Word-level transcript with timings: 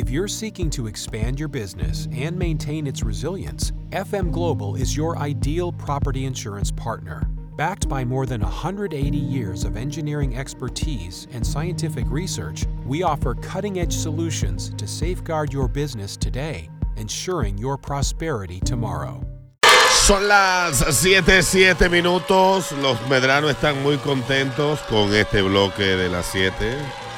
If 0.00 0.08
you're 0.08 0.28
seeking 0.28 0.70
to 0.70 0.86
expand 0.86 1.38
your 1.38 1.50
business 1.50 2.08
and 2.10 2.34
maintain 2.34 2.86
its 2.86 3.02
resilience, 3.02 3.72
FM 3.90 4.32
Global 4.32 4.74
is 4.74 4.96
your 4.96 5.18
ideal 5.18 5.72
property 5.72 6.24
insurance 6.24 6.70
partner. 6.70 7.28
Backed 7.58 7.86
by 7.86 8.02
more 8.02 8.24
than 8.24 8.40
180 8.40 9.18
years 9.18 9.62
of 9.64 9.76
engineering 9.76 10.38
expertise 10.38 11.26
and 11.32 11.46
scientific 11.46 12.06
research, 12.08 12.64
we 12.86 13.02
offer 13.02 13.34
cutting 13.34 13.78
edge 13.78 13.92
solutions 13.92 14.72
to 14.78 14.88
safeguard 14.88 15.52
your 15.52 15.68
business 15.68 16.16
today, 16.16 16.70
ensuring 16.96 17.58
your 17.58 17.76
prosperity 17.76 18.58
tomorrow. 18.60 19.20
Son 19.90 20.26
las 20.26 20.78
7, 20.96 21.42
7 21.42 21.90
minutos. 21.90 22.72
Los 22.72 22.98
medranos 23.10 23.50
están 23.50 23.82
muy 23.82 23.98
contentos 23.98 24.80
con 24.88 25.12
este 25.12 25.42
bloque 25.42 25.82
de 25.82 26.08
las 26.08 26.24
7. 26.24 27.09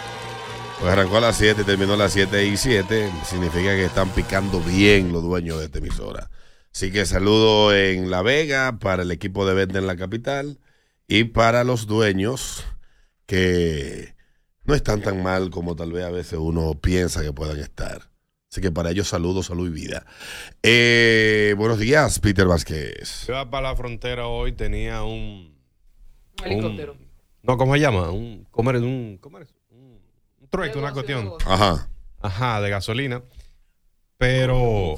Pues 0.82 0.94
arrancó 0.94 1.18
a 1.18 1.20
las 1.20 1.36
7 1.36 1.62
y 1.62 1.64
terminó 1.64 1.94
a 1.94 1.96
las 1.96 2.12
7 2.12 2.44
y 2.44 2.56
7. 2.56 3.08
Significa 3.24 3.76
que 3.76 3.84
están 3.84 4.08
picando 4.08 4.58
bien 4.58 5.12
los 5.12 5.22
dueños 5.22 5.60
de 5.60 5.66
esta 5.66 5.78
emisora. 5.78 6.28
Así 6.74 6.90
que 6.90 7.06
saludo 7.06 7.72
en 7.72 8.10
La 8.10 8.22
Vega 8.22 8.80
para 8.80 9.04
el 9.04 9.12
equipo 9.12 9.46
de 9.46 9.54
venta 9.54 9.78
en 9.78 9.86
la 9.86 9.94
capital 9.94 10.58
y 11.06 11.22
para 11.22 11.62
los 11.62 11.86
dueños 11.86 12.64
que 13.26 14.16
no 14.64 14.74
están 14.74 15.02
tan 15.02 15.22
mal 15.22 15.50
como 15.50 15.76
tal 15.76 15.92
vez 15.92 16.04
a 16.04 16.10
veces 16.10 16.40
uno 16.40 16.74
piensa 16.74 17.22
que 17.22 17.32
puedan 17.32 17.60
estar. 17.60 18.10
Así 18.50 18.60
que 18.60 18.72
para 18.72 18.90
ellos 18.90 19.06
saludos, 19.06 19.46
salud 19.46 19.68
y 19.68 19.70
vida. 19.70 20.04
Eh, 20.64 21.54
buenos 21.56 21.78
días, 21.78 22.18
Peter 22.18 22.48
Vázquez. 22.48 23.28
Yo 23.28 23.34
iba 23.34 23.48
para 23.48 23.68
la 23.68 23.76
frontera 23.76 24.26
hoy, 24.26 24.50
tenía 24.50 25.04
un... 25.04 25.54
Un 26.40 26.44
helicóptero. 26.44 26.96
no, 27.44 27.56
¿cómo 27.56 27.74
se 27.74 27.80
llama? 27.80 28.10
Un, 28.10 28.48
¿cómo 28.50 28.72
es? 28.72 28.80
Un, 28.80 29.18
¿cómo? 29.20 29.38
Trueque, 30.52 30.78
una 30.78 30.92
cuestión. 30.92 31.32
Ajá. 31.46 31.88
Ajá, 32.20 32.60
de 32.60 32.68
gasolina. 32.68 33.22
Pero 34.18 34.96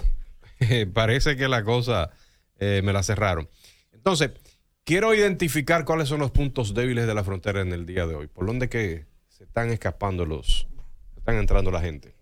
parece 0.92 1.36
que 1.36 1.46
la 1.46 1.62
cosa 1.62 2.10
eh, 2.58 2.82
me 2.82 2.92
la 2.92 3.04
cerraron. 3.04 3.48
Entonces, 3.92 4.32
quiero 4.82 5.14
identificar 5.14 5.84
cuáles 5.84 6.08
son 6.08 6.18
los 6.18 6.32
puntos 6.32 6.74
débiles 6.74 7.06
de 7.06 7.14
la 7.14 7.22
frontera 7.22 7.60
en 7.60 7.72
el 7.72 7.86
día 7.86 8.04
de 8.04 8.16
hoy. 8.16 8.26
¿Por 8.26 8.46
dónde 8.46 8.68
que 8.68 9.06
se 9.28 9.44
están 9.44 9.70
escapando 9.70 10.26
los... 10.26 10.66
están 11.16 11.36
entrando 11.36 11.70
la 11.70 11.80
gente? 11.80 12.16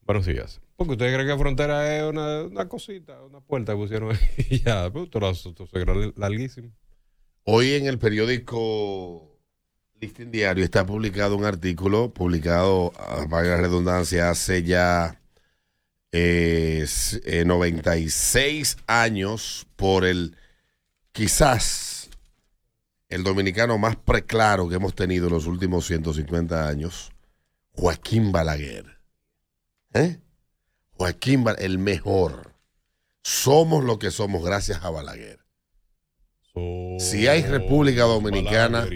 Buenos 0.00 0.26
días. 0.26 0.60
Porque 0.74 0.94
ustedes 0.94 1.12
creen 1.14 1.28
que 1.28 1.34
la 1.34 1.38
frontera 1.38 1.96
es 1.96 2.02
una, 2.02 2.42
una 2.42 2.68
cosita, 2.68 3.22
una 3.22 3.40
puerta 3.40 3.74
que 3.74 3.78
pusieron 3.78 4.10
ahí 4.10 4.18
y 4.50 4.58
ya, 4.58 4.90
pero 4.92 5.32
se 5.36 5.52
graba 5.72 6.12
larguísimo. 6.16 6.72
Hoy 7.44 7.74
en 7.74 7.86
el 7.86 8.00
periódico 8.00 9.29
Listín 10.00 10.30
Diario 10.30 10.64
está 10.64 10.86
publicado 10.86 11.36
un 11.36 11.44
artículo, 11.44 12.12
publicado, 12.12 12.92
a 12.98 13.26
valga 13.26 13.50
la 13.50 13.56
redundancia, 13.58 14.30
hace 14.30 14.62
ya 14.62 15.20
eh, 16.12 16.80
s- 16.84 17.20
eh, 17.26 17.44
96 17.44 18.78
años 18.86 19.66
por 19.76 20.06
el, 20.06 20.36
quizás, 21.12 22.08
el 23.10 23.24
dominicano 23.24 23.76
más 23.76 23.96
preclaro 23.96 24.68
que 24.70 24.76
hemos 24.76 24.94
tenido 24.94 25.26
en 25.26 25.34
los 25.34 25.46
últimos 25.46 25.86
150 25.86 26.66
años, 26.66 27.10
Joaquín 27.72 28.32
Balaguer. 28.32 28.98
¿Eh? 29.92 30.18
Joaquín 30.92 31.44
Balaguer, 31.44 31.66
el 31.66 31.78
mejor. 31.78 32.54
Somos 33.22 33.84
lo 33.84 33.98
que 33.98 34.10
somos 34.10 34.42
gracias 34.42 34.82
a 34.82 34.88
Balaguer. 34.88 35.40
Si 36.98 37.28
hay 37.28 37.42
República 37.42 38.02
Dominicana, 38.02 38.86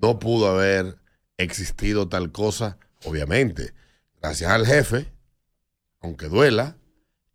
no 0.00 0.18
pudo 0.18 0.48
haber 0.48 0.98
existido 1.36 2.08
tal 2.08 2.32
cosa, 2.32 2.78
obviamente, 3.04 3.72
gracias 4.20 4.50
al 4.50 4.66
jefe, 4.66 5.12
aunque 6.00 6.28
duela, 6.28 6.76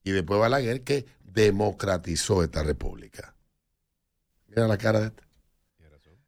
y 0.03 0.11
después 0.11 0.39
Balaguer 0.39 0.83
que 0.83 1.05
democratizó 1.23 2.43
esta 2.43 2.63
república. 2.63 3.35
Mira 4.47 4.67
la 4.67 4.77
cara 4.77 4.99
de 5.01 5.07
esta. 5.07 5.25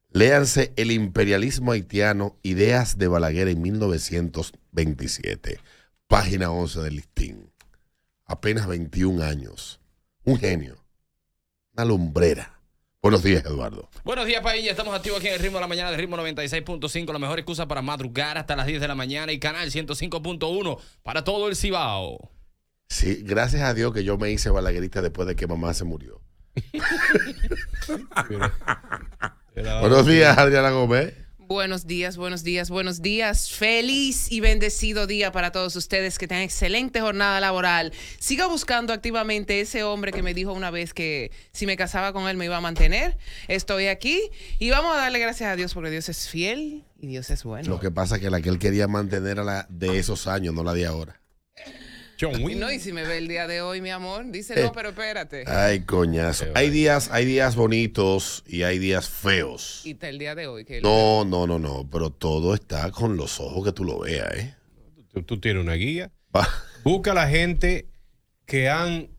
Léanse 0.10 0.74
El 0.78 0.92
imperialismo 0.92 1.74
haitiano, 1.74 2.38
ideas 2.42 2.98
de 2.98 3.08
Balaguer 3.08 3.50
en 3.50 3.62
1927, 3.62 5.60
página 6.08 6.50
11 6.50 6.80
del 6.82 6.96
listín. 6.96 7.52
Apenas 8.26 8.68
21 8.68 9.24
años. 9.24 9.80
Un 10.24 10.40
genio. 10.40 10.84
Una 11.74 11.86
lumbrera. 11.86 12.57
Buenos 13.08 13.24
días, 13.24 13.46
Eduardo. 13.46 13.90
Buenos 14.04 14.26
días, 14.26 14.42
país. 14.42 14.66
Ya 14.66 14.72
estamos 14.72 14.94
activos 14.94 15.20
aquí 15.20 15.30
en 15.30 15.36
el 15.36 15.40
ritmo 15.40 15.60
de 15.60 15.62
la 15.62 15.68
mañana 15.68 15.92
de 15.92 15.96
ritmo 15.96 16.18
96.5. 16.18 17.14
La 17.14 17.20
mejor 17.20 17.40
excusa 17.40 17.66
para 17.66 17.82
madrugar 17.82 18.38
hasta 18.38 18.54
las 18.58 18.68
10 18.68 18.82
de 18.82 18.88
la 18.90 18.96
mañana 18.96 19.32
y 19.32 19.40
canal 19.40 19.72
105.1 19.72 20.78
para 21.04 21.24
todo 21.24 21.48
el 21.48 21.56
Cibao. 21.56 22.30
Sí, 22.90 23.22
gracias 23.24 23.62
a 23.62 23.74
Dios 23.74 23.94
que 23.94 24.04
yo 24.04 24.18
me 24.18 24.30
hice 24.30 24.50
balaguerista 24.50 25.02
después 25.02 25.26
de 25.26 25.38
que 25.38 25.48
mamá 25.48 25.74
se 25.74 25.86
murió. 25.86 26.20
Buenos 29.56 30.06
días, 30.06 30.38
Adriana 30.38 30.72
Gómez. 30.72 31.14
Buenos 31.48 31.88
días, 31.88 32.18
buenos 32.18 32.44
días, 32.44 32.70
buenos 32.70 33.02
días. 33.02 33.50
Feliz 33.50 34.30
y 34.30 34.42
bendecido 34.42 35.08
día 35.08 35.32
para 35.32 35.54
todos 35.54 35.78
ustedes 35.78 36.18
que 36.18 36.28
tengan 36.28 36.44
excelente 36.44 37.00
jornada 37.00 37.40
laboral. 37.40 37.94
Siga 38.20 38.48
buscando 38.48 38.92
activamente 38.92 39.62
ese 39.62 39.84
hombre 39.84 40.12
que 40.12 40.22
me 40.22 40.34
dijo 40.34 40.52
una 40.52 40.72
vez 40.72 40.94
que 40.94 41.32
si 41.54 41.66
me 41.66 41.78
casaba 41.78 42.12
con 42.12 42.28
él 42.28 42.36
me 42.36 42.44
iba 42.44 42.58
a 42.58 42.62
mantener. 42.62 43.18
Estoy 43.48 43.88
aquí 43.88 44.20
y 44.60 44.72
vamos 44.72 44.94
a 44.94 44.98
darle 44.98 45.20
gracias 45.20 45.50
a 45.50 45.56
Dios 45.56 45.74
porque 45.74 45.90
Dios 45.90 46.10
es 46.10 46.28
fiel 46.28 46.84
y 47.00 47.08
Dios 47.08 47.30
es 47.30 47.46
bueno. 47.46 47.70
Lo 47.70 47.80
que 47.80 47.92
pasa 47.92 48.16
es 48.16 48.22
que 48.22 48.30
la 48.30 48.42
que 48.42 48.50
él 48.50 48.60
quería 48.60 48.90
mantener 48.90 49.40
a 49.40 49.46
la 49.46 49.68
de 49.70 50.00
esos 50.00 50.28
años, 50.28 50.54
no 50.54 50.66
la 50.66 50.74
de 50.74 50.86
ahora. 50.86 51.22
John 52.20 52.34
Wayne. 52.44 52.60
No, 52.60 52.72
y 52.72 52.80
si 52.80 52.92
me 52.94 53.04
ve 53.04 53.18
el 53.18 53.28
día 53.28 53.48
de 53.48 53.62
hoy, 53.62 53.82
mi 53.82 53.90
amor, 53.90 54.26
dice 54.32 54.60
Eh. 54.60 54.64
no, 54.64 54.72
pero 54.72 54.90
espérate. 54.90 55.44
Ay, 55.48 55.82
coñazo. 55.82 56.46
Hay 56.56 56.70
días, 56.70 57.10
hay 57.12 57.26
días 57.26 57.56
bonitos 57.56 58.44
y 58.48 58.64
hay 58.64 58.80
días 58.80 59.10
feos. 59.10 59.82
Y 59.86 59.92
está 59.92 60.10
el 60.10 60.18
día 60.20 60.36
de 60.36 60.48
hoy 60.48 60.66
que 60.66 60.82
No, 60.82 61.26
no, 61.26 61.46
no, 61.48 61.60
no, 61.60 61.88
pero 61.92 62.10
todo 62.10 62.54
está 62.54 62.92
con 62.92 63.18
los 63.18 63.40
ojos 63.40 63.64
que 63.66 63.72
tú 63.72 63.84
lo 63.84 64.00
veas, 64.00 64.34
¿eh? 64.36 64.56
Tú, 65.14 65.24
tú 65.24 65.40
tienes 65.40 65.64
una 65.64 65.74
guía. 65.74 66.12
Va. 66.36 66.48
Busca 66.84 67.12
a 67.12 67.16
la 67.16 67.28
gente 67.28 67.88
que 68.46 68.70
han 68.70 69.10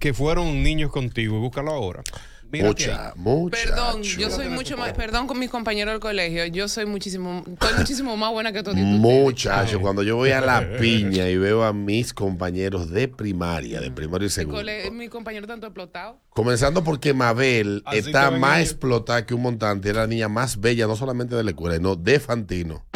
que 0.00 0.12
fueron 0.12 0.62
niños 0.62 0.90
contigo 0.92 1.36
y 1.36 1.40
búscalo 1.40 1.70
ahora. 1.72 2.02
Mira 2.50 2.66
Mucha, 2.66 3.12
mucha. 3.16 3.56
Perdón, 3.56 4.02
yo 4.02 4.30
soy 4.30 4.48
mucho 4.48 4.76
más, 4.78 4.92
perdón 4.92 5.26
con 5.26 5.38
mis 5.38 5.50
compañeros 5.50 5.92
del 5.92 6.00
colegio, 6.00 6.46
yo 6.46 6.66
soy 6.68 6.86
muchísimo, 6.86 7.44
estoy 7.46 7.74
muchísimo 7.76 8.16
más 8.16 8.32
buena 8.32 8.52
que 8.52 8.62
todos. 8.62 8.76
Muchacho, 8.76 9.80
cuando 9.80 10.02
yo 10.02 10.16
voy 10.16 10.30
a 10.30 10.40
la 10.40 10.66
piña 10.80 11.28
y 11.28 11.36
veo 11.36 11.62
a 11.64 11.74
mis 11.74 12.14
compañeros 12.14 12.90
de 12.90 13.08
primaria, 13.08 13.80
de 13.80 13.90
primario 13.90 14.26
y 14.26 14.30
segundo. 14.30 14.62
Mi 14.92 15.08
compañero 15.08 15.46
tanto 15.46 15.66
explotado. 15.66 16.20
Comenzando 16.30 16.84
porque 16.84 17.12
Mabel 17.12 17.82
Así 17.84 17.98
está 17.98 18.30
más 18.30 18.60
explotada 18.60 19.26
que 19.26 19.34
un 19.34 19.42
montante. 19.42 19.88
Era 19.90 20.02
la 20.02 20.06
niña 20.06 20.28
más 20.28 20.60
bella, 20.60 20.86
no 20.86 20.96
solamente 20.96 21.34
de 21.34 21.44
la 21.44 21.50
escuela, 21.50 21.76
sino 21.76 21.96
de 21.96 22.20
Fantino. 22.20 22.86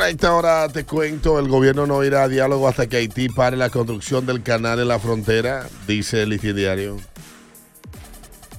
Bueno, 0.00 0.48
a 0.48 0.68
te 0.70 0.86
cuento, 0.86 1.38
el 1.38 1.48
gobierno 1.48 1.86
no 1.86 2.02
irá 2.02 2.22
a 2.22 2.28
diálogo 2.28 2.66
hasta 2.66 2.86
que 2.86 2.96
Haití 2.96 3.28
pare 3.28 3.58
la 3.58 3.68
construcción 3.68 4.24
del 4.24 4.42
canal 4.42 4.80
en 4.80 4.88
la 4.88 4.98
frontera, 4.98 5.68
dice 5.86 6.22
el 6.22 6.38
diario. 6.38 6.96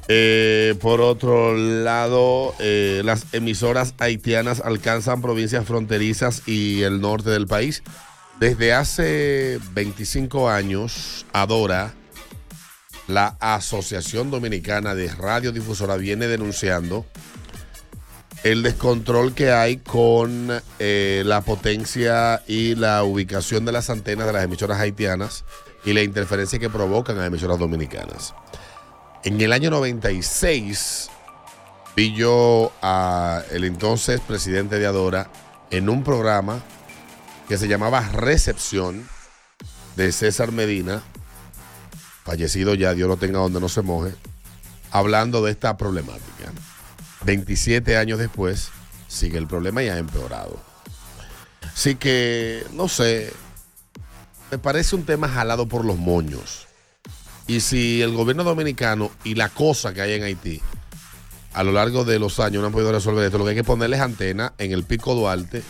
Eh, 0.08 0.76
por 0.80 1.02
otro 1.02 1.56
lado, 1.56 2.54
eh, 2.60 3.02
las 3.04 3.34
emisoras 3.34 3.96
haitianas 3.98 4.60
alcanzan 4.60 5.24
provincias 5.24 5.66
fronterizas 5.66 6.44
y 6.48 6.84
el 6.84 7.02
norte 7.02 7.32
del 7.32 7.48
país. 7.48 7.82
Desde 8.40 8.74
hace 8.74 9.60
25 9.74 10.48
años, 10.48 11.26
Adora, 11.34 11.96
la 13.08 13.36
Asociación 13.40 14.30
Dominicana 14.30 14.94
de 14.94 15.08
Radiodifusora, 15.08 15.98
viene 15.98 16.28
denunciando 16.28 17.04
el 18.44 18.64
descontrol 18.64 19.34
que 19.34 19.52
hay 19.52 19.78
con 19.78 20.50
eh, 20.80 21.24
la 21.26 21.42
potencia 21.42 22.42
y 22.48 22.76
la 22.76 23.04
ubicación 23.04 23.66
de 23.66 23.72
las 23.72 23.90
antenas 23.90 24.26
de 24.26 24.34
las 24.34 24.44
emisoras 24.44 24.80
haitianas 24.80 25.46
y 25.86 25.94
la 25.94 26.02
interferencia 26.02 26.60
que 26.60 26.70
provocan 26.70 27.20
a 27.20 27.26
emisoras 27.26 27.60
dominicanas. 27.60 28.34
En 29.24 29.40
el 29.40 29.54
año 29.54 29.70
96, 29.70 31.10
vi 31.96 32.16
yo 32.16 32.72
a 32.82 33.44
el 33.52 33.64
entonces 33.64 34.20
presidente 34.22 34.80
de 34.80 34.88
Adora 34.88 35.30
en 35.70 35.90
un 35.90 36.04
programa 36.04 36.62
que 37.48 37.58
se 37.58 37.68
llamaba 37.68 38.02
Recepción 38.10 39.08
de 39.96 40.12
César 40.12 40.52
Medina, 40.52 41.04
fallecido 42.24 42.74
ya, 42.74 42.94
Dios 42.94 43.08
lo 43.08 43.18
tenga 43.18 43.40
donde 43.40 43.60
no 43.60 43.70
se 43.70 43.82
moje, 43.84 44.16
hablando 44.90 45.44
de 45.44 45.52
esta 45.52 45.78
problemática. 45.78 46.52
27 47.26 47.98
años 47.98 48.20
después, 48.20 48.70
sigue 49.08 49.38
el 49.38 49.48
problema 49.48 49.84
y 49.84 49.90
ha 49.90 49.98
empeorado. 49.98 50.60
Así 51.74 51.96
que, 51.96 52.66
no 52.74 52.88
sé, 52.88 53.32
me 54.50 54.58
parece 54.58 54.96
un 54.96 55.06
tema 55.06 55.28
jalado 55.28 55.68
por 55.68 55.86
los 55.86 55.98
moños. 55.98 56.68
Y 57.48 57.62
si 57.62 58.02
el 58.02 58.14
gobierno 58.14 58.44
dominicano 58.44 59.12
y 59.24 59.36
la 59.36 59.50
cosa 59.50 59.94
que 59.94 60.02
hay 60.02 60.14
en 60.14 60.24
Haití 60.24 60.62
a 61.54 61.64
lo 61.64 61.72
largo 61.72 62.06
de 62.06 62.18
los 62.18 62.40
años 62.40 62.62
no 62.62 62.68
han 62.68 62.74
podido 62.74 62.92
resolver 62.92 63.26
esto, 63.26 63.38
lo 63.38 63.44
que 63.44 63.52
hay 63.52 63.56
que 63.56 63.64
ponerles 63.64 64.00
antena 64.00 64.54
en 64.58 64.72
el 64.72 64.84
Pico 64.84 65.16
Duarte 65.16 65.64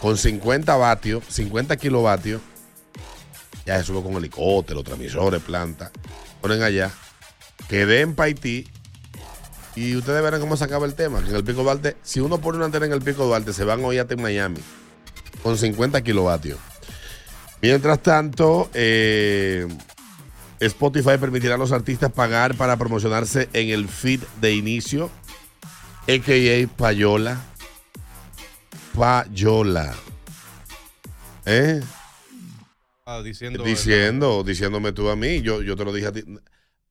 con 0.00 0.16
50 0.16 0.76
vatios, 0.76 1.24
50 1.28 1.76
kilovatios. 1.76 2.40
Ya 3.66 3.78
se 3.78 3.84
sube 3.84 4.02
con 4.02 4.14
helicóptero, 4.14 4.82
transmisores, 4.82 5.40
planta. 5.42 5.90
Ponen 6.40 6.62
allá. 6.62 6.90
Que 7.68 7.86
den 7.86 8.14
para 8.14 8.26
Haití. 8.26 8.68
Y 9.74 9.96
ustedes 9.96 10.22
verán 10.22 10.40
cómo 10.40 10.56
se 10.56 10.64
acaba 10.64 10.86
el 10.86 10.94
tema. 10.94 11.20
En 11.20 11.34
el 11.34 11.44
Pico 11.44 11.62
Duarte, 11.62 11.96
si 12.02 12.20
uno 12.20 12.38
pone 12.38 12.56
una 12.56 12.66
antena 12.66 12.86
en 12.86 12.92
el 12.92 13.00
Pico 13.02 13.24
Duarte, 13.24 13.52
se 13.52 13.64
van 13.64 13.84
hoy 13.84 13.98
hasta 13.98 14.14
en 14.14 14.22
Miami. 14.22 14.60
Con 15.42 15.56
50 15.56 16.02
kilovatios. 16.02 16.58
Mientras 17.62 18.02
tanto, 18.02 18.70
eh, 18.74 19.66
Spotify 20.60 21.16
permitirá 21.18 21.54
a 21.54 21.58
los 21.58 21.72
artistas 21.72 22.12
pagar 22.12 22.56
para 22.56 22.76
promocionarse 22.76 23.48
en 23.52 23.70
el 23.70 23.88
feed 23.88 24.20
de 24.40 24.54
inicio, 24.54 25.10
a.k.a. 26.02 26.68
Payola. 26.76 27.40
Payola. 28.94 29.94
¿Eh? 31.46 31.80
Ah, 33.04 33.20
diciendo, 33.22 33.64
Diciendo, 33.64 34.44
diciéndome 34.44 34.92
tú 34.92 35.08
a 35.08 35.16
mí, 35.16 35.40
yo, 35.42 35.62
yo 35.62 35.76
te 35.76 35.84
lo 35.84 35.92
dije 35.92 36.06
a 36.08 36.12
ti. 36.12 36.24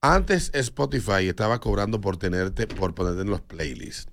Antes 0.02 0.50
Spotify 0.56 1.28
estaba 1.28 1.60
cobrando 1.60 2.02
por 2.02 2.18
tenerte, 2.18 2.66
por 2.66 2.96
ponerte 2.96 3.22
en 3.22 3.30
los 3.30 3.42
playlists. 3.42 4.12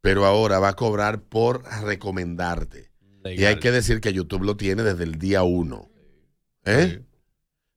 Pero 0.00 0.24
ahora 0.24 0.60
va 0.60 0.68
a 0.68 0.76
cobrar 0.76 1.22
por 1.22 1.64
recomendarte. 1.82 2.92
Y 3.24 3.44
hay 3.44 3.58
que 3.58 3.72
decir 3.72 4.00
que 4.00 4.12
YouTube 4.12 4.44
lo 4.44 4.56
tiene 4.56 4.84
desde 4.84 5.02
el 5.02 5.18
día 5.18 5.42
uno. 5.42 5.90
¿Eh? 6.64 7.02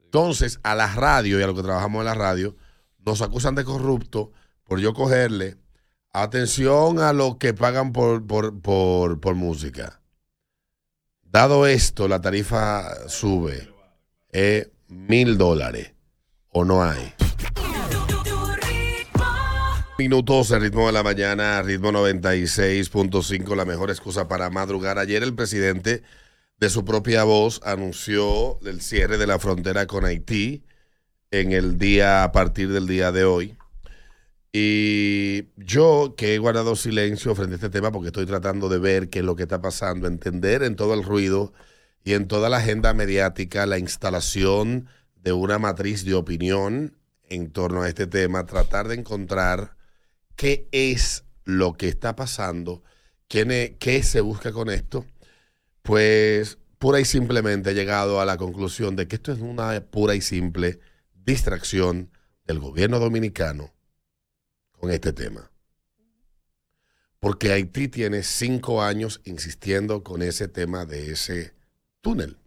Entonces, 0.03 0.59
a 0.61 0.75
la 0.75 0.93
radio 0.93 1.39
y 1.39 1.43
a 1.43 1.47
lo 1.47 1.55
que 1.55 1.63
trabajamos 1.63 2.01
en 2.01 2.05
la 2.05 2.13
radio, 2.13 2.55
nos 2.99 3.21
acusan 3.23 3.55
de 3.55 3.63
corrupto 3.63 4.31
por 4.63 4.79
yo 4.79 4.93
cogerle 4.93 5.57
atención 6.13 6.99
a 6.99 7.11
lo 7.11 7.39
que 7.39 7.53
pagan 7.55 7.91
por, 7.91 8.25
por, 8.27 8.61
por, 8.61 9.19
por 9.19 9.35
música. 9.35 10.01
Dado 11.23 11.65
esto, 11.65 12.07
la 12.07 12.21
tarifa 12.21 13.09
sube 13.09 13.73
eh, 14.31 14.71
mil 14.87 15.37
dólares. 15.37 15.93
¿O 16.53 16.65
no 16.65 16.83
hay? 16.83 17.13
Minutos, 19.97 20.51
el 20.51 20.61
ritmo 20.61 20.87
de 20.87 20.93
la 20.93 21.03
mañana, 21.03 21.61
ritmo 21.61 21.91
96.5, 21.91 23.55
la 23.55 23.63
mejor 23.65 23.89
excusa 23.89 24.27
para 24.27 24.49
madrugar. 24.49 24.99
Ayer 24.99 25.23
el 25.23 25.33
presidente 25.33 26.03
de 26.57 26.69
su 26.69 26.83
propia 26.83 27.23
voz 27.23 27.61
anunció 27.63 28.59
el 28.65 28.81
cierre 28.81 29.17
de 29.17 29.27
la 29.27 29.39
frontera 29.39 29.87
con 29.87 30.03
Haití 30.03 30.65
en 31.29 31.53
el 31.53 31.77
día, 31.77 32.23
a 32.23 32.31
partir 32.33 32.69
del 32.71 32.85
día 32.85 33.13
de 33.13 33.23
hoy. 33.23 33.55
Y 34.51 35.45
yo 35.55 36.15
que 36.17 36.35
he 36.35 36.37
guardado 36.37 36.75
silencio 36.75 37.33
frente 37.33 37.53
a 37.53 37.55
este 37.55 37.69
tema 37.69 37.91
porque 37.93 38.07
estoy 38.07 38.25
tratando 38.25 38.67
de 38.67 38.79
ver 38.79 39.09
qué 39.09 39.19
es 39.19 39.25
lo 39.25 39.37
que 39.37 39.43
está 39.43 39.61
pasando, 39.61 40.07
entender 40.07 40.63
en 40.63 40.75
todo 40.75 40.95
el 40.95 41.03
ruido 41.03 41.53
y 42.03 42.13
en 42.13 42.27
toda 42.27 42.49
la 42.49 42.57
agenda 42.57 42.93
mediática 42.93 43.65
la 43.65 43.77
instalación 43.77 44.89
de 45.21 45.33
una 45.33 45.59
matriz 45.59 46.03
de 46.03 46.15
opinión 46.15 46.97
en 47.29 47.51
torno 47.51 47.83
a 47.83 47.89
este 47.89 48.07
tema, 48.07 48.45
tratar 48.45 48.87
de 48.87 48.95
encontrar 48.95 49.77
qué 50.35 50.67
es 50.71 51.23
lo 51.43 51.73
que 51.73 51.87
está 51.87 52.15
pasando, 52.15 52.83
qué, 53.27 53.77
qué 53.79 54.03
se 54.03 54.21
busca 54.21 54.51
con 54.51 54.69
esto, 54.69 55.05
pues 55.81 56.57
pura 56.77 56.99
y 56.99 57.05
simplemente 57.05 57.71
he 57.71 57.73
llegado 57.73 58.19
a 58.19 58.25
la 58.25 58.37
conclusión 58.37 58.95
de 58.95 59.07
que 59.07 59.15
esto 59.15 59.31
es 59.31 59.39
una 59.39 59.79
pura 59.85 60.15
y 60.15 60.21
simple 60.21 60.79
distracción 61.13 62.11
del 62.45 62.59
gobierno 62.59 62.99
dominicano 62.99 63.73
con 64.71 64.91
este 64.91 65.13
tema. 65.13 65.51
Porque 67.19 67.51
Haití 67.51 67.87
tiene 67.87 68.23
cinco 68.23 68.81
años 68.81 69.21
insistiendo 69.25 70.03
con 70.03 70.23
ese 70.23 70.47
tema 70.47 70.85
de 70.85 71.11
ese 71.11 71.53
túnel. 72.01 72.37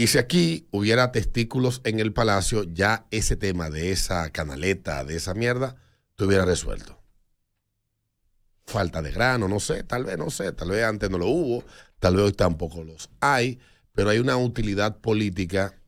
Y 0.00 0.06
si 0.06 0.18
aquí 0.18 0.68
hubiera 0.70 1.10
testículos 1.10 1.80
en 1.82 1.98
el 1.98 2.12
palacio, 2.12 2.62
ya 2.62 3.08
ese 3.10 3.36
tema 3.36 3.68
de 3.68 3.90
esa 3.90 4.30
canaleta, 4.30 5.04
de 5.04 5.16
esa 5.16 5.34
mierda, 5.34 5.74
estuviera 6.10 6.44
resuelto. 6.44 7.02
Falta 8.64 9.02
de 9.02 9.10
grano, 9.10 9.48
no 9.48 9.58
sé, 9.58 9.82
tal 9.82 10.04
vez, 10.04 10.16
no 10.16 10.30
sé, 10.30 10.52
tal 10.52 10.70
vez 10.70 10.84
antes 10.84 11.10
no 11.10 11.18
lo 11.18 11.26
hubo, 11.26 11.64
tal 11.98 12.14
vez 12.14 12.26
hoy 12.26 12.32
tampoco 12.32 12.84
los 12.84 13.10
hay, 13.18 13.58
pero 13.92 14.10
hay 14.10 14.20
una 14.20 14.36
utilidad 14.36 14.98
política, 15.00 15.82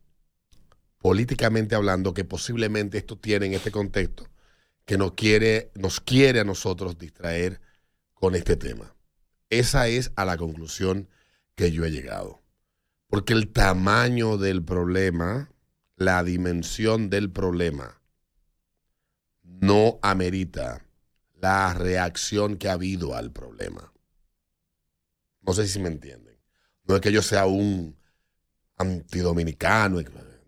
políticamente 0.99 1.77
hablando, 1.77 2.13
que 2.13 2.25
posiblemente 2.25 2.99
esto 2.99 3.17
tiene 3.17 3.47
en 3.47 3.55
este 3.55 3.71
contexto, 3.71 4.27
que 4.87 4.99
nos 4.99 5.13
quiere, 5.13 5.71
nos 5.77 6.01
quiere 6.01 6.41
a 6.41 6.45
nosotros 6.45 6.99
distraer 6.99 7.61
con 8.15 8.35
este 8.35 8.57
tema. 8.57 8.93
Esa 9.51 9.87
es 9.87 10.11
a 10.17 10.25
la 10.25 10.37
conclusión 10.37 11.09
que 11.55 11.71
yo 11.71 11.85
he 11.85 11.93
llegado. 11.93 12.40
Porque 13.11 13.33
el 13.33 13.49
tamaño 13.53 14.39
del 14.39 14.65
problema, 14.65 15.51
la 15.97 16.23
dimensión 16.23 17.11
del 17.11 17.31
problema, 17.31 18.01
no 19.43 19.99
amerita 20.01 20.87
la 21.41 21.75
reacción 21.75 22.57
que 22.57 22.69
ha 22.69 22.75
habido 22.75 23.17
al 23.17 23.33
problema. 23.33 23.93
No 25.43 25.53
sé 25.53 25.67
si 25.67 25.81
me 25.81 25.89
entienden. 25.89 26.39
No 26.85 26.95
es 26.95 27.01
que 27.01 27.11
yo 27.11 27.21
sea 27.21 27.47
un 27.47 27.97
antidominicano. 28.77 30.01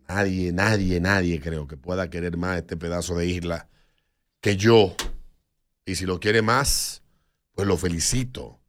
Nadie, 0.08 0.52
nadie, 0.52 1.00
nadie 1.00 1.40
creo 1.40 1.66
que 1.66 1.76
pueda 1.76 2.10
querer 2.10 2.36
más 2.36 2.58
este 2.58 2.76
pedazo 2.76 3.16
de 3.16 3.26
isla 3.26 3.68
que 4.40 4.56
yo. 4.56 4.94
Y 5.84 5.96
si 5.96 6.06
lo 6.06 6.20
quiere 6.20 6.42
más, 6.42 7.02
pues 7.54 7.66
lo 7.66 7.76
felicito. 7.76 8.60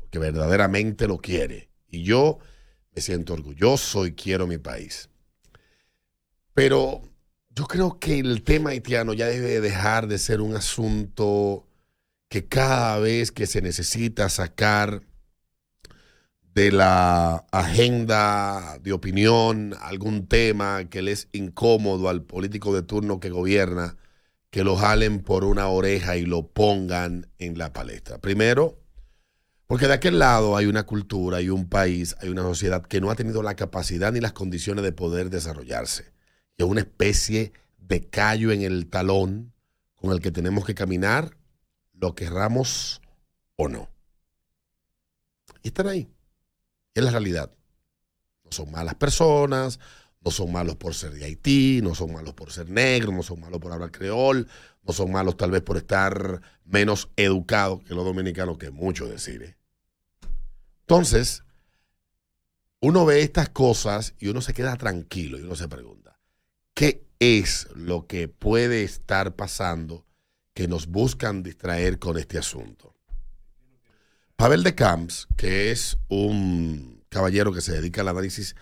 Porque 0.00 0.18
verdaderamente 0.18 1.06
lo 1.06 1.16
quiere. 1.16 1.70
Y 1.88 2.02
yo 2.02 2.40
me 2.96 3.02
siento 3.02 3.34
orgulloso 3.34 4.06
y 4.06 4.12
quiero 4.12 4.46
mi 4.46 4.56
país. 4.56 5.10
Pero 6.54 7.02
yo 7.50 7.66
creo 7.66 7.98
que 8.00 8.18
el 8.18 8.42
tema 8.42 8.70
haitiano 8.70 9.12
ya 9.12 9.26
debe 9.26 9.60
dejar 9.60 10.06
de 10.08 10.16
ser 10.18 10.40
un 10.40 10.56
asunto 10.56 11.66
que 12.30 12.46
cada 12.46 12.98
vez 12.98 13.30
que 13.32 13.46
se 13.46 13.60
necesita 13.60 14.30
sacar 14.30 15.02
de 16.54 16.72
la 16.72 17.44
agenda 17.52 18.78
de 18.78 18.94
opinión 18.94 19.74
algún 19.82 20.26
tema 20.26 20.88
que 20.88 21.02
le 21.02 21.12
es 21.12 21.28
incómodo 21.32 22.08
al 22.08 22.22
político 22.22 22.74
de 22.74 22.80
turno 22.80 23.20
que 23.20 23.28
gobierna, 23.28 23.98
que 24.48 24.64
lo 24.64 24.74
jalen 24.74 25.20
por 25.20 25.44
una 25.44 25.68
oreja 25.68 26.16
y 26.16 26.24
lo 26.24 26.48
pongan 26.48 27.30
en 27.38 27.58
la 27.58 27.74
palestra. 27.74 28.16
Primero, 28.18 28.85
porque 29.66 29.88
de 29.88 29.94
aquel 29.94 30.18
lado 30.18 30.56
hay 30.56 30.66
una 30.66 30.84
cultura, 30.84 31.38
hay 31.38 31.50
un 31.50 31.68
país, 31.68 32.16
hay 32.20 32.28
una 32.28 32.42
sociedad 32.42 32.82
que 32.82 33.00
no 33.00 33.10
ha 33.10 33.16
tenido 33.16 33.42
la 33.42 33.56
capacidad 33.56 34.12
ni 34.12 34.20
las 34.20 34.32
condiciones 34.32 34.84
de 34.84 34.92
poder 34.92 35.30
desarrollarse. 35.30 36.12
Y 36.56 36.62
es 36.62 36.68
una 36.68 36.80
especie 36.80 37.52
de 37.78 38.08
callo 38.08 38.52
en 38.52 38.62
el 38.62 38.88
talón 38.88 39.52
con 39.96 40.12
el 40.12 40.20
que 40.20 40.30
tenemos 40.30 40.64
que 40.64 40.74
caminar, 40.74 41.36
lo 41.92 42.14
querramos 42.14 43.00
o 43.56 43.68
no. 43.68 43.88
Y 45.62 45.68
están 45.68 45.88
ahí. 45.88 46.08
Es 46.94 47.02
la 47.02 47.10
realidad. 47.10 47.50
No 48.44 48.52
son 48.52 48.70
malas 48.70 48.94
personas, 48.94 49.80
no 50.20 50.30
son 50.30 50.52
malos 50.52 50.76
por 50.76 50.94
ser 50.94 51.12
de 51.12 51.24
Haití, 51.24 51.80
no 51.82 51.94
son 51.94 52.12
malos 52.12 52.34
por 52.34 52.52
ser 52.52 52.70
negros, 52.70 53.14
no 53.14 53.22
son 53.22 53.40
malos 53.40 53.60
por 53.60 53.72
hablar 53.72 53.90
creol, 53.90 54.48
no 54.82 54.92
son 54.92 55.10
malos 55.10 55.36
tal 55.36 55.50
vez 55.50 55.62
por 55.62 55.76
estar 55.76 56.40
menos 56.64 57.10
educados 57.16 57.82
que 57.82 57.94
los 57.94 58.04
dominicanos, 58.04 58.58
que 58.58 58.70
mucho 58.70 59.08
decir. 59.08 59.42
¿eh? 59.42 59.55
Entonces, 60.88 61.42
uno 62.78 63.04
ve 63.04 63.22
estas 63.22 63.48
cosas 63.48 64.14
y 64.20 64.28
uno 64.28 64.40
se 64.40 64.54
queda 64.54 64.76
tranquilo 64.76 65.36
y 65.36 65.42
uno 65.42 65.56
se 65.56 65.66
pregunta, 65.66 66.20
¿qué 66.74 67.04
es 67.18 67.66
lo 67.74 68.06
que 68.06 68.28
puede 68.28 68.84
estar 68.84 69.34
pasando 69.34 70.06
que 70.54 70.68
nos 70.68 70.86
buscan 70.86 71.42
distraer 71.42 71.98
con 71.98 72.18
este 72.18 72.38
asunto? 72.38 72.94
Pavel 74.36 74.62
de 74.62 74.76
Camps, 74.76 75.26
que 75.36 75.72
es 75.72 75.98
un 76.06 77.02
caballero 77.08 77.52
que 77.52 77.62
se 77.62 77.72
dedica 77.72 78.02
al 78.02 78.08
análisis 78.08 78.54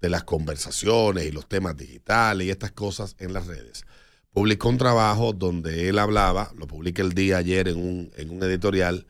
de 0.00 0.10
las 0.10 0.22
conversaciones 0.22 1.24
y 1.24 1.32
los 1.32 1.48
temas 1.48 1.76
digitales 1.76 2.46
y 2.46 2.50
estas 2.50 2.70
cosas 2.70 3.16
en 3.18 3.32
las 3.32 3.48
redes, 3.48 3.84
publicó 4.30 4.68
un 4.68 4.78
trabajo 4.78 5.32
donde 5.32 5.88
él 5.88 5.98
hablaba, 5.98 6.52
lo 6.56 6.68
publica 6.68 7.02
el 7.02 7.14
día 7.14 7.38
ayer 7.38 7.66
en 7.66 7.78
un, 7.78 8.12
en 8.16 8.30
un 8.30 8.44
editorial, 8.44 9.08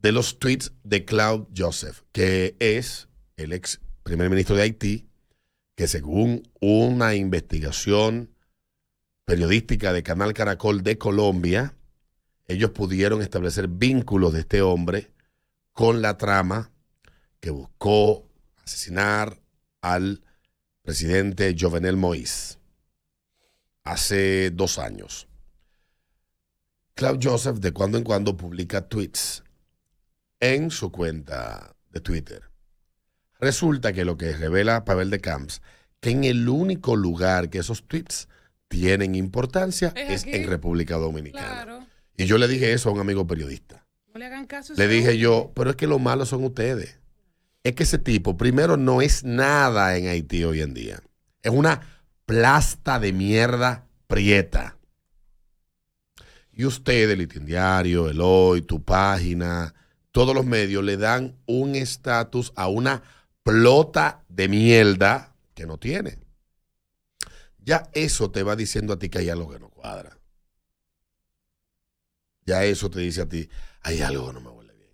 de 0.00 0.12
los 0.12 0.38
tweets 0.38 0.72
de 0.84 1.04
Claude 1.04 1.46
Joseph, 1.56 2.02
que 2.12 2.56
es 2.60 3.08
el 3.36 3.52
ex 3.52 3.80
primer 4.02 4.30
ministro 4.30 4.56
de 4.56 4.62
Haití, 4.62 5.08
que 5.74 5.86
según 5.86 6.48
una 6.60 7.14
investigación 7.14 8.34
periodística 9.24 9.92
de 9.92 10.02
Canal 10.02 10.32
Caracol 10.34 10.82
de 10.82 10.98
Colombia, 10.98 11.74
ellos 12.46 12.70
pudieron 12.70 13.22
establecer 13.22 13.68
vínculos 13.68 14.32
de 14.32 14.40
este 14.40 14.62
hombre 14.62 15.12
con 15.72 16.00
la 16.00 16.16
trama 16.16 16.72
que 17.40 17.50
buscó 17.50 18.26
asesinar 18.64 19.40
al 19.80 20.24
presidente 20.82 21.54
Jovenel 21.58 21.96
Moïse 21.96 22.58
hace 23.84 24.50
dos 24.50 24.78
años. 24.78 25.28
Claude 26.94 27.20
Joseph 27.22 27.58
de 27.58 27.72
cuando 27.72 27.98
en 27.98 28.04
cuando 28.04 28.36
publica 28.36 28.88
tweets 28.88 29.44
en 30.40 30.70
su 30.70 30.90
cuenta 30.92 31.74
de 31.90 32.00
Twitter. 32.00 32.42
Resulta 33.40 33.92
que 33.92 34.04
lo 34.04 34.16
que 34.16 34.32
revela 34.32 34.84
Pavel 34.84 35.10
de 35.10 35.20
Camps, 35.20 35.62
que 36.00 36.10
en 36.10 36.24
el 36.24 36.48
único 36.48 36.96
lugar 36.96 37.50
que 37.50 37.58
esos 37.58 37.86
tweets 37.86 38.28
tienen 38.68 39.14
importancia 39.14 39.92
Es 39.96 40.24
en 40.26 40.48
República 40.48 40.96
Dominicana. 40.96 41.46
Claro. 41.46 41.86
Y 42.16 42.26
yo 42.26 42.36
le 42.38 42.48
dije 42.48 42.72
eso 42.72 42.88
a 42.88 42.92
un 42.92 43.00
amigo 43.00 43.26
periodista. 43.26 43.86
No 44.12 44.18
le 44.18 44.26
hagan 44.26 44.46
caso. 44.46 44.72
a 44.72 44.76
Le 44.76 44.88
dije 44.88 45.08
hombre. 45.08 45.18
yo, 45.18 45.52
pero 45.54 45.70
es 45.70 45.76
que 45.76 45.86
lo 45.86 45.98
malo 45.98 46.26
son 46.26 46.44
ustedes. 46.44 46.98
Es 47.62 47.74
que 47.74 47.84
ese 47.84 47.98
tipo, 47.98 48.36
primero, 48.36 48.76
no 48.76 49.02
es 49.02 49.24
nada 49.24 49.96
en 49.96 50.08
Haití 50.08 50.44
hoy 50.44 50.60
en 50.60 50.74
día. 50.74 51.00
Es 51.42 51.52
una 51.52 51.80
plasta 52.26 52.98
de 52.98 53.12
mierda 53.12 53.86
prieta. 54.06 54.76
Y 56.52 56.64
ustedes, 56.64 57.10
el 57.10 57.20
Litín 57.20 57.46
Diario, 57.46 58.08
el 58.08 58.20
Hoy, 58.20 58.62
tu 58.62 58.82
página, 58.82 59.74
todos 60.18 60.34
los 60.34 60.46
medios 60.46 60.82
le 60.82 60.96
dan 60.96 61.36
un 61.46 61.76
estatus 61.76 62.52
a 62.56 62.66
una 62.66 63.04
plota 63.44 64.24
de 64.28 64.48
mierda 64.48 65.36
que 65.54 65.64
no 65.64 65.78
tiene. 65.78 66.18
Ya 67.58 67.88
eso 67.92 68.28
te 68.28 68.42
va 68.42 68.56
diciendo 68.56 68.94
a 68.94 68.98
ti 68.98 69.10
que 69.10 69.18
hay 69.18 69.30
algo 69.30 69.48
que 69.48 69.60
no 69.60 69.68
cuadra. 69.70 70.18
Ya 72.44 72.64
eso 72.64 72.90
te 72.90 72.98
dice 72.98 73.20
a 73.20 73.28
ti, 73.28 73.48
hay 73.82 74.00
algo 74.00 74.26
que 74.26 74.32
no 74.32 74.40
me 74.40 74.50
huele 74.50 74.72
bien. 74.74 74.90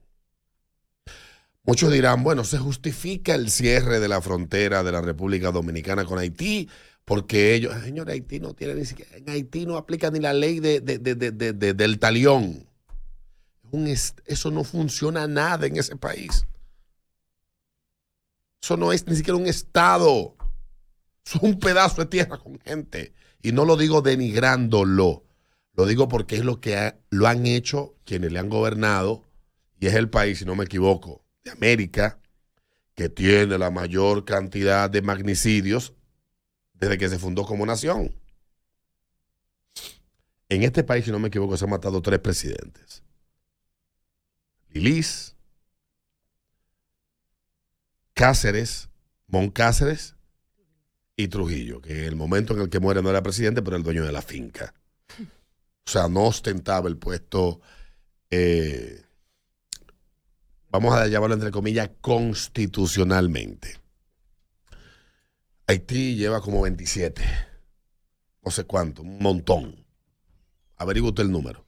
Muchos 1.63 1.91
dirán, 1.91 2.23
bueno, 2.23 2.45
se 2.45 2.59
justifica 2.59 3.35
el 3.35 3.51
cierre 3.51 4.01
de 4.01 4.09
la 4.09 4.21
frontera 4.21 4.83
de 4.85 4.93
la 4.93 5.01
República 5.01 5.53
Dominicana 5.53 6.05
con 6.05 6.19
Haití 6.19 6.69
porque 7.07 7.55
ellos, 7.55 7.73
señor, 7.83 8.11
Haití 8.11 8.41
no 8.41 8.53
tiene 8.53 8.75
ni 8.75 8.85
siquiera, 8.85 9.17
en 9.17 9.31
Haití 9.31 9.65
no 9.65 9.79
aplica 9.79 10.11
ni 10.11 10.21
la 10.21 10.35
ley 10.35 10.61
de, 10.61 10.83
de- 10.83 10.99
de- 10.99 11.15
de- 11.15 11.33
de- 11.33 11.53
de- 11.55 11.73
del 11.73 11.99
talión. 11.99 12.69
Eso 14.27 14.51
no 14.51 14.65
funciona 14.65 15.27
nada 15.27 15.67
en 15.67 15.77
ese 15.77 15.97
país. 15.97 16.47
Eso 18.63 18.77
no 18.77 18.93
es 18.93 19.07
ni 19.07 19.17
siquiera 19.17 19.37
un 19.37 19.47
estado. 19.47 20.37
Es 21.25 21.35
un 21.37 21.59
pedazo 21.59 22.03
de 22.03 22.07
tierra 22.07 22.39
con 22.39 22.59
gente. 22.61 23.13
Y 23.43 23.53
no 23.53 23.65
lo 23.65 23.77
digo 23.77 24.03
denigrándolo. 24.03 25.25
Lo 25.75 25.87
digo 25.87 26.09
porque 26.09 26.37
es 26.37 26.45
lo 26.45 26.61
que 26.61 26.95
lo 27.11 27.27
han 27.27 27.47
hecho 27.47 27.97
quienes 28.05 28.33
le 28.33 28.39
han 28.39 28.49
gobernado. 28.49 29.23
Y 29.81 29.87
es 29.87 29.95
el 29.95 30.09
país, 30.09 30.39
si 30.39 30.45
no 30.45 30.55
me 30.55 30.65
equivoco, 30.65 31.25
de 31.45 31.51
América, 31.51 32.19
que 32.95 33.09
tiene 33.09 33.59
la 33.59 33.71
mayor 33.71 34.25
cantidad 34.25 34.89
de 34.89 35.03
magnicidios 35.03 35.95
desde 36.73 36.97
que 36.97 37.09
se 37.09 37.19
fundó 37.19 37.45
como 37.45 37.67
nación. 37.67 38.15
En 40.49 40.63
este 40.63 40.85
país, 40.85 41.05
si 41.05 41.11
no 41.11 41.19
me 41.19 41.29
equivoco, 41.29 41.57
se 41.57 41.65
han 41.65 41.71
matado 41.71 42.01
tres 42.01 42.21
presidentes. 42.21 43.03
Lilis, 44.75 45.37
Cáceres, 48.13 48.89
Moncáceres 49.29 50.17
y 51.17 51.29
Trujillo, 51.29 51.81
que 51.81 52.01
en 52.01 52.05
el 52.07 52.17
momento 52.17 52.55
en 52.55 52.63
el 52.63 52.69
que 52.69 52.81
muere 52.81 53.01
no 53.01 53.09
era 53.09 53.23
presidente, 53.23 53.63
pero 53.63 53.77
era 53.77 53.79
el 53.79 53.85
dueño 53.85 54.05
de 54.05 54.11
la 54.11 54.21
finca. 54.21 54.75
O 55.87 55.91
sea, 55.91 56.09
no 56.09 56.25
ostentaba 56.25 56.89
el 56.89 56.97
puesto, 56.97 57.61
eh, 58.31 59.03
vamos 60.71 60.93
a 60.93 61.07
llamarlo 61.07 61.35
entre 61.35 61.53
comillas, 61.53 61.91
constitucionalmente. 62.01 63.79
Haití 65.69 66.17
lleva 66.17 66.41
como 66.41 66.63
27, 66.63 67.23
no 68.43 68.51
sé 68.51 68.65
cuánto, 68.65 69.03
un 69.03 69.19
montón. 69.19 69.87
Averigua 70.77 71.11
usted 71.11 71.23
el 71.23 71.31
número. 71.31 71.65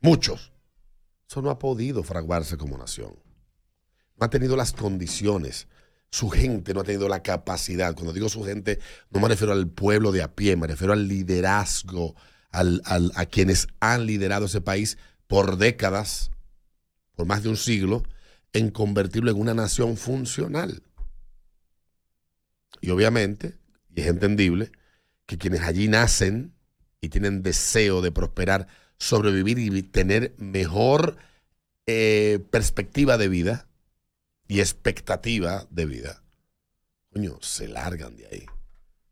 Muchos. 0.00 0.52
Eso 1.28 1.42
no 1.42 1.50
ha 1.50 1.58
podido 1.58 2.02
fraguarse 2.02 2.56
como 2.56 2.78
nación. 2.78 3.14
No 4.18 4.26
ha 4.26 4.30
tenido 4.30 4.56
las 4.56 4.72
condiciones. 4.72 5.66
Su 6.10 6.30
gente 6.30 6.72
no 6.72 6.80
ha 6.80 6.84
tenido 6.84 7.08
la 7.08 7.22
capacidad. 7.22 7.94
Cuando 7.94 8.12
digo 8.12 8.28
su 8.28 8.44
gente, 8.44 8.78
no 9.10 9.20
me 9.20 9.28
refiero 9.28 9.52
al 9.52 9.68
pueblo 9.68 10.12
de 10.12 10.22
a 10.22 10.34
pie, 10.34 10.56
me 10.56 10.66
refiero 10.66 10.92
al 10.92 11.08
liderazgo, 11.08 12.14
al- 12.50 12.80
al- 12.84 13.12
a 13.16 13.26
quienes 13.26 13.66
han 13.80 14.06
liderado 14.06 14.46
ese 14.46 14.60
país 14.60 14.98
por 15.26 15.56
décadas, 15.58 16.30
por 17.16 17.26
más 17.26 17.42
de 17.42 17.48
un 17.48 17.56
siglo, 17.56 18.04
en 18.52 18.70
convertirlo 18.70 19.30
en 19.30 19.38
una 19.40 19.52
nación 19.52 19.96
funcional. 19.96 20.82
Y 22.80 22.90
obviamente, 22.90 23.58
y 23.94 24.02
es 24.02 24.06
entendible, 24.06 24.70
que 25.26 25.38
quienes 25.38 25.62
allí 25.62 25.88
nacen 25.88 26.54
y 27.00 27.08
tienen 27.08 27.42
deseo 27.42 28.00
de 28.00 28.12
prosperar, 28.12 28.68
sobrevivir 28.98 29.58
y 29.58 29.82
tener 29.82 30.34
mejor 30.38 31.16
eh, 31.86 32.44
perspectiva 32.50 33.18
de 33.18 33.28
vida 33.28 33.68
y 34.48 34.60
expectativa 34.60 35.66
de 35.70 35.86
vida, 35.86 36.22
coño, 37.12 37.38
se 37.40 37.68
largan 37.68 38.16
de 38.16 38.26
ahí. 38.26 38.46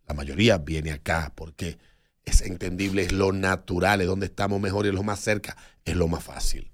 La 0.06 0.14
mayoría 0.14 0.58
viene 0.58 0.92
acá 0.92 1.32
porque 1.34 1.78
es 2.24 2.42
entendible, 2.42 3.02
es 3.02 3.12
lo 3.12 3.32
natural, 3.32 4.00
es 4.00 4.06
donde 4.06 4.26
estamos 4.26 4.60
mejor 4.60 4.86
y 4.86 4.88
es 4.88 4.94
lo 4.94 5.02
más 5.02 5.20
cerca, 5.20 5.56
es 5.84 5.96
lo 5.96 6.08
más 6.08 6.24
fácil. 6.24 6.72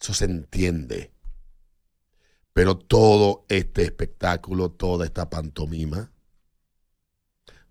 Eso 0.00 0.14
se 0.14 0.24
entiende. 0.24 1.12
Pero 2.52 2.76
todo 2.76 3.46
este 3.48 3.82
espectáculo, 3.82 4.70
toda 4.70 5.06
esta 5.06 5.30
pantomima, 5.30 6.12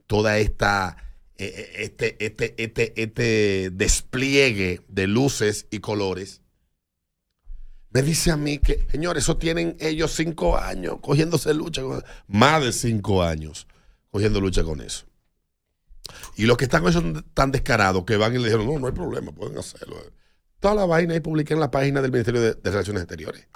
toda 0.07 0.37
esta 0.39 0.97
este, 1.45 2.23
este, 2.23 2.55
este, 2.63 3.01
este 3.01 3.69
despliegue 3.71 4.81
de 4.87 5.07
luces 5.07 5.67
y 5.71 5.79
colores, 5.79 6.41
me 7.89 8.01
dice 8.01 8.31
a 8.31 8.37
mí 8.37 8.57
que, 8.59 8.85
señores, 8.89 9.23
eso 9.23 9.37
tienen 9.37 9.75
ellos 9.79 10.11
cinco 10.13 10.57
años 10.57 10.97
cogiéndose 11.01 11.53
lucha, 11.53 11.81
con- 11.81 12.03
más 12.27 12.63
de 12.63 12.71
cinco 12.71 13.23
años 13.23 13.67
cogiendo 14.09 14.39
lucha 14.39 14.63
con 14.63 14.81
eso. 14.81 15.05
Y 16.35 16.45
los 16.45 16.57
que 16.57 16.65
están 16.65 16.81
con 16.83 16.89
eso 16.91 17.03
tan 17.33 17.51
descarados 17.51 18.03
que 18.05 18.17
van 18.17 18.33
y 18.33 18.37
le 18.37 18.45
dijeron, 18.45 18.65
no, 18.65 18.79
no 18.79 18.87
hay 18.87 18.93
problema, 18.93 19.31
pueden 19.31 19.57
hacerlo. 19.57 19.97
Toda 20.59 20.75
la 20.75 20.85
vaina 20.85 21.13
ahí 21.13 21.19
publiqué 21.19 21.53
en 21.53 21.59
la 21.59 21.71
página 21.71 22.01
del 22.01 22.11
Ministerio 22.11 22.41
de 22.41 22.57
Relaciones 22.63 23.03
Exteriores. 23.03 23.47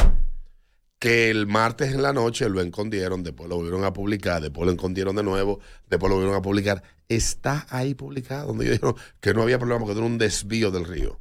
Que 0.99 1.29
el 1.29 1.45
martes 1.45 1.93
en 1.93 2.01
la 2.01 2.13
noche 2.13 2.49
lo 2.49 2.61
escondieron, 2.61 3.21
después 3.23 3.49
lo 3.49 3.57
volvieron 3.57 3.83
a 3.83 3.93
publicar, 3.93 4.41
después 4.41 4.65
lo 4.65 4.71
escondieron 4.71 5.15
de 5.15 5.23
nuevo, 5.23 5.59
después 5.89 6.09
lo 6.09 6.15
volvieron 6.15 6.37
a 6.37 6.41
publicar. 6.41 6.83
Está 7.09 7.67
ahí 7.69 7.93
publicado, 7.93 8.47
donde 8.47 8.65
ellos 8.65 8.75
dijeron 8.79 8.95
que 9.19 9.33
no 9.33 9.43
había 9.43 9.59
problema 9.59 9.81
porque 9.81 9.97
era 9.97 10.05
un 10.05 10.17
desvío 10.17 10.71
del 10.71 10.85
río. 10.85 11.19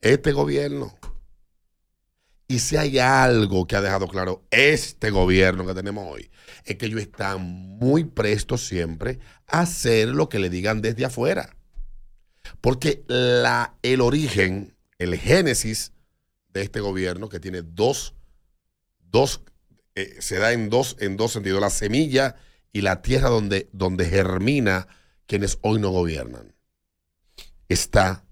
Este 0.00 0.32
gobierno, 0.32 0.96
y 2.48 2.58
si 2.58 2.76
hay 2.76 2.98
algo 2.98 3.66
que 3.66 3.76
ha 3.76 3.80
dejado 3.80 4.08
claro 4.08 4.44
este 4.50 5.10
gobierno 5.10 5.64
que 5.64 5.74
tenemos 5.74 6.06
hoy, 6.06 6.30
es 6.64 6.76
que 6.76 6.86
ellos 6.86 7.00
están 7.00 7.40
muy 7.40 8.04
prestos 8.04 8.66
siempre 8.66 9.20
a 9.46 9.60
hacer 9.60 10.08
lo 10.08 10.28
que 10.28 10.38
le 10.38 10.50
digan 10.50 10.82
desde 10.82 11.04
afuera. 11.04 11.56
Porque 12.60 13.04
la, 13.06 13.76
el 13.82 14.00
origen, 14.00 14.76
el 14.98 15.16
génesis 15.16 15.92
de 16.52 16.62
este 16.62 16.80
gobierno, 16.80 17.28
que 17.28 17.40
tiene 17.40 17.62
dos, 17.62 18.14
dos 19.12 19.42
eh, 19.94 20.16
se 20.20 20.38
da 20.38 20.52
en 20.52 20.70
dos, 20.70 20.96
en 21.00 21.16
dos 21.16 21.32
sentidos, 21.32 21.60
la 21.60 21.70
semilla 21.70 22.36
y 22.72 22.80
la 22.80 23.02
tierra 23.02 23.28
donde, 23.28 23.68
donde 23.72 24.06
germina 24.06 24.88
quienes 25.26 25.58
hoy 25.60 25.78
no 25.78 25.90
gobiernan. 25.90 26.54
Está 27.68 28.24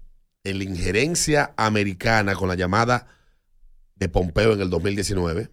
en 0.43 0.57
la 0.57 0.63
injerencia 0.63 1.53
americana 1.57 2.33
con 2.33 2.47
la 2.47 2.55
llamada 2.55 3.07
de 3.95 4.09
Pompeo 4.09 4.53
en 4.53 4.61
el 4.61 4.71
2019 4.71 5.51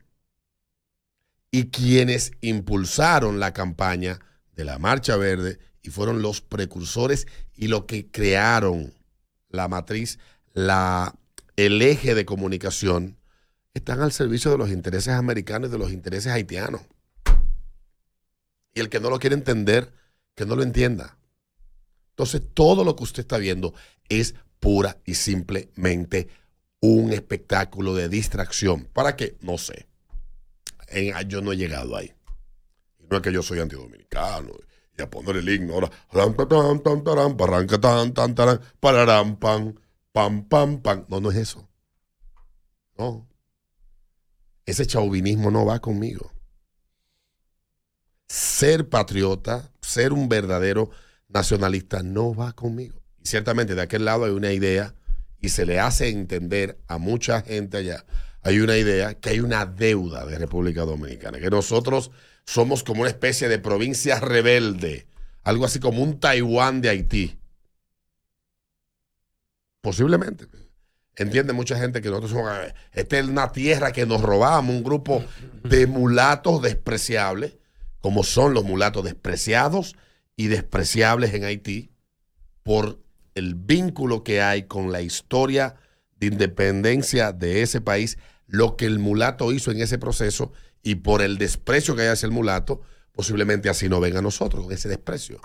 y 1.50 1.68
quienes 1.68 2.32
impulsaron 2.40 3.38
la 3.38 3.52
campaña 3.52 4.20
de 4.52 4.64
la 4.64 4.78
Marcha 4.78 5.16
Verde 5.16 5.58
y 5.82 5.90
fueron 5.90 6.22
los 6.22 6.40
precursores 6.40 7.26
y 7.54 7.68
lo 7.68 7.86
que 7.86 8.10
crearon 8.10 8.94
la 9.50 9.68
matriz, 9.68 10.18
la, 10.54 11.14
el 11.56 11.82
eje 11.82 12.14
de 12.14 12.24
comunicación, 12.24 13.17
están 13.78 14.00
al 14.00 14.12
servicio 14.12 14.50
de 14.50 14.58
los 14.58 14.70
intereses 14.70 15.14
americanos 15.14 15.68
y 15.68 15.72
de 15.72 15.78
los 15.78 15.92
intereses 15.92 16.32
haitianos. 16.32 16.82
Y 18.74 18.80
el 18.80 18.88
que 18.88 19.00
no 19.00 19.10
lo 19.10 19.18
quiere 19.18 19.34
entender, 19.34 19.92
que 20.34 20.46
no 20.46 20.54
lo 20.54 20.62
entienda. 20.62 21.18
Entonces, 22.10 22.42
todo 22.54 22.84
lo 22.84 22.96
que 22.96 23.04
usted 23.04 23.20
está 23.20 23.38
viendo 23.38 23.74
es 24.08 24.34
pura 24.60 24.98
y 25.04 25.14
simplemente 25.14 26.28
un 26.80 27.12
espectáculo 27.12 27.94
de 27.94 28.08
distracción. 28.08 28.84
¿Para 28.92 29.16
qué? 29.16 29.36
No 29.40 29.58
sé. 29.58 29.86
En- 30.88 31.28
yo 31.28 31.40
no 31.40 31.52
he 31.52 31.56
llegado 31.56 31.96
ahí. 31.96 32.12
No 33.10 33.16
es 33.16 33.22
que 33.22 33.32
yo 33.32 33.42
soy 33.42 33.60
antidominicano 33.60 34.52
y 34.96 35.02
a 35.02 35.08
poner 35.10 35.36
el 35.36 35.48
himno 35.48 35.74
ahora. 35.74 35.90
tan, 37.80 38.12
tan, 38.12 38.34
pam. 40.82 41.04
No, 41.08 41.20
no 41.20 41.30
es 41.30 41.36
eso. 41.36 41.68
No. 42.96 43.27
Ese 44.68 44.86
chauvinismo 44.86 45.50
no 45.50 45.64
va 45.64 45.78
conmigo. 45.78 46.30
Ser 48.28 48.90
patriota, 48.90 49.72
ser 49.80 50.12
un 50.12 50.28
verdadero 50.28 50.90
nacionalista 51.26 52.02
no 52.02 52.34
va 52.34 52.52
conmigo. 52.52 53.00
Y 53.18 53.26
ciertamente 53.26 53.74
de 53.74 53.80
aquel 53.80 54.04
lado 54.04 54.26
hay 54.26 54.32
una 54.32 54.52
idea 54.52 54.94
y 55.40 55.48
se 55.48 55.64
le 55.64 55.80
hace 55.80 56.10
entender 56.10 56.78
a 56.86 56.98
mucha 56.98 57.40
gente 57.40 57.78
allá, 57.78 58.04
hay 58.42 58.60
una 58.60 58.76
idea 58.76 59.14
que 59.14 59.30
hay 59.30 59.40
una 59.40 59.64
deuda 59.64 60.26
de 60.26 60.36
República 60.36 60.84
Dominicana, 60.84 61.38
que 61.38 61.48
nosotros 61.48 62.10
somos 62.44 62.84
como 62.84 63.00
una 63.00 63.10
especie 63.10 63.48
de 63.48 63.58
provincia 63.58 64.20
rebelde, 64.20 65.06
algo 65.44 65.64
así 65.64 65.80
como 65.80 66.02
un 66.02 66.20
Taiwán 66.20 66.82
de 66.82 66.90
Haití. 66.90 67.38
Posiblemente. 69.80 70.44
Entiende 71.18 71.52
mucha 71.52 71.76
gente 71.76 72.00
que 72.00 72.08
nosotros 72.10 72.30
somos, 72.30 72.52
esta 72.92 73.18
es 73.18 73.26
una 73.26 73.50
tierra 73.50 73.90
que 73.90 74.06
nos 74.06 74.22
robamos, 74.22 74.74
un 74.74 74.84
grupo 74.84 75.24
de 75.64 75.88
mulatos 75.88 76.62
despreciables, 76.62 77.58
como 77.98 78.22
son 78.22 78.54
los 78.54 78.62
mulatos 78.62 79.04
despreciados 79.04 79.96
y 80.36 80.46
despreciables 80.46 81.34
en 81.34 81.42
Haití, 81.42 81.90
por 82.62 83.02
el 83.34 83.56
vínculo 83.56 84.22
que 84.22 84.40
hay 84.42 84.64
con 84.64 84.92
la 84.92 85.00
historia 85.00 85.74
de 86.20 86.28
independencia 86.28 87.32
de 87.32 87.62
ese 87.62 87.80
país, 87.80 88.16
lo 88.46 88.76
que 88.76 88.86
el 88.86 89.00
mulato 89.00 89.50
hizo 89.50 89.72
en 89.72 89.80
ese 89.80 89.98
proceso 89.98 90.52
y 90.84 90.96
por 90.96 91.20
el 91.22 91.36
desprecio 91.36 91.96
que 91.96 92.02
hay 92.02 92.08
hacia 92.08 92.26
el 92.26 92.32
mulato, 92.32 92.80
posiblemente 93.10 93.68
así 93.68 93.88
no 93.88 93.98
ven 93.98 94.16
a 94.16 94.22
nosotros, 94.22 94.62
con 94.62 94.72
ese 94.72 94.88
desprecio. 94.88 95.40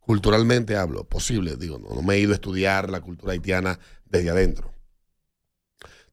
Culturalmente 0.00 0.76
hablo, 0.76 1.04
posible, 1.04 1.56
digo, 1.56 1.78
no, 1.78 1.94
no 1.94 2.02
me 2.02 2.14
he 2.14 2.20
ido 2.20 2.32
a 2.32 2.36
estudiar 2.36 2.88
la 2.88 3.00
cultura 3.00 3.32
haitiana 3.32 3.78
desde 4.14 4.30
adentro. 4.30 4.72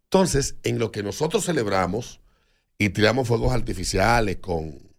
Entonces, 0.05 0.55
en 0.63 0.79
lo 0.79 0.91
que 0.91 1.03
nosotros 1.03 1.46
celebramos 1.46 2.20
y 2.77 2.89
tiramos 2.89 3.27
fuegos 3.27 3.53
artificiales 3.53 4.38
con, 4.38 4.91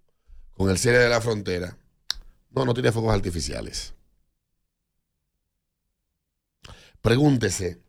con 0.53 0.71
el 0.71 0.79
cierre 0.79 0.99
de 0.99 1.09
la 1.09 1.21
frontera, 1.21 1.77
no, 2.51 2.65
no 2.65 2.75
tiene 2.75 2.93
fuegos 2.93 3.13
artificiales. 3.13 3.95
Pregúntese, 7.01 7.83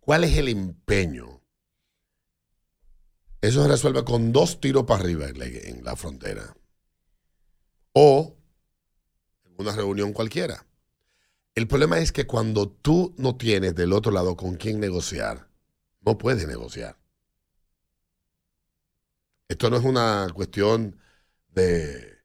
¿cuál 0.00 0.24
es 0.24 0.36
el 0.38 0.48
empeño? 0.48 1.42
Eso 3.42 3.62
se 3.62 3.68
resuelve 3.68 4.02
con 4.04 4.32
dos 4.32 4.60
tiros 4.60 4.84
para 4.84 5.02
arriba 5.02 5.28
en 5.28 5.38
la, 5.38 5.44
en 5.44 5.84
la 5.84 5.94
frontera. 5.94 6.56
O 7.92 8.34
en 9.44 9.52
una 9.58 9.76
reunión 9.76 10.14
cualquiera. 10.14 10.64
El 11.58 11.66
problema 11.66 11.98
es 11.98 12.12
que 12.12 12.24
cuando 12.24 12.68
tú 12.68 13.16
no 13.18 13.34
tienes 13.36 13.74
del 13.74 13.92
otro 13.92 14.12
lado 14.12 14.36
con 14.36 14.54
quién 14.54 14.78
negociar, 14.78 15.48
no 16.02 16.16
puedes 16.16 16.46
negociar. 16.46 16.96
Esto 19.48 19.68
no 19.68 19.76
es 19.76 19.84
una 19.84 20.28
cuestión 20.32 21.00
de, 21.48 22.20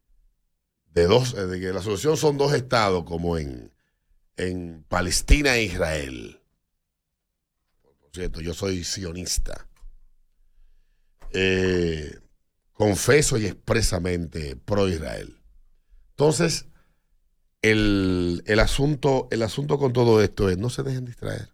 de 0.91 1.07
dos, 1.07 1.33
de 1.33 1.59
que 1.59 1.73
la 1.73 1.81
solución 1.81 2.15
son 2.15 2.37
dos 2.37 2.53
estados 2.53 3.05
como 3.05 3.39
en, 3.39 3.73
en 4.37 4.85
Palestina 4.87 5.55
e 5.55 5.63
Israel. 5.63 6.39
Por 7.81 8.11
cierto, 8.13 8.39
yo 8.39 8.53
soy 8.53 8.83
sionista. 8.83 9.67
Eh, 11.31 12.19
confeso 12.71 13.39
y 13.39 13.47
expresamente 13.47 14.57
pro 14.57 14.87
Israel. 14.87 15.41
Entonces, 16.11 16.67
el, 17.63 18.43
el, 18.45 18.59
asunto, 18.59 19.27
el 19.31 19.41
asunto 19.41 19.79
con 19.79 19.93
todo 19.93 20.21
esto 20.21 20.49
es 20.49 20.57
no 20.59 20.69
se 20.69 20.83
dejen 20.83 21.05
distraer. 21.05 21.49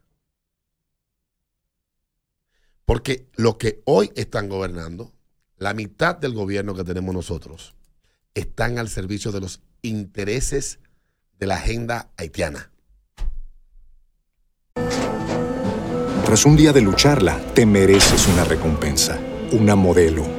Porque 2.84 3.28
lo 3.36 3.58
que 3.58 3.82
hoy 3.86 4.12
están 4.16 4.50
gobernando, 4.50 5.14
la 5.58 5.74
mitad 5.74 6.16
del 6.16 6.34
gobierno 6.34 6.74
que 6.74 6.84
tenemos 6.84 7.14
nosotros, 7.14 7.76
están 8.34 8.80
al 8.80 8.90
servicio 8.90 9.32
de 9.32 9.42
los 9.42 9.62
intereses 9.84 10.80
de 11.38 11.48
la 11.48 11.56
agenda 11.56 12.10
haitiana. 12.18 12.72
Tras 16.26 16.46
un 16.46 16.56
día 16.56 16.74
de 16.74 16.82
lucharla, 16.82 17.40
te 17.54 17.66
mereces 17.66 18.28
una 18.28 18.44
recompensa, 18.44 19.20
una 19.52 19.76
modelo, 19.76 20.39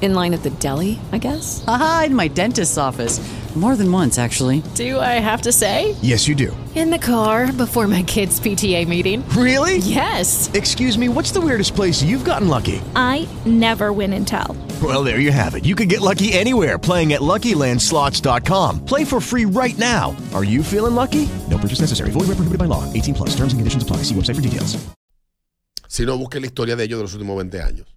In 0.00 0.14
line 0.14 0.34
at 0.34 0.42
the 0.42 0.50
deli, 0.50 0.98
I 1.12 1.18
guess? 1.18 1.64
Aha, 1.66 2.04
in 2.06 2.14
my 2.14 2.28
dentist's 2.28 2.76
office. 2.78 3.20
More 3.56 3.74
than 3.74 3.90
once, 3.90 4.18
actually. 4.18 4.62
Do 4.74 5.00
I 5.00 5.18
have 5.18 5.40
to 5.42 5.52
say? 5.52 5.96
Yes, 6.02 6.28
you 6.28 6.34
do. 6.34 6.54
In 6.74 6.90
the 6.90 6.98
car 6.98 7.50
before 7.50 7.88
my 7.88 8.02
kids' 8.02 8.38
PTA 8.38 8.86
meeting. 8.86 9.26
Really? 9.30 9.78
Yes. 9.78 10.50
Excuse 10.52 10.98
me, 10.98 11.08
what's 11.08 11.32
the 11.32 11.40
weirdest 11.40 11.74
place 11.74 12.02
you've 12.02 12.24
gotten 12.24 12.48
lucky? 12.48 12.82
I 12.94 13.26
never 13.46 13.94
win 13.94 14.12
and 14.12 14.28
tell. 14.28 14.54
Well, 14.82 15.02
there 15.02 15.20
you 15.20 15.32
have 15.32 15.54
it. 15.54 15.64
You 15.64 15.74
can 15.74 15.88
get 15.88 16.02
lucky 16.02 16.34
anywhere 16.34 16.78
playing 16.78 17.14
at 17.14 17.22
LuckyLandSlots.com. 17.22 18.84
Play 18.84 19.04
for 19.04 19.22
free 19.22 19.46
right 19.46 19.78
now. 19.78 20.14
Are 20.34 20.44
you 20.44 20.62
feeling 20.62 20.94
lucky? 20.94 21.26
No 21.48 21.56
purchase 21.56 21.80
necessary. 21.80 22.10
Void 22.10 22.28
where 22.28 22.36
prohibited 22.36 22.58
by 22.58 22.66
law. 22.66 22.84
18 22.92 23.14
plus. 23.14 23.30
Terms 23.30 23.54
and 23.54 23.60
conditions 23.60 23.82
apply. 23.82 24.02
See 24.04 24.14
website 24.14 24.34
for 24.36 24.42
details. 24.42 24.76
Si 25.88 26.04
no, 26.04 26.18
busque 26.18 26.38
la 26.40 26.46
historia 26.46 26.76
de 26.76 26.84
ellos 26.84 26.98
de 26.98 27.04
los 27.04 27.14
últimos 27.14 27.36
20 27.36 27.62
años. 27.62 27.95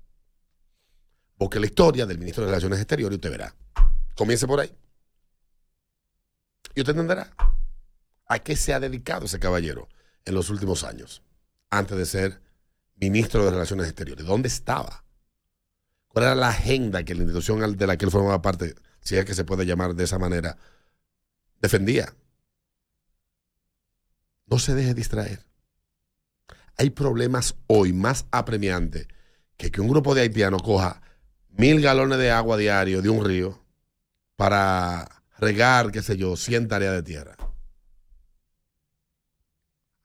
Busque 1.39 1.61
la 1.61 1.67
historia 1.67 2.05
del 2.05 2.19
ministro 2.19 2.43
de 2.43 2.49
Relaciones 2.49 2.79
Exteriores 2.79 3.13
y 3.13 3.15
usted 3.15 3.31
verá. 3.31 3.55
Comience 4.13 4.45
por 4.45 4.59
ahí. 4.59 4.75
Y 6.75 6.81
usted 6.81 6.91
entenderá 6.91 7.33
a 8.25 8.39
qué 8.39 8.57
se 8.57 8.73
ha 8.73 8.79
dedicado 8.81 9.25
ese 9.25 9.39
caballero 9.39 9.87
en 10.25 10.35
los 10.35 10.49
últimos 10.49 10.83
años, 10.83 11.23
antes 11.69 11.97
de 11.97 12.05
ser 12.05 12.41
ministro 12.97 13.45
de 13.45 13.51
Relaciones 13.51 13.87
Exteriores. 13.87 14.25
¿Dónde 14.25 14.49
estaba? 14.49 15.05
¿Cuál 16.09 16.25
era 16.25 16.35
la 16.35 16.49
agenda 16.49 17.03
que 17.05 17.15
la 17.15 17.21
institución 17.21 17.77
de 17.77 17.87
la 17.87 17.95
que 17.95 18.03
él 18.03 18.11
formaba 18.11 18.41
parte, 18.41 18.75
si 18.99 19.15
es 19.15 19.23
que 19.23 19.33
se 19.33 19.45
puede 19.45 19.65
llamar 19.65 19.95
de 19.95 20.03
esa 20.03 20.19
manera, 20.19 20.57
defendía? 21.61 22.13
No 24.45 24.59
se 24.59 24.75
deje 24.75 24.93
distraer. 24.93 25.45
Hay 26.75 26.89
problemas 26.89 27.55
hoy 27.67 27.93
más 27.93 28.25
apremiantes 28.31 29.07
que 29.55 29.71
que 29.71 29.79
un 29.79 29.87
grupo 29.87 30.13
de 30.13 30.21
haitianos 30.21 30.63
coja 30.63 31.01
mil 31.59 31.81
galones 31.81 32.17
de 32.19 32.31
agua 32.31 32.55
diario 32.55 33.01
de 33.01 33.09
un 33.09 33.25
río 33.25 33.59
para 34.37 35.23
regar, 35.37 35.91
qué 35.91 36.01
sé 36.01 36.15
yo, 36.15 36.37
100 36.37 36.69
tareas 36.69 36.93
de 36.93 37.03
tierra. 37.03 37.35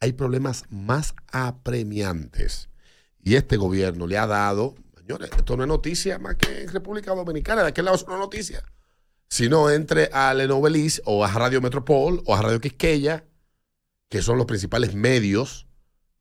Hay 0.01 0.15
problemas 0.15 0.65
más 0.69 1.15
apremiantes. 1.31 2.69
Y 3.23 3.37
este 3.37 3.57
gobierno 3.57 4.09
le 4.09 4.19
ha 4.19 4.27
dado, 4.27 4.75
señores, 4.97 5.31
esto 5.37 5.57
no 5.57 5.63
es 5.63 5.69
noticia 5.69 6.19
más 6.19 6.35
que 6.35 6.63
en 6.63 6.73
República 6.73 7.15
Dominicana, 7.15 7.63
de 7.63 7.69
aquel 7.69 7.85
lado 7.85 7.99
es 7.99 8.03
una 8.03 8.19
noticia. 8.19 8.65
Si 9.29 9.49
no, 9.49 9.71
entre 9.71 10.11
a 10.13 10.35
Lenovelis 10.35 11.03
o 11.05 11.25
a 11.25 11.31
Radio 11.31 11.61
Metropol 11.61 12.21
o 12.27 12.35
a 12.35 12.43
Radio 12.43 12.61
Quisqueya, 12.61 13.27
que 14.09 14.23
son 14.23 14.39
los 14.39 14.47
principales 14.47 14.97
medios 14.97 15.69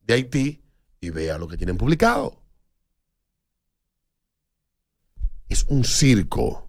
de 0.00 0.14
Haití, 0.14 0.62
y 1.00 1.10
vea 1.10 1.38
lo 1.38 1.48
que 1.48 1.56
tienen 1.56 1.76
publicado. 1.76 2.43
Es 5.54 5.66
un 5.68 5.84
circo. 5.84 6.68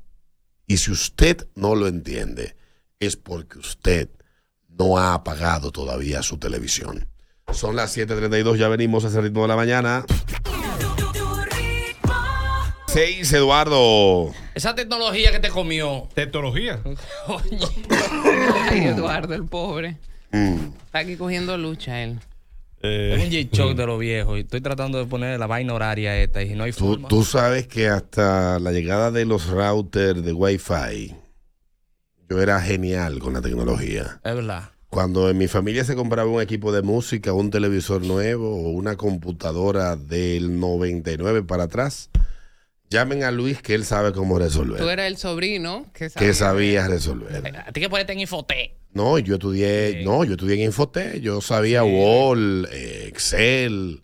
Y 0.68 0.78
si 0.78 0.92
usted 0.92 1.48
no 1.56 1.74
lo 1.74 1.88
entiende, 1.88 2.56
es 3.00 3.18
porque 3.18 3.58
usted 3.58 4.12
no 4.68 5.00
ha 5.00 5.16
apagado 5.16 5.72
todavía 5.72 6.22
su 6.22 6.38
televisión. 6.38 7.10
Son 7.52 7.76
las 7.76 7.98
7:32, 7.98 8.58
ya 8.58 8.68
venimos 8.68 9.04
a 9.04 9.08
ese 9.08 9.22
ritmo 9.22 9.42
de 9.42 9.48
la 9.48 9.56
mañana. 9.56 10.06
6, 12.86 13.34
Eduardo. 13.34 14.32
Esa 14.54 14.76
tecnología 14.76 15.32
que 15.32 15.40
te 15.40 15.50
comió. 15.50 16.08
Tecnología. 16.14 16.80
Ay, 18.70 18.82
Eduardo, 18.82 19.34
el 19.34 19.46
pobre. 19.46 19.98
Mm. 20.30 20.58
Está 20.86 21.00
aquí 21.00 21.16
cogiendo 21.16 21.58
lucha 21.58 22.04
él. 22.04 22.20
Es 22.86 23.24
un 23.24 23.30
G-Shock 23.32 23.76
de 23.76 23.86
los 23.86 24.00
viejos. 24.00 24.38
Y 24.38 24.42
estoy 24.42 24.62
tratando 24.62 24.98
de 24.98 25.06
poner 25.06 25.40
la 25.40 25.48
vaina 25.48 25.74
horaria 25.74 26.18
esta 26.18 26.42
y 26.44 26.54
no 26.56 26.64
hay 26.64 26.72
Tú, 26.72 26.86
forma. 26.92 27.08
tú 27.08 27.24
sabes 27.24 27.68
que 27.68 27.88
hasta 27.90 28.60
la 28.60 28.72
llegada 28.72 29.12
de 29.12 29.26
los 29.26 29.48
routers 29.48 30.24
de 30.24 30.34
Wi-Fi, 30.34 31.16
yo 32.30 32.42
era 32.42 32.60
genial 32.62 33.20
con 33.20 33.34
la 33.34 33.42
tecnología. 33.42 34.20
Es 34.24 34.36
verdad. 34.36 34.70
Cuando 34.90 35.30
en 35.30 35.38
mi 35.38 35.48
familia 35.48 35.84
se 35.84 35.96
compraba 35.96 36.30
un 36.30 36.42
equipo 36.42 36.72
de 36.72 36.82
música, 36.82 37.34
un 37.34 37.50
televisor 37.52 38.02
nuevo 38.04 38.50
o 38.56 38.70
una 38.70 38.96
computadora 38.96 39.96
del 39.98 40.60
99 40.60 41.44
para 41.44 41.64
atrás, 41.64 42.10
llamen 42.90 43.24
a 43.24 43.32
Luis 43.32 43.62
que 43.62 43.74
él 43.76 43.86
sabe 43.86 44.12
cómo 44.14 44.36
Tú 44.36 44.44
resolver. 44.44 44.82
eras 44.82 45.08
el 45.08 45.18
sobrino 45.18 45.86
que 45.94 46.10
sabía. 46.10 46.28
Que 46.28 46.34
sabía 46.34 46.88
resolver. 46.88 47.58
A 47.58 47.72
ti 47.72 47.82
que 47.82 47.90
ponerte 47.90 48.14
en 48.14 48.20
Infoté. 48.22 48.78
No, 48.94 49.20
yo 49.20 49.36
estudié, 49.36 50.04
no, 50.06 50.24
yo 50.24 50.34
estudié 50.34 50.56
en 50.56 50.62
Infoté, 50.62 51.20
yo 51.20 51.42
sabía 51.42 51.84
Word, 51.84 52.68
eh, 52.72 53.08
Excel, 53.08 54.04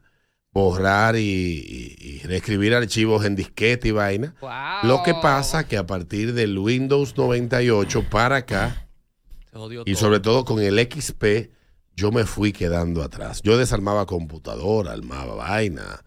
borrar 0.52 1.16
y, 1.16 1.22
y- 1.22 1.96
y 2.00 2.20
reescribir 2.28 2.76
archivos 2.76 3.24
en 3.26 3.36
disquete 3.38 3.88
y 3.88 3.92
vaina. 3.92 4.36
Wow. 4.42 4.50
Lo 4.84 5.02
que 5.04 5.14
pasa 5.14 5.66
que 5.66 5.78
a 5.78 5.86
partir 5.88 6.34
del 6.34 6.58
Windows 6.58 7.16
98 7.18 8.04
para 8.10 8.38
acá, 8.38 8.90
y 9.54 9.94
todo. 9.94 9.96
sobre 9.96 10.20
todo 10.20 10.44
con 10.44 10.62
el 10.62 10.78
XP, 10.80 11.52
yo 11.96 12.12
me 12.12 12.26
fui 12.26 12.52
quedando 12.52 13.02
atrás. 13.02 13.42
Yo 13.44 13.58
desarmaba 13.58 14.06
computadora, 14.06 14.92
armaba 14.92 15.36
vaina, 15.36 16.04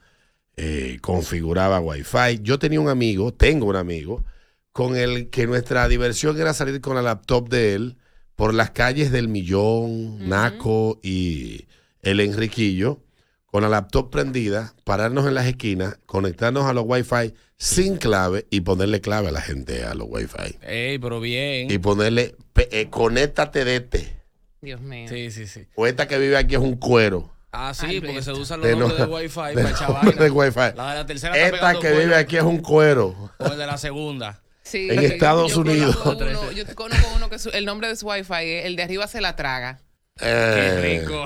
eh, 0.57 0.99
configuraba 1.01 1.81
Wi-Fi. 1.81 2.41
Yo 2.43 2.59
tenía 2.59 2.81
un 2.81 2.89
amigo, 2.89 3.33
tengo 3.33 3.67
un 3.67 3.77
amigo, 3.77 4.25
con 4.73 4.97
el 4.97 5.31
que 5.31 5.47
nuestra 5.47 5.89
diversión 5.89 6.41
era 6.41 6.55
salir 6.55 6.81
con 6.81 6.97
la 6.97 7.03
laptop 7.03 7.49
de 7.49 7.75
él 7.75 7.97
por 8.35 8.55
las 8.55 8.71
calles 8.71 9.13
del 9.13 9.29
Millón, 9.29 10.29
Naco 10.29 10.99
y 11.03 11.67
el 12.03 12.21
Enriquillo, 12.21 13.01
con 13.47 13.63
la 13.63 13.69
laptop 13.69 14.11
prendida, 14.11 14.75
pararnos 14.83 15.27
en 15.27 15.35
las 15.35 15.47
esquinas, 15.47 15.99
conectarnos 16.07 16.65
a 16.65 16.73
los 16.73 16.85
Wi-Fi 16.87 17.35
sin 17.57 17.97
clave 17.97 18.47
y 18.51 18.63
ponerle 18.63 19.01
clave 19.01 19.29
a 19.29 19.33
la 19.33 19.41
gente 19.41 19.85
a 19.85 19.95
los 19.95 20.09
Wi-Fi. 20.11 20.59
Ey, 20.63 20.99
pero 20.99 21.21
bien. 21.21 21.71
Y 21.71 21.79
ponerle, 21.79 22.35
eh, 22.57 22.89
conéctate 22.91 23.65
de 23.65 23.77
este. 23.77 24.17
Dios 24.61 24.81
mío. 24.81 25.09
Sí, 25.09 25.31
sí, 25.31 25.47
sí. 25.47 25.67
O 25.77 25.87
esta 25.87 26.09
que 26.09 26.19
vive 26.19 26.37
aquí 26.37 26.55
es 26.55 26.61
un 26.61 26.77
cuero. 26.77 27.34
Ah, 27.57 27.73
sí, 27.75 27.87
Alberto. 27.87 28.07
porque 28.09 28.23
se 28.23 28.33
usan 28.33 28.61
los 28.61 28.69
De 28.69 28.77
nombres 28.77 28.99
no- 29.01 29.07
de 29.07 29.13
Wi-Fi 29.15 29.41
de 29.41 29.55
para 29.55 29.71
echar 29.71 29.89
nombre 29.91 30.11
vaina. 30.11 30.25
de 30.25 30.31
Wi-Fi. 30.31 30.61
La 30.77 30.91
de 30.91 30.95
la 30.97 31.07
tercera 31.07 31.37
Esta 31.39 31.79
que 31.79 31.91
vive 31.93 32.15
aquí 32.17 32.37
es 32.37 32.43
un 32.43 32.59
cuero. 32.59 33.31
O 33.39 33.47
el 33.47 33.57
de 33.59 33.67
la 33.67 33.79
segunda. 33.79 34.41
Sí, 34.63 34.89
En 34.91 34.99
Estados 35.01 35.53
yo 35.55 35.61
Unidos. 35.61 35.97
Conozco 35.97 36.41
uno, 36.43 36.53
yo 36.53 36.75
conozco 36.75 37.09
uno 37.17 37.29
que 37.31 37.39
su- 37.39 37.51
el 37.51 37.65
nombre 37.67 37.89
de 37.89 37.97
su 37.97 38.07
Wi-Fi, 38.07 38.35
es 38.45 38.65
el 38.67 38.77
de 38.77 38.83
arriba 38.83 39.07
se 39.07 39.21
la 39.21 39.37
traga. 39.37 39.79
Qué 40.17 40.25
Eh, 40.27 41.01
rico. 41.01 41.25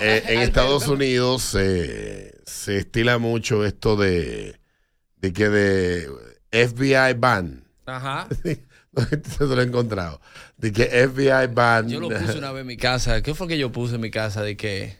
eh, 0.00 0.22
en. 0.28 0.40
Estados 0.42 0.86
Unidos 0.88 1.54
eh, 1.58 2.32
se 2.46 2.78
estila 2.78 3.18
mucho 3.18 3.64
esto 3.64 3.96
de, 3.96 4.58
de 5.16 5.32
que 5.32 5.48
de 5.48 6.08
FBI 6.50 7.14
ban. 7.16 7.64
Ajá. 7.86 8.26
no 8.92 9.02
se 9.38 9.44
lo 9.46 9.60
he 9.60 9.64
encontrado. 9.64 10.20
De 10.56 10.72
que 10.72 10.84
FBI 11.08 11.46
ban. 11.52 11.88
Yo 11.88 12.00
lo 12.00 12.08
puse 12.08 12.36
una 12.38 12.52
vez 12.52 12.62
en 12.62 12.66
mi 12.66 12.76
casa. 12.76 13.22
¿Qué 13.22 13.34
fue 13.34 13.48
que 13.48 13.56
yo 13.58 13.72
puse 13.72 13.94
en 13.96 14.00
mi 14.00 14.10
casa? 14.10 14.42
De 14.42 14.56
que 14.56 14.96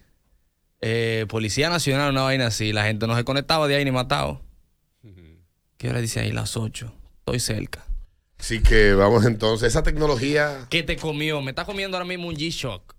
eh, 0.87 1.25
Policía 1.29 1.71
Nacional, 1.71 2.11
una 2.11 2.23
vaina 2.25 2.49
así. 2.49 2.75
La 2.75 2.85
gente 2.85 3.07
no 3.07 3.17
se 3.17 3.25
conectaba 3.25 3.67
de 3.67 3.77
ahí 3.77 3.85
ni 3.87 3.91
matado. 3.91 4.43
¿Qué 5.79 5.89
hora 5.89 6.01
dice 6.03 6.21
ahí? 6.21 6.31
Las 6.31 6.59
8. 6.59 6.93
Estoy 7.21 7.41
cerca. 7.41 7.87
Así 8.39 8.61
que 8.61 8.93
vamos 8.93 9.25
entonces. 9.25 9.69
Esa 9.69 9.83
tecnología 9.83 10.67
¿Qué 10.69 10.83
te 10.83 10.97
comió? 10.97 11.41
Me 11.41 11.53
está 11.53 11.65
comiendo 11.65 11.97
ahora 11.97 12.07
mismo 12.07 12.29
un 12.29 12.37
G-Shock. 12.37 12.95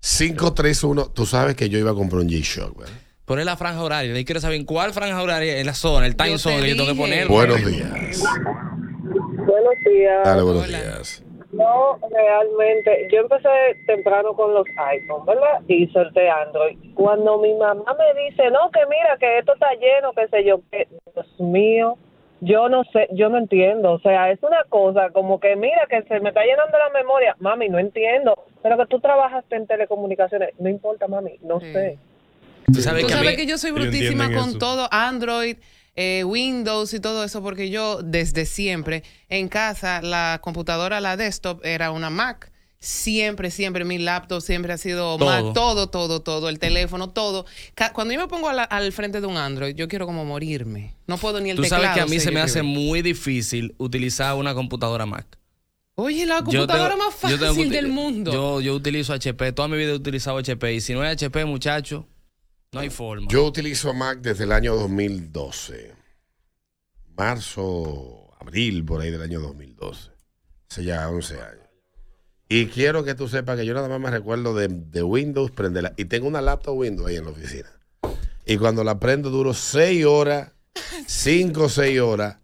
531. 0.00 1.10
Tú 1.10 1.26
sabes 1.26 1.56
que 1.56 1.68
yo 1.68 1.78
iba 1.78 1.90
a 1.90 1.94
comprar 1.94 2.22
un 2.22 2.28
G-Shock, 2.30 2.78
¿verdad? 2.78 3.40
Es 3.40 3.44
la 3.44 3.56
franja 3.58 3.82
horaria. 3.82 4.18
Y 4.18 4.24
quiero 4.24 4.40
saber 4.40 4.56
en 4.56 4.64
cuál 4.64 4.94
franja 4.94 5.20
horaria, 5.20 5.58
en 5.58 5.66
la 5.66 5.74
zona, 5.74 6.06
el 6.06 6.16
time 6.16 6.30
Yo 6.30 6.36
te 6.36 6.42
zone 6.42 6.62
que 6.62 6.70
yo 6.70 6.76
tengo 6.76 6.88
que 6.88 6.98
poner. 6.98 7.28
Buenos 7.28 7.58
días. 7.66 7.90
Buenos 7.90 9.74
días. 9.84 10.24
Dale, 10.24 10.42
buenos 10.42 10.64
Hola. 10.64 10.82
días. 10.82 11.22
No, 11.56 11.98
realmente, 12.10 13.08
yo 13.12 13.20
empecé 13.20 13.48
temprano 13.86 14.34
con 14.34 14.52
los 14.54 14.66
iPhones, 14.76 15.26
¿verdad? 15.26 15.60
Y 15.68 15.86
solté 15.88 16.28
Android. 16.28 16.76
Cuando 16.94 17.38
mi 17.38 17.54
mamá 17.54 17.84
me 17.98 18.22
dice, 18.24 18.50
no, 18.50 18.70
que 18.70 18.80
mira, 18.86 19.16
que 19.18 19.38
esto 19.38 19.54
está 19.54 19.72
lleno, 19.74 20.12
qué 20.12 20.28
sé 20.28 20.44
yo, 20.44 20.60
que, 20.70 20.86
Dios 21.14 21.40
mío, 21.40 21.96
yo 22.40 22.68
no 22.68 22.84
sé, 22.92 23.08
yo 23.12 23.28
no 23.30 23.38
entiendo. 23.38 23.92
O 23.92 23.98
sea, 24.00 24.30
es 24.30 24.42
una 24.42 24.62
cosa 24.68 25.10
como 25.10 25.40
que, 25.40 25.56
mira, 25.56 25.86
que 25.88 26.02
se 26.02 26.20
me 26.20 26.28
está 26.28 26.42
llenando 26.44 26.76
la 26.78 26.90
memoria. 26.90 27.34
Mami, 27.38 27.68
no 27.68 27.78
entiendo. 27.78 28.34
Pero 28.62 28.76
que 28.76 28.86
tú 28.86 29.00
trabajaste 29.00 29.56
en 29.56 29.66
telecomunicaciones. 29.66 30.50
No 30.58 30.68
importa, 30.68 31.06
mami, 31.08 31.38
no 31.42 31.60
Sí. 31.60 31.72
sé. 31.72 31.98
Tú 32.66 32.80
sabes 32.80 33.02
Tú 33.02 33.06
que 33.08 33.14
a 33.14 33.16
sabes 33.18 33.30
mí- 33.32 33.36
que 33.36 33.46
yo 33.46 33.56
soy 33.58 33.70
brutísima 33.70 34.24
con 34.26 34.50
eso. 34.50 34.58
todo 34.58 34.88
Android, 34.90 35.56
eh, 35.96 36.22
Windows 36.24 36.92
y 36.94 37.00
todo 37.00 37.24
eso, 37.24 37.42
porque 37.42 37.70
yo 37.70 38.00
desde 38.02 38.46
siempre 38.46 39.02
en 39.28 39.48
casa 39.48 40.02
la 40.02 40.40
computadora, 40.42 41.00
la 41.00 41.16
desktop 41.16 41.64
era 41.64 41.90
una 41.90 42.10
Mac. 42.10 42.52
Siempre, 42.78 43.50
siempre 43.50 43.84
mi 43.84 43.98
laptop 43.98 44.40
siempre 44.42 44.72
ha 44.72 44.78
sido 44.78 45.16
Todo. 45.16 45.26
Mac, 45.28 45.54
todo, 45.54 45.88
todo, 45.88 46.20
todo, 46.20 46.48
el 46.50 46.58
teléfono, 46.58 47.08
todo. 47.08 47.46
Ca- 47.74 47.92
Cuando 47.92 48.12
yo 48.14 48.20
me 48.20 48.28
pongo 48.28 48.52
la- 48.52 48.64
al 48.64 48.92
frente 48.92 49.20
de 49.20 49.26
un 49.26 49.38
Android, 49.38 49.74
yo 49.74 49.88
quiero 49.88 50.04
como 50.06 50.24
morirme. 50.26 50.94
No 51.06 51.16
puedo 51.16 51.40
ni 51.40 51.50
el 51.50 51.56
Tú 51.56 51.62
teclado. 51.62 51.82
sabes 51.84 51.96
que 51.96 52.00
a 52.02 52.06
mí 52.06 52.20
se 52.20 52.30
me 52.30 52.40
hace 52.40 52.62
muy 52.62 53.00
difícil 53.02 53.74
utilizar 53.78 54.34
una 54.36 54.54
computadora 54.54 55.06
Mac. 55.06 55.26
Oye, 55.96 56.26
la 56.26 56.42
computadora 56.42 56.90
tengo- 56.90 57.04
más 57.06 57.18
tengo 57.18 57.38
fácil 57.54 57.70
del 57.70 57.88
mundo. 57.88 58.30
Yo, 58.30 58.60
yo 58.60 58.74
utilizo 58.74 59.14
HP. 59.14 59.52
Toda 59.52 59.66
mi 59.68 59.78
vida 59.78 59.92
he 59.92 59.94
utilizado 59.94 60.36
HP. 60.36 60.74
Y 60.74 60.80
si 60.82 60.92
no 60.92 61.02
es 61.02 61.10
HP, 61.10 61.46
muchacho, 61.46 62.06
no 62.76 62.80
hay 62.82 62.90
forma. 62.90 63.26
Yo 63.28 63.44
utilizo 63.44 63.92
Mac 63.94 64.18
desde 64.20 64.44
el 64.44 64.52
año 64.52 64.74
2012. 64.76 65.94
Marzo, 67.16 68.30
abril, 68.40 68.84
por 68.84 69.00
ahí 69.00 69.10
del 69.10 69.22
año 69.22 69.40
2012. 69.40 70.10
Hace 70.70 70.84
ya 70.84 71.08
11 71.08 71.34
años. 71.40 71.66
Y 72.48 72.66
quiero 72.66 73.02
que 73.04 73.14
tú 73.14 73.26
sepas 73.28 73.56
que 73.58 73.66
yo 73.66 73.74
nada 73.74 73.88
más 73.88 73.98
me 74.00 74.10
recuerdo 74.10 74.54
de, 74.54 74.68
de 74.68 75.02
Windows 75.02 75.50
prenderla. 75.50 75.94
Y 75.96 76.04
tengo 76.04 76.28
una 76.28 76.40
laptop 76.40 76.76
Windows 76.76 77.08
ahí 77.08 77.16
en 77.16 77.24
la 77.24 77.30
oficina. 77.30 77.68
Y 78.44 78.56
cuando 78.58 78.84
la 78.84 79.00
prendo 79.00 79.30
duro 79.30 79.52
6 79.54 80.04
horas, 80.04 80.52
5 81.06 81.62
o 81.64 81.68
6 81.68 82.00
horas. 82.00 82.36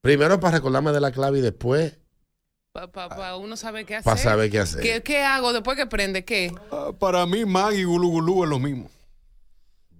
Primero 0.00 0.38
para 0.40 0.58
recordarme 0.58 0.92
de 0.92 1.00
la 1.00 1.10
clave 1.12 1.38
y 1.38 1.42
después 1.42 1.98
Para 2.72 3.36
uno 3.36 3.56
sabe 3.56 3.84
qué 3.84 3.96
hacer. 3.96 4.04
para 4.04 4.16
saber 4.16 4.50
qué 4.50 4.58
hacer. 4.60 4.80
¿Qué, 4.82 5.02
qué 5.02 5.22
hago 5.22 5.52
después 5.52 5.76
que 5.76 5.86
prende? 5.86 6.24
¿Qué? 6.24 6.52
Ah, 6.70 6.92
Para 6.98 7.26
mí, 7.26 7.44
Mag 7.44 7.74
y 7.74 7.84
Gulu 7.84 8.10
Gulu 8.10 8.44
es 8.44 8.50
lo 8.50 8.58
mismo. 8.58 8.90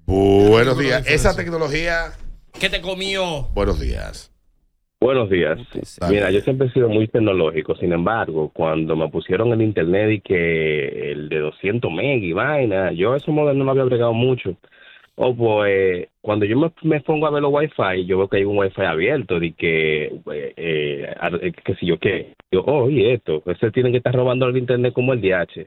Buenos 0.07 0.79
días. 0.79 1.07
Esa 1.07 1.35
tecnología. 1.35 2.13
¿Qué 2.59 2.69
te 2.69 2.81
comió? 2.81 3.49
Buenos 3.55 3.81
días. 3.81 4.31
Buenos 5.01 5.29
días. 5.29 5.59
Mira, 6.09 6.31
yo 6.31 6.41
siempre 6.41 6.69
he 6.69 6.71
sido 6.71 6.89
muy 6.89 7.09
tecnológico. 7.09 7.77
Sin 7.77 7.93
embargo, 7.93 8.51
cuando 8.55 8.97
me 8.97 9.09
pusieron 9.09 9.53
el 9.53 9.61
internet 9.61 10.11
y 10.13 10.21
que 10.21 11.13
el 11.13 11.29
de 11.29 11.41
200 11.41 11.93
meg 11.93 12.23
y 12.23 12.33
vaina, 12.33 12.93
yo 12.93 13.15
ese 13.15 13.31
modelo 13.31 13.59
no 13.59 13.65
me 13.65 13.73
había 13.73 13.85
bregado 13.85 14.15
mucho. 14.15 14.57
O 15.17 15.35
pues, 15.35 16.09
cuando 16.21 16.45
yo 16.45 16.59
me, 16.59 16.73
me 16.83 17.01
pongo 17.01 17.27
a 17.27 17.31
ver 17.31 17.43
los 17.43 17.53
wifi, 17.53 18.07
yo 18.07 18.19
veo 18.19 18.29
que 18.29 18.39
hay 18.39 18.45
un 18.45 18.59
wifi 18.59 18.83
abierto 18.83 19.43
y 19.43 19.53
que, 19.53 20.05
eh, 20.07 20.55
eh, 20.57 21.15
eh, 21.43 21.53
qué 21.65 21.75
sé 21.75 21.87
yo 21.87 21.99
qué. 21.99 22.35
Yo, 22.51 22.65
oh, 22.67 22.89
y 22.89 23.11
esto, 23.11 23.43
ese 23.47 23.71
tienen 23.71 23.93
que 23.93 23.99
estar 23.99 24.15
robando 24.15 24.47
el 24.47 24.57
internet 24.57 24.93
como 24.93 25.13
el 25.13 25.21
DH. 25.21 25.67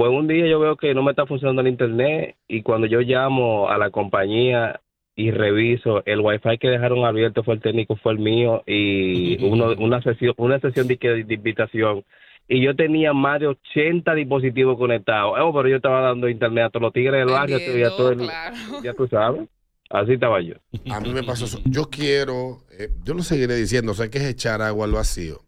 Pues 0.00 0.12
un 0.12 0.26
día 0.28 0.46
yo 0.46 0.58
veo 0.58 0.76
que 0.78 0.94
no 0.94 1.02
me 1.02 1.10
está 1.10 1.26
funcionando 1.26 1.60
el 1.60 1.68
internet 1.68 2.36
y 2.48 2.62
cuando 2.62 2.86
yo 2.86 3.00
llamo 3.00 3.68
a 3.68 3.76
la 3.76 3.90
compañía 3.90 4.80
y 5.14 5.30
reviso 5.30 6.02
el 6.06 6.20
wifi 6.20 6.56
que 6.56 6.70
dejaron 6.70 7.04
abierto 7.04 7.44
fue 7.44 7.52
el 7.52 7.60
técnico 7.60 7.96
fue 7.96 8.12
el 8.12 8.18
mío 8.18 8.62
y 8.66 9.36
uno, 9.44 9.74
una 9.78 10.00
sesión 10.00 10.32
una 10.38 10.58
sesión 10.58 10.88
de, 10.88 11.26
invitación 11.28 12.02
y 12.48 12.62
yo 12.62 12.74
tenía 12.74 13.12
más 13.12 13.40
de 13.40 13.48
80 13.48 14.14
dispositivos 14.14 14.78
conectados 14.78 15.34
oh, 15.38 15.52
pero 15.52 15.68
yo 15.68 15.76
estaba 15.76 16.00
dando 16.00 16.30
internet 16.30 16.64
a 16.64 16.70
todos 16.70 16.84
los 16.84 16.92
tigres 16.94 17.20
del 17.20 17.34
barrio 17.34 17.58
y 17.58 17.82
a 17.82 17.90
todo 17.90 18.12
el- 18.12 18.20
claro. 18.20 18.56
ya 18.82 18.94
tú 18.94 19.06
sabes 19.06 19.50
así 19.90 20.14
estaba 20.14 20.40
yo 20.40 20.54
A 20.90 21.00
mí 21.00 21.12
me 21.12 21.22
pasó 21.24 21.44
eso. 21.44 21.60
Yo 21.66 21.90
quiero, 21.90 22.60
eh, 22.78 22.88
yo 23.04 23.12
lo 23.12 23.22
seguiré 23.22 23.54
diciendo, 23.54 23.92
sé 23.92 24.08
que 24.08 24.16
es 24.16 24.24
echar 24.24 24.62
agua 24.62 24.86
al 24.86 24.92
vacío, 24.92 25.40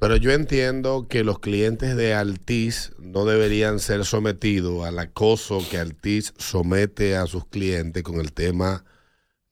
pero 0.00 0.16
yo 0.16 0.32
entiendo 0.32 1.08
que 1.08 1.24
los 1.24 1.40
clientes 1.40 1.94
de 1.94 2.14
Altiz 2.14 2.92
no 2.98 3.26
deberían 3.26 3.78
ser 3.80 4.06
sometidos 4.06 4.86
al 4.86 4.98
acoso 4.98 5.62
que 5.70 5.76
Altiz 5.76 6.32
somete 6.38 7.16
a 7.16 7.26
sus 7.26 7.44
clientes 7.44 8.02
con 8.02 8.18
el 8.18 8.32
tema 8.32 8.86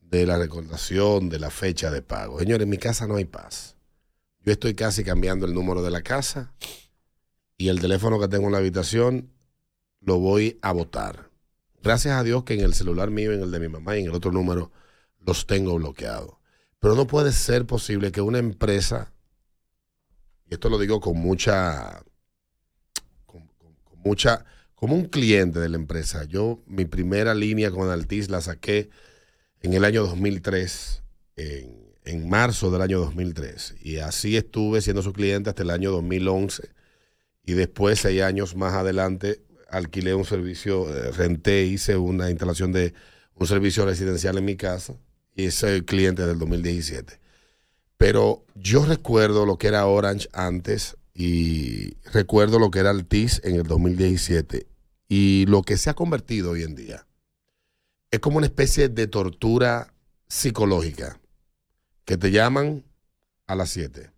de 0.01 0.25
la 0.25 0.39
recordación 0.39 1.29
de 1.29 1.39
la 1.39 1.51
fecha 1.51 1.91
de 1.91 2.01
pago. 2.01 2.39
Señores, 2.39 2.65
en 2.65 2.71
mi 2.71 2.79
casa 2.79 3.07
no 3.07 3.17
hay 3.17 3.27
paz. 3.27 3.77
Yo 4.41 4.53
estoy 4.53 4.73
casi 4.73 5.05
cambiando 5.05 5.45
el 5.45 5.53
número 5.53 5.83
de 5.83 5.91
la 5.91 6.01
casa 6.01 6.55
y 7.59 7.69
el 7.69 7.79
teléfono 7.79 8.19
que 8.19 8.29
tengo 8.29 8.47
en 8.47 8.53
la 8.53 8.59
habitación 8.59 9.31
lo 10.01 10.19
voy 10.19 10.59
a 10.63 10.73
votar. 10.73 11.29
Gracias 11.83 12.15
a 12.15 12.23
Dios 12.23 12.45
que 12.45 12.55
en 12.55 12.61
el 12.61 12.73
celular 12.73 13.11
mío, 13.11 13.33
en 13.33 13.43
el 13.43 13.51
de 13.51 13.61
mi 13.61 13.69
mamá 13.69 13.97
y 13.97 14.01
en 14.01 14.07
el 14.07 14.15
otro 14.15 14.33
número 14.33 14.73
los 15.21 15.47
tengo 15.47 15.75
bloqueados. 15.75 16.37
Pero 16.81 16.95
no 16.95 17.07
puede 17.07 17.33
ser 17.33 17.67
posible 17.67 18.13
que 18.13 18.23
una 18.23 18.39
empresa, 18.39 19.13
y 20.51 20.55
esto 20.55 20.69
lo 20.69 20.79
digo 20.79 21.01
con 21.01 21.19
mucha, 21.19 22.03
con, 23.27 23.49
mucha, 24.05 24.45
como 24.75 24.95
un 24.95 25.07
cliente 25.07 25.61
de 25.61 25.69
la 25.69 25.77
empresa. 25.77 26.25
Yo, 26.25 26.63
mi 26.67 26.85
primera 26.85 27.35
línea 27.35 27.71
con 27.71 27.91
Altis 27.91 28.31
la 28.31 28.41
saqué 28.41 28.91
en 29.61 29.75
el 29.75 29.85
año 29.85 30.03
2003, 30.05 31.03
en, 31.37 31.89
en 32.05 32.29
marzo 32.29 32.71
del 32.71 32.83
año 32.83 33.01
2003. 33.01 33.77
Y 33.83 33.99
así 33.99 34.37
estuve 34.37 34.81
siendo 34.81 35.03
su 35.03 35.13
cliente 35.13 35.51
hasta 35.51 35.63
el 35.63 35.71
año 35.71 35.91
2011. 35.91 36.71
Y 37.45 37.53
después, 37.53 38.01
seis 38.01 38.23
años 38.23 38.57
más 38.57 38.75
adelante, 38.75 39.43
alquilé 39.69 40.15
un 40.15 40.25
servicio, 40.25 40.89
eh, 40.95 41.13
renté, 41.13 41.65
hice 41.65 41.97
una 41.97 42.31
instalación 42.31 42.73
de 42.73 42.95
un 43.35 43.47
servicio 43.47 43.85
residencial 43.85 44.39
en 44.39 44.45
mi 44.45 44.57
casa 44.57 44.95
y 45.35 45.51
soy 45.51 45.83
cliente 45.83 46.27
del 46.27 46.39
2017. 46.39 47.21
Pero 47.99 48.47
yo 48.55 48.87
recuerdo 48.87 49.45
lo 49.45 49.59
que 49.59 49.67
era 49.67 49.87
Orange 49.87 50.29
antes 50.33 50.97
y 51.13 51.97
recuerdo 52.13 52.61
lo 52.61 52.71
que 52.71 52.79
era 52.79 52.91
Altis 52.91 53.41
en 53.45 53.57
el 53.57 53.65
2017 53.65 54.69
y 55.09 55.47
lo 55.47 55.63
que 55.63 55.77
se 55.77 55.91
ha 55.91 55.95
convertido 55.95 56.53
hoy 56.53 56.63
en 56.63 56.77
día. 56.77 57.07
Es 58.11 58.21
como 58.21 58.39
una 58.39 58.47
especie 58.47 58.89
de 58.89 59.09
tortura 59.09 59.93
psicológica 60.29 61.21
que 62.05 62.17
te 62.17 62.31
llaman 62.31 62.85
a 63.47 63.57
las 63.57 63.71
7, 63.71 64.13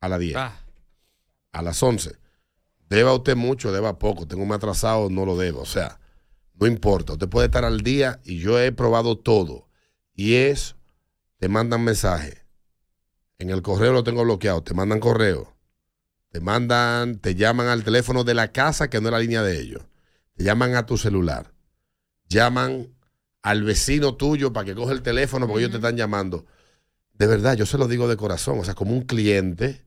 a 0.00 0.08
las 0.08 0.20
10, 0.20 0.36
a 0.36 1.62
las 1.62 1.82
11. 1.82 2.16
Deba 2.90 3.14
usted 3.14 3.34
mucho, 3.34 3.72
deba 3.72 3.98
poco, 3.98 4.28
tengo 4.28 4.42
un 4.42 4.52
atrasado, 4.52 5.08
no 5.08 5.24
lo 5.24 5.38
debo. 5.38 5.62
O 5.62 5.66
sea, 5.66 5.98
no 6.54 6.66
importa, 6.66 7.14
usted 7.14 7.28
puede 7.28 7.46
estar 7.46 7.64
al 7.64 7.80
día 7.80 8.20
y 8.24 8.38
yo 8.38 8.60
he 8.60 8.72
probado 8.72 9.16
todo. 9.16 9.68
Y 10.14 10.34
es, 10.34 10.76
te 11.38 11.48
mandan 11.48 11.82
mensaje. 11.82 12.47
En 13.38 13.50
el 13.50 13.62
correo 13.62 13.92
lo 13.92 14.04
tengo 14.04 14.24
bloqueado, 14.24 14.62
te 14.62 14.74
mandan 14.74 15.00
correo. 15.00 15.54
Te 16.30 16.40
mandan, 16.40 17.18
te 17.20 17.34
llaman 17.34 17.68
al 17.68 17.84
teléfono 17.84 18.24
de 18.24 18.34
la 18.34 18.52
casa 18.52 18.90
que 18.90 19.00
no 19.00 19.08
es 19.08 19.12
la 19.12 19.20
línea 19.20 19.42
de 19.42 19.60
ellos. 19.60 19.82
Te 20.34 20.44
llaman 20.44 20.74
a 20.74 20.84
tu 20.84 20.98
celular. 20.98 21.52
Llaman 22.28 22.88
al 23.42 23.62
vecino 23.62 24.16
tuyo 24.16 24.52
para 24.52 24.66
que 24.66 24.74
coge 24.74 24.92
el 24.92 25.02
teléfono 25.02 25.46
porque 25.46 25.60
ellos 25.60 25.70
te 25.70 25.78
están 25.78 25.96
llamando. 25.96 26.44
De 27.14 27.26
verdad, 27.26 27.56
yo 27.56 27.64
se 27.64 27.78
lo 27.78 27.88
digo 27.88 28.08
de 28.08 28.16
corazón, 28.16 28.58
o 28.60 28.64
sea, 28.64 28.74
como 28.74 28.92
un 28.92 29.02
cliente 29.02 29.84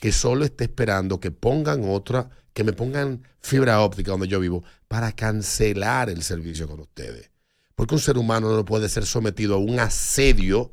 que 0.00 0.12
solo 0.12 0.44
esté 0.44 0.64
esperando 0.64 1.20
que 1.20 1.30
pongan 1.30 1.88
otra, 1.88 2.30
que 2.52 2.64
me 2.64 2.72
pongan 2.72 3.22
fibra 3.40 3.80
óptica 3.80 4.12
donde 4.12 4.28
yo 4.28 4.40
vivo 4.40 4.64
para 4.88 5.12
cancelar 5.12 6.10
el 6.10 6.22
servicio 6.22 6.66
con 6.66 6.80
ustedes. 6.80 7.30
Porque 7.74 7.94
un 7.94 8.00
ser 8.00 8.18
humano 8.18 8.54
no 8.54 8.64
puede 8.64 8.88
ser 8.88 9.06
sometido 9.06 9.56
a 9.56 9.58
un 9.58 9.78
asedio. 9.80 10.70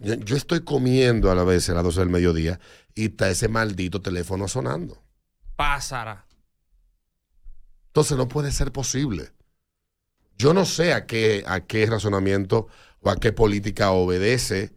Yo, 0.00 0.36
estoy 0.36 0.60
comiendo 0.60 1.30
a 1.30 1.34
la 1.34 1.44
vez 1.44 1.68
a 1.68 1.74
las 1.74 1.84
12 1.84 2.00
del 2.00 2.08
mediodía 2.08 2.58
y 2.94 3.06
está 3.06 3.28
ese 3.28 3.48
maldito 3.48 4.00
teléfono 4.00 4.48
sonando. 4.48 5.02
Pásara. 5.56 6.26
Entonces 7.88 8.16
no 8.16 8.26
puede 8.26 8.52
ser 8.52 8.72
posible. 8.72 9.32
Yo 10.38 10.54
no 10.54 10.64
sé 10.64 10.94
a 10.94 11.06
qué, 11.06 11.44
a 11.46 11.66
qué 11.66 11.86
razonamiento 11.86 12.68
o 13.00 13.10
a 13.10 13.16
qué 13.16 13.32
política 13.32 13.90
obedece 13.90 14.72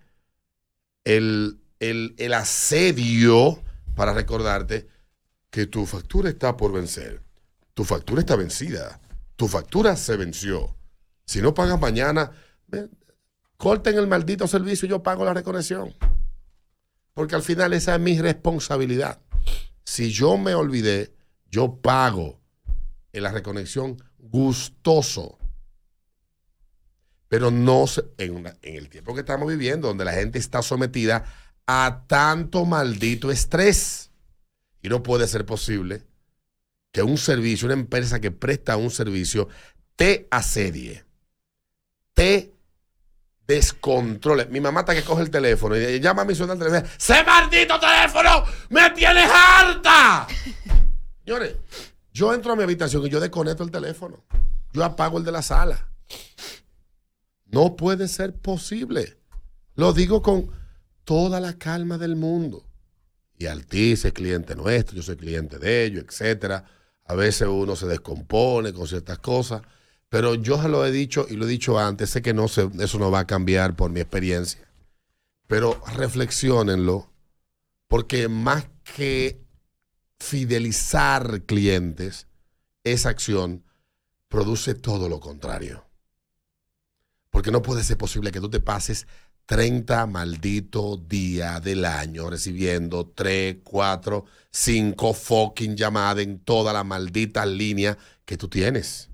el, 1.06 1.62
el, 1.80 2.14
el 2.18 2.34
asedio 2.34 3.64
para 3.96 4.14
recordarte 4.14 4.88
que 5.50 5.66
tu 5.66 5.86
factura 5.86 6.30
está 6.30 6.58
por 6.58 6.74
vencer. 6.74 7.22
Tu 7.74 7.86
factura 7.86 8.20
está 8.20 8.36
vencida. 8.36 9.00
Tu 9.38 9.48
factura 9.48 9.96
se 9.96 10.18
venció. 10.18 10.76
Si 11.26 11.42
no 11.42 11.54
pagas 11.54 11.80
mañana, 11.80 12.32
corten 13.58 13.98
el 13.98 14.08
maldito 14.08 14.48
servicio 14.48 14.86
y 14.86 14.90
yo 14.90 15.04
pago 15.04 15.26
la 15.26 15.34
reconexión. 15.34 15.94
Porque 17.14 17.36
al 17.36 17.44
final 17.44 17.74
esa 17.74 17.96
es 17.96 18.02
mi 18.02 18.20
responsabilidad. 18.20 19.20
Si 19.84 20.12
yo 20.12 20.38
me 20.38 20.54
olvidé, 20.54 21.14
yo 21.50 21.78
pago 21.78 22.42
en 23.14 23.24
la 23.24 23.32
reconexión 23.32 23.98
gustoso. 24.18 25.38
Pero 27.30 27.52
no 27.52 27.86
en 28.18 28.56
el 28.64 28.90
tiempo 28.90 29.14
que 29.14 29.22
estamos 29.22 29.48
viviendo, 29.48 29.88
donde 29.88 30.06
la 30.06 30.14
gente 30.14 30.40
está 30.40 30.62
sometida 30.62 31.26
a 31.66 32.04
tanto 32.08 32.66
maldito 32.66 33.32
estrés. 33.32 34.12
Y 34.82 34.90
no 34.90 35.02
puede 35.02 35.28
ser 35.28 35.46
posible 35.46 36.04
que 36.92 37.02
un 37.02 37.18
servicio, 37.18 37.66
una 37.66 37.74
empresa 37.74 38.20
que 38.20 38.32
presta 38.32 38.78
un 38.78 38.92
servicio, 38.92 39.48
te 39.96 40.28
asedie, 40.32 41.06
te 42.14 42.55
descontrole. 43.48 44.46
Mi 44.46 44.60
mamá 44.60 44.82
está 44.82 44.96
que 44.96 45.04
coge 45.04 45.24
el 45.24 45.30
teléfono 45.30 45.78
y 45.78 46.00
llama 46.00 46.24
a 46.24 46.26
mi 46.26 46.36
suena 46.36 46.54
al 46.54 46.60
teléfono. 46.60 46.92
¡Se 46.98 47.24
maldito 47.24 47.80
teléfono! 47.80 48.44
¡Me 48.70 48.90
tienes 48.92 49.30
harta! 49.32 50.28
Señores, 51.26 51.56
yo 52.12 52.34
entro 52.34 52.54
a 52.54 52.56
mi 52.56 52.64
habitación 52.64 53.06
y 53.06 53.10
yo 53.10 53.20
desconecto 53.20 53.64
el 53.64 53.72
teléfono. 53.72 54.24
Yo 54.74 54.84
apago 54.84 55.18
el 55.18 55.24
de 55.24 55.32
la 55.32 55.42
sala. 55.42 55.90
No 57.46 57.76
puede 57.76 58.08
ser 58.08 58.34
posible. 58.34 59.18
Lo 59.76 59.94
digo 59.94 60.22
con 60.22 60.50
toda 61.04 61.40
la 61.40 61.54
calma 61.54 61.98
del 61.98 62.16
mundo. 62.16 62.66
Y 63.38 63.48
Altiz 63.48 64.06
es 64.06 64.14
cliente 64.14 64.56
nuestro, 64.56 64.96
yo 64.96 65.04
soy 65.04 65.18
cliente 65.18 65.60
de 65.60 65.86
ellos, 65.86 66.06
etcétera. 66.08 66.66
A 67.06 67.16
veces 67.16 67.48
uno 67.48 67.76
se 67.76 67.86
descompone 67.86 68.74
con 68.74 68.88
ciertas 68.88 69.20
cosas, 69.20 69.62
pero 70.16 70.34
yo 70.36 70.62
se 70.62 70.70
lo 70.70 70.86
he 70.86 70.94
dicho 70.94 71.28
y 71.30 71.36
lo 71.36 71.44
he 71.44 71.50
dicho 71.50 71.78
antes, 71.78 72.10
sé 72.10 72.22
que 72.22 72.34
no 72.34 72.48
se- 72.48 72.70
eso 72.80 72.98
no 73.00 73.12
va 73.12 73.20
a 73.20 73.28
cambiar 73.28 73.76
por 73.76 73.92
mi 73.92 74.00
experiencia. 74.00 74.66
Pero 75.46 75.84
reflexionenlo, 75.94 77.12
porque 77.90 78.30
más 78.30 78.66
que 78.96 79.42
fidelizar 80.18 81.42
clientes, 81.42 82.28
esa 82.86 83.10
acción 83.10 83.66
produce 84.30 84.74
todo 84.74 85.10
lo 85.10 85.20
contrario. 85.20 85.86
Porque 87.30 87.52
no 87.52 87.62
puede 87.62 87.84
ser 87.84 87.98
posible 87.98 88.32
que 88.32 88.40
tú 88.40 88.50
te 88.50 88.62
pases 88.62 89.08
30 89.46 90.06
malditos 90.06 91.10
días 91.10 91.62
del 91.62 91.84
año 91.84 92.30
recibiendo 92.30 93.06
3, 93.06 93.58
4, 93.66 94.24
5 94.50 95.14
fucking 95.14 95.76
llamadas 95.76 96.24
en 96.24 96.40
todas 96.40 96.74
las 96.74 96.86
malditas 96.86 97.46
líneas 97.50 97.98
que 98.24 98.38
tú 98.38 98.48
tienes. 98.48 99.10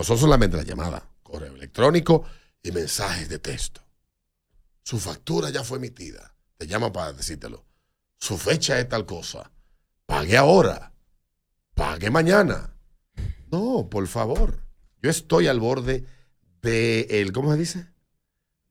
No 0.00 0.04
son 0.04 0.16
solamente 0.16 0.56
las 0.56 0.64
llamadas, 0.64 1.02
correo 1.22 1.54
electrónico 1.54 2.24
y 2.62 2.72
mensajes 2.72 3.28
de 3.28 3.38
texto. 3.38 3.82
Su 4.82 4.98
factura 4.98 5.50
ya 5.50 5.62
fue 5.62 5.76
emitida. 5.76 6.34
Te 6.56 6.66
llama 6.66 6.90
para 6.90 7.12
decírtelo. 7.12 7.66
Su 8.18 8.38
fecha 8.38 8.80
es 8.80 8.88
tal 8.88 9.04
cosa. 9.04 9.52
Pague 10.06 10.38
ahora. 10.38 10.94
Pague 11.74 12.08
mañana. 12.10 12.72
No, 13.52 13.88
por 13.90 14.06
favor. 14.06 14.62
Yo 15.02 15.10
estoy 15.10 15.48
al 15.48 15.60
borde 15.60 16.06
de 16.62 17.02
el, 17.20 17.32
¿cómo 17.32 17.52
se 17.52 17.58
dice? 17.58 17.86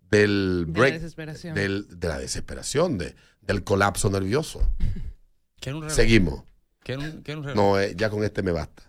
Del 0.10 0.63
De 0.65 0.72
la 0.74 0.80
break, 0.80 0.94
desesperación. 0.96 1.54
del- 1.54 2.00
de 2.00 2.08
la 2.08 2.18
desesperación, 2.18 2.98
de, 2.98 3.15
del 3.42 3.63
colapso 3.63 4.10
nervioso. 4.10 4.68
¿Quiere 5.62 5.76
un 5.76 5.82
reloj? 5.84 5.96
Seguimos. 5.96 6.44
¿Quiere 6.80 7.04
un, 7.08 7.22
quiere 7.22 7.38
un 7.39 7.44
reloj? 7.46 7.56
No, 7.56 7.80
eh, 7.80 7.94
ya 7.96 8.10
con 8.10 8.24
este 8.24 8.42
me 8.42 8.52
basta. 8.52 8.88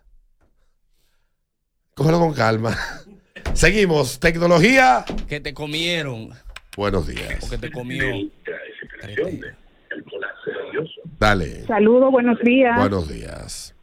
Cógelo 1.94 2.18
con 2.18 2.34
calma. 2.34 2.74
Seguimos. 3.52 4.18
Tecnología. 4.20 5.04
Que 5.28 5.40
te 5.40 5.52
comieron. 5.54 6.30
Buenos 6.76 7.06
días. 7.06 7.48
Que 7.50 7.58
te 7.58 7.70
comió. 7.70 8.04
Dale. 11.18 11.62
Saludos, 11.66 12.10
buenos 12.10 12.38
días. 12.40 12.78
Buenos 12.78 13.08
días. 13.08 13.74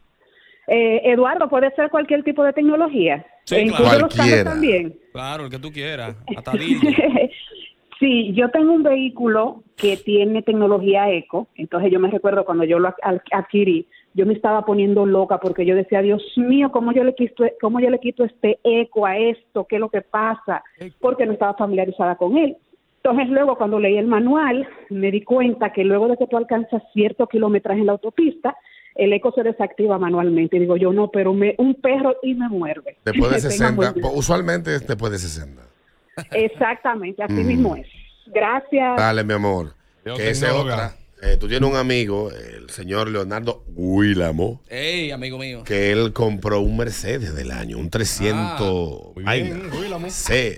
Eh, 0.66 1.00
Eduardo, 1.12 1.48
¿puede 1.48 1.70
ser 1.74 1.90
cualquier 1.90 2.22
tipo 2.24 2.42
de 2.44 2.52
tecnología? 2.52 3.24
Sí, 3.44 3.56
Incluso 3.56 3.82
claro. 3.84 3.98
los 4.00 4.08
carros 4.14 4.16
Cualquiera. 4.16 4.50
también. 4.50 4.98
Claro, 5.12 5.44
el 5.44 5.50
que 5.50 5.58
tú 5.58 5.70
quieras. 5.72 6.14
Hasta 6.36 6.52
sí, 8.00 8.32
yo 8.34 8.50
tengo 8.50 8.72
un 8.72 8.82
vehículo 8.82 9.62
que 9.76 9.96
tiene 9.96 10.42
tecnología 10.42 11.10
eco, 11.10 11.48
entonces 11.54 11.90
yo 11.90 12.00
me 12.00 12.10
recuerdo 12.10 12.44
cuando 12.44 12.64
yo 12.64 12.78
lo 12.78 12.88
ad- 13.02 13.20
adquirí, 13.32 13.86
yo 14.18 14.26
me 14.26 14.34
estaba 14.34 14.64
poniendo 14.66 15.06
loca 15.06 15.38
porque 15.38 15.64
yo 15.64 15.74
decía, 15.74 16.02
Dios 16.02 16.22
mío, 16.36 16.70
¿cómo 16.70 16.92
yo 16.92 17.04
le 17.04 17.14
quito, 17.14 17.44
cómo 17.60 17.80
yo 17.80 17.88
le 17.88 17.98
quito 18.00 18.24
este 18.24 18.58
eco 18.64 19.06
a 19.06 19.16
esto? 19.16 19.64
¿Qué 19.66 19.76
es 19.76 19.80
lo 19.80 19.88
que 19.88 20.02
pasa? 20.02 20.62
Porque 21.00 21.24
no 21.24 21.32
estaba 21.32 21.54
familiarizada 21.54 22.16
con 22.16 22.36
él. 22.36 22.56
Entonces 23.02 23.28
luego 23.28 23.56
cuando 23.56 23.78
leí 23.78 23.96
el 23.96 24.06
manual 24.08 24.68
me 24.90 25.10
di 25.10 25.22
cuenta 25.22 25.72
que 25.72 25.84
luego 25.84 26.08
de 26.08 26.16
que 26.16 26.26
tú 26.26 26.36
alcanzas 26.36 26.82
cierto 26.92 27.26
kilometraje 27.28 27.80
en 27.80 27.86
la 27.86 27.92
autopista, 27.92 28.56
el 28.96 29.12
eco 29.12 29.30
se 29.32 29.44
desactiva 29.44 29.98
manualmente. 29.98 30.56
Y 30.56 30.60
digo 30.60 30.76
yo, 30.76 30.92
no, 30.92 31.08
pero 31.08 31.32
me, 31.32 31.54
un 31.58 31.74
perro 31.76 32.16
y 32.22 32.34
me 32.34 32.48
muerde. 32.48 32.96
Después 33.04 33.30
de 33.30 33.36
Que 33.36 33.42
tenga 33.42 33.50
60. 33.70 33.76
buen 33.76 33.94
día. 33.94 34.02
pues, 34.02 34.14
Usualmente 34.16 34.74
es 34.74 34.86
después 34.86 35.12
de 35.12 35.18
60. 35.18 35.62
Exactamente, 36.32 37.22
así 37.22 37.32
Mm. 37.34 37.46
mismo 37.46 37.76
es. 37.76 37.86
Gracias. 38.26 38.96
Dale, 38.96 39.22
mi 39.24 39.32
amor. 39.34 39.68
Que 40.04 40.30
esa 40.30 40.48
es 40.48 40.52
otra. 40.52 40.92
Eh, 41.22 41.36
tú 41.38 41.48
tienes 41.48 41.68
un 41.68 41.76
amigo, 41.76 42.30
el 42.30 42.70
señor 42.70 43.08
Leonardo 43.08 43.64
Willamo, 43.68 44.62
Ey, 44.68 45.10
amigo 45.10 45.36
mío. 45.38 45.64
que 45.64 45.90
él 45.90 46.12
compró 46.12 46.60
un 46.60 46.76
Mercedes 46.76 47.34
del 47.34 47.50
año, 47.50 47.76
un 47.78 47.90
300. 47.90 49.14
Muy 49.16 49.24
vaina. 49.24 49.56
bien, 49.56 49.72
Willamo. 49.72 50.08
Sí. 50.10 50.56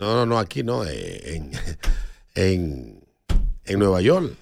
No, 0.00 0.14
no, 0.14 0.26
no, 0.26 0.38
aquí 0.40 0.62
no, 0.64 0.84
eh, 0.84 1.36
en, 1.36 1.50
en, 2.34 3.04
en 3.64 3.78
Nueva 3.78 4.00
York. 4.00 4.32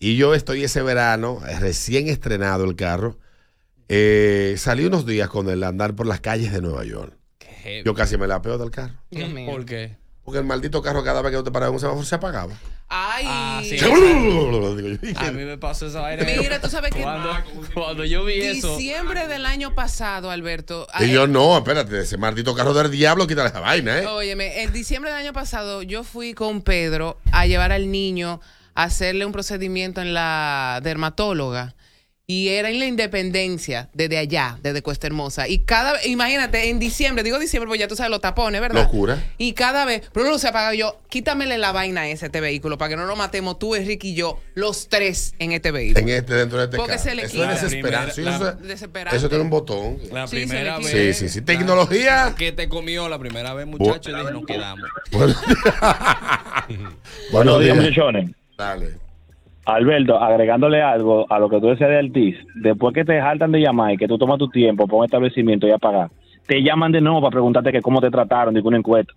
Y 0.00 0.16
yo 0.16 0.34
estoy 0.34 0.64
ese 0.64 0.82
verano, 0.82 1.40
eh, 1.48 1.58
recién 1.60 2.08
estrenado 2.08 2.64
el 2.64 2.74
carro, 2.76 3.18
Eh, 3.88 4.54
salí 4.58 4.86
unos 4.86 5.04
días 5.06 5.28
con 5.28 5.48
el 5.50 5.62
andar 5.62 5.94
por 5.94 6.06
las 6.06 6.20
calles 6.20 6.50
de 6.52 6.60
Nueva 6.62 6.84
York. 6.84 7.14
Yo 7.84 7.94
casi 7.94 8.16
me 8.16 8.26
la 8.26 8.40
peo 8.42 8.56
del 8.58 8.70
carro. 8.70 8.94
¿Por 9.46 9.64
qué? 9.66 9.96
Porque 10.24 10.38
el 10.38 10.44
maldito 10.44 10.82
carro 10.82 11.02
cada 11.02 11.20
vez 11.20 11.32
que 11.32 11.38
tú 11.38 11.44
te 11.44 11.50
paraba 11.50 11.70
en 11.70 11.74
un 11.74 11.80
semáforo 11.80 12.04
se 12.04 12.14
apagaba. 12.14 12.54
Ay. 12.88 13.24
Ah, 13.26 13.60
sí. 13.64 13.76
A 15.16 15.32
mí 15.32 15.44
me 15.44 15.58
pasó 15.58 15.86
esa 15.86 16.00
vaina. 16.02 16.24
Mira, 16.24 16.60
tú 16.60 16.68
sabes 16.68 16.92
que 16.92 17.02
Cuando, 17.02 17.30
cuando 17.74 18.04
yo 18.04 18.24
vi 18.24 18.40
eso. 18.40 18.76
diciembre 18.76 19.26
del 19.26 19.46
año 19.46 19.74
pasado, 19.74 20.30
Alberto. 20.30 20.86
Y 21.00 21.10
yo 21.10 21.26
no, 21.26 21.56
espérate, 21.56 22.00
ese 22.00 22.18
maldito 22.18 22.54
carro 22.54 22.72
del 22.74 22.90
diablo, 22.90 23.26
quítale 23.26 23.48
esa 23.48 23.60
vaina, 23.60 23.98
¿eh? 23.98 24.06
Óyeme, 24.06 24.62
en 24.62 24.72
diciembre 24.72 25.10
del 25.10 25.20
año 25.20 25.32
pasado 25.32 25.82
yo 25.82 26.04
fui 26.04 26.34
con 26.34 26.62
Pedro 26.62 27.18
a 27.32 27.46
llevar 27.46 27.72
al 27.72 27.90
niño 27.90 28.40
a 28.74 28.84
hacerle 28.84 29.26
un 29.26 29.32
procedimiento 29.32 30.00
en 30.00 30.14
la 30.14 30.80
dermatóloga. 30.82 31.74
Y 32.24 32.48
era 32.50 32.70
en 32.70 32.78
la 32.78 32.86
independencia, 32.86 33.88
desde 33.94 34.16
allá, 34.16 34.56
desde 34.62 34.80
Cuesta 34.80 35.08
Hermosa. 35.08 35.48
Y 35.48 35.58
cada 35.64 35.94
vez, 35.94 36.06
imagínate, 36.06 36.70
en 36.70 36.78
diciembre, 36.78 37.24
digo 37.24 37.36
diciembre, 37.40 37.66
porque 37.66 37.80
ya 37.80 37.88
tú 37.88 37.96
sabes 37.96 38.10
los 38.10 38.20
tapones, 38.20 38.60
¿verdad? 38.60 38.84
Locura. 38.84 39.22
Y 39.38 39.54
cada 39.54 39.84
vez, 39.84 40.02
pero 40.12 40.26
no 40.26 40.38
se 40.38 40.46
apaga 40.46 40.72
yo, 40.72 40.98
quítamele 41.10 41.58
la 41.58 41.72
vaina 41.72 42.02
a 42.02 42.08
ese 42.08 42.26
este 42.26 42.40
vehículo 42.40 42.78
para 42.78 42.90
que 42.90 42.96
no 42.96 43.06
nos 43.06 43.18
matemos 43.18 43.58
tú, 43.58 43.74
Enrique 43.74 44.06
y 44.08 44.14
yo, 44.14 44.38
los 44.54 44.88
tres 44.88 45.34
en 45.40 45.50
este 45.50 45.72
vehículo. 45.72 46.00
En 46.00 46.08
este, 46.10 46.34
dentro 46.34 46.58
de 46.58 46.64
este 46.66 46.76
Porque 46.76 46.92
carro. 46.92 47.02
se 47.04 47.14
le 47.16 47.22
Eso 47.24 47.32
quita. 47.32 47.52
es 47.54 47.60
desesperante. 47.62 48.22
La 48.22 48.30
eso, 48.30 48.38
primera- 48.38 48.52
Desesperante. 48.68 49.16
eso 49.16 49.28
tiene 49.28 49.42
un 49.44 49.50
botón. 49.50 49.98
La 50.12 50.26
Sí, 50.28 50.36
primera 50.36 50.78
vez. 50.78 50.86
Sí, 50.86 51.12
sí, 51.14 51.28
sí. 51.28 51.42
Tecnología. 51.42 52.34
Que 52.38 52.52
te 52.52 52.68
comió 52.68 53.08
la 53.08 53.18
primera 53.18 53.52
vez, 53.52 53.66
muchacho, 53.66 54.10
y 54.10 54.14
dije, 54.14 54.30
nos 54.32 54.46
quedamos. 54.46 54.88
Bueno, 55.10 55.34
Buenos 57.32 57.60
días, 57.60 57.76
muchachones. 57.76 58.30
Dale. 58.56 59.02
Alberto, 59.64 60.20
agregándole 60.20 60.82
algo 60.82 61.30
a 61.30 61.38
lo 61.38 61.48
que 61.48 61.60
tú 61.60 61.68
decías 61.68 61.90
de 61.90 61.98
Altiz, 61.98 62.36
después 62.54 62.94
que 62.94 63.04
te 63.04 63.20
jaltan 63.20 63.52
de 63.52 63.60
llamar 63.60 63.92
y 63.92 63.96
que 63.96 64.08
tú 64.08 64.18
tomas 64.18 64.38
tu 64.38 64.48
tiempo 64.48 64.86
para 64.86 64.98
un 64.98 65.04
establecimiento 65.04 65.66
y 65.66 65.70
a 65.70 65.78
pagar, 65.78 66.10
te 66.46 66.62
llaman 66.62 66.92
de 66.92 67.00
nuevo 67.00 67.20
para 67.20 67.30
preguntarte 67.30 67.72
que 67.72 67.80
cómo 67.80 68.00
te 68.00 68.10
trataron, 68.10 68.54
digo 68.54 68.68
una 68.68 68.78
encuesta. 68.78 69.12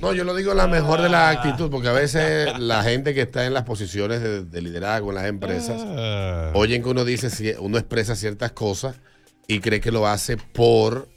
No, 0.00 0.14
yo 0.14 0.24
lo 0.24 0.34
digo 0.34 0.54
la 0.54 0.66
mejor 0.66 1.02
de 1.02 1.10
la 1.10 1.28
actitud, 1.28 1.70
porque 1.70 1.88
a 1.88 1.92
veces 1.92 2.58
la 2.58 2.82
gente 2.82 3.12
que 3.12 3.20
está 3.20 3.44
en 3.44 3.52
las 3.52 3.64
posiciones 3.64 4.22
de, 4.22 4.44
de 4.44 4.62
liderazgo 4.62 5.10
en 5.10 5.14
las 5.16 5.26
empresas, 5.26 5.84
oyen 6.54 6.82
que 6.82 6.88
uno 6.88 7.04
dice, 7.04 7.56
uno 7.58 7.76
expresa 7.76 8.16
ciertas 8.16 8.52
cosas 8.52 8.98
y 9.46 9.60
cree 9.60 9.80
que 9.80 9.92
lo 9.92 10.06
hace 10.06 10.38
por 10.38 11.08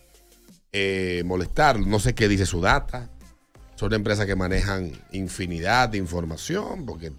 eh, 0.73 1.21
molestar. 1.25 1.79
No 1.79 1.99
sé 1.99 2.13
qué 2.13 2.27
dice 2.27 2.45
su 2.45 2.59
data. 2.59 3.09
Son 3.75 3.93
empresas 3.93 4.25
que 4.25 4.35
manejan 4.35 4.91
infinidad 5.11 5.89
de 5.89 5.97
información, 5.97 6.85
porque 6.85 7.11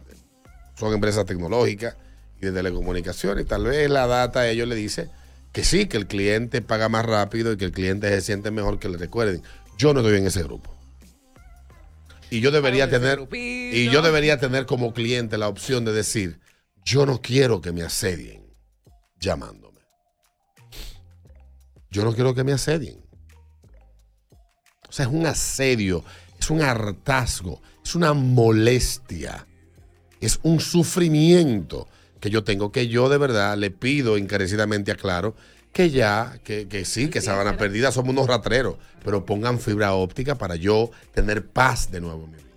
son 0.78 0.92
empresas 0.92 1.26
tecnológicas 1.26 1.96
y 2.40 2.46
de 2.46 2.52
telecomunicaciones. 2.52 3.46
Tal 3.46 3.64
vez 3.64 3.90
la 3.90 4.06
data 4.06 4.40
a 4.40 4.48
ellos 4.48 4.68
le 4.68 4.74
dice 4.74 5.10
que 5.52 5.64
sí, 5.64 5.86
que 5.86 5.96
el 5.96 6.06
cliente 6.06 6.62
paga 6.62 6.88
más 6.88 7.06
rápido 7.06 7.52
y 7.52 7.56
que 7.56 7.64
el 7.64 7.72
cliente 7.72 8.08
se 8.08 8.20
siente 8.20 8.50
mejor 8.50 8.78
que 8.78 8.88
le 8.88 8.98
recuerden. 8.98 9.42
Yo 9.78 9.94
no 9.94 10.00
estoy 10.00 10.18
en 10.18 10.26
ese 10.26 10.42
grupo. 10.42 10.74
Y 12.30 12.40
yo 12.40 12.50
debería 12.50 12.90
tener 12.90 13.28
y 13.32 13.90
yo 13.90 14.02
debería 14.02 14.38
tener 14.38 14.66
como 14.66 14.92
cliente 14.92 15.38
la 15.38 15.48
opción 15.48 15.84
de 15.84 15.92
decir, 15.92 16.40
yo 16.84 17.06
no 17.06 17.20
quiero 17.20 17.60
que 17.60 17.70
me 17.70 17.82
asedien 17.82 18.44
llamándome. 19.20 19.80
Yo 21.90 22.04
no 22.04 22.12
quiero 22.12 22.34
que 22.34 22.42
me 22.42 22.52
asedien. 22.52 23.04
O 24.88 24.92
sea, 24.92 25.06
es 25.06 25.12
un 25.12 25.26
asedio, 25.26 26.04
es 26.44 26.50
un 26.50 26.60
hartazgo, 26.60 27.62
es 27.82 27.94
una 27.94 28.12
molestia, 28.12 29.46
es 30.20 30.40
un 30.42 30.60
sufrimiento 30.60 31.88
que 32.20 32.28
yo 32.28 32.44
tengo, 32.44 32.70
que 32.70 32.86
yo 32.88 33.08
de 33.08 33.16
verdad 33.16 33.56
le 33.56 33.70
pido 33.70 34.18
encarecidamente 34.18 34.92
a 34.92 34.96
Claro 34.96 35.34
que 35.72 35.88
ya, 35.88 36.38
que, 36.44 36.68
que 36.68 36.84
sí, 36.84 37.08
que 37.08 37.22
Sabana 37.22 37.56
Perdida 37.56 37.92
somos 37.92 38.10
unos 38.10 38.26
ratreros, 38.26 38.76
pero 39.02 39.24
pongan 39.24 39.58
fibra 39.58 39.94
óptica 39.94 40.34
para 40.34 40.56
yo 40.56 40.90
tener 41.14 41.46
paz 41.46 41.90
de 41.90 42.02
nuevo 42.02 42.24
en 42.24 42.30
mi 42.32 42.36
vida. 42.36 42.50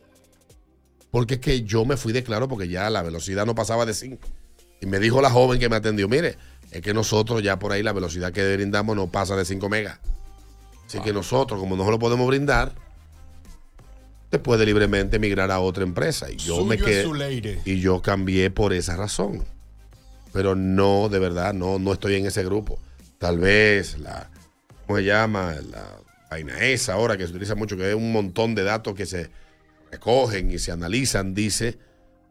Porque 1.09 1.35
es 1.35 1.39
que 1.39 1.63
yo 1.63 1.85
me 1.85 1.95
fui 1.95 2.11
de 2.11 2.23
Claro 2.23 2.49
porque 2.49 2.67
ya 2.67 2.89
la 2.89 3.01
velocidad 3.01 3.45
no 3.45 3.55
pasaba 3.55 3.85
de 3.85 3.93
5. 3.93 4.19
Y 4.81 4.85
me 4.85 4.99
dijo 4.99 5.21
la 5.21 5.29
joven 5.29 5.59
que 5.59 5.69
me 5.69 5.77
atendió, 5.77 6.09
mire, 6.09 6.37
es 6.71 6.81
que 6.81 6.93
nosotros 6.93 7.41
ya 7.41 7.57
por 7.57 7.71
ahí 7.71 7.83
la 7.83 7.93
velocidad 7.93 8.33
que 8.33 8.55
brindamos 8.55 8.97
no 8.97 9.07
pasa 9.07 9.37
de 9.37 9.45
5 9.45 9.69
megas. 9.69 9.99
Así 10.85 10.99
que 10.99 11.13
nosotros, 11.13 11.57
como 11.59 11.77
no 11.77 11.89
lo 11.89 11.99
podemos 11.99 12.27
brindar, 12.27 12.75
te 14.29 14.39
puede 14.39 14.65
libremente 14.65 15.19
migrar 15.19 15.51
a 15.51 15.59
otra 15.59 15.83
empresa. 15.83 16.29
Y 16.29 16.37
yo 16.37 16.65
me 16.65 16.77
Suyo 16.77 17.15
es 17.15 17.41
quedé. 17.41 17.61
Y 17.65 17.79
yo 17.79 18.01
cambié 18.01 18.49
por 18.49 18.73
esa 18.73 18.95
razón. 18.95 19.43
Pero 20.33 20.55
no, 20.55 21.09
de 21.09 21.19
verdad, 21.19 21.53
no, 21.53 21.79
no 21.79 21.93
estoy 21.93 22.15
en 22.15 22.25
ese 22.25 22.43
grupo. 22.43 22.79
Tal 23.17 23.39
vez 23.39 23.97
la, 23.99 24.29
¿cómo 24.85 24.99
se 24.99 25.05
llama? 25.05 25.55
La 25.71 25.83
vaina 26.29 26.59
esa 26.59 26.93
ahora 26.93 27.17
que 27.17 27.25
se 27.25 27.31
utiliza 27.31 27.55
mucho, 27.55 27.77
que 27.77 27.89
es 27.89 27.95
un 27.95 28.11
montón 28.11 28.53
de 28.53 28.63
datos 28.63 28.93
que 28.93 29.05
se 29.05 29.29
recogen 29.91 30.51
y 30.51 30.59
se 30.59 30.71
analizan, 30.71 31.33
dice 31.33 31.79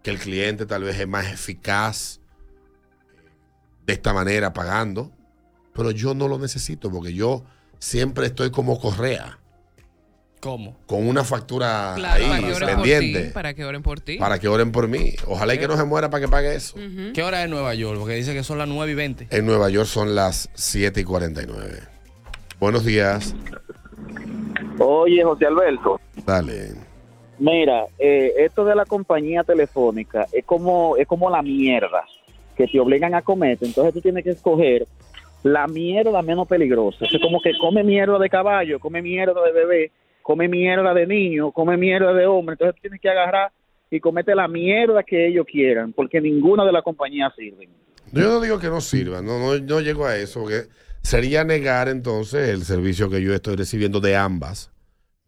que 0.03 0.11
el 0.11 0.19
cliente 0.19 0.67
tal 0.67 0.85
vez 0.85 1.01
es 1.01 1.09
más 1.09 1.33
eficaz 1.33 2.21
de 3.87 3.93
esta 3.95 4.13
manera 4.13 4.53
pagando, 4.53 5.13
pero 5.75 5.91
yo 5.91 6.15
no 6.15 6.29
lo 6.29 6.39
necesito 6.39 6.91
porque 6.91 7.15
yo 7.15 7.45
siempre 7.79 8.27
estoy 8.27 8.51
como 8.51 8.79
correa, 8.81 9.39
¿Cómo? 10.41 10.77
con 10.87 11.09
una 11.09 11.25
factura 11.25 11.95
Claro, 11.97 12.23
ahí 12.25 12.29
para 12.31 12.41
que 12.41 12.55
oren 12.55 12.69
por 12.69 12.77
pendiente. 12.85 13.23
ti, 13.25 13.31
para 13.33 13.55
que 13.55 13.65
oren 13.65 13.83
por 13.83 14.01
ti. 14.01 14.17
Para 14.19 14.39
que 14.39 14.49
oren 14.49 14.71
por 14.73 14.87
mí. 14.89 15.15
Ojalá 15.27 15.55
y 15.55 15.59
que 15.59 15.67
no 15.67 15.77
se 15.77 15.85
muera 15.85 16.11
para 16.11 16.25
que 16.25 16.29
pague 16.31 16.55
eso. 16.55 16.77
¿Qué 17.15 17.23
hora 17.23 17.43
es 17.43 17.51
Nueva 17.51 17.75
York? 17.75 17.99
Porque 17.99 18.15
dice 18.15 18.33
que 18.35 18.43
son 18.45 18.59
las 18.59 18.69
9 18.69 18.93
y 18.93 18.95
20. 18.95 19.29
En 19.31 19.47
Nueva 19.47 19.69
York 19.71 19.87
son 19.89 20.15
las 20.15 20.49
7 20.55 21.01
y 21.01 21.05
49. 21.05 21.81
Buenos 22.61 22.85
días. 22.85 23.35
Oye, 24.79 25.23
José 25.25 25.47
Alberto, 25.47 26.01
Dale. 26.27 26.73
mira, 27.39 27.85
eh, 27.99 28.33
esto 28.39 28.65
de 28.65 28.75
la 28.75 28.85
compañía 28.85 29.43
telefónica 29.43 30.27
es 30.33 30.45
como 30.45 30.97
es 30.97 31.07
como 31.07 31.31
la 31.31 31.41
mierda 31.43 32.05
que 32.57 32.67
te 32.67 32.79
obligan 32.79 33.15
a 33.15 33.23
comer. 33.23 33.59
Entonces 33.61 33.95
tú 33.95 34.01
tienes 34.01 34.23
que 34.25 34.31
escoger 34.31 34.87
la 35.43 35.67
mierda 35.67 36.21
menos 36.23 36.47
peligrosa. 36.47 37.05
Es 37.07 37.21
como 37.23 37.41
que 37.41 37.53
come 37.59 37.83
mierda 37.85 38.19
de 38.19 38.29
caballo, 38.29 38.79
come 38.81 39.01
mierda 39.01 39.41
de 39.43 39.53
bebé, 39.53 39.91
come 40.27 40.49
mierda 40.49 40.93
de 40.93 41.07
niño, 41.07 41.53
come 41.53 41.77
mierda 41.77 42.13
de 42.13 42.27
hombre. 42.27 42.55
Entonces 42.55 42.81
tienes 42.83 43.01
que 43.01 43.09
agarrar 43.09 43.53
y 43.89 44.01
comete 44.01 44.35
la 44.35 44.49
mierda 44.49 45.05
que 45.05 45.29
ellos 45.29 45.47
quieran, 45.49 45.93
porque 45.93 46.21
ninguna 46.21 46.65
de 46.65 46.73
las 46.73 46.83
compañías 46.83 47.33
sirven. 47.37 47.71
Yo 48.11 48.25
no 48.25 48.41
digo 48.41 48.59
que 48.59 48.67
no 48.67 48.81
sirva, 48.81 49.23
no, 49.23 49.39
no, 49.39 49.57
no 49.57 49.81
llego 49.81 50.05
a 50.05 50.17
eso, 50.17 50.41
porque 50.41 50.63
sería 51.01 51.45
negar 51.45 51.87
entonces 51.87 52.49
el 52.49 52.65
servicio 52.65 53.09
que 53.09 53.23
yo 53.23 53.35
estoy 53.35 53.55
recibiendo 53.55 54.01
de 54.01 54.17
ambas. 54.17 54.73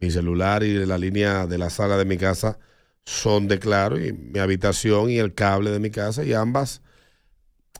Mi 0.01 0.11
celular 0.11 0.63
y 0.63 0.85
la 0.85 0.97
línea 0.97 1.47
de 1.47 1.57
la 1.57 1.69
sala 1.69 1.95
de 1.95 2.03
mi 2.03 2.17
casa 2.17 2.59
son 3.05 3.47
de 3.47 3.57
claro, 3.57 3.97
y 3.97 4.11
mi 4.11 4.39
habitación 4.39 5.11
y 5.11 5.17
el 5.17 5.33
cable 5.33 5.71
de 5.71 5.79
mi 5.79 5.91
casa, 5.91 6.25
y 6.25 6.33
ambas, 6.33 6.81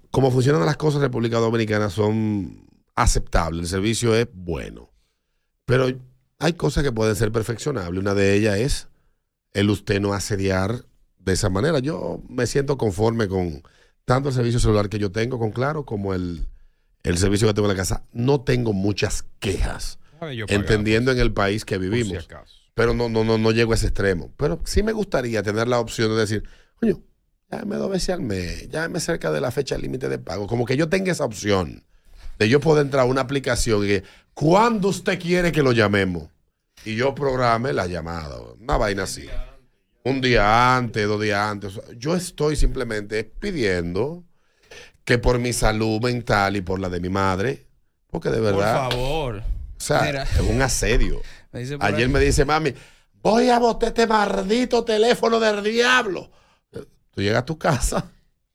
como 0.09 0.31
funcionan 0.31 0.65
las 0.65 0.77
cosas 0.77 1.01
en 1.01 1.07
República 1.07 1.39
Dominicana, 1.39 1.89
son 1.89 2.65
aceptables. 2.95 3.63
El 3.63 3.67
servicio 3.67 4.15
es 4.15 4.29
bueno. 4.33 4.89
Pero 5.65 5.89
hay 6.39 6.53
cosas 6.53 6.83
que 6.83 6.91
pueden 6.91 7.15
ser 7.15 7.31
perfeccionables. 7.31 7.99
Una 7.99 8.13
de 8.13 8.33
ellas 8.33 8.57
es 8.57 8.87
el 9.53 9.69
usted 9.69 9.99
no 9.99 10.13
asediar 10.13 10.85
de 11.19 11.33
esa 11.33 11.49
manera. 11.49 11.79
Yo 11.79 12.23
me 12.29 12.47
siento 12.47 12.77
conforme 12.77 13.27
con 13.27 13.61
tanto 14.05 14.29
el 14.29 14.35
servicio 14.35 14.59
celular 14.59 14.89
que 14.89 14.99
yo 14.99 15.11
tengo 15.11 15.37
con 15.37 15.51
Claro 15.51 15.85
como 15.85 16.13
el, 16.13 16.47
el 17.03 17.17
servicio 17.17 17.47
que 17.47 17.53
tengo 17.53 17.69
en 17.69 17.75
la 17.75 17.81
casa. 17.81 18.05
No 18.13 18.41
tengo 18.41 18.71
muchas 18.71 19.25
quejas, 19.39 19.99
entendiendo 20.47 21.11
en 21.11 21.19
el 21.19 21.33
país 21.33 21.65
que 21.65 21.75
si 21.75 21.81
vivimos. 21.81 22.27
pero 22.73 22.93
no, 22.93 23.09
no, 23.09 23.25
no, 23.25 23.37
no 23.37 23.51
llego 23.51 23.73
a 23.73 23.75
ese 23.75 23.87
extremo. 23.87 24.33
Pero 24.37 24.61
sí 24.63 24.81
me 24.81 24.93
gustaría 24.93 25.43
tener 25.43 25.67
la 25.67 25.79
opción 25.79 26.09
de 26.09 26.21
decir, 26.21 26.43
coño, 26.79 27.03
llámame 27.51 27.75
dos 27.75 27.91
veces 27.91 28.09
al 28.11 28.21
mes, 28.21 28.69
llámame 28.69 29.01
cerca 29.01 29.29
de 29.29 29.41
la 29.41 29.51
fecha 29.51 29.77
límite 29.77 30.07
de 30.07 30.19
pago. 30.19 30.47
Como 30.47 30.65
que 30.65 30.77
yo 30.77 30.87
tenga 30.87 31.11
esa 31.11 31.25
opción 31.25 31.83
de 32.39 32.49
yo 32.49 32.59
poder 32.59 32.85
entrar 32.85 33.03
a 33.03 33.05
una 33.05 33.21
aplicación 33.21 33.83
y 33.85 33.87
que, 33.87 34.03
¿cuándo 34.33 34.87
usted 34.87 35.19
quiere 35.19 35.51
que 35.51 35.61
lo 35.61 35.71
llamemos? 35.73 36.29
Y 36.85 36.95
yo 36.95 37.13
programe 37.13 37.73
la 37.73 37.85
llamada, 37.85 38.39
una 38.59 38.77
vaina 38.77 39.03
así. 39.03 39.27
Un 40.03 40.21
día 40.21 40.77
antes, 40.77 41.05
dos 41.07 41.21
días 41.21 41.37
antes. 41.39 41.77
O 41.77 41.81
sea, 41.81 41.93
Yo 41.97 42.15
estoy 42.15 42.55
simplemente 42.55 43.25
pidiendo 43.25 44.23
que 45.03 45.17
por 45.17 45.37
mi 45.39 45.51
salud 45.53 46.01
mental 46.01 46.55
y 46.55 46.61
por 46.61 46.79
la 46.79 46.87
de 46.89 47.01
mi 47.01 47.09
madre, 47.09 47.67
porque 48.09 48.29
de 48.29 48.39
verdad, 48.39 48.85
Por 48.85 48.91
favor. 48.93 49.35
o 49.37 49.43
sea, 49.79 50.01
Mira. 50.03 50.23
es 50.23 50.39
un 50.39 50.61
asedio. 50.61 51.21
Me 51.51 51.59
dice 51.59 51.77
por 51.77 51.85
Ayer 51.85 52.07
ahí. 52.07 52.07
me 52.13 52.19
dice, 52.19 52.45
mami, 52.45 52.73
voy 53.21 53.49
a 53.49 53.57
botar 53.59 53.89
este 53.89 54.05
maldito 54.07 54.85
teléfono 54.85 55.39
del 55.39 55.63
diablo. 55.63 56.31
Tú 56.71 57.21
llegas 57.21 57.41
a 57.41 57.45
tu 57.45 57.57
casa 57.57 58.09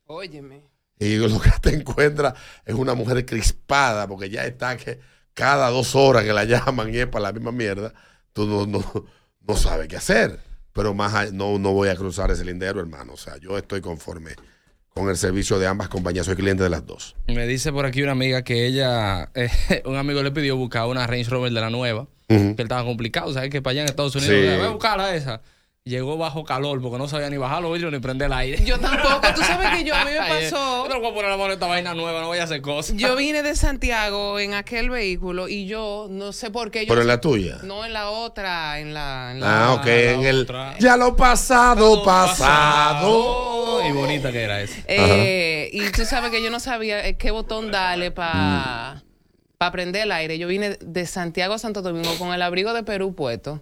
Óyeme. 0.07 0.63
Y 0.99 1.15
lo 1.17 1.39
que 1.39 1.51
te 1.61 1.69
encuentras 1.75 2.33
es 2.65 2.73
una 2.75 2.93
mujer 2.93 3.25
crispada 3.25 4.07
porque 4.07 4.29
ya 4.29 4.45
está 4.45 4.77
que 4.77 4.99
cada 5.33 5.69
dos 5.69 5.95
horas 5.95 6.23
que 6.23 6.33
la 6.33 6.45
llaman 6.45 6.93
y 6.93 6.97
es 6.97 7.07
para 7.07 7.23
la 7.23 7.33
misma 7.33 7.51
mierda, 7.51 7.93
tú 8.33 8.45
no, 8.47 8.65
no, 8.65 9.05
no 9.41 9.55
sabes 9.57 9.87
qué 9.87 9.97
hacer. 9.97 10.39
Pero 10.73 10.93
más 10.93 11.13
allá- 11.13 11.31
no, 11.33 11.57
no 11.59 11.71
voy 11.73 11.89
a 11.89 11.95
cruzar 11.95 12.31
ese 12.31 12.43
lindero, 12.45 12.79
hermano. 12.79 13.13
O 13.13 13.17
sea, 13.17 13.37
yo 13.37 13.57
estoy 13.57 13.79
conforme 13.81 14.31
con 14.89 15.09
el 15.09 15.17
servicio 15.17 15.57
de 15.59 15.67
ambas 15.67 15.87
compañías. 15.89 16.25
Soy 16.25 16.35
cliente 16.35 16.63
de 16.63 16.69
las 16.69 16.85
dos. 16.85 17.15
Me 17.27 17.45
dice 17.47 17.71
por 17.73 17.85
aquí 17.85 18.01
una 18.01 18.11
amiga 18.13 18.43
que 18.43 18.65
ella, 18.65 19.29
eh, 19.35 19.49
un 19.85 19.95
amigo 19.97 20.21
le 20.23 20.31
pidió 20.31 20.55
buscar 20.57 20.85
una 20.87 21.05
Range 21.07 21.29
Rover 21.29 21.51
de 21.51 21.61
la 21.61 21.69
nueva, 21.69 22.07
que 22.27 22.35
él 22.35 22.55
estaba 22.57 22.83
complicado, 22.83 23.33
¿sabes? 23.33 23.49
Que 23.49 23.61
para 23.61 23.71
allá 23.71 23.81
en 23.83 23.87
Estados 23.89 24.15
Unidos, 24.15 24.33
Sí. 24.35 24.57
voy 24.57 24.65
a 24.65 24.69
buscarla 24.69 25.15
esa. 25.15 25.41
Llegó 25.87 26.17
bajo 26.17 26.43
calor 26.43 26.81
porque 26.81 26.97
no 26.97 27.07
sabía 27.07 27.29
ni 27.29 27.37
bajar 27.37 27.61
los 27.61 27.71
vidrios 27.71 27.91
ni 27.93 27.99
prender 27.99 28.25
el 28.25 28.33
aire. 28.33 28.65
Yo 28.65 28.79
tampoco. 28.79 29.21
Tú 29.35 29.41
sabes 29.43 29.69
que 29.69 29.83
yo 29.83 29.93
a 29.93 30.03
mí 30.03 30.09
me 30.13 30.17
pasó. 30.49 30.87
Yo 30.87 30.89
no 30.95 30.99
voy 30.99 31.11
a 31.11 31.13
poner 31.13 31.29
la 31.29 31.37
mano 31.37 31.53
esta 31.53 31.67
vaina 31.67 31.93
nueva, 31.93 32.21
no 32.21 32.27
voy 32.29 32.39
a 32.39 32.45
hacer 32.45 32.59
cosas. 32.63 32.97
Yo 32.97 33.15
vine 33.17 33.43
de 33.43 33.55
Santiago 33.55 34.39
en 34.39 34.55
aquel 34.55 34.89
vehículo 34.89 35.47
y 35.47 35.67
yo 35.67 36.07
no 36.09 36.33
sé 36.33 36.49
por 36.49 36.71
qué. 36.71 36.85
Yo 36.85 36.89
Pero 36.89 37.01
en 37.01 37.07
la 37.07 37.21
tuya. 37.21 37.59
No 37.61 37.85
en 37.85 37.93
la 37.93 38.09
otra, 38.09 38.79
en 38.79 38.95
la. 38.95 39.29
en 39.33 39.41
la- 39.41 39.65
Ah, 39.67 39.73
ok, 39.75 39.85
en 39.85 40.23
el. 40.25 40.47
Ya 40.79 40.97
lo 40.97 41.15
pasado, 41.15 42.03
pasado. 42.03 43.87
Y 43.87 43.91
bonita 43.91 44.31
que 44.31 44.41
era 44.41 44.61
esa. 44.63 44.79
Eh, 44.87 45.69
y 45.71 45.91
tú 45.91 46.03
sabes 46.03 46.31
que 46.31 46.41
yo 46.41 46.49
no 46.49 46.59
sabía 46.59 47.05
eh, 47.05 47.15
qué 47.15 47.29
botón 47.29 47.69
darle 47.69 48.09
para 48.09 49.03
Mm. 49.59 49.71
prender 49.71 50.01
el 50.05 50.11
aire. 50.13 50.39
Yo 50.39 50.47
vine 50.47 50.79
de 50.81 51.05
Santiago 51.05 51.53
a 51.53 51.59
Santo 51.59 51.83
Domingo 51.83 52.09
con 52.17 52.33
el 52.33 52.41
abrigo 52.41 52.73
de 52.73 52.81
Perú 52.81 53.13
puesto. 53.13 53.61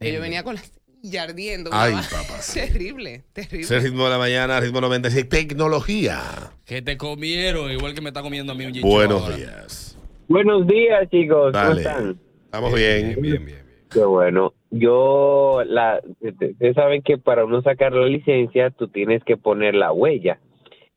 Y 0.00 0.12
yo 0.12 0.20
venía 0.20 0.42
con 0.42 0.54
la 0.56 0.60
silla 1.02 1.22
ardiendo. 1.22 1.70
Ay, 1.72 1.92
una- 1.94 2.02
papá, 2.02 2.38
sí. 2.40 2.60
Terrible, 2.72 3.22
terrible. 3.32 3.60
Ese 3.62 3.80
ritmo 3.80 4.04
de 4.04 4.10
la 4.10 4.18
mañana, 4.18 4.60
ritmo 4.60 4.80
96, 4.80 5.28
tecnología. 5.28 6.20
Que 6.64 6.82
te 6.82 6.96
comieron, 6.96 7.70
igual 7.70 7.94
que 7.94 8.00
me 8.00 8.08
está 8.08 8.22
comiendo 8.22 8.52
a 8.52 8.56
mí 8.56 8.66
un 8.66 8.80
Buenos 8.82 9.22
ahora. 9.22 9.36
días. 9.36 9.98
Buenos 10.28 10.66
días, 10.66 11.08
chicos. 11.10 11.52
Dale. 11.52 11.68
¿Cómo 11.68 11.78
están? 11.96 12.20
Estamos 12.44 12.74
bien. 12.74 13.16
Bien, 13.20 13.44
bien. 13.44 13.62
Qué 13.90 14.00
bueno. 14.04 14.52
Yo, 14.70 15.62
la, 15.64 16.00
ustedes 16.20 16.74
saben 16.74 17.02
que 17.02 17.16
para 17.18 17.44
uno 17.44 17.62
sacar 17.62 17.92
la 17.92 18.06
licencia, 18.06 18.70
tú 18.70 18.88
tienes 18.88 19.22
que 19.24 19.36
poner 19.36 19.74
la 19.74 19.92
huella. 19.92 20.40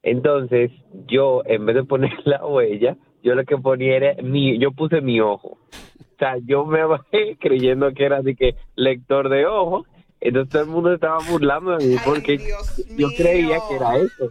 Entonces, 0.04 0.72
yo, 1.08 1.43
en 1.45 1.66
vez 1.66 1.76
de 1.76 1.84
poner 1.84 2.12
la 2.26 2.45
huella, 2.45 2.97
yo 3.24 3.36
lo 3.36 3.43
que 3.45 3.58
ponía 3.58 3.95
era, 3.95 4.16
mi, 4.24 4.58
yo 4.60 4.72
puse 4.72 5.02
mi 5.02 5.20
ojo. 5.22 5.58
O 6.20 6.26
sea, 6.26 6.36
yo 6.45 6.65
me 6.65 6.84
bajé 6.86 7.38
creyendo 7.39 7.93
que 7.93 8.03
era 8.05 8.17
así 8.17 8.36
que 8.36 8.55
lector 8.76 9.30
de 9.30 9.45
ojos. 9.45 9.88
Entonces 10.20 10.51
todo 10.51 10.63
el 10.63 10.67
mundo 10.70 10.93
estaba 10.93 11.20
burlando 11.30 11.78
de 11.78 11.86
mí 11.86 11.95
porque 12.03 12.38
yo 12.97 13.07
creía 13.15 13.57
que 13.70 13.76
era 13.76 13.95
eso. 13.97 14.30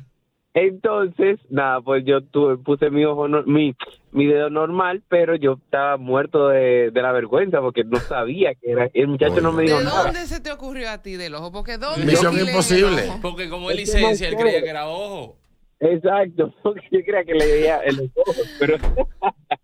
Entonces, 0.55 1.39
nada, 1.51 1.81
pues 1.81 2.05
yo 2.05 2.23
tuve, 2.23 2.57
puse 2.59 2.91
mi 2.91 3.05
ojo, 3.05 3.29
no- 3.29 3.43
mi, 3.45 3.75
mi 4.13 4.27
dedo 4.27 4.51
normal, 4.51 5.03
pero 5.09 5.37
yo 5.37 5.53
estaba 5.65 5.97
muerto 5.99 6.49
de, 6.49 6.91
de 6.91 7.03
la 7.03 7.13
vergüenza 7.13 7.61
porque 7.61 7.85
no 7.85 7.99
sabía 8.01 8.55
que 8.55 8.73
era. 8.73 8.91
El 8.93 9.09
muchacho 9.09 9.41
no 9.41 9.53
me 9.53 9.63
¿De 9.63 9.69
dijo 9.71 9.83
nada. 9.83 10.05
dónde 10.05 10.27
se 10.27 10.41
te 10.41 10.51
ocurrió 10.51 10.91
a 10.91 11.01
ti 11.01 11.17
del 11.17 11.35
ojo? 11.37 11.53
Porque 11.53 11.79
¿dónde 11.79 12.05
Misión 12.05 12.39
imposible. 12.39 13.05
el 13.05 13.09
ojo? 13.11 13.19
Porque 13.23 13.49
como 13.49 13.71
es 13.71 13.77
licencia, 13.77 14.29
él 14.29 14.37
creía 14.37 14.63
que 14.63 14.69
era 14.71 14.89
ojo. 14.89 15.37
Exacto, 15.81 16.53
porque 16.63 16.83
yo 16.91 17.01
creía 17.05 17.25
que 17.25 17.35
le 17.35 17.47
veía 17.47 17.81
en 17.85 17.97
los 17.97 18.07
ojos, 18.17 18.57
pero 18.59 18.77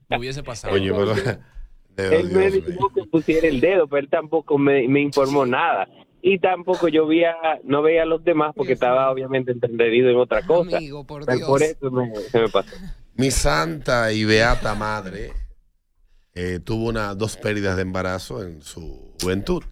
Me 0.09 0.18
hubiese 0.18 0.43
pasado. 0.43 0.72
Coño, 0.72 0.95
pero. 0.97 1.14
él 1.97 2.31
me 2.33 2.51
dijo 2.51 2.91
que 2.95 3.05
pusiera 3.05 3.47
el 3.49 3.61
dedo, 3.61 3.87
pero 3.89 4.01
él 4.01 4.09
tampoco 4.09 4.59
me, 4.59 4.87
me 4.89 5.01
informó 5.01 5.47
nada. 5.47 5.89
Y 6.23 6.39
tampoco 6.39 6.89
yo 6.89 7.07
veía, 7.07 7.35
no 7.65 7.83
veía 7.83 8.03
a 8.03 8.07
los 8.07 8.25
demás 8.25 8.53
porque 8.57 8.73
estaba 8.73 9.11
obviamente 9.11 9.53
entretenido 9.53 10.09
en 10.09 10.17
otra 10.17 10.43
cosa. 10.47 10.79
por 11.07 11.25
Pero 11.27 11.47
por 11.47 11.63
eso 11.63 11.91
me- 11.91 12.15
se 12.17 12.41
me 12.41 12.49
pasó. 12.49 12.75
Mi 13.15 13.31
santa 13.31 14.11
y 14.13 14.25
beata 14.25 14.75
madre 14.75 15.33
eh, 16.35 16.61
tuvo 16.65 16.89
una, 16.89 17.15
dos 17.15 17.37
pérdidas 17.37 17.77
de 17.77 17.83
embarazo 17.83 18.43
en 18.43 18.63
su 18.63 19.13
juventud. 19.21 19.63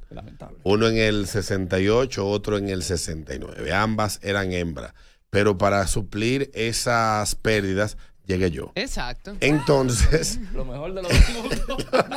Uno 0.63 0.87
en 0.89 0.97
el 0.99 1.27
68, 1.27 2.25
otro 2.29 2.59
en 2.59 2.69
el 2.69 2.83
69. 2.83 3.73
Ambas 3.73 4.21
eran 4.23 4.53
hembras. 4.53 4.95
Pero 5.31 5.57
para 5.59 5.87
suplir 5.87 6.51
esas 6.55 7.35
pérdidas 7.35 7.97
llegué 8.27 8.51
yo. 8.51 8.73
Exacto. 8.75 9.37
Entonces, 9.41 10.39
Lo 10.53 10.65
mejor 10.65 10.95
de 10.95 11.03
los 11.03 11.13
mundos. 11.31 11.87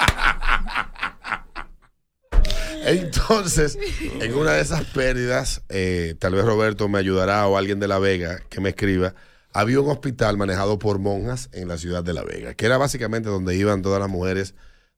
entonces, 2.86 3.78
en 4.20 4.34
una 4.34 4.53
de 4.53 4.62
esas 4.62 4.86
pérdidas, 4.86 5.64
eh, 5.70 6.16
tal 6.20 6.36
vez 6.36 6.45
Roberto 6.45 6.88
me 6.88 6.99
ayudará 6.99 7.47
o 7.47 7.58
alguien 7.58 7.80
de 7.80 7.88
La 7.88 7.99
Vega 7.99 8.39
que 8.49 8.62
me 8.62 8.70
escriba, 8.70 9.16
había 9.51 9.80
un 9.80 9.89
hospital 9.89 10.38
manejado 10.38 10.80
por 10.80 10.99
monjas 10.99 11.49
en 11.53 11.68
la 11.68 11.78
ciudad 11.78 12.03
de 12.03 12.14
La 12.14 12.24
Vega, 12.24 12.53
que 12.53 12.66
era 12.66 12.78
básicamente 12.78 13.30
donde 13.30 13.56
iban 13.56 13.82
todas 13.82 13.99
las 13.99 14.10
mujeres 14.10 14.53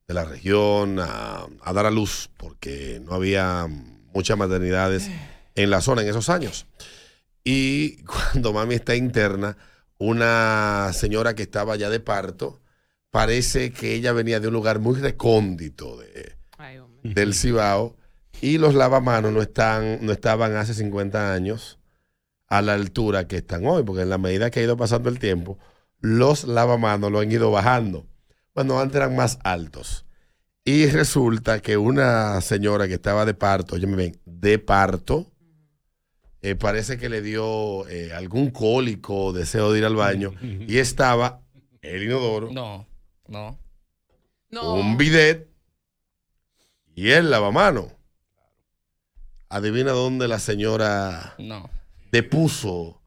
de 0.08 0.14
la 0.14 0.26
región 0.26 1.00
a, 1.00 1.46
a 1.62 1.74
dar 1.74 1.86
a 1.86 1.92
luz, 1.92 2.30
porque 2.38 3.02
no 3.04 3.14
había 3.14 3.68
muchas 4.14 4.38
maternidades 4.38 5.10
en 5.54 5.70
la 5.70 5.82
zona 5.82 6.02
en 6.02 6.08
esos 6.08 6.30
años. 6.30 6.66
Y 7.44 8.04
cuando 8.04 8.54
mami 8.54 8.76
está 8.76 8.96
interna, 8.96 9.58
una 9.98 10.92
señora 10.94 11.36
que 11.36 11.44
estaba 11.44 11.76
ya 11.76 11.90
de 11.90 12.00
parto, 12.00 12.62
parece 13.12 13.72
que 13.72 13.94
ella 13.94 14.14
venía 14.14 14.40
de 14.40 14.48
un 14.48 14.54
lugar 14.54 14.80
muy 14.80 15.00
recóndito 15.00 15.98
de, 15.98 16.36
del 17.04 17.34
Cibao 17.34 17.96
y 18.42 18.58
los 18.58 18.76
lavamanos 18.76 19.32
no, 19.32 19.42
están, 19.42 20.00
no 20.06 20.12
estaban 20.12 20.56
hace 20.56 20.74
50 20.74 21.34
años 21.34 21.80
a 22.48 22.62
la 22.62 22.74
altura 22.74 23.28
que 23.28 23.38
están 23.38 23.66
hoy, 23.66 23.84
porque 23.84 24.04
en 24.04 24.10
la 24.10 24.18
medida 24.18 24.50
que 24.50 24.60
ha 24.60 24.64
ido 24.64 24.78
pasando 24.78 25.10
el 25.10 25.20
tiempo, 25.20 25.58
los 26.00 26.46
lavamanos 26.46 27.12
lo 27.12 27.20
han 27.20 27.32
ido 27.32 27.52
bajando. 27.52 28.06
Bueno, 28.54 28.80
antes 28.80 28.96
eran 28.96 29.16
más 29.16 29.40
altos. 29.44 30.06
Y 30.64 30.88
resulta 30.88 31.60
que 31.62 31.78
una 31.78 32.40
señora 32.42 32.88
que 32.88 32.96
estaba 32.96 33.26
de 33.26 33.34
parto, 33.34 33.76
oye, 33.76 33.88
me 33.88 33.96
ven, 33.96 34.20
de 34.26 34.60
parto, 34.60 35.32
eh, 36.42 36.56
parece 36.56 36.98
que 36.98 37.10
le 37.10 37.22
dio 37.22 37.88
eh, 37.88 38.14
algún 38.14 38.52
cólico, 38.52 39.34
deseo 39.34 39.72
de 39.72 39.80
ir 39.80 39.86
al 39.86 39.96
baño, 39.96 40.34
y 40.42 40.78
estaba 40.78 41.42
el 41.82 42.04
inodoro, 42.04 42.52
No, 42.52 42.86
no. 43.28 43.58
un 44.52 44.98
bidet 44.98 45.50
y 46.96 47.10
el 47.12 47.30
lavamano. 47.30 47.92
Adivina 49.50 49.92
dónde 49.92 50.28
la 50.28 50.40
señora 50.40 51.36
No. 51.38 51.70
depuso 52.12 53.02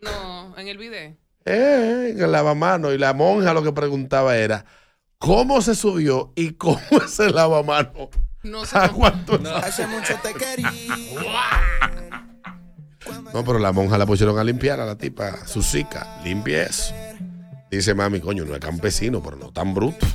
No, 0.00 0.56
en 0.58 0.68
el 0.68 0.78
video. 0.78 1.14
eh, 1.44 2.10
en 2.14 2.22
el 2.22 2.32
lavamano 2.32 2.92
y 2.92 2.98
la 2.98 3.12
monja 3.12 3.52
lo 3.54 3.62
que 3.62 3.72
preguntaba 3.72 4.36
era 4.36 4.64
cómo 5.18 5.60
se 5.60 5.74
subió 5.74 6.32
y 6.36 6.52
cómo 6.54 6.80
es 7.04 7.18
el 7.20 7.34
lavamano. 7.34 8.08
No 8.42 8.62
Aguantó 8.72 9.36
esa- 9.38 9.58
Hace 9.58 9.86
mucho 9.86 10.14
te 10.22 10.34
quería. 10.34 10.70
No, 13.32 13.44
pero 13.44 13.58
la 13.58 13.72
monja 13.72 13.98
la 13.98 14.06
pusieron 14.06 14.38
a 14.38 14.44
limpiar 14.44 14.78
a 14.80 14.86
la 14.86 14.96
tipa, 14.96 15.46
su 15.46 15.62
zica, 15.62 16.20
limpie 16.24 16.62
eso. 16.62 16.94
Dice 17.70 17.94
mami, 17.94 18.20
coño, 18.20 18.44
no 18.44 18.54
es 18.54 18.60
campesino, 18.60 19.22
pero 19.22 19.36
no 19.36 19.50
tan 19.52 19.74
bruto. 19.74 20.06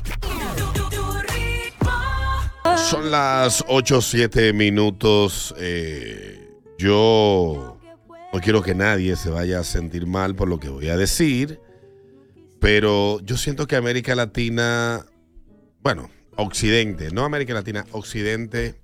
Son 2.90 3.10
las 3.12 3.66
8 3.68 4.02
7 4.02 4.54
minutos. 4.54 5.54
eh, 5.58 6.48
yo 6.78 7.80
no 8.32 8.40
quiero 8.40 8.62
que 8.62 8.76
nadie 8.76 9.16
se 9.16 9.30
vaya 9.32 9.60
a 9.60 9.64
sentir 9.64 10.06
mal 10.06 10.36
por 10.36 10.48
lo 10.48 10.60
que 10.60 10.70
voy 10.70 10.90
a 10.90 10.96
decir, 10.98 11.60
pero 12.62 13.20
yo 13.22 13.36
siento 13.36 13.66
que 13.66 13.76
América 13.76 14.14
Latina, 14.14 15.04
bueno, 15.82 16.10
Occidente, 16.38 17.12
no 17.12 17.26
América 17.26 17.54
Latina, 17.54 17.86
Occidente, 17.92 18.76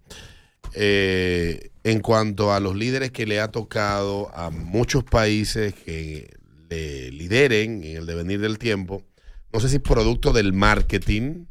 eh, 0.73 1.71
en 1.83 1.99
cuanto 1.99 2.51
a 2.51 2.59
los 2.59 2.75
líderes 2.75 3.11
que 3.11 3.25
le 3.25 3.39
ha 3.39 3.49
tocado 3.49 4.31
a 4.35 4.49
muchos 4.49 5.03
países 5.03 5.73
que 5.73 6.35
le 6.69 7.11
lideren 7.11 7.83
en 7.83 7.97
el 7.97 8.05
devenir 8.05 8.39
del 8.39 8.57
tiempo, 8.57 9.03
no 9.51 9.59
sé 9.59 9.69
si 9.69 9.79
producto 9.79 10.33
del 10.33 10.53
marketing 10.53 11.45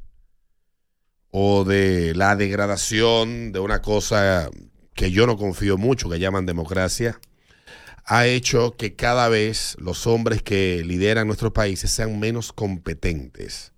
o 1.30 1.64
de 1.64 2.14
la 2.14 2.34
degradación 2.34 3.52
de 3.52 3.60
una 3.60 3.80
cosa 3.80 4.50
que 4.94 5.12
yo 5.12 5.26
no 5.26 5.36
confío 5.36 5.78
mucho, 5.78 6.10
que 6.10 6.18
llaman 6.18 6.46
democracia, 6.46 7.20
ha 8.04 8.26
hecho 8.26 8.76
que 8.76 8.96
cada 8.96 9.28
vez 9.28 9.76
los 9.78 10.08
hombres 10.08 10.42
que 10.42 10.82
lideran 10.84 11.28
nuestros 11.28 11.52
países 11.52 11.92
sean 11.92 12.18
menos 12.18 12.52
competentes 12.52 13.71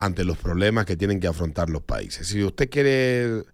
ante 0.00 0.24
los 0.24 0.38
problemas 0.38 0.86
que 0.86 0.96
tienen 0.96 1.20
que 1.20 1.28
afrontar 1.28 1.68
los 1.68 1.82
países. 1.82 2.26
Si 2.26 2.42
usted 2.42 2.70
quiere 2.70 3.44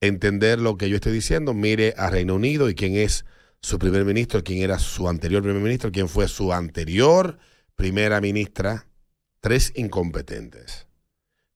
entender 0.00 0.58
lo 0.58 0.76
que 0.76 0.88
yo 0.88 0.96
estoy 0.96 1.12
diciendo, 1.12 1.54
mire 1.54 1.94
a 1.96 2.10
Reino 2.10 2.34
Unido 2.34 2.68
y 2.68 2.74
quién 2.74 2.96
es 2.96 3.24
su 3.60 3.78
primer 3.78 4.04
ministro, 4.04 4.42
quién 4.42 4.62
era 4.62 4.78
su 4.78 5.08
anterior 5.08 5.42
primer 5.42 5.62
ministro, 5.62 5.92
quién 5.92 6.08
fue 6.08 6.26
su 6.26 6.52
anterior 6.52 7.38
primera 7.76 8.20
ministra, 8.20 8.86
tres 9.40 9.72
incompetentes. 9.76 10.86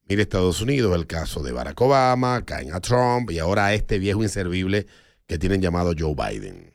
Mire 0.09 0.23
Estados 0.23 0.61
Unidos, 0.61 0.95
el 0.95 1.07
caso 1.07 1.43
de 1.43 1.53
Barack 1.53 1.81
Obama, 1.81 2.45
caen 2.45 2.73
a 2.73 2.81
Trump 2.81 3.31
y 3.31 3.39
ahora 3.39 3.67
a 3.67 3.75
este 3.75 3.99
viejo 3.99 4.23
inservible 4.23 4.87
que 5.27 5.39
tienen 5.39 5.61
llamado 5.61 5.95
Joe 5.99 6.15
Biden. 6.15 6.75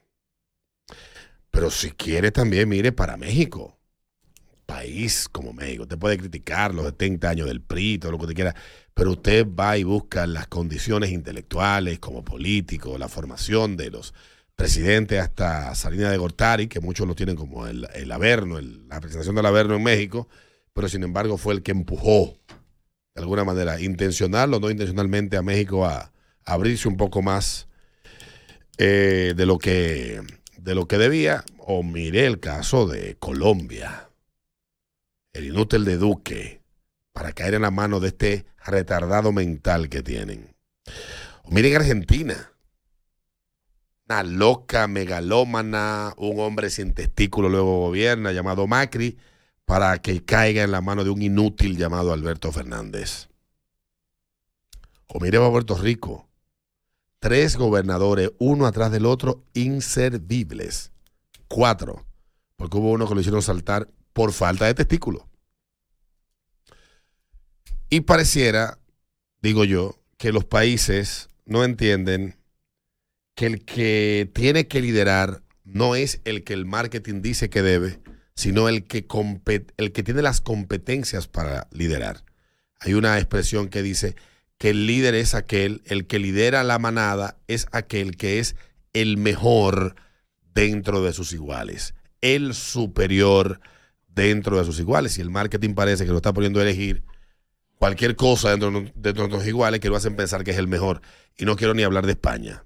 Pero 1.52 1.70
si 1.70 1.92
quiere 1.92 2.32
también, 2.32 2.68
mire 2.68 2.92
para 2.92 3.18
México. 3.18 3.78
País 4.82 5.30
como 5.32 5.54
México. 5.54 5.84
Usted 5.84 6.00
puede 6.00 6.18
criticar 6.18 6.74
los 6.74 6.86
70 6.86 7.30
años 7.30 7.48
del 7.48 7.62
PRI, 7.62 8.00
todo 8.00 8.12
lo 8.12 8.18
que 8.18 8.24
usted 8.24 8.36
quiera, 8.36 8.56
pero 8.96 9.12
usted 9.12 9.46
va 9.48 9.78
y 9.78 9.84
busca 9.84 10.26
las 10.26 10.48
condiciones 10.48 11.12
intelectuales 11.12 12.00
como 12.00 12.24
político, 12.26 12.98
la 12.98 13.08
formación 13.08 13.78
de 13.78 13.92
los 13.92 14.14
presidentes 14.56 15.20
hasta 15.20 15.76
Salinas 15.76 16.10
de 16.10 16.18
Gortari, 16.18 16.68
que 16.68 16.80
muchos 16.80 17.08
lo 17.08 17.14
tienen 17.14 17.36
como 17.36 17.68
el, 17.68 17.88
el 17.94 18.12
Averno, 18.12 18.58
el- 18.58 18.88
la 18.88 19.00
presentación 19.00 19.36
del 19.36 19.46
Averno 19.46 19.76
en 19.76 19.84
México, 19.84 20.28
pero 20.74 20.90
sin 20.90 21.04
embargo 21.04 21.38
fue 21.38 21.54
el 21.54 21.62
que 21.62 21.72
empujó 21.72 22.38
de 23.14 23.22
alguna 23.22 23.44
manera, 23.44 23.80
intencional 23.80 24.54
o 24.54 24.60
no 24.60 24.72
intencionalmente, 24.72 25.38
a 25.38 25.42
México 25.44 25.86
a, 25.86 26.12
abrirse 26.44 26.88
un 26.88 26.98
poco 26.98 27.22
más 27.22 27.68
eh, 28.80 29.34
de, 29.36 29.46
lo 29.46 29.60
que, 29.60 30.22
de 30.58 30.76
lo 30.76 30.88
que 30.88 30.98
debía. 30.98 31.44
O 31.60 31.84
miré 31.84 32.26
el 32.26 32.40
caso 32.40 32.88
de 32.88 33.16
Colombia, 33.20 34.11
el 35.34 35.46
inútil 35.46 35.86
de 35.86 35.98
Duque, 35.98 36.62
para 37.14 37.34
caer 37.34 37.56
en 37.56 37.62
la 37.62 37.72
mano 37.72 38.00
de 38.00 38.10
este 38.10 38.46
retardado 38.66 39.32
mental 39.32 39.90
que 39.90 40.04
tienen. 40.04 40.56
O 41.44 41.52
miren 41.52 41.76
Argentina, 41.76 42.52
una 44.08 44.24
loca 44.24 44.88
megalómana, 44.88 46.14
un 46.18 46.40
hombre 46.40 46.70
sin 46.70 46.94
testículo 46.94 47.50
luego 47.50 47.80
gobierna, 47.80 48.32
llamado 48.32 48.68
Macri, 48.68 49.18
para 49.66 50.02
que 50.02 50.24
caiga 50.24 50.64
en 50.64 50.72
la 50.72 50.82
mano 50.82 51.04
de 51.04 51.10
un 51.10 51.22
inútil 51.22 51.78
llamado 51.78 52.12
Alberto 52.12 52.52
Fernández. 52.52 53.30
O 55.08 55.20
miremos 55.20 55.48
a 55.48 55.52
Puerto 55.52 55.78
Rico. 55.78 56.28
Tres 57.20 57.56
gobernadores, 57.56 58.32
uno 58.40 58.66
atrás 58.66 58.92
del 58.92 59.06
otro, 59.06 59.44
inservibles. 59.54 60.92
Cuatro. 61.48 62.06
Porque 62.56 62.78
hubo 62.78 62.92
uno 62.92 63.08
que 63.08 63.14
lo 63.14 63.22
hicieron 63.22 63.42
saltar 63.42 63.88
por 64.14 64.34
falta 64.34 64.66
de 64.66 64.74
testículo. 64.74 65.28
Y 67.90 68.02
pareciera, 68.02 68.80
digo 69.42 69.66
yo, 69.66 70.00
que 70.18 70.32
los 70.32 70.46
países 70.46 71.30
no 71.46 71.64
entienden 71.64 72.38
que 73.36 73.46
el 73.48 73.66
que 73.66 74.30
tiene 74.34 74.68
que 74.68 74.82
liderar 74.82 75.44
no 75.64 75.96
es 75.96 76.22
el 76.26 76.44
que 76.44 76.54
el 76.54 76.66
marketing 76.66 77.22
dice 77.22 77.50
que 77.50 77.62
debe, 77.62 78.00
sino 78.36 78.70
el 78.70 78.86
que, 78.86 79.06
el 79.78 79.92
que 79.92 80.04
tiene 80.04 80.22
las 80.22 80.42
competencias 80.42 81.28
para 81.28 81.68
liderar. 81.72 82.24
Hay 82.80 82.94
una 82.94 83.18
expresión 83.18 83.70
que 83.70 83.82
dice 83.82 84.16
que 84.58 84.70
el 84.70 84.88
líder 84.88 85.16
es 85.16 85.34
aquel, 85.34 85.82
el 85.86 86.08
que 86.08 86.20
lidera 86.20 86.64
la 86.64 86.80
manada 86.80 87.38
es 87.48 87.68
aquel 87.72 88.16
que 88.16 88.40
es 88.40 88.56
el 88.94 89.18
mejor 89.18 89.96
dentro 90.54 91.02
de 91.02 91.14
sus 91.14 91.34
iguales, 91.34 91.94
el 92.22 92.54
superior 92.54 93.60
dentro 94.14 94.58
de 94.58 94.66
sus 94.66 94.80
iguales. 94.80 95.18
Y 95.18 95.22
el 95.22 95.30
marketing 95.30 95.74
parece 95.74 96.06
que 96.06 96.12
lo 96.12 96.18
está 96.18 96.34
poniendo 96.34 96.60
a 96.60 96.64
elegir 96.64 97.04
cualquier 97.76 98.16
cosa 98.16 98.52
dentro, 98.56 98.72
de- 98.96 99.14
los 99.14 99.48
iguales 99.48 99.80
que 99.80 99.90
lo 99.90 99.96
hacen 99.96 100.16
pensar 100.16 100.44
que 100.44 100.52
es 100.52 100.58
el 100.58 100.68
mejor. 100.68 101.02
Y 101.38 101.46
no 101.46 101.56
quiero 101.56 101.74
ni 101.74 101.84
hablar 101.84 102.06
de 102.06 102.12
España. 102.14 102.64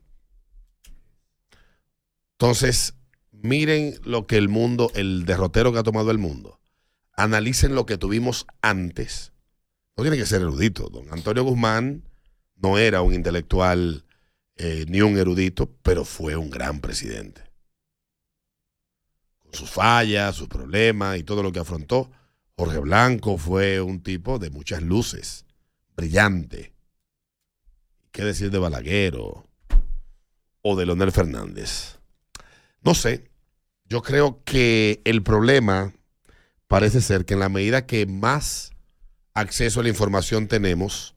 Entonces, 2.33 2.95
miren 3.31 3.95
lo 4.03 4.27
que 4.27 4.37
el 4.37 4.49
mundo, 4.49 4.91
el 4.95 5.25
derrotero 5.25 5.71
que 5.71 5.79
ha 5.79 5.83
tomado 5.83 6.11
el 6.11 6.17
mundo. 6.17 6.59
Analicen 7.15 7.75
lo 7.75 7.85
que 7.85 7.97
tuvimos 7.97 8.45
antes. 8.61 9.31
No 9.95 10.03
tiene 10.03 10.17
que 10.17 10.25
ser 10.25 10.41
erudito. 10.41 10.89
Don 10.89 11.11
Antonio 11.13 11.43
Guzmán 11.43 12.03
no 12.57 12.77
era 12.77 13.01
un 13.01 13.13
intelectual 13.13 14.03
eh, 14.57 14.85
ni 14.89 15.01
un 15.01 15.17
erudito, 15.17 15.69
pero 15.81 16.03
fue 16.03 16.35
un 16.35 16.49
gran 16.49 16.81
presidente. 16.81 17.41
Sus 19.55 19.69
fallas, 19.69 20.35
sus 20.35 20.47
problemas 20.47 21.17
y 21.17 21.23
todo 21.23 21.41
lo 21.41 21.51
que 21.51 21.59
afrontó. 21.59 22.11
Jorge 22.57 22.79
Blanco 22.79 23.37
fue 23.37 23.81
un 23.81 24.01
tipo 24.01 24.39
de 24.39 24.49
muchas 24.49 24.81
luces, 24.81 25.45
brillante. 25.95 26.73
¿Qué 28.11 28.23
decir 28.23 28.51
de 28.51 28.59
Balaguer 28.59 29.15
o, 29.15 29.45
o 30.61 30.75
de 30.75 30.85
Leonel 30.85 31.11
Fernández? 31.11 31.99
No 32.81 32.93
sé, 32.93 33.29
yo 33.85 34.01
creo 34.01 34.41
que 34.43 35.01
el 35.05 35.21
problema 35.21 35.93
parece 36.67 37.01
ser 37.01 37.25
que 37.25 37.33
en 37.33 37.39
la 37.39 37.49
medida 37.49 37.85
que 37.85 38.05
más 38.05 38.71
acceso 39.33 39.79
a 39.79 39.83
la 39.83 39.89
información 39.89 40.47
tenemos, 40.47 41.15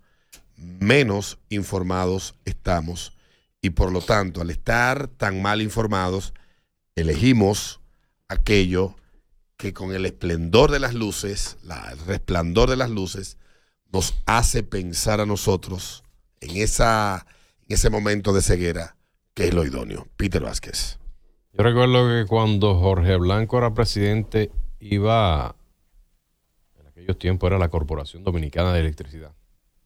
menos 0.56 1.38
informados 1.50 2.34
estamos 2.44 3.16
y 3.62 3.70
por 3.70 3.92
lo 3.92 4.00
tanto 4.00 4.40
al 4.40 4.50
estar 4.50 5.08
tan 5.08 5.40
mal 5.40 5.62
informados, 5.62 6.34
elegimos 6.96 7.80
aquello 8.28 8.94
que 9.56 9.72
con 9.72 9.92
el 9.92 10.06
esplendor 10.06 10.70
de 10.70 10.78
las 10.78 10.94
luces, 10.94 11.58
el 11.64 11.98
resplandor 12.06 12.70
de 12.70 12.76
las 12.76 12.90
luces, 12.90 13.38
nos 13.90 14.14
hace 14.26 14.62
pensar 14.62 15.20
a 15.20 15.26
nosotros 15.26 16.04
en, 16.40 16.56
esa, 16.58 17.26
en 17.62 17.74
ese 17.74 17.90
momento 17.90 18.32
de 18.32 18.42
ceguera 18.42 18.96
que 19.34 19.48
es 19.48 19.54
lo 19.54 19.64
idóneo. 19.64 20.06
Peter 20.16 20.42
Vázquez. 20.42 20.98
Yo 21.52 21.64
recuerdo 21.64 22.06
que 22.08 22.26
cuando 22.28 22.78
Jorge 22.78 23.16
Blanco 23.16 23.58
era 23.58 23.74
presidente, 23.74 24.52
iba, 24.78 25.56
en 26.78 26.86
aquellos 26.86 27.18
tiempos 27.18 27.48
era 27.48 27.58
la 27.58 27.68
Corporación 27.68 28.22
Dominicana 28.22 28.72
de 28.72 28.80
Electricidad, 28.80 29.32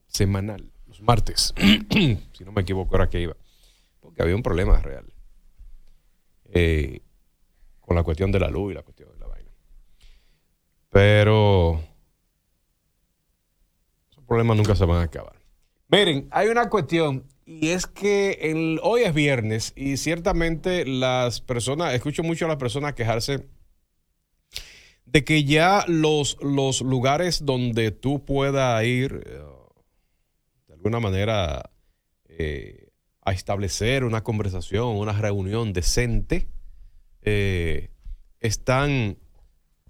semanal, 0.06 0.70
los 0.86 1.00
martes, 1.00 1.54
si 1.90 2.44
no 2.44 2.52
me 2.52 2.62
equivoco 2.62 2.96
era 2.96 3.08
que 3.08 3.20
iba, 3.20 3.36
porque 4.00 4.22
había 4.22 4.36
un 4.36 4.42
problema 4.42 4.78
real 4.80 5.12
eh, 6.52 7.00
con 7.82 7.94
la 7.94 8.02
cuestión 8.02 8.32
de 8.32 8.40
la 8.40 8.48
luz 8.48 8.72
y 8.72 8.74
la 8.74 8.82
cuestión 8.82 9.12
de 9.12 9.18
la 9.18 9.26
vaina. 9.26 9.50
Pero 10.88 11.80
esos 14.10 14.24
problemas 14.24 14.56
nunca 14.56 14.74
se 14.74 14.86
van 14.86 14.98
a 14.98 15.02
acabar. 15.02 15.36
Miren, 15.88 16.26
hay 16.30 16.48
una 16.48 16.70
cuestión 16.70 17.26
y 17.44 17.68
es 17.68 17.86
que 17.86 18.78
hoy 18.82 19.02
es 19.02 19.12
viernes 19.12 19.72
y 19.76 19.98
ciertamente 19.98 20.86
las 20.86 21.40
personas, 21.42 21.92
escucho 21.92 22.22
mucho 22.22 22.46
a 22.46 22.48
las 22.48 22.56
personas 22.56 22.94
quejarse 22.94 23.46
de 25.04 25.24
que 25.24 25.44
ya 25.44 25.84
los, 25.88 26.38
los 26.40 26.80
lugares 26.80 27.44
donde 27.44 27.90
tú 27.90 28.24
puedas 28.24 28.82
ir 28.84 29.22
eh, 29.26 29.42
de 30.68 30.74
alguna 30.74 31.00
manera 31.00 31.70
eh, 32.26 32.88
a 33.24 33.32
establecer 33.32 34.04
una 34.04 34.22
conversación, 34.22 34.96
una 34.96 35.12
reunión 35.12 35.72
decente, 35.72 36.48
eh, 37.22 37.90
están, 38.40 39.16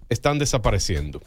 están 0.09 0.39
desapareciendo. 0.39 1.21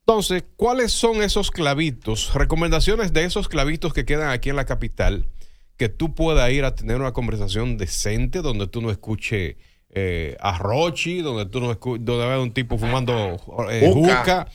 Entonces, 0.00 0.44
¿cuáles 0.56 0.92
son 0.92 1.22
esos 1.22 1.50
clavitos? 1.50 2.34
Recomendaciones 2.34 3.12
de 3.12 3.24
esos 3.24 3.48
clavitos 3.48 3.92
que 3.92 4.04
quedan 4.04 4.30
aquí 4.30 4.50
en 4.50 4.56
la 4.56 4.66
capital, 4.66 5.26
que 5.76 5.88
tú 5.88 6.14
puedas 6.14 6.50
ir 6.50 6.64
a 6.64 6.74
tener 6.74 6.96
una 6.96 7.12
conversación 7.12 7.76
decente 7.76 8.42
donde 8.42 8.66
tú 8.66 8.82
no 8.82 8.90
escuches 8.90 9.56
eh, 9.90 10.36
a 10.40 10.58
Rochi, 10.58 11.20
donde 11.20 11.46
tú 11.46 11.60
no 11.60 11.70
escuches, 11.70 12.04
donde 12.04 12.26
veas 12.26 12.40
un 12.40 12.52
tipo 12.52 12.78
fumando 12.78 13.36
eh, 13.70 13.90
Juca. 13.92 14.18
juca, 14.18 14.48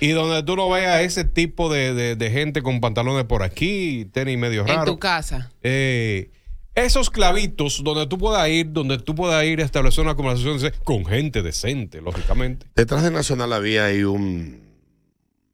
y 0.00 0.08
donde 0.10 0.42
tú 0.42 0.56
no 0.56 0.68
veas 0.68 1.00
ese 1.02 1.24
tipo 1.24 1.72
de, 1.72 1.94
de- 1.94 2.16
de 2.16 2.30
gente 2.30 2.60
con 2.60 2.80
pantalones 2.80 3.24
por 3.24 3.42
aquí, 3.42 4.06
tenis 4.12 4.36
medio 4.36 4.62
En 4.62 4.68
raro. 4.68 4.84
tu 4.84 4.98
casa. 4.98 5.50
Eh, 5.62 6.30
esos 6.74 7.10
clavitos 7.10 7.82
donde 7.84 8.06
tú 8.06 8.18
puedas 8.18 8.48
ir, 8.48 8.72
donde 8.72 8.98
tú 8.98 9.14
puedas 9.14 9.44
ir 9.44 9.60
a 9.60 9.64
establecer 9.64 10.04
una 10.04 10.14
conversación 10.16 10.58
con 10.84 11.04
gente 11.06 11.42
decente, 11.42 12.00
lógicamente. 12.00 12.66
Detrás 12.74 13.02
de 13.02 13.10
Nacional 13.10 13.52
había 13.52 13.86
ahí 13.86 14.02
un, 14.04 14.62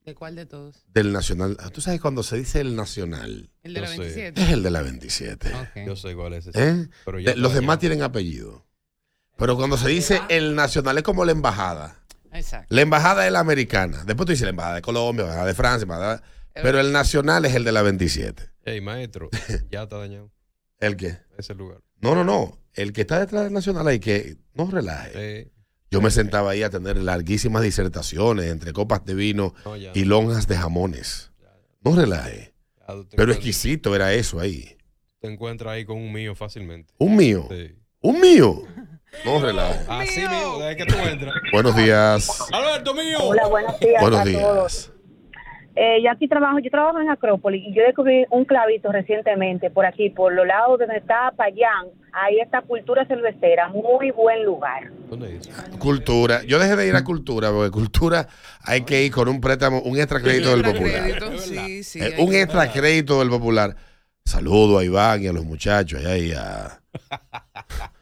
¿De 0.04 0.14
cuál 0.14 0.34
de 0.34 0.46
todos? 0.46 0.84
del 0.92 1.12
Nacional. 1.12 1.56
Tú 1.72 1.80
sabes 1.80 2.00
cuando 2.00 2.22
se 2.22 2.36
dice 2.38 2.60
el 2.60 2.74
Nacional. 2.74 3.50
El 3.62 3.74
de 3.74 3.80
la 3.80 3.86
Yo 3.88 3.92
sé. 3.92 3.98
27. 4.00 4.42
Es 4.42 4.48
el 4.50 4.62
de 4.62 4.70
la 4.70 4.82
27. 4.82 5.50
Yo 5.86 5.96
sé 5.96 6.14
cuál 6.14 6.32
es 6.34 6.46
ese. 6.46 6.68
¿Eh? 6.68 6.88
Pero 7.04 7.20
ya 7.20 7.32
De- 7.32 7.36
los 7.36 7.52
demás 7.54 7.78
tienen 7.78 8.02
apellido. 8.02 8.66
Pero 9.36 9.56
cuando 9.56 9.76
se 9.76 9.88
dice 9.88 10.20
el 10.28 10.54
Nacional 10.54 10.98
es 10.98 11.02
como 11.04 11.24
la 11.24 11.32
embajada. 11.32 12.02
Exacto. 12.32 12.66
La 12.74 12.80
embajada 12.82 13.26
es 13.26 13.32
la 13.32 13.40
americana. 13.40 14.04
Después 14.06 14.26
tú 14.26 14.32
dices 14.32 14.44
la 14.44 14.50
embajada 14.50 14.76
de 14.76 14.82
Colombia, 14.82 15.24
la 15.24 15.30
embajada 15.30 15.46
de 15.48 15.54
Francia, 15.54 15.82
embajada- 15.84 16.22
pero 16.54 16.80
el 16.80 16.92
nacional 16.92 17.44
es 17.44 17.54
el 17.54 17.64
de 17.64 17.72
la 17.72 17.82
27. 17.82 18.42
Ey, 18.64 18.80
maestro, 18.80 19.30
ya 19.70 19.84
está 19.84 19.96
dañado 19.98 20.30
¿El 20.81 20.97
qué? 20.97 21.18
ese 21.39 21.55
lugar. 21.55 21.78
No, 22.01 22.14
no, 22.14 22.24
no. 22.24 22.59
El 22.74 22.93
que 22.93 23.03
está 23.03 23.18
detrás 23.20 23.45
del 23.45 23.53
nacional 23.53 23.87
hay 23.87 24.01
que 24.01 24.37
no 24.55 24.70
relaje. 24.70 25.51
Yo 25.91 26.01
me 26.01 26.11
sentaba 26.11 26.53
ahí 26.53 26.62
a 26.62 26.70
tener 26.70 26.97
larguísimas 26.99 27.62
disertaciones 27.62 28.47
entre 28.47 28.72
copas 28.72 29.05
de 29.05 29.14
vino 29.14 29.55
No, 29.64 29.76
ya 29.76 29.91
y 29.95 30.05
lonjas 30.05 30.47
de 30.47 30.57
jamones. 30.57 31.33
No 31.83 31.97
relaje. 31.97 32.55
ya 32.78 32.95
Pero 33.16 33.33
exquisito 33.33 33.95
era 33.97 34.12
eso 34.14 34.39
ahí. 34.41 34.76
Te 35.20 35.28
encuentras 35.28 35.72
ahí 35.72 35.85
con 35.85 35.99
un 35.99 36.12
mío 36.12 36.35
fácilmente. 36.35 36.95
Un 36.99 37.16
mío. 37.16 37.47
Sí. 37.51 37.74
Un 38.01 38.20
mío. 38.20 38.62
No 39.24 39.41
relaje. 39.41 39.85
Así 39.89 40.20
mismo, 40.20 40.59
desde 40.61 40.76
que 40.76 40.87
tú 40.87 40.95
entras. 40.97 41.35
Buenos 41.53 41.76
días. 41.76 42.28
Alberto 42.53 42.95
mío. 42.95 43.18
Hola, 43.22 43.49
buenos 43.49 43.81
días 43.81 44.01
Buenos 44.01 44.20
a 44.20 44.24
días. 44.24 44.41
todos. 44.43 44.93
Eh, 45.76 46.02
yo 46.02 46.10
aquí 46.10 46.26
trabajo, 46.28 46.58
yo 46.58 46.70
trabajo 46.70 47.00
en 47.00 47.08
Acrópolis 47.08 47.62
y 47.66 47.72
yo 47.74 47.82
descubrí 47.84 48.24
un 48.30 48.44
clavito 48.44 48.90
recientemente 48.90 49.70
por 49.70 49.86
aquí, 49.86 50.10
por 50.10 50.32
los 50.32 50.46
lados 50.46 50.78
donde 50.80 50.96
está 50.96 51.32
Payán. 51.36 51.86
Ahí 52.12 52.40
está 52.40 52.60
Cultura 52.62 53.06
Cervecera, 53.06 53.68
muy 53.68 54.10
buen 54.10 54.44
lugar. 54.44 54.90
¿Dónde 55.08 55.36
es? 55.36 55.48
Cultura. 55.78 56.42
Yo 56.42 56.58
dejé 56.58 56.74
de 56.74 56.88
ir 56.88 56.96
a 56.96 57.04
cultura, 57.04 57.50
porque 57.52 57.70
cultura 57.70 58.26
hay 58.64 58.80
que 58.82 59.04
ir 59.04 59.12
con 59.12 59.28
un 59.28 59.40
préstamo, 59.40 59.80
un 59.82 59.96
extra 59.96 60.20
crédito 60.20 60.50
del 60.50 60.62
popular. 60.64 61.02
Crédito, 61.02 61.38
sí, 61.38 61.84
sí. 61.84 62.00
Eh, 62.02 62.16
un 62.18 62.34
extra 62.34 62.70
crédito 62.72 63.20
del 63.20 63.28
popular. 63.28 63.76
Saludo 64.24 64.78
a 64.78 64.84
Iván 64.84 65.22
y 65.22 65.28
a 65.28 65.32
los 65.32 65.44
muchachos 65.44 66.00
allá 66.00 66.16
y 66.16 66.32
a. 66.32 66.80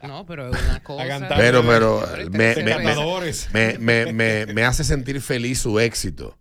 No, 0.03 0.25
pero 0.25 0.49
es 0.49 0.61
una 0.69 0.79
cosa. 0.83 1.27
Pero, 1.37 1.63
pero 1.65 2.01
me- 2.31 3.77
me- 3.79 4.11
me- 4.13 4.45
me 4.47 4.63
hace 4.63 4.83
sentir 4.83 5.21
feliz 5.21 5.59
su 5.59 5.79
éxito. 5.79 6.35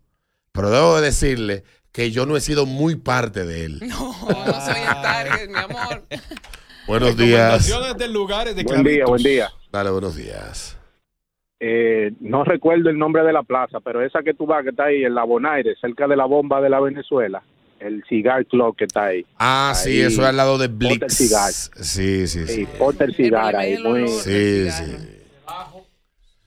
Pero 0.53 0.71
debo 0.71 0.97
de 0.97 1.07
decirle 1.07 1.65
que 1.93 2.11
yo 2.11 2.27
no 2.27 2.37
he 2.37 2.41
sido 2.41 2.67
muy 2.67 2.97
parte 2.97 3.45
de 3.45 3.65
él. 3.65 3.81
No, 3.81 4.17
no 4.29 4.61
soy 4.61 4.81
el 4.81 5.03
target, 5.03 5.49
mi 5.49 5.59
amor. 5.59 6.05
Buenos 6.87 7.17
días. 7.17 7.69
De 7.99 8.09
lugares 8.09 8.57
de 8.57 8.63
Buen 8.63 8.83
día, 8.83 9.05
buen 9.05 9.23
día. 9.23 9.51
Dale, 9.71 9.91
buenos 9.91 10.17
días. 10.17 10.79
Eh, 11.61 12.13
no 12.21 12.45
recuerdo 12.45 12.89
el 12.89 12.99
nombre 12.99 13.23
de 13.25 13.33
la 13.33 13.43
plaza, 13.43 13.81
pero 13.81 14.03
esa 14.03 14.23
que 14.23 14.33
tú 14.33 14.47
vas, 14.47 14.63
que 14.63 14.71
está 14.71 14.85
ahí 14.85 15.05
en 15.05 15.15
la 15.15 15.25
Bonaire, 15.25 15.75
cerca 15.81 16.07
de 16.07 16.17
la 16.17 16.25
bomba 16.25 16.61
de 16.61 16.71
la 16.71 16.81
Venezuela, 16.81 17.43
el 17.81 18.05
Cigar 18.09 18.47
Club 18.47 18.77
que 18.77 18.85
está 18.85 19.07
ahí. 19.07 19.27
Ah, 19.39 19.73
sí, 19.75 20.01
eso 20.01 20.23
es 20.23 20.29
al 20.29 20.37
lado 20.37 20.57
de 20.57 20.69
Potter 20.69 20.99
Blitz. 20.99 21.15
Cigar. 21.15 21.53
Sí, 21.53 22.27
sí, 22.27 22.47
sí. 22.47 22.55
Sí, 22.55 22.69
Potter 22.79 23.13
Cigar 23.13 23.57
ahí, 23.57 23.77
muy... 23.83 24.09
Sí, 24.09 24.71
sí. 24.71 25.18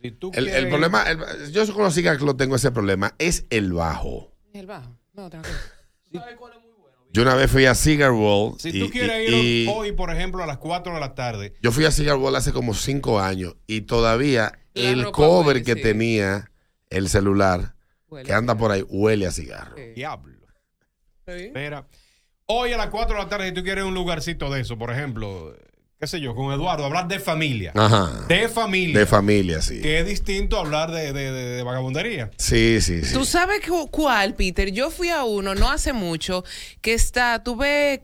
Cigarro. 0.02 0.12
Si 0.12 0.12
tú 0.12 0.32
El, 0.34 0.70
problema, 0.70 1.04
el- 1.04 1.52
yo 1.52 1.74
con 1.74 1.84
los 1.84 1.93
cigar 1.93 2.18
club 2.18 2.36
tengo 2.38 2.56
ese 2.56 2.72
problema, 2.72 3.14
es 3.20 3.45
el 3.49 3.74
bajo. 3.74 4.32
El 4.54 4.66
bajo. 4.68 4.97
No, 5.14 5.30
tranquilo. 5.30 5.56
Yo 7.14 7.24
una 7.24 7.36
vez 7.36 7.52
fui 7.52 7.66
a 7.66 7.76
Cigar 7.76 8.12
Wall. 8.12 8.58
Si 8.58 8.70
y- 8.70 8.80
tú 8.80 8.89
quieres 8.89 9.30
y- 9.30 9.34
ir 9.34 9.68
y 9.68 9.68
hoy, 9.70 9.91
por 9.91 10.12
ejemplo, 10.12 10.41
a 10.43 10.47
las 10.47 10.58
4 10.58 10.93
de 10.93 10.99
la 11.02 11.14
tarde, 11.14 11.54
Yo 11.62 11.72
fui 11.74 11.84
a 11.86 11.91
Cigar 11.91 12.16
Wall 12.16 12.36
hace 12.38 12.54
como 12.54 12.74
cinco 12.74 13.20
años 13.20 13.56
y 13.68 13.82
todavía 13.82 14.60
La 14.74 14.89
el 14.91 15.12
cover 15.12 15.47
huele, 15.58 15.64
que 15.64 15.74
sí. 15.74 15.82
tenía 15.82 16.49
el 16.89 17.10
celular 17.10 17.76
Huele. 18.08 18.26
que 18.26 18.34
anda 18.34 18.56
por 18.58 18.72
ahí 18.72 18.84
huele 18.88 19.28
a 19.28 19.32
cigarro. 19.32 19.76
Sí. 19.76 19.91
diablo. 19.93 20.38
Sí. 21.28 21.52
Mira, 21.54 21.86
hoy 22.45 22.72
a 22.72 22.78
las 22.78 22.88
4 22.88 23.18
de 23.18 23.24
la 23.24 23.30
tarde, 23.30 23.49
si 23.49 23.54
tú 23.56 23.64
quieres 23.64 23.84
un 23.84 23.93
lugarcito 23.93 24.49
de 24.49 24.62
eso, 24.62 24.78
por 24.78 24.89
ejemplo, 24.91 25.54
qué 26.02 26.08
sé 26.08 26.20
yo, 26.20 26.34
con 26.34 26.52
Eduardo, 26.52 26.84
hablar 26.84 27.08
de 27.08 27.20
familia. 27.20 27.74
Ajá. 27.76 28.26
De 28.28 28.49
familia. 28.49 28.97
De 28.99 29.06
familia, 29.06 29.62
sí. 29.62 29.82
Que 29.82 29.99
es 29.99 30.08
distinto 30.08 30.58
a 30.58 30.62
hablar 30.62 30.89
de, 30.89 31.14
de- 31.14 31.32
de- 31.32 31.49
de 31.58 31.62
vagabundería. 31.64 32.32
Sí, 32.38 32.82
sí, 32.82 33.04
sí. 33.06 33.14
¿Tú 33.14 33.24
sabes 33.24 33.62
cu- 33.68 33.88
cuál, 33.91 34.34
Peter? 34.34 34.72
Yo 34.72 34.89
fui 34.89 35.10
a 35.10 35.24
uno 35.26 35.54
no 35.54 35.70
hace 35.70 35.93
mucho 35.93 36.43
que 36.82 36.95
está, 36.95 37.43
tuve, 37.43 38.02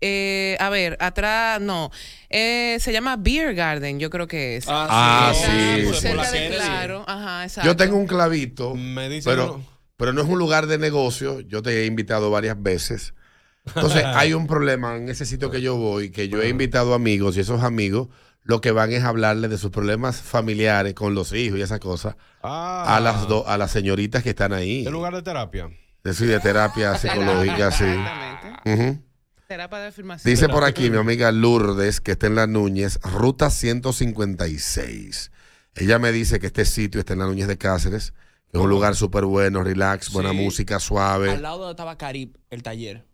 eh, 0.00 0.56
a 0.60 0.70
ver, 0.70 0.96
atrás, 1.00 1.60
no, 1.60 1.90
eh, 2.30 2.76
se 2.78 2.92
llama 2.92 3.16
Beer 3.16 3.56
Garden, 3.56 3.98
yo 3.98 4.08
creo 4.08 4.28
que 4.28 4.58
es. 4.58 4.66
Ah, 4.68 5.32
sí, 5.34 5.82
por 5.84 5.96
sí, 5.96 6.00
cerca 6.00 6.24
sí. 6.26 6.38
de 6.38 6.48
Claro, 6.50 7.04
ajá, 7.08 7.42
exacto. 7.42 7.68
Yo 7.68 7.74
tengo 7.76 7.96
un 7.96 8.06
clavito, 8.06 8.76
Me 8.76 9.08
dicen 9.08 9.32
pero, 9.32 9.54
uno- 9.56 9.66
pero 9.96 10.12
no 10.12 10.22
es 10.22 10.28
un 10.28 10.38
lugar 10.38 10.68
de 10.68 10.78
negocio. 10.78 11.40
Yo 11.40 11.60
te 11.60 11.82
he 11.82 11.86
invitado 11.86 12.30
varias 12.30 12.62
veces. 12.62 13.14
Entonces 13.66 14.04
hay 14.06 14.34
un 14.34 14.46
problema 14.46 14.96
en 14.96 15.08
ese 15.08 15.24
sitio 15.26 15.50
que 15.50 15.60
yo 15.60 15.76
voy, 15.76 16.10
que 16.10 16.28
yo 16.28 16.40
he 16.42 16.48
invitado 16.48 16.94
amigos 16.94 17.36
y 17.36 17.40
esos 17.40 17.62
amigos 17.62 18.08
lo 18.44 18.60
que 18.60 18.72
van 18.72 18.90
es 18.92 19.04
hablarle 19.04 19.46
de 19.46 19.56
sus 19.56 19.70
problemas 19.70 20.20
familiares 20.20 20.94
con 20.94 21.14
los 21.14 21.32
hijos 21.32 21.58
y 21.58 21.62
esas 21.62 21.78
cosas 21.78 22.16
Ah, 22.42 22.96
a 22.96 23.00
las 23.00 23.28
do- 23.28 23.46
a 23.46 23.56
las 23.56 23.70
señoritas 23.70 24.24
que 24.24 24.30
están 24.30 24.52
ahí. 24.52 24.84
¿El 24.84 24.92
lugar 24.92 25.14
de 25.14 25.22
terapia? 25.22 25.66
Es 25.66 26.18
decir, 26.18 26.26
de 26.28 26.40
terapia 26.40 26.94
psicológica, 26.98 27.70
sí. 27.70 27.84
Exactamente. 27.84 28.72
Ujú. 28.82 29.02
Terapia 29.46 29.78
de 29.78 29.86
afirmación. 29.88 30.32
Dice 30.34 30.48
por 30.48 30.64
aquí 30.64 30.90
mi 30.90 30.96
amiga 30.96 31.30
Lourdes, 31.30 32.00
que 32.00 32.12
está 32.12 32.26
en 32.26 32.34
la 32.34 32.48
Núñez, 32.48 32.98
ruta 33.04 33.48
156. 33.50 35.30
Ella 35.74 35.98
me 35.98 36.10
dice 36.12 36.38
que 36.40 36.46
este 36.48 36.64
sitio 36.64 37.00
está 37.00 37.12
en 37.12 37.20
la 37.20 37.26
Núñez 37.26 37.48
de 37.48 37.58
Cáceres, 37.58 38.12
que 38.50 38.58
es 38.58 38.62
un 38.64 38.68
lugar 38.70 38.94
súper 38.96 39.24
bueno, 39.24 39.62
relax, 39.62 40.10
buena 40.12 40.30
Sí. 40.30 40.36
música, 40.36 40.80
suave. 40.80 41.30
Al 41.30 41.42
lado 41.42 41.58
donde 41.58 41.72
estaba 41.72 41.96
Carib, 41.96 42.36
el 42.50 42.62
taller. 42.62 43.04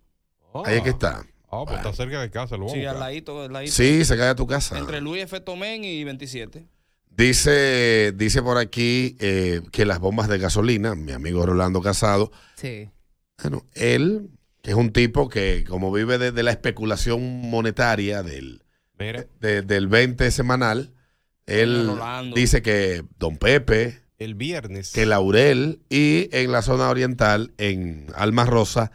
Ahí 0.65 0.77
es 0.79 0.83
que 0.83 0.91
está. 0.91 1.25
Ah, 1.51 1.63
pues 1.67 1.79
está 1.79 1.93
cerca 1.95 2.21
de 2.21 2.31
casa, 2.31 2.57
el 2.57 2.69
Sí, 2.69 2.85
al 2.85 3.01
ladito, 3.01 3.43
al 3.43 3.53
ladito. 3.53 3.73
Sí, 3.73 4.05
se 4.05 4.17
cae 4.17 4.29
a 4.29 4.35
tu 4.35 4.47
casa. 4.47 4.79
Entre 4.79 5.01
Luis 5.01 5.23
F. 5.25 5.41
Tomén 5.41 5.83
y 5.85 6.05
27. 6.05 6.67
Dice, 7.11 8.13
dice 8.15 8.43
por 8.43 8.59
aquí 8.59 9.17
eh, 9.19 9.61
que 9.73 9.85
las 9.85 9.99
bombas 9.99 10.29
de 10.29 10.39
gasolina, 10.39 10.95
mi 10.95 11.11
amigo 11.13 11.45
Rolando 11.45 11.81
Casado, 11.83 12.31
Sí. 12.55 12.91
bueno, 13.43 13.67
él, 13.75 14.31
que 14.63 14.71
es 14.71 14.77
un 14.77 14.93
tipo 14.93 15.29
que 15.29 15.65
como 15.69 15.91
vive 15.91 16.19
de, 16.19 16.31
de 16.31 16.43
la 16.45 16.53
especulación 16.53 17.41
monetaria 17.51 18.23
del, 18.23 18.63
de- 19.41 19.63
del 19.63 19.89
20 19.89 20.31
semanal, 20.31 20.93
él 21.47 21.89
Rolando. 21.89 22.37
dice 22.37 22.63
que 22.63 23.03
Don 23.19 23.37
Pepe, 23.37 23.99
el 24.19 24.35
viernes. 24.37 24.93
que 24.93 25.05
Laurel 25.05 25.81
y 25.89 26.29
en 26.31 26.53
la 26.53 26.63
zona 26.63 26.89
oriental, 26.89 27.53
en 27.59 28.07
Alma 28.15 28.45
Rosa, 28.45 28.93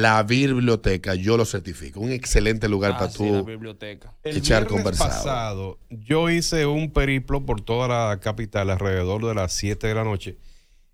la 0.00 0.22
biblioteca, 0.22 1.14
yo 1.14 1.36
lo 1.36 1.44
certifico. 1.44 2.00
Un 2.00 2.12
excelente 2.12 2.68
lugar 2.68 2.92
Ah, 2.94 2.98
para 2.98 3.10
sí, 3.10 3.28
la 3.30 3.42
biblioteca. 3.42 4.12
El 4.22 4.36
echar 4.38 4.66
conversado. 4.66 5.08
pasado, 5.10 5.78
yo 5.90 6.30
hice 6.30 6.66
un 6.66 6.90
periplo 6.90 7.44
por 7.46 7.60
toda 7.60 7.88
la 7.88 8.20
capital 8.20 8.70
alrededor 8.70 9.24
de 9.26 9.34
las 9.34 9.52
7 9.52 9.86
de 9.86 9.94
la 9.94 10.04
noche, 10.04 10.36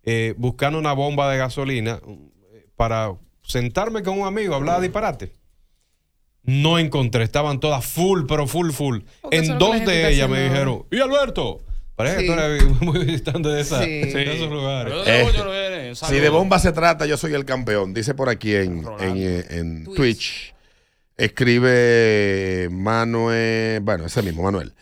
eh, 0.02 0.34
buscando 0.38 0.78
una 0.78 0.92
bomba 0.92 1.30
de 1.30 1.38
gasolina 1.38 2.00
eh, 2.52 2.66
para 2.76 3.12
sentarme 3.42 4.02
con 4.02 4.18
un 4.20 4.26
amigo, 4.26 4.54
hablar 4.54 4.80
disparate. 4.80 5.32
No 6.42 6.78
encontré, 6.78 7.22
estaban 7.22 7.60
todas 7.60 7.84
full, 7.84 8.22
pero 8.26 8.46
full, 8.46 8.70
full. 8.70 9.00
Porque 9.20 9.36
En 9.36 9.58
dos 9.58 9.84
de 9.84 10.10
ellas 10.10 10.28
me 10.28 10.42
dijeron, 10.44 10.84
¿y 10.90 10.98
Alberto? 11.00 11.60
Parece 11.96 12.20
Sí. 12.20 12.26
que 12.26 12.32
tú 12.32 12.40
eres 12.40 12.80
muy 12.80 12.98
visitante 13.04 13.48
de, 13.50 13.60
esa, 13.60 13.82
Sí. 13.84 13.90
de 13.90 14.34
esos 14.36 14.50
lugares. 14.50 14.94
Pero 15.04 15.52
Eh, 15.52 15.54
de 15.54 15.59
Viene, 15.94 16.14
Si 16.16 16.20
de 16.20 16.28
bomba 16.28 16.58
se 16.58 16.72
trata, 16.72 17.06
yo 17.06 17.16
soy 17.16 17.34
el 17.34 17.44
campeón. 17.44 17.92
Dice 17.94 18.14
por 18.14 18.28
aquí 18.28 18.54
en, 18.54 18.84
en, 19.00 19.16
eh, 19.16 19.44
en 19.50 19.84
Twitch. 19.84 19.96
Twitch. 19.96 20.54
Escribe 21.16 22.68
Manuel, 22.70 23.80
bueno, 23.80 24.06
ese 24.06 24.22
mismo, 24.22 24.42
Manuel. 24.42 24.72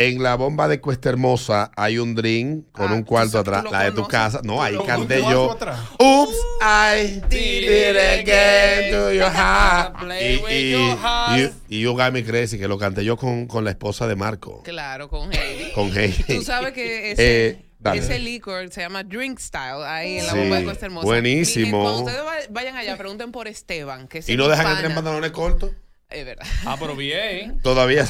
En 0.00 0.22
la 0.22 0.36
bomba 0.36 0.68
de 0.68 0.80
Cuesta 0.80 1.08
Hermosa 1.08 1.72
hay 1.76 1.98
un 1.98 2.14
drink 2.14 2.66
con 2.70 2.92
Ah, 2.92 2.94
un 2.94 3.02
cuarto 3.02 3.36
atrás, 3.40 3.64
la 3.68 3.82
de 3.82 3.90
tu 3.90 4.06
casa. 4.06 4.40
No, 4.44 4.62
ahí 4.62 4.78
canté 4.86 5.20
yo. 5.22 5.50
atrás. 5.52 5.80
Oops, 5.98 6.36
I 6.62 7.20
did 7.28 7.64
it 7.64 7.96
again 7.96 8.92
to 8.92 9.12
your 9.12 9.24
heart. 9.34 9.98
Play 9.98 10.40
Y, 10.48 10.54
y, 10.54 10.70
your 10.70 10.96
heart. 10.98 11.52
y, 11.68 11.76
y 11.78 11.80
You 11.80 11.94
Got 11.94 12.12
Me 12.12 12.22
Crazy, 12.22 12.58
que 12.58 12.68
lo 12.68 12.78
canté 12.78 13.04
yo 13.04 13.16
con, 13.16 13.46
con 13.48 13.64
la 13.64 13.70
esposa 13.70 14.06
de 14.06 14.14
Marco, 14.14 14.62
Claro, 14.62 15.08
con 15.08 15.32
Heidi. 15.32 15.72
con 15.72 15.88
Heidi. 15.96 16.22
Tú 16.36 16.42
sabes 16.42 16.72
que 16.74 17.10
ese, 17.12 17.48
Eh, 17.48 17.64
dale. 17.78 18.00
ese 18.00 18.18
licor 18.18 18.70
se 18.70 18.80
llama 18.80 19.02
Drink 19.04 19.38
Style 19.38 19.84
ahí 19.84 20.18
en 20.18 20.26
la 20.26 20.32
Sí, 20.32 20.38
bomba 20.38 20.56
de 20.58 20.64
Costa 20.64 20.86
Hermosa. 20.86 21.06
buenísimo. 21.06 21.82
Cuando 21.82 22.00
ustedes 22.04 22.20
va- 22.24 22.36
vayan 22.50 22.76
allá, 22.76 22.96
pregunten 22.96 23.32
por 23.32 23.48
Esteban. 23.48 24.08
Que 24.08 24.18
ese 24.18 24.32
Y 24.32 24.36
no 24.36 24.48
dejan 24.48 24.64
pana- 24.64 24.76
entrar 24.76 24.90
en 24.90 24.94
pantalones 24.96 25.30
cortos. 25.32 25.70
Es 26.10 26.24
verdad. 26.24 26.46
Ah, 26.64 26.76
pero 26.80 26.96
bien. 26.96 27.60
Todavía 27.62 28.06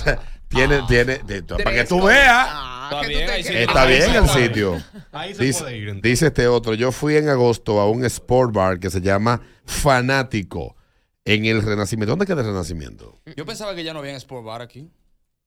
tiene, 0.49 0.81
tiene, 0.89 1.19
de- 1.19 1.43
para 1.43 1.73
que 1.73 1.85
tú 1.85 2.03
veas. 2.05 2.47
Ah, 2.51 2.89
Está 2.93 3.01
que 3.01 3.07
tú 3.13 3.19
bien, 3.19 3.27
te 3.31 3.43
sí. 3.43 3.55
Está 3.57 3.85
bien 3.87 4.15
el 4.15 4.29
sitio. 4.29 4.83
Ahí 5.13 5.35
se 5.35 5.45
Dice, 5.45 5.61
puede 5.63 5.77
ir. 5.77 5.89
entonces. 5.89 6.03
dice 6.11 6.27
este 6.29 6.47
otro, 6.49 6.75
yo 6.75 6.93
fui 6.93 7.17
en 7.17 7.29
agosto 7.29 7.81
a 7.81 7.91
un 7.91 8.05
sport 8.05 8.53
bar 8.55 8.79
que 8.79 8.89
se 8.91 9.01
llama 9.01 9.43
Fanático 9.67 10.77
en 11.25 11.45
el 11.45 11.63
Renacimiento. 11.63 12.13
¿Dónde 12.13 12.25
queda 12.27 12.41
el 12.41 12.47
Renacimiento? 12.47 13.21
Yo 13.37 13.45
pensaba 13.45 13.75
que 13.75 13.83
ya 13.85 13.93
no 13.93 13.99
había 13.99 14.17
Sport 14.17 14.45
Bar 14.45 14.63
aquí. 14.63 14.91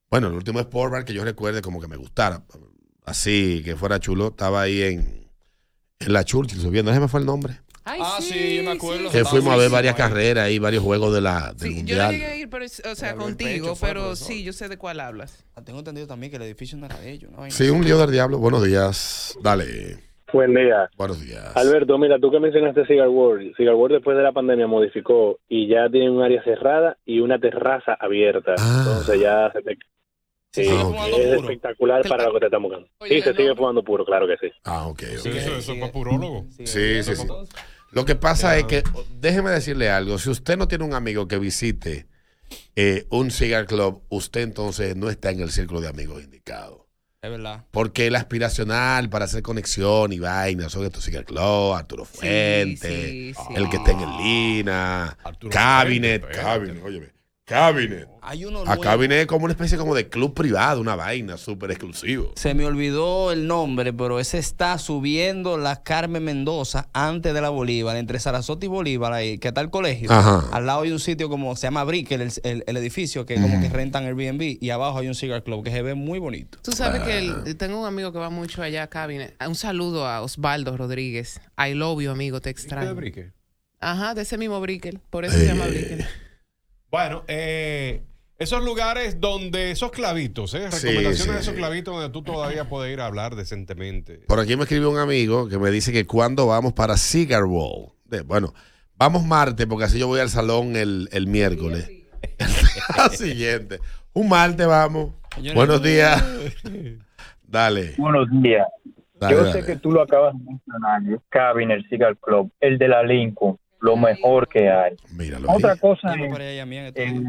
Bueno, 0.10 0.28
el 0.28 0.34
último 0.34 0.60
sport 0.60 0.92
bar 0.92 1.06
que 1.06 1.14
yo 1.14 1.24
recuerde 1.24 1.62
como 1.62 1.80
que 1.80 1.88
me 1.88 1.96
gustara, 1.96 2.44
así, 3.06 3.62
que 3.64 3.76
fuera 3.76 4.00
chulo, 4.00 4.28
estaba 4.28 4.62
ahí 4.62 4.82
en, 4.82 5.28
en 6.00 6.14
la 6.14 6.24
Churchill 6.24 6.60
subiendo, 6.60 6.92
ese 6.92 7.00
me 7.00 7.08
fue 7.08 7.20
el 7.20 7.26
nombre. 7.26 7.54
ah, 7.86 8.18
sí, 8.22 8.58
yo 8.58 8.64
me 8.64 8.72
acuerdo. 8.72 9.10
Que 9.10 9.26
fuimos 9.26 9.54
a 9.54 9.58
ver 9.58 9.70
varias 9.70 9.96
carreras 9.96 10.50
y 10.52 10.60
varios 10.60 10.84
juegos 10.84 11.14
de 11.14 11.22
la, 11.22 11.54
del 11.54 11.60
Sí, 11.60 11.68
yo 11.68 11.72
no 11.72 11.78
mundial. 11.78 12.12
llegué 12.12 12.26
a 12.26 12.36
ir, 12.38 12.50
pero, 12.50 12.66
o 12.66 12.96
sea, 12.96 13.16
contigo, 13.16 13.76
fue, 13.76 13.90
pero 13.90 14.02
profesor. 14.02 14.28
sí, 14.28 14.44
yo 14.44 14.54
sé 14.54 14.70
de 14.70 14.78
cuál 14.78 15.00
hablas. 15.00 15.46
Ah, 15.56 15.62
Tengo 15.64 15.80
entendido 15.80 16.08
también 16.08 16.30
que 16.32 16.38
el 16.38 16.44
edificio 16.44 16.78
no 16.78 16.86
era 16.86 16.98
de 17.00 17.12
ellos. 17.12 17.32
¿no? 17.32 17.50
Sí, 17.50 17.70
un 17.70 17.84
lío 17.84 17.98
del 17.98 18.12
diablo. 18.12 18.38
Buenos 18.38 18.64
días. 18.64 19.38
Dale. 19.42 19.98
Buen 20.34 20.54
día. 20.54 20.90
Buenos 20.96 21.20
días. 21.20 21.44
Alberto, 21.58 21.98
mira, 21.98 22.18
tú 22.18 22.32
que 22.32 22.40
mencionaste 22.40 22.86
Cigar 22.86 23.10
World. 23.10 23.54
Cigar 23.58 23.76
World 23.76 23.96
después 23.96 24.16
de 24.16 24.24
la 24.24 24.32
pandemia 24.32 24.66
modificó 24.66 25.40
y 25.50 25.68
ya 25.68 25.90
tiene 25.90 26.10
un 26.10 26.22
área 26.22 26.42
cerrada 26.44 26.96
y 27.06 27.20
una 27.20 27.38
terraza 27.38 27.98
abierta. 28.00 28.52
Entonces 28.58 29.20
ya 29.20 29.52
se 29.52 29.62
te... 29.62 29.78
Sí, 30.52 30.64
es 30.64 31.34
espectacular 31.34 32.08
para 32.08 32.26
lo 32.26 32.34
que 32.34 32.40
te 32.42 32.46
están 32.48 32.62
buscando. 32.62 32.88
Sí, 33.08 33.22
se 33.22 33.34
sigue 33.34 33.56
fumando 33.56 33.84
puro, 33.84 34.06
claro 34.06 34.28
que 34.28 34.36
sí. 34.38 34.54
Ah, 34.66 34.88
ok. 34.88 35.04
Sí, 35.22 35.30
eso, 35.30 35.56
eso 35.56 35.74
es 35.74 35.80
para 35.80 35.92
purólogo. 35.92 36.46
Sí, 36.58 37.04
sí, 37.04 37.16
sí. 37.16 37.28
Lo 37.92 38.06
que 38.06 38.16
pasa 38.16 38.58
es 38.58 38.66
que, 38.66 38.84
déjeme 39.20 39.52
decirle 39.52 39.90
algo, 39.90 40.18
si 40.18 40.30
usted 40.30 40.58
no 40.58 40.68
tiene 40.68 40.86
un 40.86 40.94
amigo 40.94 41.28
que 41.28 41.38
visite 41.38 42.08
eh, 42.76 43.06
un 43.10 43.32
cigar 43.32 43.66
club, 43.66 44.04
usted 44.10 44.42
entonces 44.42 44.96
no 44.96 45.10
está 45.10 45.32
en 45.32 45.42
el 45.42 45.52
círculo 45.52 45.82
de 45.82 45.90
amigos 45.90 46.24
indicados. 46.24 46.82
Es 47.22 47.30
verdad. 47.30 47.66
Porque 47.70 48.08
el 48.08 48.16
aspiracional 48.16 49.10
para 49.10 49.26
hacer 49.26 49.44
conexión 49.44 50.12
y 50.12 50.20
vainas 50.20 50.72
son 50.72 50.86
estos 50.86 51.04
cigar 51.04 51.24
club, 51.24 51.74
Arturo 51.74 52.04
Fuente, 52.04 52.78
sí, 52.78 53.34
sí. 53.34 53.54
el 53.56 53.70
que 53.70 53.78
está 53.78 53.92
en 53.92 54.00
el 54.00 54.18
Lina, 54.18 55.18
Cabinet, 55.50 56.28
Cabinet, 56.32 56.84
óyeme, 56.84 57.10
Cabinet. 57.46 58.08
Hay 58.22 58.46
uno 58.46 58.64
A. 58.66 58.78
Cabinet 58.78 59.22
es 59.22 59.26
como 59.28 59.46
una 59.46 59.54
especie 59.54 59.78
como 59.78 59.94
de 59.96 60.08
club 60.08 60.34
privado, 60.34 60.80
una 60.80 60.96
vaina 60.96 61.38
súper 61.38 61.72
exclusivo. 61.72 62.32
Se 62.36 62.54
me 62.54 62.66
olvidó 62.66 63.32
el 63.32 63.48
nombre, 63.48 63.92
pero 63.92 64.20
ese 64.20 64.38
está 64.38 64.78
subiendo 64.78 65.58
la 65.58 65.82
Carmen 65.84 66.24
Mendoza 66.24 66.88
antes 66.94 67.34
de 67.34 67.42
la 67.42 67.50
Bolívar, 67.50 67.98
entre 67.98 68.20
Sarasota 68.20 68.66
y 68.66 68.70
Bolívar, 68.70 69.12
ahí, 69.12 69.38
que 69.40 69.50
está 69.50 69.60
el 69.60 69.70
colegio. 69.70 70.10
Ajá. 70.12 70.48
Al 70.54 70.66
lado 70.68 70.84
hay 70.84 70.92
un 70.92 71.00
sitio 71.00 71.30
como 71.30 71.56
se 71.56 71.64
llama 71.64 71.84
Brickell, 71.84 72.22
el, 72.22 72.32
el- 72.44 72.64
el 72.68 72.78
edificio 72.78 73.26
que 73.26 73.36
como 73.36 73.60
que 73.60 73.70
rentan 73.70 74.06
Airbnb, 74.06 74.58
y 74.62 74.70
abajo 74.70 75.00
hay 75.00 75.08
un 75.08 75.16
cigar 75.16 75.44
club 75.44 75.64
que 75.64 75.72
se 75.72 75.82
ve 75.82 75.96
muy 75.96 76.20
bonito. 76.20 76.60
Tú 76.62 76.72
sabes 76.72 77.02
que 77.02 77.18
el- 77.18 77.58
tengo 77.58 77.82
un 77.82 77.88
amigo 77.88 78.14
que 78.14 78.20
va 78.20 78.30
mucho 78.30 78.62
allá 78.62 78.84
a 78.84 78.88
Cabinet. 78.88 79.36
Un 79.46 79.56
saludo 79.56 80.08
a 80.08 80.22
Osvaldo 80.22 80.78
Rodríguez. 80.78 81.42
I 81.58 81.74
love 81.74 82.02
you, 82.02 82.12
amigo, 82.12 82.40
te 82.40 82.50
extraño. 82.52 82.96
Ajá, 83.80 84.14
de 84.14 84.22
ese 84.22 84.38
mismo 84.38 84.62
Brickell. 84.62 85.00
Por 85.10 85.26
eso 85.26 85.36
se 85.36 85.48
llama 85.48 85.66
Brickell. 85.66 86.06
Bueno, 86.92 87.24
eh, 87.28 88.04
esos 88.38 88.64
lugares 88.64 89.20
donde 89.22 89.72
esos 89.72 89.92
clavitos, 89.92 90.54
¿eh? 90.56 90.70
Recomendaciones 90.70 91.18
sí, 91.22 91.30
de 91.32 91.40
esos 91.40 91.54
clavitos 91.54 91.94
donde 91.96 92.10
tú 92.10 92.22
todavía 92.22 92.68
puedes 92.68 92.92
ir 92.92 93.00
a 93.02 93.06
hablar 93.06 93.36
decentemente. 93.36 94.18
Por 94.28 94.40
aquí 94.40 94.56
me 94.58 94.64
escribió 94.64 94.90
un 94.90 94.98
amigo 94.98 95.48
que 95.48 95.58
me 95.58 95.72
dice 95.72 95.92
que 95.94 96.06
cuando 96.06 96.48
vamos 96.48 96.74
para 96.74 96.98
Cigar 96.98 97.46
Wall. 97.46 97.94
De- 98.06 98.22
bueno, 98.24 98.54
vamos 98.98 99.24
martes 99.24 99.66
porque 99.68 99.86
así 99.86 99.98
yo 100.00 100.08
voy 100.08 100.20
al 100.20 100.30
salón 100.30 100.76
el, 100.76 101.08
el 101.14 101.28
miércoles. 101.28 101.90
El 102.38 103.12
siguiente. 103.18 103.80
Un 104.14 104.28
martes 104.28 104.68
vamos. 104.68 105.14
Buenos 105.56 105.82
días. 105.82 106.22
Dale. 107.44 107.94
Buenos 107.98 108.28
días. 108.42 108.68
Dale, 109.16 109.36
Yo 109.36 109.44
dale. 109.44 109.62
sé 109.62 109.66
que 109.66 109.76
tú 109.78 109.92
lo 109.92 110.02
acabas 110.02 110.34
de 110.34 110.40
mencionar, 110.44 111.02
Cabin, 111.30 111.70
el 111.72 111.88
Cigar 111.90 112.18
Club, 112.18 112.52
el 112.60 112.78
de 112.80 112.88
la 112.88 113.04
Lincoln, 113.04 113.60
lo 113.82 113.98
mejor 113.98 114.48
que 114.48 114.70
hay. 114.70 114.96
Otra 115.48 115.76
cosa 115.76 116.14
es, 116.14 116.40
eh. 116.96 117.26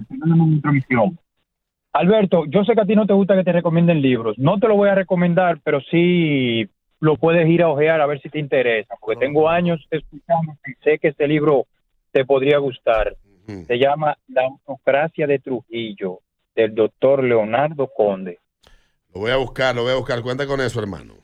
Alberto, 1.95 2.45
yo 2.47 2.65
sé 2.65 2.75
que 2.75 2.81
a 2.83 2.87
ti 2.87 2.95
no 2.95 3.07
te 3.07 3.13
gusta 3.13 3.35
que 3.35 3.45
te 3.45 3.53
recomienden 3.53 4.01
libros. 4.01 4.39
No 4.39 4.59
te 4.59 4.69
lo 4.69 4.77
voy 4.77 4.89
a 4.89 4.95
recomendar, 4.95 5.61
pero 5.65 5.81
sí 5.91 6.69
lo 7.01 7.17
puedes 7.17 7.49
ir 7.49 7.63
a 7.63 7.69
ojear 7.69 8.01
a 8.01 8.07
ver 8.07 8.21
si 8.21 8.29
te 8.29 8.39
interesa, 8.39 8.95
porque 9.01 9.19
tengo 9.19 9.49
años 9.49 9.85
escuchando 9.91 10.53
y 10.67 10.73
sé 10.85 10.99
que 10.99 11.09
este 11.09 11.27
libro 11.27 11.67
te 12.13 12.25
podría 12.25 12.59
gustar. 12.59 13.17
Se 13.67 13.77
llama 13.77 14.17
La 14.29 14.43
autocracia 14.43 15.27
de 15.27 15.39
Trujillo, 15.41 16.21
del 16.55 16.75
doctor 16.75 17.25
Leonardo 17.25 17.91
Conde. 17.95 18.39
Lo 19.13 19.23
voy 19.23 19.31
a 19.31 19.37
buscar, 19.37 19.75
lo 19.75 19.83
voy 19.83 19.93
a 19.93 19.97
buscar. 19.97 20.23
Cuenta 20.23 20.47
con 20.47 20.61
eso, 20.61 20.81
hermano. 20.81 21.15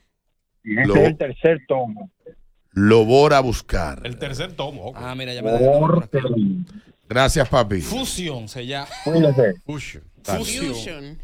Este 0.65 0.87
Lo, 0.87 0.95
es 0.97 1.05
el 1.05 1.17
tercer 1.17 1.61
tomo. 1.69 2.11
Lo 2.79 3.05
voy 3.05 3.33
a 3.35 3.41
buscar. 3.41 4.01
El 4.05 4.19
tercer 4.19 4.53
tomo. 4.53 4.93
Ah, 4.95 5.15
mira, 5.15 5.33
ya 5.35 5.43
me 5.43 5.51
da 5.53 5.59
Gracias, 7.09 7.49
papi. 7.49 7.81
Fusion 7.81 8.49
se 8.49 8.67
llama. 8.67 8.87
Fusion. 9.65 10.05
Fusion. 10.25 11.19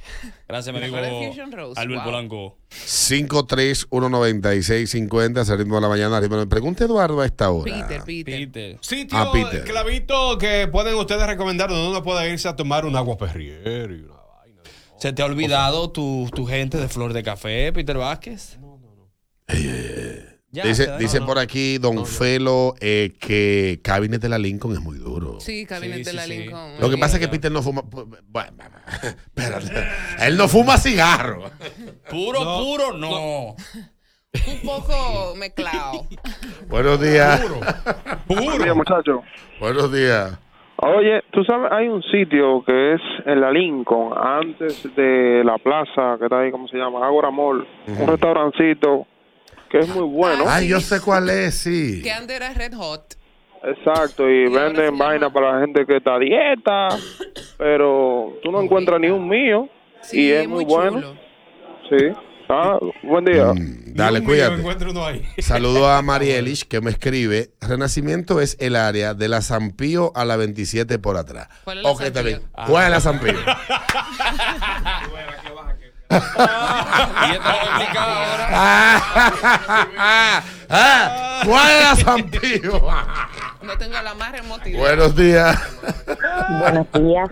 Gracias, 0.49 0.73
mi 0.75 0.81
amigo 0.81 0.97
Recuerda 0.97 1.29
Fusion 1.29 1.53
Rose. 1.53 1.79
Albert 1.81 2.03
Wow. 2.03 2.11
Polanco. 2.11 2.57
5319650, 2.71 5.43
ese 5.43 5.57
ritmo 5.57 5.75
de 5.77 5.81
la 5.83 5.89
mañana. 5.89 6.19
ritmo 6.21 6.37
de- 6.39 6.47
Pregunta 6.47 6.85
Eduardo 6.85 7.21
a 7.21 7.27
esta 7.27 7.51
hora. 7.51 7.87
Peter, 7.87 8.03
Peter. 8.25 8.79
Sitio, 8.81 9.19
Ah, 9.19 9.31
Peter. 9.31 9.63
clavito 9.65 10.39
que 10.39 10.67
pueden 10.69 10.95
ustedes 10.95 11.27
recomendar 11.27 11.69
donde 11.69 11.87
uno 11.91 12.03
pueda 12.03 12.27
irse 12.27 12.49
a 12.49 12.57
tomar 12.57 12.87
un 12.87 12.97
agua 12.97 13.19
perrier 13.19 13.91
y 13.91 14.05
una 14.05 14.15
¿Se 14.99 15.13
te 15.13 15.21
ha 15.21 15.27
olvidado 15.27 15.91
tu, 15.91 16.31
tu 16.35 16.47
gente 16.47 16.79
de 16.79 16.89
Flor 16.89 17.13
de 17.13 17.23
Café, 17.23 17.71
Peter 17.75 17.99
Vázquez? 17.99 18.57
Ya, 19.49 19.55
dice 19.57 20.29
se 20.29 20.34
dice 20.63 21.19
no, 21.19 21.21
no. 21.21 21.27
por 21.27 21.39
aquí 21.39 21.79
Don 21.79 22.07
Felo 22.07 22.75
eh, 22.81 23.15
que 23.21 23.81
Cabinet 23.83 24.21
de 24.21 24.29
la 24.29 24.39
Lincoln 24.39 24.73
es 24.75 24.81
muy 24.81 24.99
duro. 24.99 25.41
Sí, 25.41 25.67
Cabinet 25.67 25.99
Sí, 25.99 26.05
de 26.05 26.11
sí, 26.11 26.17
la 26.17 26.23
sí. 26.25 26.39
Lincoln. 26.39 26.81
Lo 26.81 26.91
que 26.91 26.99
pasa 26.99 27.17
es 27.17 27.21
que 27.21 27.29
Peter 27.29 27.51
no 27.51 27.63
fuma. 27.63 27.83
Bueno, 28.29 28.53
espérate. 29.03 29.73
Él 30.21 30.37
no 30.37 30.49
fuma 30.49 30.77
cigarro. 30.79 31.51
Puro, 32.11 32.41
puro, 32.59 32.93
no. 32.97 33.57
Un 34.49 34.61
poco 34.65 35.35
mezclado. 35.37 36.07
Buenos 36.69 37.01
días. 37.01 37.41
Buenos 38.27 38.59
días, 38.59 38.77
muchachos. 38.77 39.21
Buenos 39.61 39.93
días. 39.93 40.39
Oye, 40.77 41.23
tú 41.31 41.45
sabes, 41.45 41.71
hay 41.71 41.87
un 41.87 42.03
sitio 42.03 42.63
que 42.65 42.95
es 42.95 43.01
en 43.27 43.41
la 43.41 43.53
Lincoln, 43.53 44.13
antes 44.19 44.83
de 44.97 45.43
la 45.45 45.57
plaza 45.59 46.17
que 46.19 46.25
está 46.25 46.41
ahí, 46.41 46.51
¿cómo 46.51 46.67
se 46.67 46.77
llama? 46.77 47.07
Agora 47.07 47.31
Mall. 47.31 47.67
Un 47.87 48.07
restaurancito 48.09 49.07
que 49.75 49.81
es 49.81 49.89
muy 49.89 50.05
bueno. 50.05 50.45
Ay, 50.47 50.69
yo 50.69 50.81
sé 50.81 51.01
cuál 51.01 51.29
es, 51.29 51.57
sí. 51.57 52.01
Que 52.01 52.13
antes 52.13 52.37
era 52.37 52.55
Red 52.55 52.75
Hot. 52.75 53.17
Exacto, 53.65 54.29
y 54.31 54.49
venden 54.49 54.97
vaina 54.97 55.33
para 55.33 55.55
la 55.55 55.61
gente 55.63 55.85
que 55.85 55.97
está 55.97 56.15
a 56.15 56.19
dieta, 56.21 56.89
pero 57.59 58.35
tú 58.41 58.53
no 58.53 58.63
encuentras 58.63 59.01
ni 59.01 59.09
un 59.09 59.29
mío 59.29 59.69
y 60.13 60.31
es 60.31 60.47
muy, 60.47 60.65
bueno. 60.65 61.19
Sí. 61.91 61.97
Ah, 62.49 62.79
buen 63.03 63.25
día. 63.25 63.53
Dale, 63.87 64.21
un 64.21 64.27
cuídate. 64.27 64.59
mío 64.59 64.77
uno 64.91 65.07
ahí. 65.07 65.27
Saludo 65.39 65.91
a 65.91 66.03
Marielich 66.03 66.69
que 66.69 66.81
me 66.81 66.91
escribe. 66.91 67.51
Renacimiento 67.61 68.41
es 68.41 68.57
el 68.61 68.77
área 68.77 69.15
de 69.15 69.27
la 69.29 69.43
Zampío 69.43 70.13
a 70.15 70.25
la 70.25 70.37
27 70.37 71.01
por 71.01 71.17
atrás. 71.17 71.49
¿Cuál 71.65 71.79
es 71.79 71.83
la 71.85 71.91
Ok, 71.91 72.01
está 72.03 72.21
Zampío? 72.23 72.39
bien. 72.39 72.51
¿Cuál 72.69 72.85
es 72.85 72.91
la 72.91 73.01
Zampío? 73.01 73.39
Ah, 73.47 75.03
¿Cuál 81.45 81.71
es 81.71 82.05
la? 82.05 82.17
No 83.63 83.79
tengo 83.79 83.95
la 84.03 84.13
más 84.15 84.33
remota. 84.33 84.65
Buenos 84.77 85.17
días. 85.17 85.59
Buenos 86.61 86.87
días. 86.93 87.31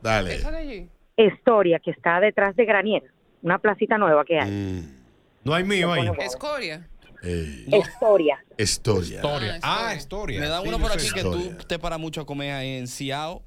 Dale. 0.00 0.88
Historia, 1.16 1.80
que 1.84 1.90
está 1.90 2.20
detrás 2.20 2.54
de 2.54 2.64
Granier, 2.64 3.02
una 3.42 3.58
placita 3.58 3.98
nueva 3.98 4.24
que 4.24 4.38
hay. 4.38 4.48
Mm. 4.48 4.94
No 5.42 5.54
hay 5.54 5.64
mío 5.64 5.92
ahí. 5.92 6.08
Escoria. 6.20 6.86
Historia. 7.22 8.38
Historia. 8.56 9.16
Historia. 9.16 9.58
Ah, 9.62 9.94
historia. 9.96 10.40
Me 10.40 10.46
Sí, 10.46 10.52
uno 10.68 10.78
por 10.78 10.92
aquí 10.92 11.10
que 11.10 11.20
Historia. 11.20 11.56
tú 11.58 11.64
te 11.66 11.78
paras 11.80 11.98
mucho 11.98 12.20
a 12.20 12.26
comer 12.26 12.52
ahí 12.52 12.76
en 12.76 12.86
Ciao. 12.86 13.42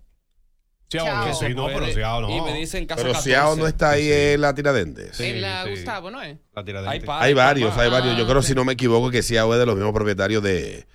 Ciao, 0.92 1.26
no, 1.28 1.34
sí, 1.34 1.54
no, 1.56 1.68
pero 1.68 1.88
Ciao 1.94 2.22
no. 2.22 2.30
Y 2.38 2.42
me 2.42 2.54
dicen 2.60 2.86
Casa 2.86 3.02
Pero 3.02 3.14
14. 3.14 3.30
Ciao 3.32 3.56
no 3.56 3.66
está 3.68 3.92
ahí 3.92 4.12
en 4.12 4.42
la 4.42 4.54
Tiradentes. 4.54 5.16
Sí, 5.16 5.24
en 5.26 5.42
la 5.42 5.64
sí. 5.64 5.70
Gustavo, 5.72 6.12
¿no 6.12 6.22
es? 6.22 6.38
La 6.54 6.64
tiradente. 6.66 6.90
Hay 6.92 7.00
par- 7.00 7.24
Hay 7.24 7.34
varios, 7.34 7.78
hay 7.78 7.88
Ah, 7.88 7.92
varios. 7.92 8.18
Yo 8.18 8.28
creo, 8.28 8.42
si 8.42 8.54
no 8.54 8.66
me 8.66 8.74
equivoco, 8.74 9.10
que 9.10 9.24
Ciao 9.24 9.54
es 9.54 9.60
de 9.60 9.66
los 9.66 9.76
mismos 9.76 9.94
propietarios 9.94 10.44
de, 10.44 10.86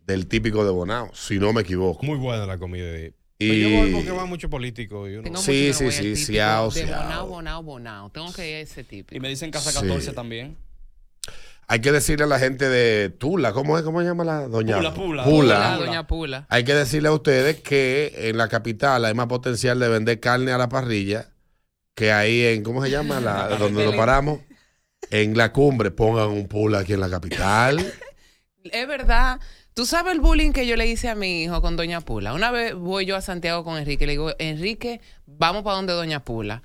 del 0.00 0.26
típico 0.26 0.64
de 0.64 0.70
Bonao, 0.72 1.10
si 1.14 1.38
no 1.38 1.52
me 1.52 1.60
equivoco. 1.62 2.04
Muy 2.04 2.18
buena 2.18 2.46
la 2.46 2.58
comida 2.58 2.84
de 2.84 3.14
Y- 3.38 3.48
Pero 3.48 3.68
yo 3.68 3.76
voy 3.80 3.92
porque 3.92 4.10
va 4.12 4.26
mucho 4.26 4.48
político. 4.50 5.08
Y 5.08 5.14
uno... 5.14 5.22
Tengo 5.24 5.38
Sí, 5.38 5.70
mucho 5.72 5.84
no 5.84 5.90
sí, 5.92 6.16
sí, 6.16 6.32
Ciao, 6.34 6.70
De 6.70 6.86
Ciao. 6.86 7.02
Bonao, 7.04 7.26
Bonao, 7.26 7.62
Bonao. 7.62 8.10
Tengo 8.10 8.32
que 8.32 8.48
ir 8.50 8.56
a 8.56 8.60
ese 8.60 8.84
típico. 8.84 9.14
Y 9.16 9.20
me 9.20 9.28
dicen 9.28 9.50
Casa 9.50 9.70
Sí. 9.72 9.78
14 9.80 10.12
también. 10.12 10.56
Hay 11.66 11.80
que 11.80 11.92
decirle 11.92 12.24
a 12.24 12.28
la 12.28 12.38
gente 12.38 12.68
de 12.68 13.10
Tula, 13.10 13.52
¿cómo 13.52 13.78
es? 13.78 13.84
¿Cómo 13.84 14.00
se 14.00 14.06
llama 14.06 14.24
la 14.24 14.48
doña? 14.48 14.76
Pula, 14.76 14.94
Pula. 14.94 15.24
Pula, 15.24 15.76
Doña 15.78 16.06
Pula. 16.06 16.46
Hay 16.50 16.64
que 16.64 16.74
decirle 16.74 17.08
a 17.08 17.12
ustedes 17.12 17.60
que 17.60 18.12
en 18.16 18.36
la 18.36 18.48
capital 18.48 19.04
hay 19.04 19.14
más 19.14 19.26
potencial 19.26 19.78
de 19.78 19.88
vender 19.88 20.20
carne 20.20 20.52
a 20.52 20.58
la 20.58 20.68
parrilla 20.68 21.28
que 21.94 22.12
ahí 22.12 22.44
en, 22.44 22.62
¿cómo 22.62 22.82
se 22.82 22.90
llama? 22.90 23.20
La, 23.20 23.48
donde 23.58 23.84
nos 23.84 23.94
paramos. 23.94 24.40
En 25.10 25.36
la 25.36 25.52
cumbre 25.52 25.90
pongan 25.90 26.28
un 26.28 26.48
pula 26.48 26.80
aquí 26.80 26.94
en 26.94 27.00
la 27.00 27.10
capital. 27.10 27.92
Es 28.64 28.88
verdad. 28.88 29.40
Tú 29.74 29.84
sabes 29.84 30.14
el 30.14 30.20
bullying 30.20 30.52
que 30.52 30.66
yo 30.66 30.74
le 30.76 30.86
hice 30.86 31.10
a 31.10 31.14
mi 31.14 31.42
hijo 31.42 31.60
con 31.60 31.76
Doña 31.76 32.00
Pula. 32.00 32.32
Una 32.32 32.50
vez 32.50 32.74
voy 32.74 33.04
yo 33.04 33.14
a 33.14 33.20
Santiago 33.20 33.62
con 33.62 33.76
Enrique. 33.76 34.06
Le 34.06 34.12
digo, 34.12 34.32
Enrique, 34.38 35.02
vamos 35.26 35.64
para 35.64 35.76
donde 35.76 35.92
Doña 35.92 36.24
Pula. 36.24 36.62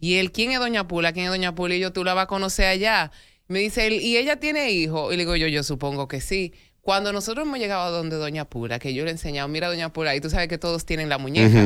Y 0.00 0.14
él, 0.16 0.32
¿quién 0.32 0.52
es 0.52 0.58
Doña 0.58 0.88
Pula? 0.88 1.12
¿Quién 1.12 1.26
es 1.26 1.32
Doña 1.32 1.54
Pula? 1.54 1.74
Y 1.74 1.80
yo, 1.80 1.92
tú 1.92 2.02
la 2.02 2.14
vas 2.14 2.24
a 2.24 2.28
conocer 2.28 2.64
allá. 2.64 3.12
Me 3.46 3.58
dice 3.58 3.86
él, 3.86 3.94
¿y 3.94 4.16
ella 4.16 4.36
tiene 4.36 4.70
hijo? 4.70 5.12
Y 5.12 5.16
le 5.16 5.22
digo 5.22 5.36
yo, 5.36 5.46
yo 5.46 5.62
supongo 5.62 6.08
que 6.08 6.20
sí. 6.20 6.54
Cuando 6.80 7.12
nosotros 7.12 7.46
hemos 7.46 7.58
llegado 7.58 7.82
a 7.82 7.90
donde 7.90 8.16
Doña 8.16 8.44
Pura, 8.44 8.78
que 8.78 8.94
yo 8.94 9.04
le 9.04 9.10
he 9.10 9.12
enseñado, 9.12 9.48
mira 9.48 9.68
Doña 9.68 9.92
Pura, 9.92 10.14
y 10.14 10.20
tú 10.20 10.30
sabes 10.30 10.48
que 10.48 10.58
todos 10.58 10.84
tienen 10.84 11.08
la 11.08 11.18
muñeca. 11.18 11.62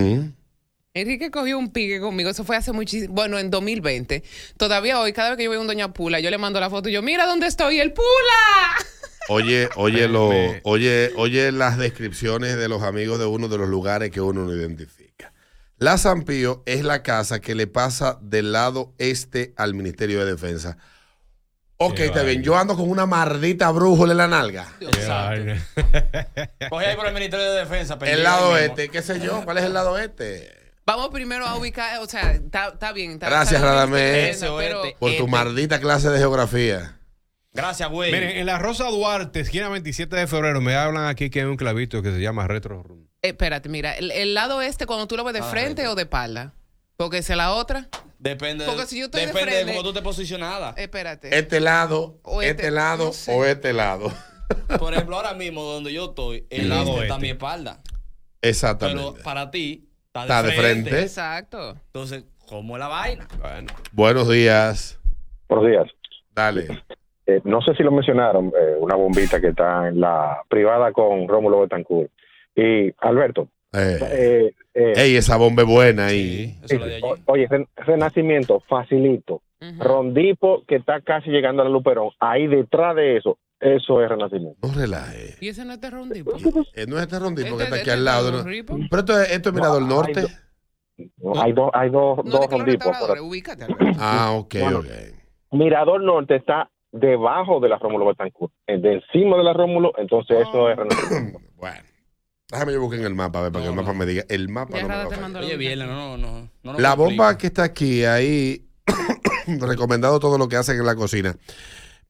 Enrique 0.94 1.30
cogió 1.30 1.58
un 1.58 1.70
pique 1.70 2.00
conmigo, 2.00 2.30
eso 2.30 2.44
fue 2.44 2.56
hace 2.56 2.72
muchísimo, 2.72 3.14
bueno, 3.14 3.38
en 3.38 3.50
2020. 3.50 4.22
Todavía 4.56 5.00
hoy, 5.00 5.12
cada 5.12 5.30
vez 5.30 5.38
que 5.38 5.44
yo 5.44 5.50
veo 5.50 5.60
un 5.60 5.66
Doña 5.66 5.92
Pula, 5.92 6.20
yo 6.20 6.30
le 6.30 6.38
mando 6.38 6.60
la 6.60 6.70
foto 6.70 6.88
y 6.88 6.92
yo, 6.92 7.02
mira 7.02 7.26
dónde 7.26 7.46
estoy, 7.46 7.78
el 7.80 7.92
Pula. 7.92 8.04
Oye, 9.28 9.68
oye, 9.76 10.08
lo, 10.08 10.30
oye, 10.62 11.12
oye 11.16 11.52
las 11.52 11.76
descripciones 11.76 12.56
de 12.56 12.68
los 12.68 12.82
amigos 12.82 13.18
de 13.18 13.26
uno 13.26 13.48
de 13.48 13.58
los 13.58 13.68
lugares 13.68 14.10
que 14.10 14.20
uno 14.20 14.44
no 14.44 14.54
identifica. 14.54 15.32
La 15.76 15.98
San 15.98 16.22
Pío 16.22 16.62
es 16.66 16.82
la 16.82 17.02
casa 17.02 17.40
que 17.40 17.54
le 17.54 17.66
pasa 17.66 18.18
del 18.22 18.52
lado 18.52 18.94
este 18.98 19.52
al 19.56 19.74
Ministerio 19.74 20.18
de 20.20 20.32
Defensa. 20.32 20.78
Ok, 21.80 21.94
Qué 21.94 22.04
está 22.06 22.22
bien. 22.22 22.38
vaina. 22.38 22.42
Yo 22.42 22.56
ando 22.58 22.76
con 22.76 22.90
una 22.90 23.06
mardita 23.06 23.70
brújula 23.70 24.12
en 24.12 24.18
la 24.18 24.26
nalga. 24.28 24.66
Coge 26.70 26.86
ahí 26.86 26.96
por 26.96 27.06
el 27.06 27.14
Ministerio 27.14 27.52
de 27.52 27.58
Defensa. 27.60 27.96
El 28.02 28.22
lado 28.24 28.46
mismo. 28.52 28.56
este, 28.58 28.88
qué 28.88 29.00
sé 29.02 29.20
yo, 29.20 29.44
¿cuál 29.44 29.58
es 29.58 29.64
el 29.64 29.74
lado 29.74 29.96
este? 29.98 30.56
Vamos 30.86 31.10
primero 31.10 31.46
a 31.46 31.56
ubicar, 31.56 31.98
o 32.00 32.06
sea, 32.06 32.32
está 32.32 32.92
bien. 32.92 33.12
está- 33.12 33.28
Gracias, 33.28 33.60
Radamés, 33.60 34.40
pero- 34.56 34.82
por 34.98 35.16
tu 35.16 35.28
maldita 35.28 35.80
clase 35.80 36.08
de 36.10 36.18
geografía. 36.18 36.94
Gracias, 37.52 37.88
güey. 37.90 38.12
Miren, 38.12 38.36
en 38.38 38.46
la 38.46 38.58
Rosa 38.58 38.84
Duarte, 38.88 39.40
esquina 39.40 39.68
27 39.68 40.14
de 40.16 40.26
febrero, 40.26 40.60
me 40.60 40.74
hablan 40.76 41.06
aquí 41.06 41.30
que 41.30 41.40
hay 41.40 41.46
un 41.46 41.56
clavito 41.56 42.02
que 42.02 42.10
se 42.10 42.20
llama 42.20 42.46
Retro 42.46 42.82
Room. 42.82 43.08
Eh, 43.22 43.28
espérate, 43.28 43.68
mira, 43.68 43.92
el, 43.94 44.10
el 44.12 44.34
lado 44.34 44.62
este 44.62 44.86
cuando 44.86 45.06
tú 45.08 45.16
lo 45.16 45.24
ves 45.24 45.34
de 45.34 45.40
Ah, 45.40 45.44
frente 45.44 45.86
o 45.88 45.94
de 45.94 46.02
espalda. 46.02 46.54
Porque 46.98 47.22
si 47.22 47.30
es 47.30 47.38
la 47.38 47.52
otra. 47.54 47.86
Depende, 48.18 48.64
Porque 48.66 48.84
si 48.86 48.98
yo 48.98 49.04
estoy 49.04 49.20
depende 49.26 49.52
de, 49.52 49.56
frente- 49.58 49.72
cómo 49.72 49.84
tú 49.84 49.92
te 49.94 50.02
posicionada. 50.02 50.74
Espérate. 50.76 51.28
Este 51.38 51.60
lado, 51.60 52.18
O 52.24 52.42
este, 52.42 52.62
este, 52.62 52.70
lado 52.72 53.04
no 53.06 53.12
sé. 53.12 53.32
o 53.32 53.44
este 53.44 53.72
lado. 53.72 54.10
Por 54.80 54.92
ejemplo, 54.92 55.14
ahora 55.14 55.32
mismo 55.34 55.62
donde 55.62 55.92
yo 55.92 56.06
estoy, 56.06 56.44
el 56.50 56.68
lado 56.68 57.00
está 57.00 57.14
a 57.14 57.16
este. 57.16 57.18
mi 57.20 57.28
espalda. 57.30 57.78
Exactamente. 58.42 59.00
Pero 59.12 59.22
para 59.22 59.48
ti, 59.52 59.88
está 60.06 60.20
de, 60.22 60.26
Está 60.26 60.42
de 60.42 60.52
frente. 60.54 60.90
frente. 60.90 61.02
Exacto. 61.06 61.76
Entonces, 61.86 62.24
¿cómo 62.48 62.74
es 62.76 62.80
la 62.80 62.88
vaina? 62.88 63.28
Buenos 63.92 64.28
días. 64.28 64.98
Buenos 65.48 65.68
días. 65.70 65.86
Dale. 66.32 66.82
Eh, 67.26 67.40
no 67.44 67.60
sé 67.62 67.76
si 67.76 67.84
lo 67.84 67.92
mencionaron, 67.92 68.48
eh, 68.48 68.74
una 68.80 68.96
bombita 68.96 69.40
que 69.40 69.50
está 69.50 69.86
en 69.86 70.00
la 70.00 70.42
privada 70.48 70.90
con 70.92 71.28
Rómulo 71.28 71.60
Betancourt. 71.60 72.10
Y 72.56 72.92
Alberto, 72.98 73.48
Eh, 73.72 73.98
eh, 74.02 74.52
eh, 74.74 74.92
ey, 74.96 75.16
esa 75.16 75.36
bomba 75.36 75.62
es 75.62 75.68
buena 75.68 76.06
ahí. 76.06 76.56
o- 77.02 77.16
oye, 77.32 77.46
Ren- 77.48 77.68
Renacimiento, 77.76 78.60
facilito. 78.68 79.42
Rondipo, 79.78 80.62
que 80.66 80.76
está 80.76 81.00
casi 81.00 81.30
llegando 81.30 81.62
a 81.62 81.64
la 81.64 81.70
Luperón, 81.70 82.10
ahí 82.20 82.46
detrás 82.46 82.94
de 82.94 83.16
eso, 83.16 83.38
eso 83.60 84.00
es 84.02 84.08
Renacimiento. 84.08 84.66
No 84.66 84.72
relaje. 84.72 85.34
¿Y 85.40 85.48
ese 85.48 85.64
no 85.64 85.72
es 85.72 85.80
de 85.80 85.90
Rondipo? 85.90 86.32
Eh, 86.74 86.86
no 86.86 86.96
es 86.96 87.02
este 87.02 87.18
rondito 87.18 87.56
que 87.56 87.64
Este- 87.64 87.64
está 87.64 87.74
aquí 87.76 87.80
este 87.80 87.92
al 87.92 88.04
lado. 88.04 88.42
Rondipo. 88.42 88.78
Pero 88.88 89.00
esto 89.00 89.20
es, 89.20 89.30
esto 89.32 89.48
es 89.48 89.54
Mirador 89.54 89.82
No, 89.82 89.86
hay 89.88 89.94
Norte. 89.94 90.22
No, 91.18 91.42
hay 91.42 91.52
dos, 91.52 91.70
hay 91.74 91.90
dos, 91.90 92.24
No, 92.24 92.30
dos 92.30 92.46
rondipos. 92.50 92.96
Ah, 93.98 94.32
ok, 94.36 94.54
Bueno. 94.60 94.78
ok. 94.80 94.86
Mirador 95.52 96.02
Norte 96.02 96.36
está 96.36 96.70
debajo 96.92 97.60
de 97.60 97.68
la 97.68 97.78
Rómulo 97.78 98.06
Betancourt, 98.06 98.52
de 98.66 98.92
encima 98.94 99.36
de 99.36 99.44
la 99.44 99.52
Rómulo, 99.52 99.92
entonces 99.98 100.38
eso 100.40 100.70
es 100.70 100.76
Renacimiento. 100.76 101.40
Bueno, 101.56 101.82
déjame 102.50 102.72
yo 102.72 102.80
buscar 102.80 103.00
en 103.00 103.06
el 103.06 103.14
mapa, 103.14 103.38
a 103.38 103.42
ver, 103.42 103.52
para 103.52 103.64
que 103.64 103.70
el 103.70 103.76
mapa 103.76 103.92
me 103.92 104.06
diga. 104.06 104.24
El 104.28 104.48
mapa 104.48 104.76
Ya 104.76 104.82
no 104.82 104.88
me 104.88 105.04
lo 105.04 105.10
falla. 105.10 105.38
Oye, 105.40 105.56
bien, 105.56 105.78
no, 105.80 106.16
no, 106.18 106.50
no. 106.62 106.78
La 106.78 106.94
bomba 106.94 107.36
que 107.38 107.46
está 107.48 107.64
aquí, 107.64 108.04
ahí, 108.04 108.66
recomendado 109.46 110.18
todo 110.20 110.38
lo 110.38 110.48
que 110.48 110.56
hacen 110.56 110.78
en 110.78 110.86
la 110.86 110.94
cocina. 110.96 111.36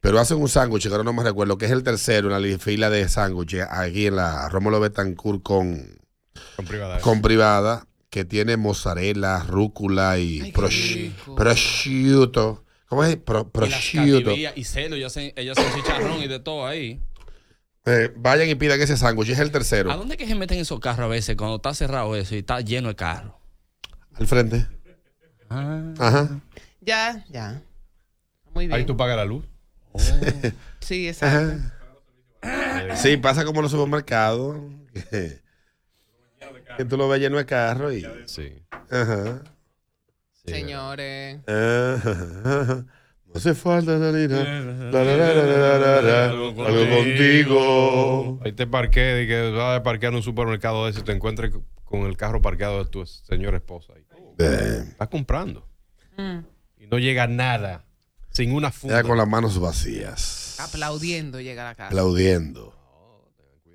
Pero 0.01 0.21
hacen 0.21 0.41
un 0.41 0.49
sándwich, 0.49 0.85
que 0.85 0.89
ahora 0.91 1.03
no 1.03 1.13
me 1.13 1.25
recuerdo, 1.25 1.59
que 1.59 1.67
es 1.67 1.73
el 1.73 1.83
tercero 1.83 2.35
en 2.35 2.51
la 2.53 2.59
fila 2.59 2.89
de 2.89 3.09
sándwiches 3.09 3.67
aquí 3.69 4.07
en 4.07 4.17
la 4.17 4.49
Rómulo 4.49 4.79
Betancourt 4.79 5.43
con, 5.43 5.99
Con 6.55 6.67
privada. 6.67 7.01
con 7.01 7.21
privada, 7.21 7.87
que 8.09 8.25
tiene 8.25 8.57
mozzarella, 8.57 9.41
rúcula 9.43 10.19
y 10.19 10.41
Ay, 10.41 10.53
prosciutto. 11.35 12.65
¿Cómo 12.87 13.05
es? 13.05 13.17
Pro- 13.17 13.41
Y 13.41 13.59
las 13.59 13.69
prosciutto. 13.71 14.31
cativías 14.31 14.57
y 14.57 14.65
celo, 14.65 14.95
ellos 14.97 15.13
hacen, 15.13 15.33
ellos 15.37 15.59
hacen 15.59 15.75
chicharrón 15.83 16.23
y 16.23 16.29
de 16.29 16.39
todo 16.39 16.65
ahí. 16.67 17.01
Eh, 17.87 18.13
vayan 18.17 18.49
y 18.49 18.55
pidan 18.55 18.81
ese 18.81 18.97
sándwich, 18.97 19.31
es 19.31 19.39
el 19.39 19.51
tercero. 19.51 19.91
¿A 19.91 19.97
dónde 19.97 20.15
es 20.15 20.19
que 20.19 20.27
se 20.27 20.35
meten 20.35 20.59
esos 20.59 20.79
carros 20.81 21.05
a 21.05 21.09
veces 21.09 21.37
cuando 21.37 21.57
está 21.57 21.73
cerrado 21.75 22.15
eso 22.17 22.35
y 22.35 22.39
está 22.39 22.61
lleno 22.61 22.89
de 22.89 22.97
carros? 22.97 23.33
Al 24.15 24.27
frente. 24.27 24.67
Ah. 25.49 25.95
Ajá. 25.99 26.41
Ya, 26.81 27.25
ya. 27.31 27.63
Muy 28.53 28.67
bien. 28.67 28.79
Ahí 28.79 28.85
tú 28.85 28.97
pagas 28.97 29.17
la 29.17 29.25
luz. 29.25 29.45
Sí, 30.81 31.09
exacto. 31.09 31.57
Ajá. 32.43 32.97
Sí, 32.97 33.17
pasa 33.17 33.45
como 33.45 33.61
en 33.61 33.63
los 33.65 33.73
supermercados. 33.73 34.59
Que, 35.11 35.41
que 36.77 36.85
tú 36.85 36.97
lo 36.97 37.09
ves 37.09 37.21
lleno 37.21 37.37
de 37.39 37.47
carro 37.47 37.93
y. 37.93 38.07
Sí. 38.27 38.53
Ajá. 38.91 39.43
Señores. 40.45 41.41
Ajá. 41.47 42.85
No 43.27 43.35
hace 43.35 43.55
falta 43.55 43.93
la 43.99 44.11
lira, 44.11 44.39
la, 44.39 45.05
la, 45.05 45.17
la, 45.17 45.35
la, 45.35 45.45
la, 45.45 45.79
la, 45.79 46.03
la, 46.03 46.18
algo 46.79 46.97
contigo. 46.97 48.41
Ahí 48.45 48.53
te 48.53 48.67
parqué, 48.67 49.23
y 49.23 49.27
que 49.27 49.51
vas 49.51 49.79
a 49.81 49.83
parquear 49.83 50.13
en 50.13 50.17
un 50.17 50.23
supermercado 50.23 50.85
de 50.85 50.91
ese 50.93 51.01
y 51.01 51.03
te 51.05 51.13
encuentres 51.13 51.53
con 51.85 52.01
el 52.03 52.17
carro 52.17 52.41
parqueado 52.43 52.85
de 52.85 52.91
tu 52.91 53.05
señora 53.07 53.57
esposa. 53.57 53.93
Ahí. 53.95 54.05
Estás 54.39 55.09
comprando. 55.09 55.67
Mm. 56.17 56.39
Y 56.79 56.87
no 56.87 56.99
llega 56.99 57.27
nada. 57.27 57.85
Sin 58.31 58.53
una 58.53 58.71
funda. 58.71 59.01
Ya 59.03 59.09
con 59.09 59.17
las 59.17 59.27
manos 59.27 59.59
vacías, 59.59 60.57
Aplaudiendo 60.61 61.41
llega 61.41 61.63
a 61.63 61.71
la 61.71 61.75
casa. 61.75 61.89
aplaudiendo. 61.89 62.75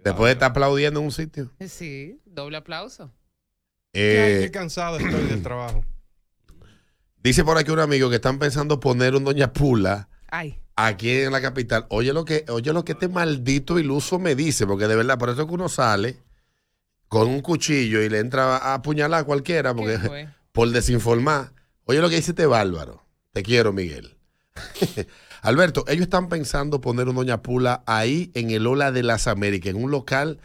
Después 0.04 0.28
de 0.30 0.34
estar 0.34 0.52
aplaudiendo 0.52 1.00
en 1.00 1.06
un 1.08 1.12
sitio. 1.12 1.50
Sí, 1.68 2.20
doble 2.26 2.58
aplauso. 2.58 3.12
Eh, 3.94 4.42
Qué 4.44 4.52
cansado 4.52 4.98
estoy 4.98 5.24
del 5.28 5.42
trabajo. 5.44 5.84
dice 7.24 7.44
por 7.44 7.58
aquí 7.58 7.72
un 7.72 7.80
amigo 7.80 8.10
que 8.10 8.16
están 8.18 8.38
pensando 8.40 8.80
poner 8.80 9.16
un 9.16 9.24
Doña 9.24 9.54
Pula 9.54 10.10
Ay. 10.30 10.60
Aquí 10.76 11.12
en 11.12 11.32
la 11.32 11.42
capital. 11.42 11.86
Oye 11.90 12.14
lo 12.14 12.26
que, 12.26 12.46
oye 12.50 12.74
lo 12.74 12.86
que 12.86 12.94
este 12.94 13.08
maldito 13.08 13.80
iluso 13.80 14.20
me 14.20 14.36
dice, 14.36 14.66
porque 14.66 14.88
de 14.88 14.96
verdad, 14.96 15.18
por 15.18 15.30
eso 15.30 15.42
es 15.42 15.48
que 15.48 15.54
uno 15.54 15.70
sale 15.70 16.18
con 17.08 17.28
un 17.28 17.42
cuchillo 17.42 18.02
y 18.02 18.10
le 18.10 18.20
entra 18.20 18.58
a 18.58 18.76
apuñalar 18.76 19.22
a 19.22 19.24
cualquiera, 19.24 19.74
porque 19.74 19.98
por 20.52 20.70
desinformar. 20.70 21.54
Oye 21.86 22.00
lo 22.00 22.10
que 22.10 22.16
dice 22.16 22.32
este 22.32 22.46
bárbaro. 22.46 23.04
Te 23.32 23.44
quiero, 23.44 23.74
Miguel. 23.74 24.16
Alberto, 25.42 25.84
ellos 25.88 26.04
están 26.04 26.30
pensando 26.30 26.80
poner 26.80 27.10
un 27.10 27.16
Doña 27.16 27.42
Pula 27.42 27.84
ahí 27.86 28.32
en 28.34 28.52
el 28.52 28.66
Ola 28.66 28.92
de 28.92 29.04
las 29.04 29.28
Américas, 29.28 29.72
en 29.72 29.84
un 29.84 29.92
local 29.92 30.40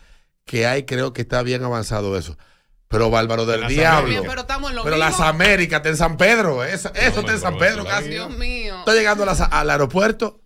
que 0.45 0.67
hay, 0.67 0.85
creo 0.85 1.13
que 1.13 1.23
está 1.23 1.43
bien 1.43 1.63
avanzado 1.63 2.19
eso. 2.19 2.37
Pero 2.89 3.11
bárbaro 3.11 3.45
del 3.45 3.61
Las 3.63 3.69
diablo. 3.71 4.23
Pero 4.27 4.41
estamos 4.41 4.71
en 4.71 4.77
lo 4.77 4.83
Pero 4.85 4.97
mismo. 4.97 5.11
las 5.11 5.21
Américas 5.21 5.77
está 5.79 5.89
en 5.91 5.97
San 5.99 6.17
Pedro. 6.17 6.65
Eso, 6.65 6.91
eso 6.95 7.21
está 7.21 7.33
en 7.33 7.41
San 7.41 7.59
Pedro 7.59 7.85
casi. 7.85 8.09
Dios 8.09 8.31
mío. 8.31 8.79
Estoy 8.79 8.97
llegando 8.99 9.25
a 9.25 9.27
las- 9.27 9.41
al 9.43 9.69
aeropuerto. 9.71 10.41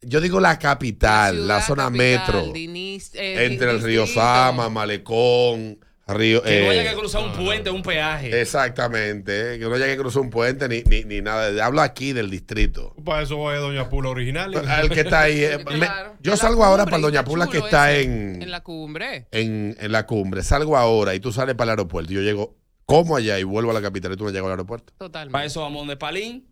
Yo 0.00 0.20
digo 0.20 0.38
la 0.38 0.60
capital, 0.60 1.48
la, 1.48 1.54
Ciudad 1.60 1.66
zona 1.66 1.84
capital, 1.86 1.98
metro. 2.44 2.52
Dinis- 2.54 3.10
eh, 3.14 3.46
Entre 3.46 3.68
el 3.72 3.82
río. 3.82 4.06
Sama, 4.06 4.68
Malecón, 4.68 5.80
Río. 6.08 6.42
Que 6.42 6.60
no 6.62 6.72
eh, 6.72 6.80
haya 6.80 6.90
que 6.90 6.96
cruzar 6.96 7.22
un 7.22 7.32
puente, 7.32 7.68
un 7.70 7.82
peaje. 7.82 8.40
Exactamente, 8.40 9.54
eh, 9.54 9.58
que 9.58 9.66
no 9.66 9.74
haya 9.74 9.86
que 9.86 9.96
cruzar 9.98 10.22
un 10.22 10.30
puente 10.30 10.68
ni, 10.68 10.82
ni, 10.82 11.04
ni 11.04 11.20
nada. 11.20 11.64
Hablo 11.64 11.80
aquí 11.82 12.12
del 12.12 12.30
distrito. 12.30 12.94
Para 13.04 13.22
eso 13.22 13.36
voy 13.36 13.54
a 13.54 13.58
Doña 13.58 13.88
Pula 13.90 14.08
original. 14.08 14.54
El 14.82 14.88
que 14.90 15.00
está 15.00 15.22
ahí. 15.22 15.44
eh, 15.44 15.58
me- 15.58 15.64
Claro. 15.86 16.14
yo 16.20 16.32
En 16.32 16.38
salgo 16.38 16.64
ahora 16.64 16.84
cumbre, 16.84 16.90
para 16.92 17.02
Doña 17.02 17.24
Pula 17.24 17.46
que 17.46 17.58
está 17.58 17.92
ese. 17.92 18.04
en, 18.04 18.42
En 18.42 18.50
la 18.50 18.62
cumbre. 18.62 19.26
en, 19.32 19.76
en 19.78 19.92
la 19.92 20.06
cumbre. 20.06 20.42
Salgo 20.42 20.76
ahora 20.76 21.14
y 21.14 21.20
tú 21.20 21.30
sales 21.32 21.54
para 21.54 21.72
el 21.72 21.78
aeropuerto. 21.78 22.12
Y 22.12 22.16
yo 22.16 22.22
llego 22.22 22.56
como 22.86 23.16
allá 23.16 23.38
y 23.38 23.42
vuelvo 23.44 23.70
a 23.70 23.74
la 23.74 23.82
capital 23.82 24.12
y 24.12 24.16
tú 24.16 24.24
no 24.24 24.30
llegas 24.30 24.46
al 24.46 24.52
aeropuerto. 24.52 24.92
Totalmente. 24.96 25.32
Para 25.32 25.44
eso 25.44 25.60
vamos 25.60 25.86
de 25.88 25.96
Palín. 25.98 26.48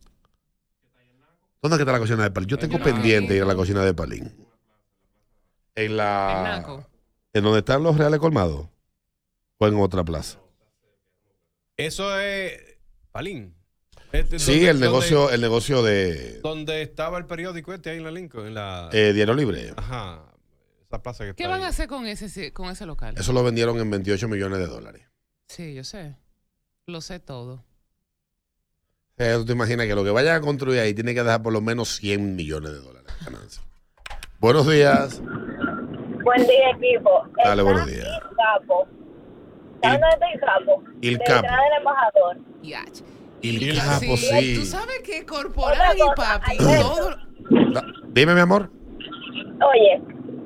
¿Dónde 1.63 1.77
es 1.77 1.79
que 1.79 1.83
está 1.83 1.93
la 1.93 1.99
cocina 1.99 2.23
de 2.23 2.31
Palín? 2.31 2.49
Yo 2.49 2.59
tengo 2.59 2.79
pendiente 2.79 3.35
ir 3.35 3.43
a 3.43 3.47
la 3.47 3.55
cocina 3.55 3.83
de 3.83 3.95
Palín. 3.95 4.35
En 5.75 5.87
En 5.87 5.97
la. 5.97 6.43
Naco. 6.45 6.87
¿En 7.33 7.43
donde 7.43 7.61
están 7.61 7.83
los 7.83 7.97
reales 7.97 8.21
colmados? 8.21 8.69
¿O 9.59 9.67
en 9.67 9.77
otra 9.81 10.05
plaza? 10.05 10.39
Eso 11.77 12.19
es 12.21 12.79
Palín. 13.13 13.55
Este, 14.13 14.39
Sí, 14.39 14.53
donde- 14.53 14.71
el 14.71 14.81
negocio, 14.81 15.31
el 15.31 15.41
negocio 15.41 15.83
de 15.83 16.15
Donde, 16.15 16.41
donde 16.41 16.83
estaba 16.83 17.19
el 17.19 17.27
periódico 17.27 17.73
este 17.75 17.91
ahí 17.91 17.99
en 17.99 18.05
la 18.05 18.11
Lincoln, 18.11 18.47
en 18.47 18.55
la... 18.55 18.89
eh, 18.93 19.13
Diario 19.13 19.35
Libre. 19.35 19.73
Ajá. 19.77 20.23
Esa 20.87 21.03
plaza 21.03 21.25
que 21.25 21.31
está 21.31 21.43
¿Qué 21.43 21.49
van 21.49 21.61
ahí. 21.61 21.67
a 21.67 21.69
hacer 21.69 21.89
con 21.89 22.07
ese, 22.07 22.53
con 22.53 22.71
ese 22.71 22.87
local? 22.87 23.15
Eso 23.19 23.33
lo 23.33 23.43
vendieron 23.43 23.79
en 23.79 23.91
28 23.91 24.29
millones 24.29 24.59
de 24.59 24.67
dólares. 24.67 25.03
Sí, 25.49 25.75
yo 25.75 25.85
sé. 25.85 26.15
Lo 26.87 27.01
sé 27.01 27.19
todo. 27.19 27.65
Eh, 29.19 29.35
tú 29.39 29.47
te 29.47 29.53
imaginas 29.53 29.87
que 29.87 29.95
lo 29.95 30.05
que 30.05 30.11
vayan 30.11 30.37
a 30.37 30.41
construir 30.41 30.79
ahí 30.81 30.95
tiene 30.95 31.15
que 31.15 31.23
dejar 31.23 31.43
por 31.43 31.53
lo 31.53 31.61
menos 31.61 31.97
100 31.97 32.37
millones 32.37 32.71
de 32.73 32.79
dólares 32.79 33.13
de 33.19 33.25
ganancia. 33.25 33.63
Buenos 34.39 34.69
días. 34.69 35.21
Buen 35.21 36.47
día, 36.47 36.71
equipo. 36.77 37.27
Dale, 37.43 37.63
Está 37.63 37.63
buenos 37.63 37.87
días. 37.87 38.21
Capo. 38.21 38.87
¿Sabes 39.83 40.01
dónde 40.01 40.15
está 40.15 40.33
el 40.33 40.41
capo? 40.41 40.83
Detrás 40.97 41.43
Capo. 41.43 41.55
del 41.63 41.79
embajador. 41.79 42.37
Yach. 42.63 43.01
Il 43.43 43.79
Ah, 43.81 43.85
Capo, 44.01 44.17
sí. 44.17 44.27
sí. 44.27 44.55
Tú 44.59 44.65
sabes 44.65 45.01
que 45.05 45.25
corporal 45.27 45.97
y 45.97 46.01
papi, 46.17 46.57
todo. 46.59 47.17
Dime, 48.09 48.35
mi 48.35 48.41
amor. 48.41 48.71
Oye, 49.63 50.01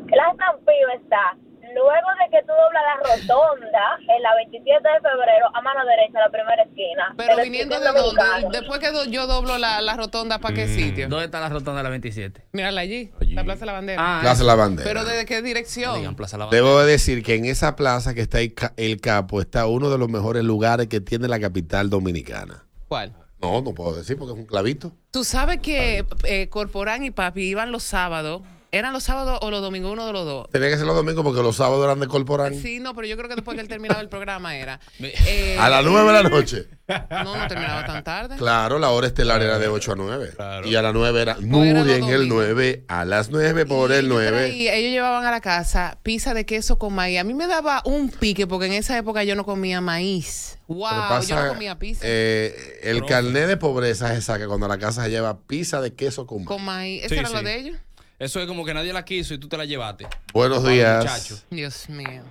La 0.09 0.31
estampillo 0.33 0.89
está 1.01 1.37
luego 1.75 2.09
de 2.23 2.31
que 2.31 2.43
tú 2.43 2.53
doblas 2.53 2.83
la 2.83 2.97
rotonda 3.15 3.99
en 4.17 4.23
la 4.23 4.35
27 4.37 4.71
de 4.71 5.01
febrero 5.01 5.47
a 5.55 5.61
mano 5.63 5.81
derecha, 5.87 6.19
la 6.21 6.31
primera 6.31 6.63
esquina. 6.63 7.15
Pero 7.17 7.37
viniendo 7.43 7.79
de 7.81 7.87
dónde, 7.87 8.23
después 8.59 8.79
que 8.81 8.91
do- 8.91 9.05
yo 9.05 9.27
doblo 9.27 9.59
la, 9.59 9.81
la 9.81 9.97
rotonda, 9.97 10.39
¿para 10.39 10.55
qué 10.55 10.69
sitio? 10.69 11.09
¿Dónde 11.09 11.27
está 11.27 11.41
la 11.41 11.49
rotonda 11.49 11.79
de 11.79 11.85
la 11.85 11.91
27? 11.91 12.47
Mírala 12.53 12.81
allí, 12.81 13.11
la 13.21 13.45
Plaza 13.45 13.61
de 13.61 13.67
la 13.67 13.73
Bandera. 13.73 14.03
Ah, 14.03 14.21
Plaza 14.23 14.41
de 14.43 14.47
la 14.47 14.55
Bandera. 14.55 14.89
Pero 14.89 15.05
¿desde 15.05 15.27
qué 15.27 15.43
dirección? 15.43 16.17
Debo 16.51 16.81
de 16.81 16.91
decir 16.93 17.23
que 17.23 17.35
en 17.37 17.45
esa 17.45 17.77
plaza 17.77 18.15
que 18.15 18.21
está 18.23 18.39
ahí 18.39 18.51
ca- 18.51 18.73
el 18.77 19.01
capo 19.01 19.41
está 19.41 19.67
uno 19.67 19.91
de 19.91 19.99
los 19.99 20.09
mejores 20.09 20.45
lugares 20.45 20.89
que 20.89 21.01
tiene 21.01 21.29
la 21.29 21.41
capital 21.41 21.91
dominicana. 21.91 22.65
¿Cuál? 22.89 23.15
No, 23.41 23.63
no 23.63 23.73
puedo 23.73 23.95
decir 23.97 24.19
porque 24.19 24.35
es 24.35 24.39
un 24.39 24.45
clavito. 24.47 24.93
Tú 25.11 25.25
sabes 25.25 25.61
que 25.61 26.05
eh, 26.25 26.49
Corporán 26.51 27.05
y 27.05 27.11
Papi 27.11 27.43
iban 27.43 27.73
los 27.73 27.83
sábados. 27.83 28.43
¿Eran 28.73 28.93
los 28.93 29.03
sábados 29.03 29.39
o 29.43 29.51
los 29.51 29.61
domingos? 29.63 29.93
Uno 29.93 30.07
de 30.07 30.13
los 30.13 30.25
dos. 30.25 30.49
Tenía 30.51 30.69
que 30.69 30.77
ser 30.77 30.87
los 30.87 30.95
domingos 30.95 31.25
porque 31.25 31.43
los 31.43 31.57
sábados 31.57 31.85
eran 31.85 31.99
de 32.01 32.07
Corporán. 32.07 32.55
Sí, 32.55 32.79
no, 32.81 32.95
pero 32.95 33.07
yo 33.09 33.17
creo 33.17 33.29
que 33.29 33.35
después 33.35 33.57
que 33.57 33.61
él 33.63 33.69
terminaba 33.69 34.01
el 34.01 34.09
programa 34.09 34.57
era. 34.57 34.79
Eh, 35.01 35.57
A 35.59 35.69
las 35.69 35.85
9 35.85 36.13
de 36.13 36.23
la 36.23 36.29
noche. 36.29 36.67
No, 37.11 37.37
no 37.37 37.47
terminaba 37.49 37.85
tan 37.87 38.03
tarde. 38.05 38.37
Claro, 38.37 38.79
la 38.79 38.91
hora 38.91 39.07
estelar 39.07 39.43
era 39.43 39.59
de 39.59 39.69
8 39.69 39.93
a 39.93 39.97
9. 39.97 40.31
Y 40.67 40.75
a 40.75 40.83
las 40.83 40.93
9 40.95 41.23
era 41.23 41.37
Nuri 41.41 41.69
en 41.71 41.77
el 41.79 42.29
domingos. 42.29 42.47
9. 42.49 42.85
A 42.89 43.05
las 43.05 43.31
9 43.31 43.67
por 43.67 43.93
el 43.93 44.09
9. 44.09 44.51
Y 44.51 44.69
ellos 44.69 44.91
llevaban 44.93 45.25
a 45.25 45.31
la 45.31 45.41
casa 45.41 45.99
pizza 46.03 46.35
de 46.35 46.47
queso 46.47 46.79
con 46.79 46.93
maíz. 46.95 47.19
A 47.21 47.25
mí 47.25 47.35
me 47.35 47.47
daba 47.47 47.83
un 47.85 48.09
pique 48.11 48.47
porque 48.47 48.67
en 48.67 48.73
esa 48.75 48.97
época 48.99 49.23
yo 49.25 49.35
no 49.37 49.45
comía 49.45 49.81
maíz. 49.81 50.59
Wow, 50.69 50.79
Lo 50.79 50.89
que 50.89 50.97
yo 50.97 51.09
pasa, 51.09 51.43
no 51.47 51.53
comía 51.55 51.79
pizza. 51.79 52.03
eh, 52.05 52.81
el 52.85 53.05
carnet 53.05 53.49
de 53.49 53.57
pobreza 53.57 54.15
se 54.15 54.23
saca 54.23 54.47
cuando 54.47 54.67
a 54.67 54.69
la 54.69 54.79
casa 54.79 55.03
se 55.05 55.11
lleva 55.11 55.41
pizza 55.41 55.81
de 55.81 55.95
queso 55.95 56.27
con 56.27 56.45
con 56.45 56.65
maíz. 56.65 57.01
¿Esa 57.05 57.15
Sí, 57.15 57.19
era 57.19 57.29
sí. 57.29 57.35
la 57.35 57.43
de 57.43 57.57
ellos? 57.59 57.77
Eso 58.21 58.39
es 58.39 58.47
como 58.47 58.65
que 58.67 58.75
nadie 58.75 58.93
la 58.93 59.03
quiso 59.05 59.33
y 59.35 59.39
tú 59.39 59.49
te 59.49 59.57
la 59.57 59.65
llevaste. 59.65 60.07
Buenos 60.35 60.63
días. 60.69 61.03
muchachos. 61.05 61.47
Dios 61.51 61.89
mío. 61.89 62.23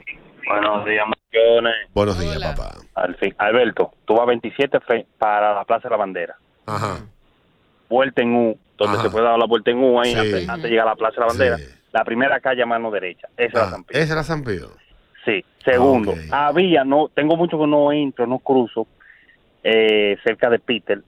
Buenos 0.47 0.85
días, 0.85 1.03
Marcones. 1.07 1.73
Buenos 1.93 2.19
días, 2.19 2.37
papá. 2.55 2.75
Al 2.93 3.15
fin. 3.15 3.33
Alberto, 3.39 3.91
tú 4.05 4.13
vas 4.15 4.27
27 4.27 4.77
fre- 4.81 5.05
para 5.17 5.53
la 5.55 5.65
Plaza 5.65 5.87
de 5.87 5.89
la 5.89 5.97
Bandera. 5.97 6.35
Ajá. 6.67 6.99
Vuelta 7.89 8.21
en 8.21 8.35
U, 8.35 8.59
donde 8.77 8.93
Ajá. 8.97 9.03
se 9.03 9.09
puede 9.09 9.25
dar 9.25 9.37
la 9.39 9.45
vuelta 9.47 9.71
en 9.71 9.83
U 9.83 9.99
ahí 9.99 10.11
Sí. 10.13 10.19
antes, 10.19 10.47
antes 10.49 10.63
de 10.63 10.69
llegar 10.69 10.87
a 10.87 10.91
la 10.91 10.95
Plaza 10.95 11.15
de 11.15 11.19
la 11.21 11.25
Bandera. 11.27 11.57
La 11.91 12.03
primera 12.05 12.39
calle 12.39 12.61
a 12.61 12.65
mano 12.67 12.91
derecha. 12.91 13.27
Esa 13.35 13.47
es 13.47 13.53
la 13.55 13.63
Ah, 13.63 13.69
San 13.71 13.83
Pío. 13.83 13.99
ese 13.99 14.13
era 14.13 14.23
San 14.23 14.43
Pío. 14.43 14.69
Sí. 15.25 15.43
Segundo, 15.65 16.13
Ah, 16.31 16.47
había, 16.47 16.83
no, 16.83 17.09
tengo 17.13 17.35
mucho 17.35 17.57
que 17.59 17.65
no 17.67 17.91
entro, 17.91 18.27
no 18.27 18.37
cruzo, 18.39 18.85
eh, 19.63 20.17
cerca 20.23 20.49
de 20.51 20.59
Peter, 20.59 21.01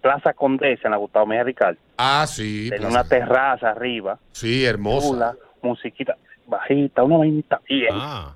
Plaza 0.00 0.32
Condesa 0.32 0.82
en 0.84 0.90
la 0.92 0.96
Gustavo 0.96 1.26
Mejía 1.26 1.44
Ricard. 1.44 1.76
Ah, 1.98 2.26
sí. 2.26 2.68
Tenía 2.70 2.88
Plaza- 2.88 3.00
una 3.00 3.08
terraza 3.08 3.70
arriba. 3.70 4.18
Sí, 4.32 4.64
hermosa. 4.64 5.08
chula, 5.08 5.34
musiquita 5.62 6.16
bajita, 6.46 7.04
una 7.04 7.18
vainita 7.18 7.60
bien. 7.68 7.90
Ah. 7.92 8.34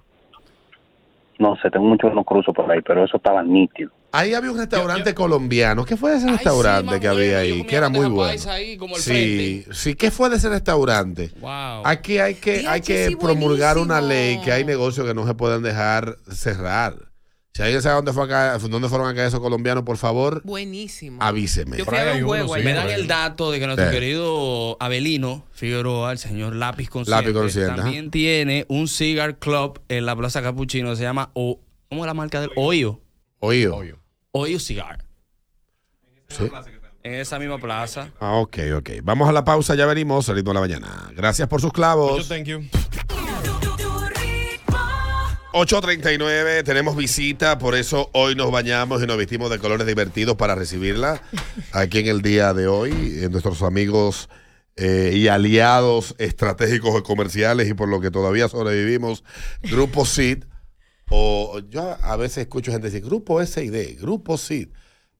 No 1.38 1.56
sé, 1.56 1.68
tengo 1.68 1.86
mucho 1.86 2.08
que 2.08 2.14
no 2.14 2.22
cruzo 2.22 2.52
por 2.52 2.70
ahí, 2.70 2.80
pero 2.80 3.04
eso 3.04 3.16
estaba 3.16 3.42
nítido. 3.42 3.90
Ahí 4.12 4.32
había 4.34 4.52
un 4.52 4.58
restaurante 4.58 5.12
colombiano. 5.12 5.84
¿Qué 5.84 5.96
fue 5.96 6.12
de 6.12 6.18
ese 6.18 6.30
restaurante 6.30 7.00
que 7.00 7.08
había 7.08 7.38
ahí? 7.38 7.64
Que 7.64 7.74
era 7.74 7.88
muy 7.88 8.06
bueno. 8.06 8.38
Sí, 8.94 9.64
sí, 9.72 9.96
¿qué 9.96 10.12
fue 10.12 10.30
de 10.30 10.36
ese 10.36 10.48
restaurante? 10.48 11.32
Wow. 11.40 11.82
Aquí 11.84 12.18
hay 12.18 12.36
que, 12.36 12.64
hay 12.68 12.80
que 12.80 13.08
sí, 13.08 13.16
promulgar 13.16 13.78
una 13.78 14.00
ley 14.00 14.40
que 14.42 14.52
hay 14.52 14.64
negocios 14.64 15.04
que 15.04 15.14
no 15.14 15.26
se 15.26 15.34
pueden 15.34 15.64
dejar 15.64 16.14
cerrar. 16.30 16.94
Si 17.56 17.62
alguien 17.62 17.80
sabe 17.82 17.94
dónde, 17.94 18.12
fue 18.12 18.24
acá, 18.24 18.58
dónde 18.58 18.88
fueron 18.88 19.06
acá 19.08 19.24
esos 19.24 19.38
colombianos, 19.38 19.84
por 19.84 19.96
favor, 19.96 20.42
Buenísimo. 20.44 21.22
avíseme. 21.22 21.76
Yo 21.78 21.84
fui 21.84 21.96
a 21.96 22.02
ver 22.02 22.16
un 22.16 22.28
juego 22.28 22.52
allá. 22.52 22.64
Me 22.64 22.72
dan 22.72 22.90
el 22.90 23.06
dato 23.06 23.52
de 23.52 23.60
que 23.60 23.66
nuestro 23.66 23.92
querido 23.92 24.76
Abelino 24.80 25.46
Figueroa, 25.52 26.10
el 26.10 26.18
señor 26.18 26.56
Lápiz 26.56 26.88
Consciente, 26.90 27.22
Lápiz 27.22 27.38
Consciente, 27.38 27.76
también 27.76 28.10
tiene 28.10 28.66
un 28.68 28.88
cigar 28.88 29.38
club 29.38 29.80
en 29.88 30.04
la 30.04 30.16
Plaza 30.16 30.42
Capuchino, 30.42 30.96
se 30.96 31.04
llama 31.04 31.30
o, 31.34 31.60
¿cómo 31.88 32.02
es 32.02 32.06
la 32.08 32.14
marca 32.14 32.40
del 32.40 32.50
Oyo? 32.56 33.00
Oído. 33.38 33.78
Oyo 34.32 34.58
Cigar. 34.58 35.04
Sí. 36.26 36.50
En 37.04 37.14
esa 37.14 37.38
misma 37.38 37.58
plaza. 37.58 38.10
Ah, 38.18 38.34
ok, 38.36 38.58
ok. 38.78 38.90
Vamos 39.04 39.28
a 39.28 39.32
la 39.32 39.44
pausa, 39.44 39.76
ya 39.76 39.86
venimos, 39.86 40.28
al 40.28 40.34
ritmo 40.34 40.50
de 40.50 40.54
la 40.54 40.60
mañana. 40.60 41.12
Gracias 41.14 41.46
por 41.46 41.60
sus 41.60 41.72
clavos. 41.72 42.26
Thank 42.26 42.46
you. 42.46 42.64
8.39, 45.56 46.64
tenemos 46.64 46.96
visita, 46.96 47.58
por 47.58 47.76
eso 47.76 48.10
hoy 48.12 48.34
nos 48.34 48.50
bañamos 48.50 49.00
y 49.00 49.06
nos 49.06 49.16
vestimos 49.16 49.50
de 49.50 49.60
colores 49.60 49.86
divertidos 49.86 50.34
para 50.34 50.56
recibirla 50.56 51.22
aquí 51.70 52.00
en 52.00 52.08
el 52.08 52.22
día 52.22 52.52
de 52.52 52.66
hoy. 52.66 52.90
Eh, 52.90 53.28
nuestros 53.30 53.62
amigos 53.62 54.28
eh, 54.74 55.12
y 55.14 55.28
aliados 55.28 56.16
estratégicos 56.18 56.98
y 56.98 57.02
comerciales 57.04 57.68
y 57.68 57.74
por 57.74 57.88
lo 57.88 58.00
que 58.00 58.10
todavía 58.10 58.48
sobrevivimos, 58.48 59.22
Grupo 59.62 60.04
SID, 60.04 60.42
o 61.08 61.60
yo 61.70 61.98
a 62.02 62.16
veces 62.16 62.38
escucho 62.38 62.72
gente 62.72 62.90
decir 62.90 63.04
Grupo 63.04 63.40
SID, 63.46 64.00
Grupo 64.00 64.36
SID. 64.36 64.70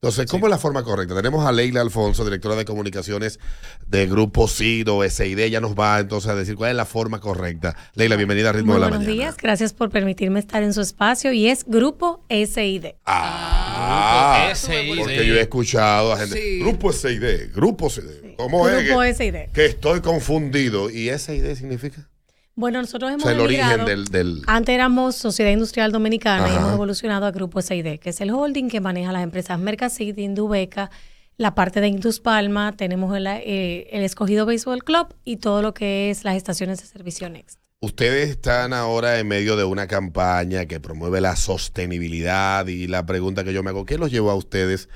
Entonces, 0.05 0.30
¿cómo 0.30 0.48
es 0.48 0.50
la 0.50 0.59
forma 0.59 0.84
correcta? 0.84 1.14
Tenemos 1.14 1.46
a 1.46 1.50
Leila 1.50 1.80
Alfonso, 1.80 2.24
directora 2.26 2.57
de 2.57 2.66
comunicaciones 2.66 3.40
de 3.86 4.07
Grupo 4.07 4.46
SID 4.48 4.86
o 4.90 5.02
SID. 5.02 5.38
Ella 5.38 5.62
nos 5.62 5.74
va 5.74 5.98
entonces 5.98 6.30
a 6.30 6.34
decir 6.34 6.57
cuál 6.57 6.72
es 6.72 6.76
la 6.76 6.84
forma 6.84 7.20
correcta. 7.20 7.74
Leila, 7.94 8.16
bienvenida 8.16 8.50
a 8.50 8.52
Ritmo 8.52 8.72
Muy 8.72 8.74
de 8.74 8.80
la 8.80 8.88
buenos 8.88 9.07
Mañana. 9.07 9.24
días, 9.24 9.36
gracias 9.38 9.72
por 9.72 9.88
permitirme 9.88 10.40
estar 10.40 10.62
en 10.62 10.74
su 10.74 10.82
espacio 10.82 11.32
y 11.32 11.48
es 11.48 11.64
Grupo 11.64 12.22
SID. 12.28 12.88
Ah, 13.07 14.52
SID. 14.55 14.98
porque 14.98 15.26
yo 15.26 15.36
he 15.36 15.40
escuchado 15.40 16.12
a 16.12 16.18
gente. 16.18 16.38
Sí. 16.38 16.59
Grupo 16.59 16.92
SID, 16.92 17.55
Grupo 17.55 17.88
SID. 17.88 18.02
¿Cómo 18.36 18.68
es? 18.68 18.84
Grupo 18.84 19.02
SID. 19.05 19.34
que 19.55 19.64
estoy 19.64 20.02
confundido. 20.02 20.90
¿Y 20.90 21.09
SID 21.18 21.55
significa? 21.55 22.11
Bueno, 22.57 22.80
nosotros 22.80 23.11
O 23.11 23.14
hemos 23.14 23.22
sea, 23.24 23.32
el 23.32 23.40
origen 23.40 23.64
emigrado- 23.64 23.86
del. 23.86 24.05
del- 24.07 24.42
Antes 24.46 24.74
éramos 24.74 25.16
Sociedad 25.16 25.50
Industrial 25.50 25.90
Dominicana 25.90 26.48
y 26.48 26.57
hemos 26.57 26.72
evolucionado 26.74 27.26
a 27.26 27.30
Grupo 27.32 27.61
SID, 27.61 27.98
que 27.98 28.11
es 28.11 28.20
el 28.20 28.30
holding 28.30 28.68
que 28.68 28.80
maneja 28.80 29.11
las 29.12 29.22
empresas 29.24 29.59
Mercasid, 29.59 30.16
Indubeca, 30.18 30.90
la 31.36 31.55
parte 31.57 31.80
de 31.80 31.88
Indus 31.88 32.20
Palma, 32.20 32.76
tenemos 32.76 33.16
el, 33.16 33.26
eh, 33.26 33.88
el 33.90 34.02
escogido 34.05 34.46
Baseball 34.46 34.84
Club 34.84 35.09
y 35.24 35.38
todo 35.38 35.62
lo 35.62 35.74
que 35.74 36.11
es 36.11 36.22
las 36.22 36.36
estaciones 36.36 36.80
de 36.80 36.86
servicio 36.86 37.28
Next. 37.28 37.59
Ustedes 37.80 38.30
están 38.30 38.72
ahora 38.72 39.18
en 39.18 39.26
medio 39.26 39.57
de 39.57 39.64
una 39.64 39.88
campaña 39.88 40.66
que 40.66 40.78
promueve 40.80 41.20
la 41.20 41.34
sostenibilidad 41.36 42.66
y 42.68 42.86
la 42.86 43.05
pregunta 43.05 43.42
que 43.44 43.52
yo 43.52 43.62
me 43.64 43.70
hago, 43.70 43.84
¿qué 43.84 43.98
los 43.98 44.11
llevó 44.12 44.30
a 44.30 44.36
ustedes 44.36 44.88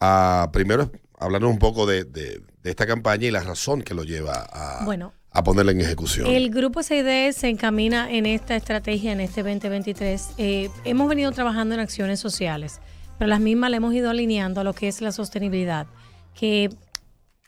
a, 0.00 0.48
primero, 0.52 0.90
hablarnos 1.18 1.50
un 1.50 1.58
poco 1.58 1.86
de, 1.86 2.04
de- 2.04 2.40
de 2.62 2.70
esta 2.70 2.86
campaña 2.86 3.26
y 3.26 3.30
la 3.30 3.42
razón 3.42 3.82
que 3.82 3.92
lo 3.94 4.04
lleva 4.04 4.46
a, 4.50 4.84
Bueno, 4.86 5.12
a 5.34 5.42
ponerla 5.42 5.72
en 5.72 5.80
ejecución? 5.80 6.28
El 6.28 6.50
grupo 6.50 6.82
SID 6.82 7.32
se 7.32 7.48
encamina 7.48 8.10
en 8.10 8.24
esta 8.24 8.56
estrategia, 8.56 9.12
en 9.12 9.20
este 9.20 9.42
2023. 9.42 10.34
Eh, 10.38 10.70
hemos 10.84 11.08
venido 11.08 11.32
trabajando 11.32 11.74
en 11.74 11.80
acciones 11.80 12.20
sociales, 12.20 12.80
pero 13.18 13.28
las 13.28 13.40
mismas 13.40 13.70
le 13.70 13.78
hemos 13.78 13.92
ido 13.92 14.10
alineando 14.10 14.60
a 14.60 14.64
lo 14.64 14.72
que 14.72 14.88
es 14.88 15.00
la 15.00 15.12
sostenibilidad, 15.12 15.88
que 16.34 16.70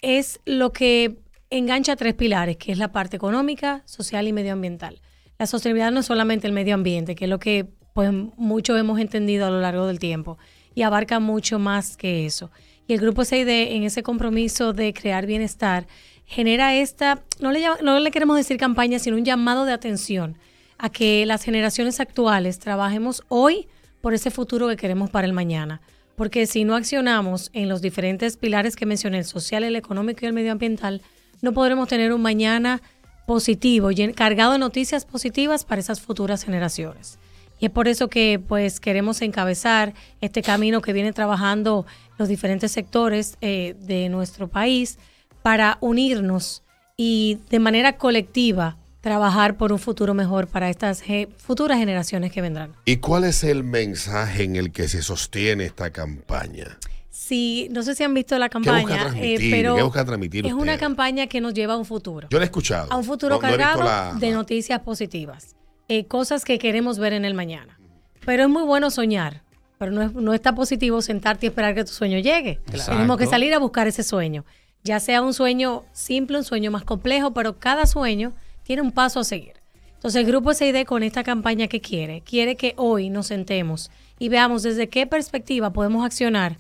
es 0.03 0.41
lo 0.45 0.73
que 0.73 1.17
engancha 1.49 1.95
tres 1.95 2.15
pilares, 2.15 2.57
que 2.57 2.73
es 2.73 2.79
la 2.79 2.91
parte 2.91 3.17
económica, 3.17 3.83
social 3.87 4.27
y 4.27 4.33
medioambiental. 4.33 5.01
La 5.39 5.47
sostenibilidad 5.47 5.93
no 5.93 6.01
es 6.01 6.07
solamente 6.07 6.49
el 6.49 6.53
medio 6.53 6.75
ambiente, 6.75 7.15
que 7.15 7.25
es 7.25 7.31
lo 7.31 7.39
que 7.39 7.67
pues 7.95 8.11
mucho 8.13 8.77
hemos 8.77 8.99
entendido 9.01 9.47
a 9.47 9.51
lo 9.51 9.61
largo 9.61 9.87
del 9.87 9.99
tiempo 9.99 10.39
y 10.75 10.83
abarca 10.83 11.21
mucho 11.21 11.59
más 11.59 11.97
que 11.97 12.27
eso. 12.27 12.51
Y 12.89 12.95
el 12.95 13.01
grupo 13.01 13.25
SID 13.25 13.49
en 13.49 13.85
ese 13.85 14.03
compromiso 14.03 14.73
de 14.73 14.93
crear 14.93 15.27
bienestar 15.27 15.87
genera 16.27 16.75
esta, 16.75 17.23
no 17.41 17.53
le, 17.53 17.65
no 17.83 17.99
le 18.01 18.11
queremos 18.11 18.37
decir 18.37 18.57
campaña, 18.59 18.99
sino 18.99 19.17
un 19.17 19.25
llamado 19.25 19.65
de 19.65 19.73
atención 19.73 20.37
a 20.79 20.91
que 20.91 21.25
las 21.25 21.43
generaciones 21.43 22.01
actuales 22.01 22.59
trabajemos 22.59 23.23
hoy 23.29 23.69
por 24.01 24.13
ese 24.13 24.31
futuro 24.31 24.69
que 24.69 24.77
queremos 24.77 25.09
para 25.11 25.27
el 25.27 25.33
mañana. 25.33 25.81
Porque 26.17 26.47
si 26.47 26.65
no 26.65 26.75
accionamos 26.75 27.51
en 27.53 27.69
los 27.69 27.81
diferentes 27.81 28.37
pilares 28.37 28.77
que 28.77 28.87
mencioné, 28.87 29.19
el 29.19 29.25
social, 29.25 29.65
el 29.65 29.77
económico 29.77 30.21
y 30.23 30.27
el 30.27 30.33
medioambiental, 30.33 31.03
no 31.43 31.53
podremos 31.53 31.89
tener 31.89 32.13
un 32.13 32.23
mañana 32.23 32.83
positivo, 33.27 33.91
llen- 33.91 34.15
cargado 34.15 34.53
de 34.53 34.59
noticias 34.59 35.05
positivas 35.05 35.65
para 35.65 35.81
esas 35.81 36.01
futuras 36.01 36.45
generaciones. 36.45 37.19
Y 37.59 37.67
es 37.67 37.71
por 37.71 37.89
eso 37.89 38.09
que 38.09 38.39
pues 38.39 38.81
queremos 38.81 39.23
encabezar 39.23 39.95
este 40.21 40.43
camino 40.43 40.81
que 40.83 40.93
vienen 40.93 41.15
trabajando 41.15 41.87
los 42.19 42.29
diferentes 42.29 42.73
sectores 42.73 43.37
eh, 43.41 43.75
de 43.81 44.09
nuestro 44.09 44.49
país 44.49 44.99
para 45.47 45.79
unirnos 45.81 46.65
y 46.97 47.39
de 47.51 47.61
manera 47.61 47.99
colectiva 47.99 48.79
trabajar 49.01 49.57
por 49.57 49.73
un 49.73 49.79
futuro 49.79 50.13
mejor 50.13 50.49
para 50.49 50.69
estas 50.71 51.01
ge- 51.01 51.29
futuras 51.37 51.79
generaciones 51.79 52.33
que 52.33 52.43
vendrán. 52.43 52.73
¿Y 52.85 52.97
cuál 52.97 53.23
es 53.23 53.45
el 53.45 53.63
mensaje 53.63 54.43
en 54.43 54.57
el 54.57 54.73
que 54.73 54.89
se 54.89 55.03
sostiene 55.03 55.65
esta 55.65 55.91
campaña? 55.93 56.77
Sí, 57.11 57.69
no 57.71 57.85
sé 57.85 57.95
si 57.95 58.03
han 58.03 58.13
visto 58.13 58.37
la 58.41 58.49
¿Qué 58.49 58.59
busca 58.59 58.73
campaña, 58.73 59.01
transmitir? 59.03 59.41
eh, 59.41 59.49
pero 59.53 59.77
¿Qué 59.77 59.83
busca 59.85 60.05
transmitir 60.05 60.47
es 60.47 60.53
usted? 60.53 60.63
una 60.65 60.79
campaña 60.79 61.29
que 61.29 61.41
nos 61.41 61.55
lleva 61.55 61.75
a 61.75 61.77
un 61.77 61.85
futuro. 61.85 62.27
Yo 62.29 62.39
la 62.41 62.45
he 62.45 62.47
escuchado. 62.47 62.93
a 62.93 62.97
un 62.97 63.05
futuro 63.05 63.37
No- 63.37 63.41
no 63.41 63.49
cargado 63.49 63.85
la- 63.85 64.15
de 64.19 64.33
noticias 64.33 64.81
positivas, 64.81 65.55
eh, 65.87 66.07
cosas 66.07 66.45
que 66.45 66.59
queremos 66.59 66.99
ver 66.99 67.13
en 67.13 67.25
el 67.25 67.35
mañana. 67.35 67.79
Pero 68.25 68.43
es 68.43 68.49
muy 68.49 68.65
bueno 68.65 68.91
soñar, 68.91 69.43
pero 69.79 69.93
no, 69.93 70.03
es- 70.03 70.13
no 70.13 70.35
está 70.35 70.57
positivo 70.57 71.03
sentarte 71.03 71.47
y 71.47 71.51
esperar 71.51 71.77
que 71.77 71.85
tu 71.85 71.93
sueño 71.93 72.19
llegue. 72.19 72.59
Tenemos 72.89 73.17
que 73.17 73.27
salir 73.27 73.55
a 73.55 73.61
buscar 73.61 73.87
ese 73.87 74.03
sueño, 74.03 74.45
ya 74.87 75.01
sea 75.01 75.21
un 75.21 75.35
sueño 75.35 75.85
simple, 75.93 76.39
un 76.39 76.45
sueño 76.45 76.71
más 76.71 76.85
complejo, 76.85 77.33
pero 77.33 77.59
cada 77.59 77.87
sueño 77.87 78.33
tiene 78.63 78.83
un 78.83 78.93
paso 78.93 79.21
a 79.21 79.25
seguir. 79.25 79.55
Entonces 79.95 80.21
el 80.21 80.27
Grupo 80.27 80.55
SID 80.55 80.85
con 80.85 81.03
esta 81.03 81.25
campaña 81.25 81.67
que 81.67 81.81
quiere, 81.81 82.21
quiere 82.21 82.57
que 82.57 82.75
hoy 82.77 83.11
nos 83.11 83.27
sentemos 83.27 83.91
y 84.19 84.29
veamos 84.29 84.63
desde 84.63 84.89
qué 84.89 85.07
perspectiva 85.07 85.73
podemos 85.73 86.07
accionar, 86.07 86.59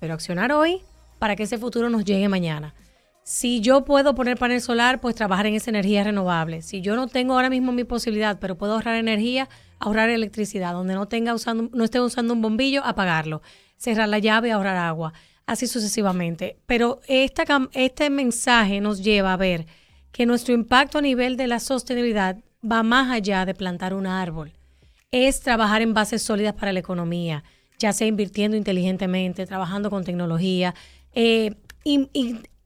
pero 0.00 0.14
accionar 0.14 0.52
hoy 0.52 0.80
para 1.18 1.36
que 1.36 1.42
ese 1.42 1.58
futuro 1.58 1.90
nos 1.90 2.04
llegue 2.04 2.28
mañana. 2.28 2.74
Si 3.22 3.60
yo 3.60 3.84
puedo 3.84 4.14
poner 4.14 4.38
panel 4.38 4.62
solar, 4.62 5.02
pues 5.02 5.14
trabajar 5.14 5.44
en 5.44 5.54
esa 5.54 5.68
energía 5.68 6.02
renovable. 6.02 6.62
Si 6.62 6.80
yo 6.80 6.96
no 6.96 7.08
tengo 7.08 7.34
ahora 7.34 7.50
mismo 7.50 7.72
mi 7.72 7.84
posibilidad, 7.84 8.38
pero 8.40 8.56
puedo 8.56 8.72
ahorrar 8.72 8.96
energía, 8.96 9.50
ahorrar 9.78 10.08
electricidad. 10.08 10.72
Donde 10.72 10.94
no 10.94 11.08
tenga 11.08 11.34
usando, 11.34 11.68
no 11.74 11.84
esté 11.84 12.00
usando 12.00 12.32
un 12.32 12.40
bombillo, 12.40 12.82
apagarlo. 12.86 13.42
Cerrar 13.76 14.08
la 14.08 14.18
llave, 14.18 14.50
ahorrar 14.50 14.78
agua. 14.78 15.12
Así 15.48 15.66
sucesivamente. 15.66 16.58
Pero 16.66 17.00
esta, 17.08 17.42
este 17.72 18.10
mensaje 18.10 18.82
nos 18.82 19.02
lleva 19.02 19.32
a 19.32 19.38
ver 19.38 19.64
que 20.12 20.26
nuestro 20.26 20.52
impacto 20.52 20.98
a 20.98 21.00
nivel 21.00 21.38
de 21.38 21.46
la 21.46 21.58
sostenibilidad 21.58 22.36
va 22.62 22.82
más 22.82 23.10
allá 23.10 23.46
de 23.46 23.54
plantar 23.54 23.94
un 23.94 24.06
árbol. 24.06 24.52
Es 25.10 25.40
trabajar 25.40 25.80
en 25.80 25.94
bases 25.94 26.20
sólidas 26.20 26.52
para 26.52 26.74
la 26.74 26.80
economía, 26.80 27.44
ya 27.78 27.94
sea 27.94 28.06
invirtiendo 28.06 28.58
inteligentemente, 28.58 29.46
trabajando 29.46 29.88
con 29.88 30.04
tecnología, 30.04 30.74
eh, 31.14 31.54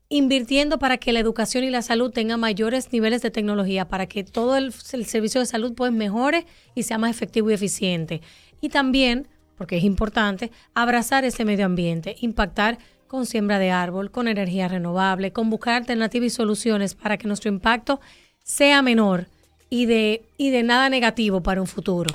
invirtiendo 0.08 0.80
para 0.80 0.98
que 0.98 1.12
la 1.12 1.20
educación 1.20 1.62
y 1.62 1.70
la 1.70 1.82
salud 1.82 2.10
tengan 2.10 2.40
mayores 2.40 2.92
niveles 2.92 3.22
de 3.22 3.30
tecnología, 3.30 3.86
para 3.86 4.06
que 4.06 4.24
todo 4.24 4.56
el, 4.56 4.72
servicio 4.72 5.40
de 5.40 5.46
salud 5.46 5.72
pues 5.76 5.92
mejore 5.92 6.46
y 6.74 6.82
sea 6.82 6.98
más 6.98 7.12
efectivo 7.12 7.48
y 7.48 7.54
eficiente. 7.54 8.22
Y 8.60 8.70
también, 8.70 9.28
porque 9.62 9.76
es 9.76 9.84
importante, 9.84 10.50
abrazar 10.74 11.24
ese 11.24 11.44
medio 11.44 11.66
ambiente, 11.66 12.16
impactar 12.20 12.78
con 13.06 13.26
siembra 13.26 13.60
de 13.60 13.70
árbol, 13.70 14.10
con 14.10 14.26
energía 14.26 14.66
renovable, 14.66 15.32
con 15.32 15.50
buscar 15.50 15.74
alternativas 15.74 16.26
y 16.26 16.30
soluciones 16.30 16.96
para 16.96 17.16
que 17.16 17.28
nuestro 17.28 17.48
impacto 17.48 18.00
sea 18.42 18.82
menor 18.82 19.28
y 19.70 19.86
de, 19.86 20.24
y 20.36 20.50
de 20.50 20.64
nada 20.64 20.88
negativo 20.88 21.44
para 21.44 21.60
un 21.60 21.68
futuro. 21.68 22.12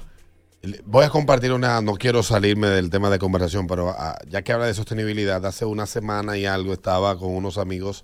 Voy 0.84 1.06
a 1.06 1.10
compartir 1.10 1.54
una, 1.54 1.80
no 1.80 1.94
quiero 1.94 2.22
salirme 2.22 2.68
del 2.68 2.90
tema 2.90 3.10
de 3.10 3.18
conversación, 3.18 3.66
pero 3.66 3.96
ah, 3.98 4.18
ya 4.28 4.42
que 4.42 4.52
habla 4.52 4.66
de 4.66 4.74
sostenibilidad, 4.74 5.46
hace 5.46 5.64
una 5.64 5.86
semana 5.86 6.36
y 6.36 6.46
algo 6.46 6.74
estaba 6.74 7.18
con 7.18 7.34
unos 7.34 7.58
amigos 7.58 8.04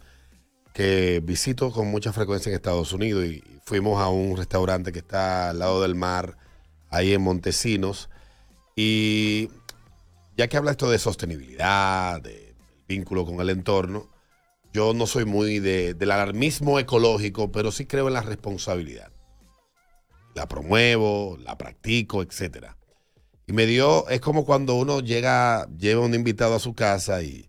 que 0.74 1.22
visito 1.22 1.70
con 1.74 1.92
mucha 1.92 2.14
frecuencia 2.14 2.50
en 2.50 2.56
Estados 2.56 2.94
Unidos 2.94 3.26
y 3.26 3.44
fuimos 3.66 4.02
a 4.02 4.08
un 4.08 4.38
restaurante 4.38 4.94
que 4.94 5.00
está 5.00 5.50
al 5.50 5.60
lado 5.60 5.82
del 5.82 5.96
mar, 5.96 6.38
ahí 6.90 7.12
en 7.12 7.22
Montesinos, 7.22 8.10
y 8.76 9.50
ya 10.38 10.48
que 10.48 10.58
habla 10.58 10.72
esto 10.72 10.90
de 10.90 11.00
sostenibilidad, 11.00 12.22
de 12.22 12.56
vínculo 12.88 13.26
con 13.26 13.40
el 13.40 13.50
entorno, 13.50 14.10
yo 14.74 14.94
no 14.94 15.06
soy 15.06 15.26
muy 15.26 15.60
de, 15.60 15.94
del 15.94 16.12
alarmismo 16.12 16.80
ecológico, 16.80 17.52
pero 17.52 17.72
sí 17.72 17.86
creo 17.86 18.08
en 18.08 18.16
la 18.16 18.22
responsabilidad. 18.22 19.12
La 20.34 20.48
promuevo, 20.48 21.38
la 21.44 21.58
practico, 21.60 22.24
etcétera. 22.24 22.76
Y 23.46 23.54
me 23.54 23.68
dio, 23.68 24.08
es 24.10 24.20
como 24.20 24.46
cuando 24.46 24.74
uno 24.76 25.00
llega, 25.00 25.68
lleva 25.78 26.02
un 26.02 26.16
invitado 26.16 26.56
a 26.56 26.60
su 26.60 26.74
casa 26.74 27.22
y, 27.22 27.48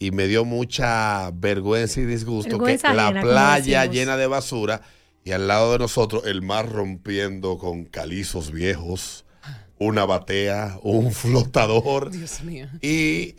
me 0.00 0.26
dio 0.26 0.44
mucha 0.44 1.30
vergüenza 1.32 2.00
y 2.00 2.06
disgusto 2.06 2.58
que 2.58 2.78
la 2.94 3.20
playa 3.20 3.84
llena 3.86 4.16
de 4.16 4.28
basura 4.28 4.80
y 5.24 5.32
al 5.32 5.48
lado 5.48 5.72
de 5.72 5.78
nosotros 5.80 6.24
el 6.24 6.40
mar 6.40 6.70
rompiendo 6.70 7.58
con 7.58 7.84
calizos 7.84 8.52
viejos, 8.52 9.24
una 9.78 10.04
batea, 10.04 10.78
un 10.82 11.12
flotador. 11.12 12.10
Dios 12.10 12.42
mío. 12.42 12.68
Y 12.82 13.34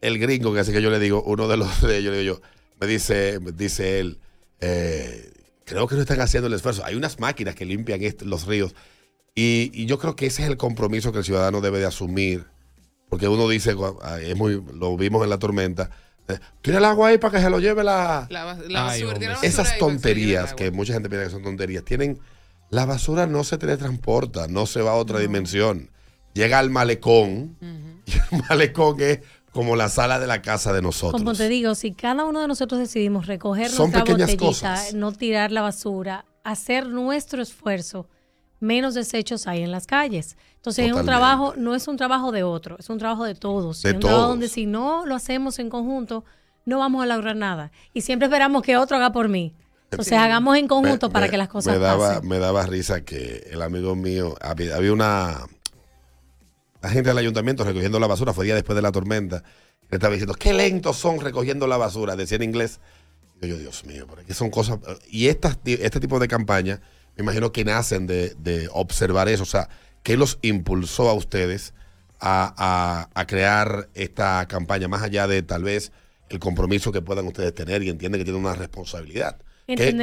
el 0.00 0.18
gringo, 0.18 0.52
que 0.52 0.60
así 0.60 0.72
que 0.72 0.82
yo 0.82 0.90
le 0.90 0.98
digo, 0.98 1.22
uno 1.22 1.48
de 1.48 1.56
los 1.56 1.82
de 1.86 1.98
ellos, 1.98 2.12
le 2.12 2.20
digo 2.20 2.36
yo, 2.36 2.42
me 2.80 2.86
dice, 2.86 3.38
me 3.40 3.52
dice 3.52 4.00
él, 4.00 4.18
eh, 4.60 5.32
creo 5.64 5.86
que 5.86 5.94
no 5.94 6.02
están 6.02 6.20
haciendo 6.20 6.48
el 6.48 6.54
esfuerzo. 6.54 6.84
Hay 6.84 6.94
unas 6.94 7.20
máquinas 7.20 7.54
que 7.54 7.64
limpian 7.64 8.00
los 8.22 8.46
ríos. 8.46 8.74
Y, 9.34 9.86
yo 9.86 9.98
creo 9.98 10.14
que 10.14 10.26
ese 10.26 10.42
es 10.42 10.48
el 10.48 10.56
compromiso 10.56 11.10
que 11.12 11.18
el 11.18 11.24
ciudadano 11.24 11.60
debe 11.60 11.78
de 11.78 11.86
asumir. 11.86 12.44
Porque 13.08 13.28
uno 13.28 13.48
dice, 13.48 13.74
ah, 14.02 14.20
es 14.20 14.36
muy, 14.36 14.62
lo 14.74 14.96
vimos 14.96 15.22
en 15.22 15.30
la 15.30 15.38
tormenta, 15.38 15.90
eh, 16.26 16.38
tira 16.62 16.78
el 16.78 16.84
agua 16.84 17.08
ahí 17.08 17.18
para 17.18 17.36
que 17.36 17.44
se 17.44 17.50
lo 17.50 17.60
lleve 17.60 17.84
la... 17.84 18.26
basura, 18.68 19.38
Esas 19.42 19.78
tonterías 19.78 20.54
que 20.54 20.70
mucha 20.70 20.94
gente 20.94 21.08
piensa 21.08 21.26
que 21.26 21.32
son 21.32 21.42
tonterías, 21.42 21.84
tienen... 21.84 22.18
La 22.74 22.86
basura 22.86 23.28
no 23.28 23.44
se 23.44 23.56
teletransporta, 23.56 24.48
no 24.48 24.66
se 24.66 24.82
va 24.82 24.90
a 24.90 24.94
otra 24.96 25.20
dimensión. 25.20 25.90
Llega 26.32 26.58
al 26.58 26.70
malecón 26.70 27.56
y 28.04 28.12
el 28.34 28.42
malecón 28.48 29.00
es 29.00 29.20
como 29.52 29.76
la 29.76 29.88
sala 29.88 30.18
de 30.18 30.26
la 30.26 30.42
casa 30.42 30.72
de 30.72 30.82
nosotros. 30.82 31.22
Como 31.22 31.34
te 31.34 31.48
digo, 31.48 31.76
si 31.76 31.92
cada 31.92 32.24
uno 32.24 32.40
de 32.40 32.48
nosotros 32.48 32.80
decidimos 32.80 33.28
recoger 33.28 33.72
nuestra 33.72 34.02
botellita, 34.02 34.76
no 34.92 35.12
tirar 35.12 35.52
la 35.52 35.62
basura, 35.62 36.24
hacer 36.42 36.88
nuestro 36.88 37.40
esfuerzo, 37.40 38.08
menos 38.58 38.94
desechos 38.94 39.46
hay 39.46 39.62
en 39.62 39.70
las 39.70 39.86
calles. 39.86 40.36
Entonces 40.56 40.86
es 40.86 40.92
un 40.94 41.04
trabajo, 41.04 41.54
no 41.56 41.76
es 41.76 41.86
un 41.86 41.96
trabajo 41.96 42.32
de 42.32 42.42
otro, 42.42 42.76
es 42.80 42.90
un 42.90 42.98
trabajo 42.98 43.22
de 43.22 43.36
todos. 43.36 43.82
De 43.82 43.90
es 43.90 43.94
un 43.94 44.00
todos. 44.00 44.10
trabajo 44.10 44.30
donde 44.30 44.48
si 44.48 44.66
no 44.66 45.06
lo 45.06 45.14
hacemos 45.14 45.60
en 45.60 45.70
conjunto, 45.70 46.24
no 46.64 46.80
vamos 46.80 47.04
a 47.04 47.06
lograr 47.06 47.36
nada. 47.36 47.70
Y 47.92 48.00
siempre 48.00 48.26
esperamos 48.26 48.62
que 48.62 48.76
otro 48.76 48.96
haga 48.96 49.12
por 49.12 49.28
mí. 49.28 49.54
Entonces 49.94 50.18
hagamos 50.18 50.56
en 50.56 50.68
conjunto 50.68 51.10
para 51.10 51.28
que 51.28 51.36
las 51.36 51.48
cosas 51.48 51.74
me 51.74 51.80
daba, 51.80 52.14
pasen. 52.14 52.28
Me 52.28 52.38
daba 52.38 52.66
risa 52.66 53.04
que 53.04 53.48
el 53.50 53.62
amigo 53.62 53.96
mío, 53.96 54.36
había 54.40 54.92
una 54.92 55.46
la 56.84 56.90
gente 56.90 57.08
del 57.08 57.16
ayuntamiento 57.16 57.64
recogiendo 57.64 57.98
la 57.98 58.06
basura, 58.06 58.34
fue 58.34 58.44
día 58.44 58.54
después 58.54 58.76
de 58.76 58.82
la 58.82 58.92
tormenta, 58.92 59.42
le 59.88 59.96
estaba 59.96 60.12
diciendo, 60.12 60.34
qué 60.34 60.52
lentos 60.52 60.98
son 60.98 61.18
recogiendo 61.18 61.66
la 61.66 61.78
basura, 61.78 62.14
decía 62.14 62.36
en 62.36 62.42
inglés. 62.42 62.78
Y 63.40 63.48
yo, 63.48 63.56
Dios 63.56 63.86
mío, 63.86 64.06
porque 64.06 64.34
son 64.34 64.50
cosas... 64.50 64.78
Y 65.08 65.28
estas, 65.28 65.58
este 65.64 65.98
tipo 65.98 66.18
de 66.18 66.28
campañas, 66.28 66.80
me 67.16 67.22
imagino 67.22 67.52
que 67.52 67.64
nacen 67.64 68.06
de, 68.06 68.68
observar 68.70 69.30
eso, 69.30 69.44
o 69.44 69.46
sea, 69.46 69.70
¿qué 70.02 70.18
los 70.18 70.38
impulsó 70.42 71.08
a 71.08 71.14
ustedes 71.14 71.72
a, 72.20 73.08
crear 73.28 73.88
esta 73.94 74.46
campaña, 74.46 74.86
más 74.86 75.02
allá 75.02 75.26
de 75.26 75.42
tal 75.42 75.62
vez 75.62 75.90
el 76.28 76.38
compromiso 76.38 76.92
que 76.92 77.00
puedan 77.00 77.26
ustedes 77.26 77.54
tener 77.54 77.82
y 77.82 77.88
entienden 77.88 78.20
que 78.20 78.26
tienen 78.26 78.44
una 78.44 78.56
responsabilidad? 78.56 79.38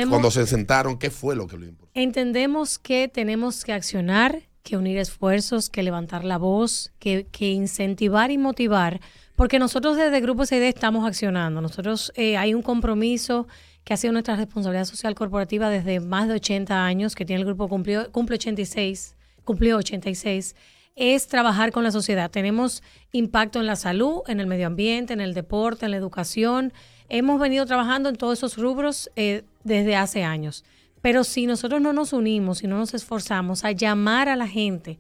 Cuando 0.10 0.32
se 0.32 0.48
sentaron, 0.48 0.98
¿qué 0.98 1.10
fue 1.10 1.36
lo 1.36 1.48
que 1.48 1.58
lo 1.58 1.66
impulsó? 1.66 1.92
Entendemos 1.94 2.80
que 2.80 3.08
tenemos 3.08 3.64
que 3.64 3.74
accionar 3.74 4.44
que 4.64 4.78
unir 4.78 4.98
esfuerzos, 4.98 5.70
que 5.70 5.84
levantar 5.84 6.24
la 6.24 6.38
voz, 6.38 6.92
que, 7.00 7.26
incentivar 7.40 8.32
y 8.32 8.38
motivar, 8.38 9.02
porque 9.36 9.60
nosotros 9.60 9.98
desde 9.98 10.22
Grupo 10.22 10.46
CD 10.46 10.68
estamos 10.68 11.08
accionando. 11.08 11.62
Nosotros 11.62 12.12
eh, 12.16 12.38
hay 12.38 12.54
un 12.54 12.62
compromiso 12.62 13.48
que 13.84 13.94
ha 13.94 13.98
sido 13.98 14.14
nuestra 14.14 14.36
responsabilidad 14.36 14.86
social 14.86 15.16
corporativa 15.16 15.70
desde 15.70 16.00
más 16.00 16.28
de 16.28 16.36
80 16.36 16.86
años, 16.86 17.16
que 17.16 17.26
tiene 17.26 17.42
el 17.42 17.46
grupo 17.46 17.68
cumplió, 17.68 18.12
cumple 18.12 18.36
86, 18.36 19.16
cumplió 19.44 19.78
86, 19.78 20.56
es 20.96 21.28
trabajar 21.28 21.72
con 21.72 21.84
la 21.84 21.92
sociedad. 21.92 22.30
Tenemos 22.30 22.84
impacto 23.12 23.60
en 23.60 23.66
la 23.66 23.76
salud, 23.76 24.22
en 24.28 24.40
el 24.40 24.46
medio 24.46 24.68
ambiente, 24.68 25.14
en 25.14 25.22
el 25.22 25.34
deporte, 25.34 25.86
en 25.86 25.92
la 25.92 25.98
educación. 25.98 26.74
Hemos 27.14 27.42
venido 27.42 27.66
trabajando 27.66 28.08
en 28.08 28.16
todos 28.16 28.38
esos 28.38 28.56
rubros 28.56 29.12
eh, 29.18 29.44
desde 29.66 29.98
hace 29.98 30.24
años. 30.24 30.64
Pero 31.02 31.26
si 31.26 31.46
nosotros 31.46 31.82
no 31.82 31.92
nos 31.92 32.14
unimos 32.14 32.64
y 32.64 32.68
no 32.68 32.78
nos 32.78 32.94
esforzamos 32.94 33.66
a 33.66 33.74
llamar 33.74 34.30
a 34.30 34.38
la 34.38 34.48
gente 34.48 34.98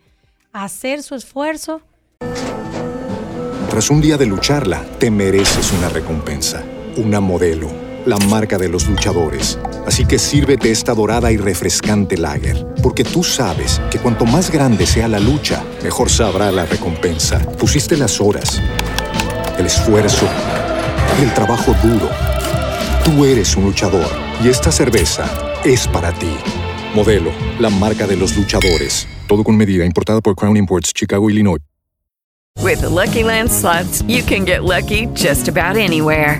a 0.51 0.65
hacer 0.65 1.03
su 1.03 1.15
esfuerzo. 1.15 1.81
Tras 3.69 3.89
un 3.89 4.01
día 4.01 4.17
de 4.17 4.25
lucharla, 4.25 4.83
te 4.99 5.09
mereces 5.09 5.71
una 5.71 5.87
recompensa, 5.87 6.61
una 6.97 7.21
modelo, 7.21 7.69
la 8.05 8.17
marca 8.17 8.57
de 8.57 8.67
los 8.67 8.89
luchadores. 8.89 9.57
Así 9.87 10.05
que 10.05 10.19
sírvete 10.19 10.69
esta 10.69 10.93
dorada 10.93 11.31
y 11.31 11.37
refrescante 11.37 12.17
lager, 12.17 12.67
porque 12.83 13.05
tú 13.05 13.23
sabes 13.23 13.79
que 13.89 13.99
cuanto 13.99 14.25
más 14.25 14.51
grande 14.51 14.85
sea 14.85 15.07
la 15.07 15.21
lucha, 15.21 15.63
mejor 15.81 16.09
sabrá 16.09 16.51
la 16.51 16.65
recompensa. 16.65 17.39
Pusiste 17.57 17.95
las 17.95 18.19
horas, 18.19 18.61
el 19.57 19.65
esfuerzo, 19.65 20.27
el 21.19 21.33
trabajo 21.33 21.75
duro. 21.83 22.09
Tú 23.03 23.25
eres 23.25 23.55
un 23.55 23.65
luchador 23.65 24.07
y 24.43 24.49
esta 24.49 24.71
cerveza 24.71 25.25
es 25.63 25.87
para 25.87 26.11
ti. 26.13 26.31
Modelo, 26.95 27.31
la 27.59 27.69
marca 27.69 28.07
de 28.07 28.15
los 28.15 28.35
luchadores. 28.35 29.07
Todo 29.27 29.43
con 29.43 29.57
medida, 29.57 29.85
importada 29.85 30.21
por 30.21 30.35
Crown 30.35 30.57
Imports, 30.57 30.91
Chicago, 30.93 31.29
Illinois. 31.29 31.59
With 32.59 32.81
the 32.81 32.89
Lucky 32.89 33.23
Land 33.23 33.49
slots, 33.49 34.03
you 34.07 34.23
can 34.23 34.45
get 34.45 34.63
lucky 34.63 35.07
just 35.13 35.47
about 35.47 35.77
anywhere. 35.77 36.39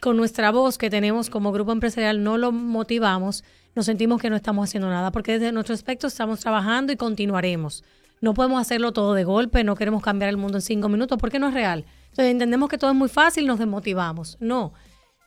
con 0.00 0.16
nuestra 0.16 0.50
voz 0.50 0.78
que 0.78 0.90
tenemos 0.90 1.30
como 1.30 1.52
grupo 1.52 1.72
empresarial 1.72 2.22
no 2.22 2.38
lo 2.38 2.52
motivamos, 2.52 3.44
nos 3.74 3.86
sentimos 3.86 4.20
que 4.20 4.30
no 4.30 4.36
estamos 4.36 4.68
haciendo 4.68 4.88
nada, 4.88 5.10
porque 5.10 5.32
desde 5.32 5.52
nuestro 5.52 5.74
aspecto 5.74 6.06
estamos 6.06 6.40
trabajando 6.40 6.92
y 6.92 6.96
continuaremos. 6.96 7.84
No 8.20 8.34
podemos 8.34 8.60
hacerlo 8.60 8.92
todo 8.92 9.14
de 9.14 9.24
golpe, 9.24 9.62
no 9.64 9.76
queremos 9.76 10.02
cambiar 10.02 10.28
el 10.28 10.36
mundo 10.36 10.58
en 10.58 10.62
cinco 10.62 10.88
minutos, 10.88 11.18
porque 11.18 11.38
no 11.38 11.48
es 11.48 11.54
real. 11.54 11.84
Entonces 12.10 12.32
entendemos 12.32 12.68
que 12.68 12.78
todo 12.78 12.90
es 12.90 12.96
muy 12.96 13.08
fácil, 13.08 13.46
nos 13.46 13.58
desmotivamos. 13.58 14.36
No, 14.40 14.72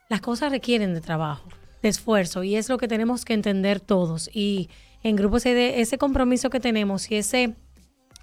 las 0.10 0.22
cosas 0.22 0.52
requieren 0.52 0.94
de 0.94 1.02
trabajo, 1.02 1.48
de 1.82 1.90
esfuerzo, 1.90 2.44
y 2.44 2.56
es 2.56 2.68
lo 2.68 2.78
que 2.78 2.88
tenemos 2.88 3.24
que 3.24 3.34
entender 3.34 3.80
todos. 3.80 4.30
Y 4.34 4.70
en 5.04 5.16
Grupo 5.16 5.40
CD, 5.40 5.82
ese 5.82 5.98
compromiso 5.98 6.50
que 6.50 6.60
tenemos 6.60 7.10
y 7.12 7.16
ese 7.16 7.56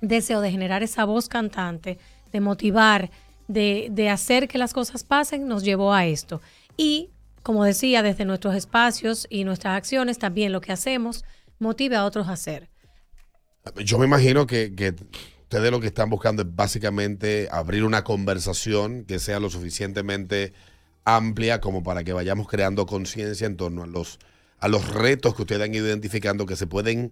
deseo 0.01 0.41
de 0.41 0.51
generar 0.51 0.83
esa 0.83 1.05
voz 1.05 1.29
cantante, 1.29 1.99
de 2.31 2.41
motivar, 2.41 3.11
de, 3.49 3.89
de 3.91 4.09
hacer 4.11 4.47
que 4.47 4.59
las 4.59 4.73
cosas 4.73 5.03
pasen, 5.05 5.49
nos 5.49 5.65
llevó 5.65 5.93
a 5.93 6.07
esto. 6.07 6.41
Y, 6.77 7.11
como 7.43 7.65
decía, 7.65 8.03
desde 8.03 8.25
nuestros 8.25 8.55
espacios 8.55 9.27
y 9.29 9.45
nuestras 9.45 9.77
acciones, 9.77 10.19
también 10.19 10.53
lo 10.53 10.61
que 10.61 10.73
hacemos 10.73 11.25
motive 11.59 11.97
a 11.97 12.05
otros 12.05 12.29
a 12.29 12.33
hacer. 12.33 12.69
Yo 13.85 13.99
me 13.99 14.07
imagino 14.07 14.47
que, 14.47 14.75
que 14.75 14.95
ustedes 15.43 15.71
lo 15.71 15.81
que 15.81 15.89
están 15.89 16.11
buscando 16.11 16.43
es 16.43 16.55
básicamente 16.55 17.49
abrir 17.51 17.85
una 17.85 18.05
conversación 18.05 19.05
que 19.05 19.19
sea 19.19 19.41
lo 19.41 19.51
suficientemente 19.51 20.53
amplia 21.05 21.61
como 21.61 21.83
para 21.83 22.05
que 22.05 22.13
vayamos 22.13 22.49
creando 22.49 22.87
conciencia 22.87 23.47
en 23.47 23.57
torno 23.57 23.85
a 23.85 23.87
los, 23.87 24.19
a 24.59 24.69
los 24.69 24.93
retos 24.93 25.35
que 25.35 25.43
ustedes 25.43 25.63
han 25.63 25.75
ido 25.75 25.87
identificando 25.87 26.47
que 26.47 26.57
se 26.57 26.67
pueden 26.67 27.11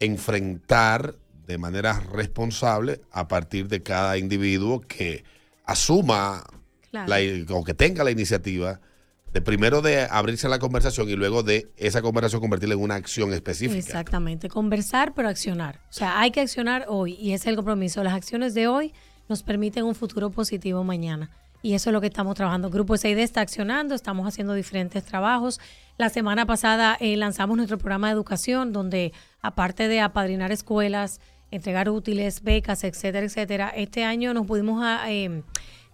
enfrentar 0.00 1.14
de 1.46 1.58
manera 1.58 2.00
responsable 2.12 3.00
a 3.10 3.28
partir 3.28 3.68
de 3.68 3.82
cada 3.82 4.18
individuo 4.18 4.80
que 4.80 5.24
asuma 5.64 6.44
Claro. 6.90 7.08
la, 7.08 7.56
o 7.56 7.64
que 7.64 7.72
tenga 7.72 8.04
la 8.04 8.10
iniciativa 8.10 8.80
de 9.32 9.40
primero 9.40 9.80
de 9.80 10.02
abrirse 10.10 10.46
a 10.46 10.50
la 10.50 10.58
conversación 10.58 11.08
y 11.08 11.16
luego 11.16 11.42
de 11.42 11.72
esa 11.78 12.02
conversación 12.02 12.42
convertirla 12.42 12.74
en 12.74 12.82
una 12.82 12.96
acción 12.96 13.32
específica. 13.32 13.78
Exactamente, 13.78 14.48
conversar 14.48 15.14
pero 15.14 15.28
accionar. 15.28 15.80
O 15.88 15.92
sea, 15.92 16.20
hay 16.20 16.30
que 16.30 16.42
accionar 16.42 16.84
hoy 16.88 17.14
y 17.14 17.32
ese 17.32 17.44
es 17.44 17.46
el 17.46 17.56
compromiso. 17.56 18.04
Las 18.04 18.12
acciones 18.12 18.52
de 18.52 18.68
hoy 18.68 18.92
nos 19.28 19.42
permiten 19.42 19.84
un 19.84 19.94
futuro 19.94 20.30
positivo 20.30 20.84
mañana. 20.84 21.30
Y 21.62 21.74
eso 21.74 21.90
es 21.90 21.94
lo 21.94 22.00
que 22.00 22.08
estamos 22.08 22.34
trabajando. 22.34 22.68
Grupo 22.70 22.96
SID 22.96 23.16
está 23.18 23.40
accionando, 23.40 23.94
estamos 23.94 24.26
haciendo 24.26 24.52
diferentes 24.52 25.04
trabajos. 25.04 25.60
La 25.96 26.08
semana 26.10 26.44
pasada 26.44 26.96
eh, 27.00 27.16
lanzamos 27.16 27.56
nuestro 27.56 27.78
programa 27.78 28.08
de 28.08 28.14
educación, 28.14 28.72
donde 28.72 29.12
aparte 29.40 29.86
de 29.86 30.00
apadrinar 30.00 30.50
escuelas, 30.50 31.20
entregar 31.52 31.88
útiles, 31.88 32.42
becas, 32.42 32.82
etcétera, 32.82 33.24
etcétera, 33.24 33.68
este 33.76 34.02
año 34.02 34.34
nos 34.34 34.46
pudimos, 34.46 34.84
eh, 35.06 35.42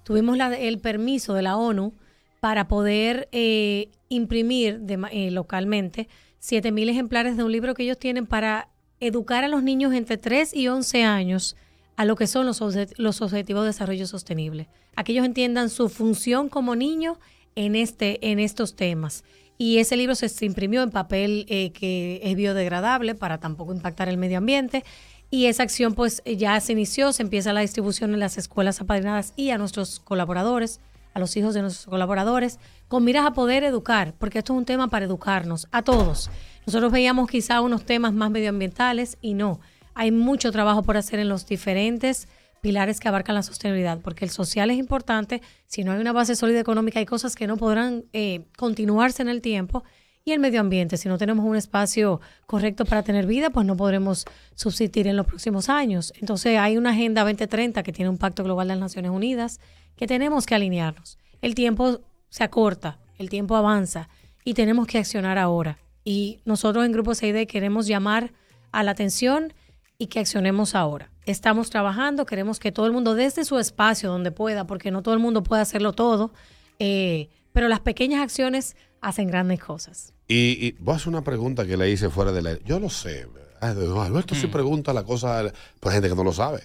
tuvimos 0.04 0.38
el 0.58 0.78
permiso 0.78 1.34
de 1.34 1.42
la 1.42 1.56
ONU 1.56 1.92
para 2.40 2.68
poder 2.68 3.28
eh, 3.32 3.90
imprimir 4.08 4.80
de 4.80 4.98
eh, 5.10 5.30
localmente 5.30 6.08
7.000 6.40 6.88
ejemplares 6.88 7.36
de 7.36 7.42
un 7.42 7.52
libro 7.52 7.74
que 7.74 7.82
ellos 7.82 7.98
tienen 7.98 8.26
para 8.26 8.68
educar 9.00 9.44
a 9.44 9.48
los 9.48 9.62
niños 9.62 9.92
entre 9.92 10.16
3 10.16 10.54
y 10.54 10.68
11 10.68 11.04
años 11.04 11.56
a 11.96 12.04
lo 12.04 12.14
que 12.14 12.28
son 12.28 12.46
los, 12.46 12.62
los 12.96 13.22
objetivos 13.22 13.62
de 13.62 13.66
desarrollo 13.66 14.06
sostenible. 14.06 14.68
A 14.94 15.02
que 15.02 15.12
ellos 15.12 15.24
entiendan 15.24 15.68
su 15.68 15.88
función 15.88 16.48
como 16.48 16.76
niño 16.76 17.18
en, 17.56 17.74
este, 17.74 18.30
en 18.30 18.38
estos 18.38 18.76
temas. 18.76 19.24
Y 19.58 19.78
ese 19.78 19.96
libro 19.96 20.14
se, 20.14 20.28
se 20.28 20.44
imprimió 20.44 20.84
en 20.84 20.90
papel 20.90 21.44
eh, 21.48 21.72
que 21.72 22.20
es 22.22 22.36
biodegradable 22.36 23.16
para 23.16 23.38
tampoco 23.38 23.74
impactar 23.74 24.08
el 24.08 24.16
medio 24.16 24.38
ambiente. 24.38 24.84
Y 25.30 25.46
esa 25.46 25.62
acción 25.62 25.94
pues 25.94 26.22
ya 26.24 26.58
se 26.60 26.72
inició, 26.72 27.12
se 27.12 27.22
empieza 27.22 27.52
la 27.52 27.60
distribución 27.60 28.14
en 28.14 28.20
las 28.20 28.38
escuelas 28.38 28.80
apadrinadas 28.80 29.34
y 29.36 29.50
a 29.50 29.58
nuestros 29.58 30.00
colaboradores, 30.00 30.80
a 31.12 31.20
los 31.20 31.36
hijos 31.36 31.54
de 31.54 31.62
nuestros 31.62 31.86
colaboradores, 31.86 32.58
con 32.88 33.04
miras 33.04 33.26
a 33.26 33.32
poder 33.32 33.64
educar, 33.64 34.14
porque 34.18 34.38
esto 34.38 34.54
es 34.54 34.58
un 34.58 34.64
tema 34.64 34.88
para 34.88 35.04
educarnos 35.04 35.68
a 35.70 35.82
todos. 35.82 36.30
Nosotros 36.66 36.92
veíamos 36.92 37.28
quizá 37.28 37.60
unos 37.60 37.84
temas 37.84 38.12
más 38.12 38.30
medioambientales 38.30 39.18
y 39.20 39.34
no. 39.34 39.60
Hay 39.94 40.12
mucho 40.12 40.52
trabajo 40.52 40.82
por 40.82 40.96
hacer 40.96 41.18
en 41.18 41.28
los 41.28 41.46
diferentes 41.46 42.28
pilares 42.60 43.00
que 43.00 43.08
abarcan 43.08 43.34
la 43.34 43.42
sostenibilidad, 43.42 44.00
porque 44.00 44.24
el 44.24 44.30
social 44.30 44.70
es 44.70 44.78
importante. 44.78 45.42
Si 45.66 45.84
no 45.84 45.92
hay 45.92 46.00
una 46.00 46.12
base 46.12 46.36
sólida 46.36 46.60
económica, 46.60 46.98
hay 46.98 47.06
cosas 47.06 47.34
que 47.34 47.46
no 47.46 47.56
podrán 47.56 48.04
eh, 48.12 48.46
continuarse 48.56 49.22
en 49.22 49.28
el 49.28 49.42
tiempo. 49.42 49.84
Y 50.28 50.32
el 50.32 50.40
medio 50.40 50.60
ambiente, 50.60 50.98
si 50.98 51.08
no 51.08 51.16
tenemos 51.16 51.46
un 51.46 51.56
espacio 51.56 52.20
correcto 52.44 52.84
para 52.84 53.02
tener 53.02 53.24
vida, 53.24 53.48
pues 53.48 53.64
no 53.64 53.78
podremos 53.78 54.26
subsistir 54.54 55.06
en 55.06 55.16
los 55.16 55.24
próximos 55.24 55.70
años. 55.70 56.12
Entonces 56.20 56.58
hay 56.58 56.76
una 56.76 56.90
Agenda 56.90 57.22
2030 57.22 57.82
que 57.82 57.94
tiene 57.94 58.10
un 58.10 58.18
pacto 58.18 58.44
global 58.44 58.68
de 58.68 58.74
las 58.74 58.80
Naciones 58.80 59.10
Unidas 59.10 59.58
que 59.96 60.06
tenemos 60.06 60.44
que 60.44 60.54
alinearnos. 60.54 61.16
El 61.40 61.54
tiempo 61.54 62.00
se 62.28 62.44
acorta, 62.44 62.98
el 63.16 63.30
tiempo 63.30 63.56
avanza 63.56 64.10
y 64.44 64.52
tenemos 64.52 64.86
que 64.86 64.98
accionar 64.98 65.38
ahora. 65.38 65.78
Y 66.04 66.40
nosotros 66.44 66.84
en 66.84 66.92
Grupo 66.92 67.14
CID 67.14 67.46
queremos 67.46 67.86
llamar 67.86 68.34
a 68.70 68.82
la 68.82 68.90
atención 68.90 69.54
y 69.96 70.08
que 70.08 70.20
accionemos 70.20 70.74
ahora. 70.74 71.10
Estamos 71.24 71.70
trabajando, 71.70 72.26
queremos 72.26 72.60
que 72.60 72.70
todo 72.70 72.84
el 72.84 72.92
mundo 72.92 73.14
desde 73.14 73.46
su 73.46 73.58
espacio 73.58 74.10
donde 74.10 74.30
pueda, 74.30 74.66
porque 74.66 74.90
no 74.90 75.02
todo 75.02 75.14
el 75.14 75.20
mundo 75.20 75.42
puede 75.42 75.62
hacerlo 75.62 75.94
todo, 75.94 76.34
eh, 76.78 77.30
pero 77.54 77.68
las 77.68 77.80
pequeñas 77.80 78.20
acciones 78.20 78.76
hacen 79.00 79.28
grandes 79.28 79.60
cosas. 79.60 80.12
Y, 80.26 80.66
y 80.66 80.72
voy 80.80 80.94
a 80.94 80.96
hacer 80.96 81.08
una 81.08 81.22
pregunta 81.22 81.66
que 81.66 81.76
le 81.76 81.90
hice 81.90 82.10
fuera 82.10 82.32
de 82.32 82.42
la... 82.42 82.58
Yo 82.64 82.78
lo 82.80 82.90
sé. 82.90 83.26
Alberto 83.60 84.34
Mm. 84.34 84.38
sí 84.38 84.46
pregunta 84.46 84.92
la 84.92 85.02
cosa, 85.02 85.52
pues 85.80 85.92
gente 85.94 86.08
que 86.08 86.14
no 86.14 86.22
lo 86.24 86.32
sabe. 86.32 86.62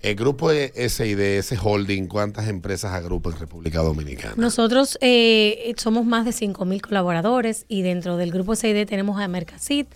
El 0.00 0.14
grupo 0.14 0.50
SID, 0.50 1.18
ese 1.20 1.58
holding, 1.62 2.06
¿cuántas 2.06 2.48
empresas 2.48 2.92
agrupa 2.92 3.28
en 3.30 3.38
República 3.38 3.80
Dominicana? 3.80 4.32
Nosotros 4.38 4.96
eh, 5.02 5.74
somos 5.76 6.06
más 6.06 6.24
de 6.24 6.30
5.000 6.30 6.80
colaboradores 6.80 7.66
y 7.68 7.82
dentro 7.82 8.16
del 8.16 8.30
grupo 8.30 8.56
CID 8.56 8.86
tenemos 8.86 9.20
a 9.20 9.28
Mercasit, 9.28 9.88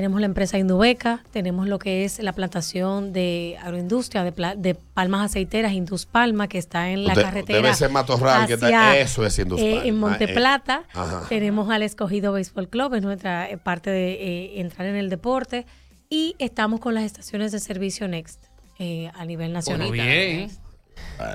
tenemos 0.00 0.18
la 0.20 0.26
empresa 0.26 0.56
Indubeca, 0.56 1.22
tenemos 1.30 1.68
lo 1.68 1.78
que 1.78 2.06
es 2.06 2.20
la 2.20 2.32
plantación 2.32 3.12
de 3.12 3.58
agroindustria 3.60 4.24
de, 4.24 4.32
de 4.56 4.74
palmas 4.74 5.26
aceiteras 5.30 5.72
Indus 5.74 6.06
Palma, 6.06 6.48
que 6.48 6.56
está 6.56 6.88
en 6.90 7.04
la 7.04 7.14
De- 7.14 7.20
carretera. 7.22 7.58
debe 7.60 7.74
ser 7.74 7.90
Matorral, 7.90 8.46
que 8.46 8.54
está- 8.54 8.68
hacia, 8.68 8.98
eso 8.98 9.26
es 9.26 9.38
Indus 9.38 9.60
eh, 9.60 9.72
Palma, 9.74 9.84
en 9.86 9.98
Monte 9.98 10.24
eh. 10.24 10.28
Plata. 10.34 10.84
Ajá. 10.94 11.26
Tenemos 11.28 11.68
al 11.68 11.82
Escogido 11.82 12.32
Béisbol 12.32 12.70
Club, 12.70 12.94
es 12.94 13.02
nuestra 13.02 13.50
eh, 13.50 13.58
parte 13.58 13.90
de 13.90 14.12
eh, 14.12 14.60
entrar 14.62 14.88
en 14.88 14.96
el 14.96 15.10
deporte. 15.10 15.66
Y 16.08 16.34
estamos 16.38 16.80
con 16.80 16.94
las 16.94 17.04
estaciones 17.04 17.52
de 17.52 17.60
servicio 17.60 18.08
Next 18.08 18.42
eh, 18.78 19.10
a 19.14 19.26
nivel 19.26 19.52
nacional. 19.52 19.88
Bueno, 19.88 20.02
bien. 20.02 20.50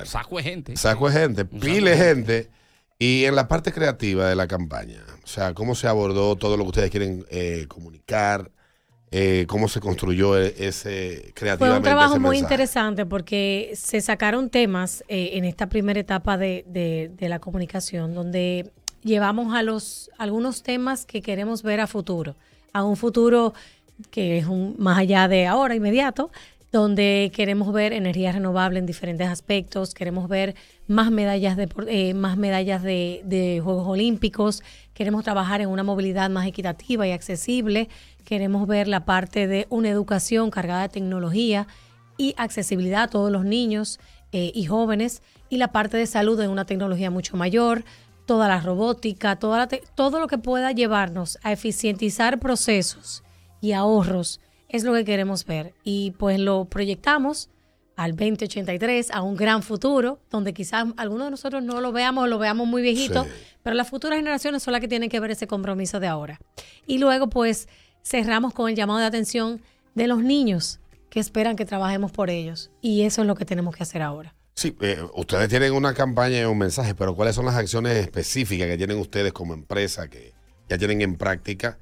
Saco 0.05 0.37
de 0.37 0.43
gente. 0.43 0.75
Saco 0.75 1.07
de 1.07 1.19
gente, 1.19 1.45
pile 1.45 1.91
de 1.91 1.97
gente. 1.97 2.49
Y 2.97 3.25
en 3.25 3.35
la 3.35 3.47
parte 3.47 3.71
creativa 3.71 4.27
de 4.27 4.35
la 4.35 4.47
campaña, 4.47 5.03
o 5.23 5.27
sea, 5.27 5.53
cómo 5.53 5.75
se 5.75 5.85
abordó 5.87 6.35
todo 6.37 6.55
lo 6.57 6.63
que 6.63 6.69
ustedes 6.69 6.89
quieren 6.89 7.25
eh, 7.29 7.65
comunicar, 7.67 8.49
eh, 9.11 9.45
cómo 9.47 9.67
se 9.67 9.79
construyó 9.79 10.37
e- 10.37 10.53
ese 10.57 11.21
Fue 11.23 11.31
creativamente 11.33 11.77
un 11.77 11.83
trabajo 11.83 12.13
ese 12.13 12.19
muy 12.19 12.37
interesante 12.37 13.05
porque 13.05 13.71
se 13.75 14.01
sacaron 14.01 14.49
temas 14.49 15.03
eh, 15.07 15.31
en 15.33 15.45
esta 15.45 15.67
primera 15.67 15.99
etapa 15.99 16.37
de, 16.37 16.65
de- 16.67 17.11
de 17.15 17.29
la 17.29 17.39
comunicación 17.39 18.13
donde 18.13 18.71
llevamos 19.03 19.53
a 19.53 19.61
los 19.63 20.09
algunos 20.17 20.63
temas 20.63 21.05
que 21.05 21.21
queremos 21.21 21.61
ver 21.63 21.79
a 21.79 21.87
futuro, 21.87 22.35
a 22.73 22.83
un 22.83 22.97
futuro 22.97 23.53
que 24.11 24.37
es 24.39 24.47
un, 24.47 24.75
más 24.77 24.97
allá 24.97 25.27
de 25.27 25.45
ahora, 25.45 25.75
inmediato, 25.75 26.31
donde 26.71 27.31
queremos 27.33 27.71
ver 27.71 27.93
energía 27.93 28.33
renovable 28.33 28.79
en 28.79 28.85
diferentes 28.85 29.29
aspectos, 29.29 29.93
queremos 29.93 30.27
ver 30.27 30.55
más 30.87 31.09
medallas 31.11 31.55
de, 31.55 31.69
eh, 31.87 32.13
más 32.13 32.35
medallas 32.35 32.83
de, 32.83 33.21
de 33.23 33.61
Juegos 33.63 33.87
Olímpicos, 33.87 34.61
queremos 34.95 35.23
trabajar 35.23 35.61
en 35.61 35.69
una 35.69 35.83
movilidad 35.83 36.31
más 36.31 36.47
equitativa 36.47 37.05
y 37.05 37.11
accesible, 37.11 37.89
queremos 38.23 38.65
ver 38.65 38.87
la 38.87 39.05
parte 39.05 39.45
de 39.45 39.67
una 39.69 39.89
educación 39.89 40.49
cargada 40.49 40.81
de 40.81 40.89
tecnología 40.89 41.67
y 42.17 42.33
accesibilidad 42.37 43.03
a 43.03 43.07
todos 43.09 43.31
los 43.31 43.45
niños 43.45 43.99
eh, 44.31 44.51
y 44.55 44.65
jóvenes, 44.65 45.21
y 45.49 45.57
la 45.57 45.71
parte 45.71 45.97
de 45.97 46.07
salud 46.07 46.39
en 46.41 46.49
una 46.49 46.65
tecnología 46.65 47.11
mucho 47.11 47.37
mayor, 47.37 47.83
toda 48.25 48.47
la 48.47 48.59
robótica, 48.59 49.35
toda 49.35 49.59
la 49.59 49.67
todo 49.67 50.19
lo 50.19 50.27
que 50.27 50.39
pueda 50.39 50.71
llevarnos 50.71 51.37
a 51.43 51.51
eficientizar 51.51 52.39
procesos 52.39 53.23
y 53.61 53.73
ahorros 53.73 54.39
es 54.69 54.83
lo 54.83 54.93
que 54.93 55.05
queremos 55.05 55.45
ver. 55.45 55.73
Y 55.83 56.11
pues 56.17 56.39
lo 56.39 56.65
proyectamos 56.65 57.49
al 57.95 58.11
2083, 58.15 59.11
a 59.11 59.21
un 59.21 59.35
gran 59.35 59.63
futuro, 59.63 60.19
donde 60.29 60.53
quizás 60.53 60.85
algunos 60.97 61.27
de 61.27 61.31
nosotros 61.31 61.63
no 61.63 61.79
lo 61.81 61.91
veamos, 61.91 62.27
lo 62.29 62.37
veamos 62.39 62.67
muy 62.67 62.81
viejito, 62.81 63.23
Sí. 63.23 63.29
pero 63.63 63.75
las 63.75 63.89
futuras 63.89 64.17
generaciones 64.17 64.63
son 64.63 64.73
las 64.73 64.81
que 64.81 64.87
tienen 64.87 65.09
que 65.09 65.19
ver 65.19 65.31
ese 65.31 65.47
compromiso 65.47 65.99
de 65.99 66.07
ahora. 66.07 66.39
Y 66.85 66.97
luego 66.97 67.29
pues 67.29 67.67
cerramos 68.03 68.53
con 68.53 68.69
el 68.69 68.75
llamado 68.75 68.99
de 68.99 69.05
atención 69.05 69.61
de 69.95 70.07
los 70.07 70.21
niños 70.21 70.79
que 71.09 71.19
esperan 71.19 71.55
que 71.55 71.65
trabajemos 71.65 72.11
por 72.11 72.29
ellos. 72.29 72.69
Y 72.81 73.03
eso 73.03 73.21
es 73.21 73.27
lo 73.27 73.35
que 73.35 73.45
tenemos 73.45 73.75
que 73.75 73.83
hacer 73.83 74.01
ahora. 74.01 74.35
Sí, 74.53 74.75
eh, 74.81 74.99
ustedes 75.15 75.49
tienen 75.49 75.73
una 75.73 75.93
campaña 75.93 76.41
y 76.41 76.43
un 76.45 76.57
mensaje, 76.57 76.95
pero 76.95 77.15
¿cuáles 77.15 77.35
son 77.35 77.45
las 77.45 77.55
acciones 77.55 77.95
específicas 77.97 78.67
que 78.67 78.77
tienen 78.77 78.97
ustedes 78.99 79.31
como 79.33 79.53
empresa 79.53 80.09
que 80.09 80.33
ya 80.69 80.77
tienen 80.77 81.01
en 81.01 81.15
práctica 81.17 81.77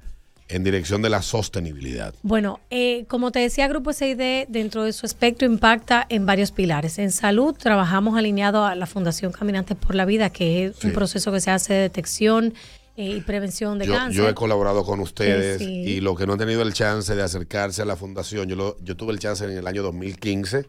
en 0.48 0.62
dirección 0.64 1.00
de 1.02 1.10
la 1.10 1.22
sostenibilidad? 1.22 2.14
Bueno, 2.22 2.60
eh, 2.70 3.04
como 3.08 3.30
te 3.32 3.38
decía, 3.40 3.66
Grupo 3.68 3.92
SID 3.92 4.46
dentro 4.48 4.84
de 4.84 4.92
su 4.92 5.06
espectro 5.06 5.46
impacta 5.46 6.06
en 6.08 6.26
varios 6.26 6.50
pilares. 6.52 6.98
En 6.98 7.10
salud 7.12 7.54
trabajamos 7.54 8.16
alineado 8.18 8.64
a 8.64 8.74
la 8.74 8.86
Fundación 8.86 9.32
Caminantes 9.32 9.76
por 9.76 9.94
la 9.94 10.04
Vida, 10.04 10.30
que 10.30 10.66
es 10.66 10.84
un 10.84 10.92
proceso 10.92 11.32
que 11.32 11.40
se 11.40 11.50
hace 11.50 11.72
de 11.74 11.80
detección 11.80 12.54
eh, 12.96 13.10
y 13.16 13.20
prevención 13.22 13.78
de 13.78 13.86
Yo, 13.86 13.94
cáncer. 13.94 14.16
yo 14.22 14.28
he 14.28 14.34
colaborado 14.34 14.84
con 14.84 15.00
ustedes 15.00 15.58
sí. 15.58 15.64
y 15.64 16.00
los 16.00 16.16
que 16.18 16.26
no 16.26 16.34
han 16.34 16.38
tenido 16.38 16.62
el 16.62 16.72
chance 16.74 17.14
de 17.14 17.22
acercarse 17.22 17.82
a 17.82 17.84
la 17.84 17.96
fundación, 17.96 18.48
yo, 18.48 18.54
lo- 18.54 18.76
yo 18.84 18.96
tuve 18.96 19.12
el 19.12 19.18
chance 19.18 19.44
en 19.44 19.50
el 19.52 19.66
año 19.66 19.82
2015. 19.82 20.66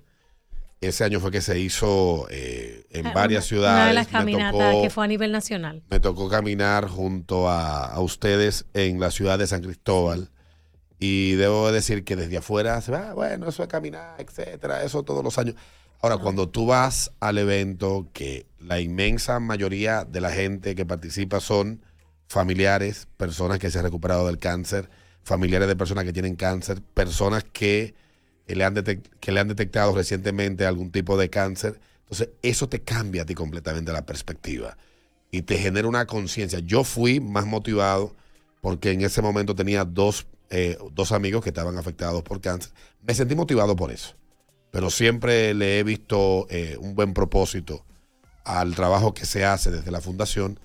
Ese 0.86 1.04
año 1.04 1.20
fue 1.20 1.32
que 1.32 1.42
se 1.42 1.60
hizo 1.60 2.28
eh, 2.30 2.86
en 2.92 3.08
Ah, 3.08 3.14
varias 3.14 3.46
ciudades. 3.46 3.76
Una 3.82 3.88
de 3.88 3.94
las 3.94 4.08
caminatas 4.08 4.54
tocó- 4.72 4.82
que 4.84 4.90
fue 4.90 5.04
a 5.06 5.08
nivel 5.08 5.32
nacional. 5.32 5.84
me 5.90 6.00
tocó 6.00 6.30
caminar 6.30 6.88
junto 6.88 7.50
a, 7.50 7.86
a 7.86 8.00
ustedes 8.02 8.66
en 8.74 9.00
la 9.00 9.12
ciudad 9.12 9.38
de 9.40 9.48
San 9.48 9.62
Cristóbal. 9.62 10.30
Y 10.98 11.34
debo 11.34 11.72
decir 11.72 12.04
que 12.06 12.16
desde 12.16 12.38
afuera 12.38 12.80
se 12.82 12.92
va, 12.92 13.14
bueno, 13.14 13.50
eso 13.50 13.62
es 13.64 13.68
caminar, 13.70 14.16
etcétera, 14.20 14.84
eso 14.84 15.04
todos 15.04 15.24
los 15.24 15.38
años. 15.38 15.56
Ahora, 16.02 16.18
cuando 16.18 16.48
tú 16.48 16.68
vas 16.68 17.12
al 17.20 17.38
evento, 17.38 18.08
que 18.14 18.46
la 18.60 18.80
inmensa 18.80 19.40
mayoría 19.42 20.06
de 20.06 20.22
la 20.22 20.30
gente 20.32 20.74
que 20.74 20.86
participa 20.86 21.40
son 21.42 21.82
familiares, 22.28 23.08
personas 23.18 23.60
que 23.60 23.70
se 23.70 23.78
han 23.80 23.86
recuperado 23.86 24.26
del 24.28 24.38
cáncer, 24.38 24.90
familiares 25.24 25.68
de 25.68 25.76
personas 25.76 26.04
que 26.06 26.14
tienen 26.14 26.36
cáncer, 26.36 26.82
personas 26.94 27.44
que, 27.44 27.94
que 28.46 29.32
le 29.32 29.40
han 29.40 29.48
detectado 29.48 29.96
recientemente 29.96 30.66
algún 30.66 30.92
tipo 30.92 31.18
de 31.18 31.30
cáncer. 31.30 31.80
Entonces, 32.02 32.30
eso 32.42 32.70
te 32.70 32.82
cambia 32.82 33.24
a 33.24 33.26
ti 33.26 33.34
completamente 33.34 33.92
la 33.92 34.06
perspectiva 34.06 34.78
y 35.32 35.42
te 35.42 35.58
genera 35.58 35.88
una 35.88 36.06
conciencia. 36.06 36.60
Yo 36.60 36.84
fui 36.84 37.20
más 37.20 37.46
motivado 37.46 38.16
porque 38.62 38.92
en 38.92 39.02
ese 39.02 39.22
momento 39.22 39.56
tenía 39.56 39.84
dos, 39.86 40.28
eh, 40.50 40.78
dos 40.92 41.12
amigos 41.12 41.44
que 41.44 41.50
estaban 41.50 41.78
afectados 41.78 42.24
por 42.24 42.42
cáncer. 42.42 42.72
Me 43.02 43.14
sentí 43.14 43.36
motivado 43.36 43.76
por 43.76 43.92
eso, 43.92 44.16
pero 44.72 44.90
siempre 44.90 45.54
le 45.54 45.80
he 45.80 45.84
visto 45.84 46.48
eh, 46.50 46.78
un 46.80 46.96
buen 46.96 47.14
propósito 47.14 47.86
al 48.44 48.76
trabajo 48.76 49.14
que 49.14 49.26
se 49.26 49.44
hace 49.44 49.72
desde 49.72 49.92
la 49.92 50.02
fundación 50.02 50.60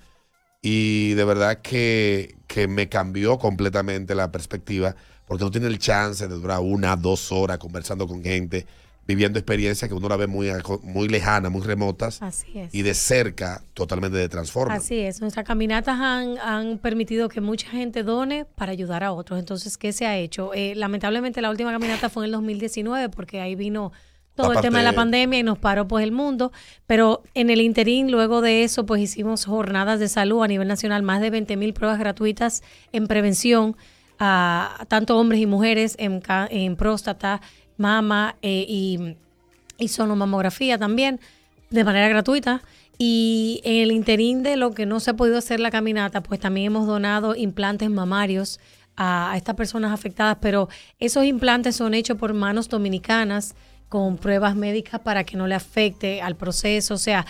y 0.61 1.13
de 1.15 1.25
verdad 1.25 1.61
que, 1.61 2.35
que 2.47 2.67
me 2.67 2.87
cambió 2.89 3.39
completamente 3.39 4.13
la 4.13 4.31
perspectiva 4.31 4.95
porque 5.31 5.45
no 5.45 5.51
tiene 5.51 5.67
el 5.67 5.79
chance 5.79 6.27
de 6.27 6.35
durar 6.35 6.59
una, 6.59 6.93
dos 6.97 7.31
horas 7.31 7.57
conversando 7.57 8.05
con 8.05 8.21
gente, 8.21 8.65
viviendo 9.07 9.39
experiencias 9.39 9.87
que 9.87 9.95
uno 9.95 10.09
la 10.09 10.17
ve 10.17 10.27
muy, 10.27 10.51
muy 10.83 11.07
lejanas, 11.07 11.49
muy 11.49 11.61
remotas 11.61 12.21
Así 12.21 12.51
es. 12.59 12.75
y 12.75 12.81
de 12.81 12.93
cerca 12.93 13.63
totalmente 13.73 14.17
de 14.17 14.27
transforma. 14.27 14.73
Así 14.73 14.99
es, 14.99 15.21
nuestras 15.21 15.45
caminatas 15.45 15.97
han, 16.01 16.37
han 16.39 16.79
permitido 16.79 17.29
que 17.29 17.39
mucha 17.39 17.69
gente 17.69 18.03
done 18.03 18.43
para 18.43 18.73
ayudar 18.73 19.05
a 19.05 19.13
otros. 19.13 19.39
Entonces, 19.39 19.77
¿qué 19.77 19.93
se 19.93 20.05
ha 20.05 20.17
hecho? 20.17 20.53
Eh, 20.53 20.73
lamentablemente 20.75 21.41
la 21.41 21.49
última 21.49 21.71
caminata 21.71 22.09
fue 22.09 22.23
en 22.23 22.25
el 22.25 22.31
2019 22.33 23.07
porque 23.07 23.39
ahí 23.39 23.55
vino 23.55 23.93
todo 24.35 24.51
el 24.51 24.59
tema 24.59 24.79
de 24.79 24.83
la 24.83 24.93
pandemia 24.93 25.39
y 25.39 25.43
nos 25.43 25.59
paró 25.59 25.87
pues 25.87 26.03
el 26.03 26.11
mundo, 26.11 26.51
pero 26.87 27.23
en 27.35 27.49
el 27.49 27.61
interín 27.61 28.11
luego 28.11 28.41
de 28.41 28.65
eso 28.65 28.85
pues 28.85 29.01
hicimos 29.01 29.45
jornadas 29.45 30.01
de 30.01 30.09
salud 30.09 30.43
a 30.43 30.47
nivel 30.49 30.67
nacional, 30.67 31.03
más 31.03 31.21
de 31.21 31.29
20 31.29 31.55
mil 31.55 31.73
pruebas 31.73 31.99
gratuitas 31.99 32.63
en 32.91 33.07
prevención 33.07 33.77
a 34.23 34.85
tanto 34.87 35.17
hombres 35.17 35.41
y 35.41 35.47
mujeres 35.47 35.95
en, 35.97 36.75
próstata, 36.75 37.41
mama 37.77 38.35
eh, 38.43 38.65
y, 38.69 39.17
y 39.79 39.87
sonomamografía 39.87 40.77
también 40.77 41.19
de 41.71 41.83
manera 41.83 42.07
gratuita. 42.07 42.61
Y 42.99 43.61
en 43.63 43.77
el 43.77 43.91
interín 43.91 44.43
de 44.43 44.57
lo 44.57 44.75
que 44.75 44.85
no 44.85 44.99
se 44.99 45.09
ha 45.09 45.15
podido 45.15 45.39
hacer 45.39 45.59
la 45.59 45.71
caminata, 45.71 46.21
pues 46.21 46.39
también 46.39 46.67
hemos 46.67 46.85
donado 46.85 47.35
implantes 47.35 47.89
mamarios 47.89 48.59
a, 48.95 49.31
a 49.31 49.37
estas 49.37 49.55
personas 49.55 49.91
afectadas, 49.91 50.37
pero 50.39 50.69
esos 50.99 51.25
implantes 51.25 51.75
son 51.75 51.95
hechos 51.95 52.15
por 52.17 52.35
manos 52.35 52.69
dominicanas 52.69 53.55
con 53.89 54.17
pruebas 54.17 54.55
médicas 54.55 55.01
para 55.01 55.23
que 55.23 55.35
no 55.35 55.47
le 55.47 55.55
afecte 55.55 56.21
al 56.21 56.35
proceso. 56.35 56.93
O 56.93 56.97
sea, 56.97 57.25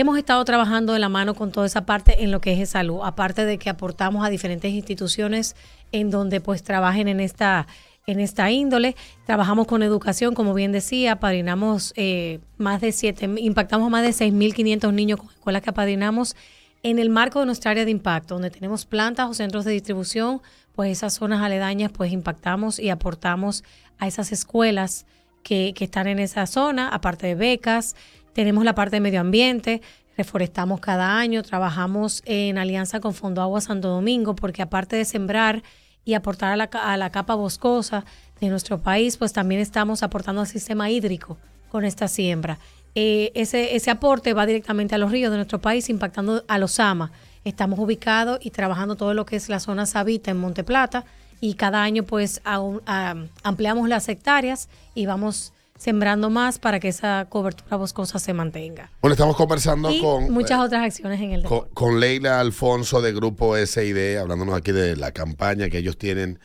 hemos 0.00 0.18
estado 0.18 0.44
trabajando 0.44 0.92
de 0.92 0.98
la 0.98 1.08
mano 1.08 1.34
con 1.34 1.52
toda 1.52 1.64
esa 1.64 1.86
parte 1.86 2.22
en 2.22 2.30
lo 2.30 2.42
que 2.42 2.60
es 2.60 2.68
salud, 2.68 3.00
aparte 3.02 3.46
de 3.46 3.56
que 3.56 3.70
aportamos 3.70 4.26
a 4.26 4.28
diferentes 4.28 4.70
instituciones 4.70 5.56
en 5.90 6.10
donde 6.10 6.42
pues 6.42 6.62
trabajen 6.62 7.08
en 7.08 7.18
esta 7.18 7.66
en 8.06 8.20
esta 8.20 8.50
índole. 8.50 8.94
Trabajamos 9.24 9.66
con 9.66 9.82
educación, 9.82 10.34
como 10.34 10.52
bien 10.52 10.70
decía, 10.70 11.12
apadrinamos 11.12 11.94
eh, 11.96 12.40
más 12.58 12.82
de 12.82 12.92
7, 12.92 13.36
impactamos 13.38 13.90
más 13.90 14.02
de 14.02 14.10
6.500 14.10 14.92
niños 14.92 15.18
con 15.18 15.30
escuelas 15.30 15.62
que 15.62 15.70
apadrinamos 15.70 16.36
en 16.82 16.98
el 16.98 17.08
marco 17.08 17.40
de 17.40 17.46
nuestra 17.46 17.70
área 17.70 17.86
de 17.86 17.90
impacto, 17.90 18.34
donde 18.34 18.50
tenemos 18.50 18.84
plantas 18.84 19.28
o 19.30 19.34
centros 19.34 19.64
de 19.64 19.72
distribución, 19.72 20.40
pues 20.74 20.92
esas 20.92 21.14
zonas 21.14 21.40
aledañas, 21.40 21.90
pues 21.90 22.12
impactamos 22.12 22.78
y 22.78 22.90
aportamos 22.90 23.64
a 23.98 24.06
esas 24.06 24.30
escuelas 24.30 25.06
que, 25.42 25.72
que 25.74 25.84
están 25.84 26.06
en 26.06 26.18
esa 26.18 26.46
zona, 26.46 26.90
aparte 26.90 27.26
de 27.26 27.34
becas. 27.34 27.96
Tenemos 28.36 28.66
la 28.66 28.74
parte 28.74 28.96
de 28.96 29.00
medio 29.00 29.22
ambiente, 29.22 29.80
reforestamos 30.14 30.80
cada 30.80 31.18
año, 31.18 31.42
trabajamos 31.42 32.22
en 32.26 32.58
alianza 32.58 33.00
con 33.00 33.14
Fondo 33.14 33.40
Agua 33.40 33.62
Santo 33.62 33.88
Domingo, 33.88 34.36
porque 34.36 34.60
aparte 34.60 34.94
de 34.94 35.06
sembrar 35.06 35.62
y 36.04 36.12
aportar 36.12 36.52
a 36.52 36.56
la, 36.56 36.64
a 36.64 36.98
la 36.98 37.10
capa 37.10 37.34
boscosa 37.34 38.04
de 38.38 38.50
nuestro 38.50 38.76
país, 38.76 39.16
pues 39.16 39.32
también 39.32 39.62
estamos 39.62 40.02
aportando 40.02 40.42
al 40.42 40.46
sistema 40.46 40.90
hídrico 40.90 41.38
con 41.70 41.86
esta 41.86 42.08
siembra. 42.08 42.58
Eh, 42.94 43.32
ese, 43.34 43.74
ese 43.74 43.90
aporte 43.90 44.34
va 44.34 44.44
directamente 44.44 44.94
a 44.94 44.98
los 44.98 45.10
ríos 45.10 45.30
de 45.30 45.38
nuestro 45.38 45.62
país, 45.62 45.88
impactando 45.88 46.44
a 46.46 46.58
los 46.58 46.78
AMA. 46.78 47.12
Estamos 47.42 47.78
ubicados 47.78 48.38
y 48.42 48.50
trabajando 48.50 48.96
todo 48.96 49.14
lo 49.14 49.24
que 49.24 49.36
es 49.36 49.48
la 49.48 49.60
zona 49.60 49.86
Sabita 49.86 50.30
en 50.30 50.36
Monte 50.36 50.62
Plata 50.62 51.06
y 51.40 51.54
cada 51.54 51.82
año 51.82 52.02
pues 52.02 52.42
ah, 52.44 53.14
ampliamos 53.42 53.88
las 53.88 54.10
hectáreas 54.10 54.68
y 54.94 55.06
vamos 55.06 55.54
sembrando 55.78 56.30
más 56.30 56.58
para 56.58 56.80
que 56.80 56.88
esa 56.88 57.26
cobertura 57.28 57.76
boscosa 57.76 58.18
se 58.18 58.32
mantenga. 58.32 58.90
Bueno, 59.00 59.12
estamos 59.12 59.36
conversando 59.36 59.90
y 59.90 60.00
con, 60.00 60.32
muchas 60.32 60.60
otras 60.60 60.82
acciones 60.84 61.20
en 61.20 61.32
el 61.32 61.44
con, 61.44 61.68
con 61.74 62.00
Leila 62.00 62.40
Alfonso 62.40 63.00
de 63.00 63.12
Grupo 63.12 63.56
SID, 63.56 64.16
hablándonos 64.16 64.56
aquí 64.56 64.72
de 64.72 64.96
la 64.96 65.12
campaña 65.12 65.68
que 65.68 65.78
ellos 65.78 65.98
tienen 65.98 66.38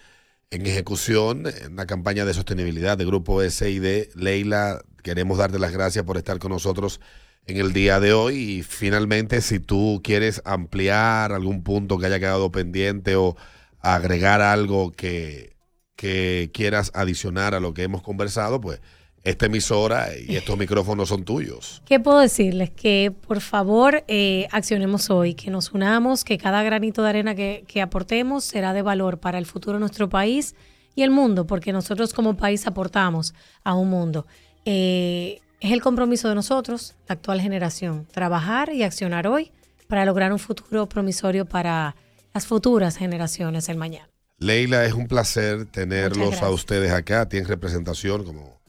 en 0.51 0.65
ejecución, 0.65 1.45
una 1.69 1.85
campaña 1.85 2.25
de 2.25 2.33
sostenibilidad 2.33 2.97
de 2.97 3.05
Grupo 3.05 3.41
SID. 3.41 4.09
Leila, 4.15 4.81
queremos 5.01 5.37
darte 5.37 5.59
las 5.59 5.71
gracias 5.71 6.03
por 6.03 6.17
estar 6.17 6.39
con 6.39 6.51
nosotros 6.51 6.99
en 7.45 7.57
el 7.57 7.73
día 7.73 7.99
de 7.99 8.13
hoy 8.13 8.35
y 8.37 8.63
finalmente 8.63 9.41
si 9.41 9.59
tú 9.59 10.01
quieres 10.03 10.41
ampliar 10.45 11.31
algún 11.31 11.63
punto 11.63 11.97
que 11.97 12.05
haya 12.05 12.19
quedado 12.19 12.51
pendiente 12.51 13.15
o 13.15 13.35
agregar 13.79 14.41
algo 14.41 14.91
que, 14.91 15.55
que 15.95 16.51
quieras 16.53 16.91
adicionar 16.93 17.55
a 17.55 17.59
lo 17.59 17.73
que 17.73 17.83
hemos 17.83 18.03
conversado, 18.03 18.61
pues 18.61 18.81
esta 19.23 19.45
emisora 19.45 20.09
y 20.17 20.35
estos 20.35 20.57
micrófonos 20.57 21.09
son 21.09 21.23
tuyos. 21.23 21.81
¿Qué 21.85 21.99
puedo 21.99 22.19
decirles? 22.19 22.71
Que 22.71 23.13
por 23.27 23.41
favor 23.41 24.03
eh, 24.07 24.47
accionemos 24.51 25.09
hoy, 25.09 25.35
que 25.35 25.51
nos 25.51 25.71
unamos, 25.71 26.23
que 26.23 26.37
cada 26.37 26.63
granito 26.63 27.03
de 27.03 27.09
arena 27.09 27.35
que, 27.35 27.63
que 27.67 27.81
aportemos 27.81 28.43
será 28.43 28.73
de 28.73 28.81
valor 28.81 29.19
para 29.19 29.37
el 29.37 29.45
futuro 29.45 29.73
de 29.73 29.81
nuestro 29.81 30.09
país 30.09 30.55
y 30.95 31.03
el 31.03 31.11
mundo, 31.11 31.47
porque 31.47 31.71
nosotros 31.71 32.13
como 32.13 32.35
país 32.35 32.67
aportamos 32.67 33.33
a 33.63 33.75
un 33.75 33.89
mundo. 33.89 34.25
Eh, 34.65 35.39
es 35.59 35.71
el 35.71 35.81
compromiso 35.81 36.27
de 36.27 36.35
nosotros, 36.35 36.95
la 37.07 37.13
actual 37.13 37.39
generación, 37.41 38.07
trabajar 38.11 38.73
y 38.73 38.83
accionar 38.83 39.27
hoy 39.27 39.51
para 39.87 40.05
lograr 40.05 40.31
un 40.33 40.39
futuro 40.39 40.87
promisorio 40.87 41.45
para 41.45 41.95
las 42.33 42.47
futuras 42.47 42.97
generaciones 42.97 43.69
el 43.69 43.77
mañana. 43.77 44.09
Leila, 44.37 44.85
es 44.85 44.93
un 44.93 45.07
placer 45.07 45.65
tenerlos 45.65 46.41
a 46.41 46.49
ustedes 46.49 46.91
acá. 46.91 47.29
Tienes 47.29 47.47
representación 47.47 48.23
como 48.23 48.60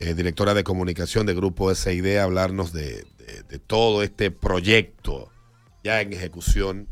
eh, 0.00 0.14
directora 0.14 0.54
de 0.54 0.64
comunicación 0.64 1.26
de 1.26 1.34
Grupo 1.34 1.74
SID, 1.74 2.16
hablarnos 2.18 2.72
de, 2.72 3.04
de- 3.18 3.42
de 3.48 3.58
todo 3.58 4.02
este 4.02 4.30
proyecto 4.30 5.30
ya 5.84 6.00
en 6.00 6.12
ejecución 6.12 6.88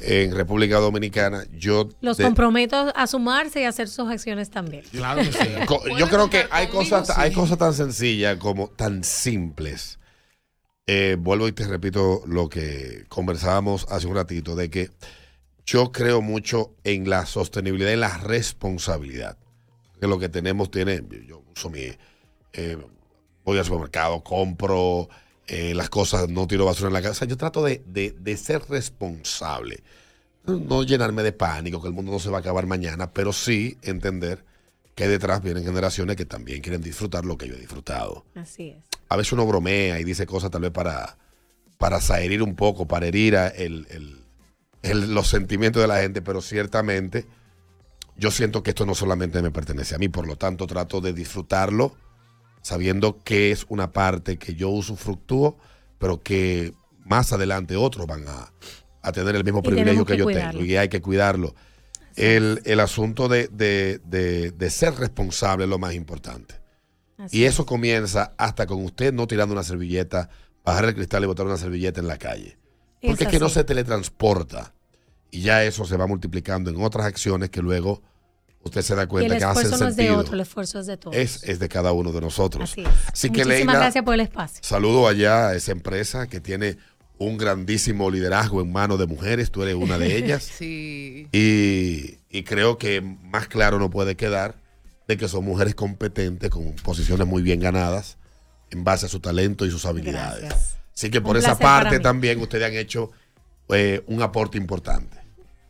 en 0.00 0.34
República 0.34 0.76
Dominicana. 0.78 1.44
Yo, 1.52 1.88
Los 2.00 2.16
de- 2.16 2.24
comprometo 2.24 2.92
a 2.94 3.06
sumarse 3.06 3.60
y 3.60 3.64
a 3.64 3.68
hacer 3.68 3.88
sus 3.88 4.08
acciones 4.10 4.50
también. 4.50 4.84
Co- 5.66 5.82
yo 5.98 6.08
creo 6.08 6.30
que 6.30 6.46
hay 6.50 6.68
cosas, 6.68 7.10
hay 7.10 7.32
cosas 7.32 7.58
tan 7.58 7.74
sencillas 7.74 8.36
como 8.38 8.68
tan 8.68 9.04
simples. 9.04 9.98
Eh, 10.86 11.16
vuelvo 11.18 11.48
y 11.48 11.52
te 11.52 11.66
repito 11.66 12.22
lo 12.26 12.48
que 12.48 13.04
conversábamos 13.08 13.86
hace 13.90 14.06
un 14.06 14.14
ratito, 14.16 14.54
de 14.54 14.68
que 14.70 14.90
yo 15.64 15.92
creo 15.92 16.20
mucho 16.20 16.74
en 16.84 17.08
la 17.08 17.24
sostenibilidad 17.24 17.90
y 17.90 17.96
la 17.96 18.18
responsabilidad. 18.18 19.38
Que 20.00 20.06
lo 20.06 20.18
que 20.18 20.28
tenemos 20.28 20.70
tiene, 20.70 21.02
yo 21.26 21.42
uso 21.56 21.70
mi, 21.70 21.86
eh, 22.54 22.78
voy 23.44 23.58
al 23.58 23.64
supermercado, 23.64 24.22
compro 24.24 25.08
eh, 25.46 25.74
las 25.74 25.90
cosas, 25.90 26.28
no 26.28 26.46
tiro 26.46 26.64
basura 26.64 26.88
en 26.88 26.94
la 26.94 27.02
casa. 27.02 27.24
Yo 27.26 27.36
trato 27.36 27.62
de, 27.62 27.82
de- 27.86 28.12
de 28.18 28.36
ser 28.36 28.62
responsable. 28.68 29.82
No 30.46 30.82
llenarme 30.82 31.22
de 31.22 31.32
pánico, 31.32 31.80
que 31.80 31.88
el 31.88 31.94
mundo 31.94 32.12
no 32.12 32.18
se 32.18 32.30
va 32.30 32.38
a 32.38 32.40
acabar 32.40 32.66
mañana, 32.66 33.12
pero 33.12 33.32
sí 33.32 33.78
entender 33.82 34.44
que 34.94 35.08
detrás 35.08 35.42
vienen 35.42 35.64
generaciones 35.64 36.16
que 36.16 36.24
también 36.26 36.60
quieren 36.60 36.80
disfrutar 36.82 37.24
lo 37.24 37.36
que 37.38 37.48
yo 37.48 37.54
he 37.54 37.58
disfrutado. 37.58 38.24
Así 38.34 38.68
es. 38.70 38.84
A 39.08 39.16
veces 39.16 39.32
uno 39.32 39.46
bromea 39.46 39.98
y 40.00 40.04
dice 40.04 40.26
cosas 40.26 40.50
tal 40.50 40.62
vez 40.62 40.70
para, 40.70 41.16
para 41.78 41.98
herir 42.20 42.42
un 42.42 42.54
poco, 42.56 42.86
para 42.86 43.06
herir 43.06 43.36
a 43.36 43.48
el- 43.48 43.86
el- 43.90 44.20
el- 44.82 45.14
los 45.14 45.28
sentimientos 45.28 45.82
de 45.82 45.88
la 45.88 46.00
gente, 46.00 46.20
pero 46.22 46.40
ciertamente 46.42 47.26
yo 48.16 48.30
siento 48.30 48.62
que 48.62 48.70
esto 48.70 48.86
no 48.86 48.94
solamente 48.94 49.40
me 49.42 49.50
pertenece 49.50 49.94
a 49.94 49.98
mí, 49.98 50.08
por 50.08 50.26
lo 50.26 50.36
tanto 50.36 50.66
trato 50.66 51.00
de 51.00 51.12
disfrutarlo 51.12 51.96
sabiendo 52.64 53.18
que 53.22 53.50
es 53.50 53.66
una 53.68 53.92
parte 53.92 54.38
que 54.38 54.54
yo 54.54 54.70
usufructúo, 54.70 55.58
pero 55.98 56.22
que 56.22 56.72
más 57.04 57.30
adelante 57.34 57.76
otros 57.76 58.06
van 58.06 58.24
a, 58.26 58.50
a 59.02 59.12
tener 59.12 59.36
el 59.36 59.44
mismo 59.44 59.62
privilegio 59.62 60.06
que, 60.06 60.14
que 60.14 60.18
yo 60.18 60.24
cuidarlo. 60.24 60.52
tengo 60.60 60.64
y 60.64 60.76
hay 60.76 60.88
que 60.88 61.02
cuidarlo. 61.02 61.54
El, 62.16 62.62
el 62.64 62.80
asunto 62.80 63.28
de, 63.28 63.48
de- 63.48 64.00
de- 64.06 64.50
de 64.52 64.70
ser 64.70 64.94
responsable 64.94 65.64
es 65.64 65.70
lo 65.70 65.78
más 65.78 65.92
importante. 65.94 66.54
Así 67.18 67.40
y 67.40 67.44
eso 67.44 67.66
comienza 67.66 68.32
hasta 68.38 68.66
con 68.66 68.82
usted 68.82 69.12
no 69.12 69.26
tirando 69.26 69.52
una 69.52 69.62
servilleta, 69.62 70.30
bajar 70.64 70.86
el 70.86 70.94
cristal 70.94 71.22
y 71.24 71.26
botar 71.26 71.44
una 71.44 71.58
servilleta 71.58 72.00
en 72.00 72.06
la 72.08 72.16
calle. 72.16 72.56
Porque 73.02 73.24
es, 73.24 73.28
Es 73.28 73.28
que 73.28 73.38
no 73.38 73.48
se 73.50 73.64
teletransporta. 73.64 74.72
Y 75.30 75.42
ya 75.42 75.64
eso 75.64 75.84
se 75.84 75.96
va 75.98 76.06
multiplicando 76.06 76.70
en 76.70 76.80
otras 76.82 77.04
acciones 77.06 77.50
que 77.50 77.60
luego 77.60 78.00
usted 78.64 78.82
se 78.82 78.94
da 78.94 79.02
el 79.02 79.08
cuenta 79.08 79.36
que 79.38 79.44
hacen 79.44 79.62
esfuerzo 79.64 79.84
no 79.84 79.90
es 79.90 79.96
de 79.96 80.10
otro, 80.10 80.34
el 80.34 80.40
esfuerzo 80.40 80.80
es 80.80 80.86
de 80.86 80.96
todos. 80.96 81.16
Es, 81.16 81.42
es 81.44 81.58
de 81.58 81.68
cada 81.68 81.92
uno 81.92 82.12
de 82.12 82.20
nosotros. 82.20 82.70
Así 82.70 82.82
es. 82.82 82.88
Así 83.12 83.30
que 83.30 83.44
Muchísimas 83.44 83.76
gracias 83.76 84.04
por 84.04 84.14
el 84.14 84.20
espacio. 84.20 84.60
saludo 84.62 85.06
allá 85.06 85.48
a 85.48 85.54
esa 85.54 85.72
empresa 85.72 86.26
que 86.26 86.40
tiene 86.40 86.76
un 87.18 87.36
grandísimo 87.38 88.10
liderazgo 88.10 88.60
en 88.60 88.72
manos 88.72 88.98
de 88.98 89.06
mujeres. 89.06 89.50
Tú 89.50 89.62
eres 89.62 89.74
una 89.74 89.98
de 89.98 90.16
ellas. 90.18 90.42
Sí. 90.42 91.28
Y, 91.32 92.18
y 92.30 92.42
creo 92.42 92.78
que 92.78 93.00
más 93.00 93.46
claro 93.46 93.78
no 93.78 93.90
puede 93.90 94.16
quedar 94.16 94.56
de 95.06 95.16
que 95.16 95.28
son 95.28 95.44
mujeres 95.44 95.74
competentes 95.74 96.50
con 96.50 96.72
posiciones 96.76 97.26
muy 97.26 97.42
bien 97.42 97.60
ganadas 97.60 98.16
en 98.70 98.82
base 98.84 99.06
a 99.06 99.08
su 99.08 99.20
talento 99.20 99.66
y 99.66 99.70
sus 99.70 99.84
habilidades. 99.84 100.40
Gracias. 100.48 100.76
Así 100.94 101.10
que 101.10 101.20
por 101.20 101.36
Un 101.36 101.42
esa 101.42 101.58
parte 101.58 102.00
también 102.00 102.40
ustedes 102.40 102.66
han 102.66 102.74
hecho 102.74 103.10
eh, 103.68 104.02
un 104.06 104.22
aporte 104.22 104.58
importante. 104.58 105.18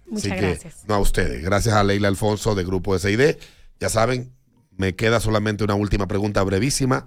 Muchas 0.06 0.32
Así 0.32 0.40
que, 0.40 0.47
gracias. 0.48 0.85
no 0.86 0.94
a 0.94 0.98
ustedes. 0.98 1.43
Gracias 1.43 1.74
a 1.74 1.82
Leila 1.82 2.09
Alfonso 2.09 2.55
de 2.55 2.64
Grupo 2.64 2.98
SID. 2.98 3.36
Ya 3.81 3.89
saben, 3.89 4.32
me 4.70 4.94
queda 4.94 5.20
solamente 5.20 5.64
una 5.64 5.74
última 5.74 6.06
pregunta 6.06 6.43
brevísima. 6.43 7.06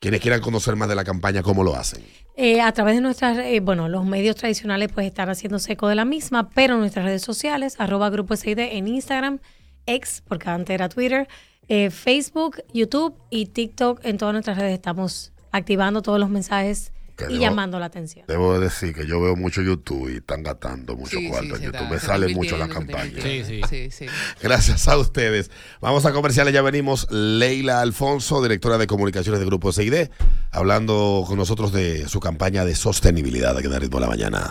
Quienes 0.00 0.20
quieran 0.20 0.40
conocer 0.40 0.76
más 0.76 0.88
de 0.88 0.94
la 0.94 1.02
campaña, 1.02 1.42
¿cómo 1.42 1.64
lo 1.64 1.74
hacen? 1.74 2.04
Eh, 2.36 2.60
a 2.60 2.70
través 2.72 2.94
de 2.94 3.00
nuestras, 3.00 3.36
eh, 3.38 3.58
bueno, 3.60 3.88
los 3.88 4.04
medios 4.04 4.36
tradicionales 4.36 4.92
pues 4.92 5.08
están 5.08 5.28
haciéndose 5.28 5.72
eco 5.72 5.88
de 5.88 5.96
la 5.96 6.04
misma, 6.04 6.50
pero 6.50 6.76
nuestras 6.76 7.04
redes 7.04 7.22
sociales, 7.22 7.74
arroba 7.78 8.08
Grupo 8.08 8.36
SID 8.36 8.60
en 8.60 8.86
Instagram, 8.86 9.40
X, 9.86 10.22
porque 10.26 10.48
antes 10.48 10.72
era 10.72 10.88
Twitter, 10.88 11.26
eh, 11.66 11.90
Facebook, 11.90 12.62
YouTube 12.72 13.16
y 13.30 13.46
TikTok. 13.46 14.00
En 14.04 14.18
todas 14.18 14.34
nuestras 14.34 14.56
redes 14.56 14.74
estamos 14.74 15.32
activando 15.50 16.00
todos 16.00 16.20
los 16.20 16.30
mensajes 16.30 16.92
Que 17.18 17.24
y 17.24 17.34
debo- 17.34 17.40
llamando 17.40 17.78
la 17.80 17.86
atención. 17.86 18.24
Debo 18.28 18.60
decir 18.60 18.94
que 18.94 19.04
yo 19.04 19.20
veo 19.20 19.34
mucho 19.34 19.60
YouTube 19.60 20.08
y 20.08 20.18
están 20.18 20.44
gastando 20.44 20.96
mucho 20.96 21.18
Sí, 21.18 21.28
cuarto 21.28 21.56
sí, 21.56 21.64
en 21.64 21.72
YouTube. 21.72 21.74
está- 21.82 21.90
Me 21.90 21.98
sale 21.98 22.26
está 22.26 22.38
mucho 22.38 22.56
la 22.56 22.64
está 22.66 22.74
campaña. 22.76 23.04
invirtiendo. 23.06 23.66
Sí, 23.68 23.90
sí. 23.90 24.06
Gracias 24.40 24.86
a 24.86 24.96
ustedes. 24.96 25.50
Vamos 25.80 26.06
a 26.06 26.12
comerciales, 26.12 26.54
ya 26.54 26.62
venimos. 26.62 27.10
Leila 27.10 27.80
Alfonso, 27.80 28.40
directora 28.40 28.78
de 28.78 28.86
comunicaciones 28.86 29.40
de 29.40 29.46
Grupo 29.46 29.72
CID, 29.72 30.10
hablando 30.52 31.24
con 31.26 31.36
nosotros 31.36 31.72
de 31.72 32.08
su 32.08 32.20
campaña 32.20 32.64
de 32.64 32.76
sostenibilidad 32.76 33.56
aquí 33.58 33.66
en 33.66 33.72
el 33.72 33.80
ritmo 33.80 33.98
de 33.98 34.02
la 34.06 34.10
mañana. 34.10 34.50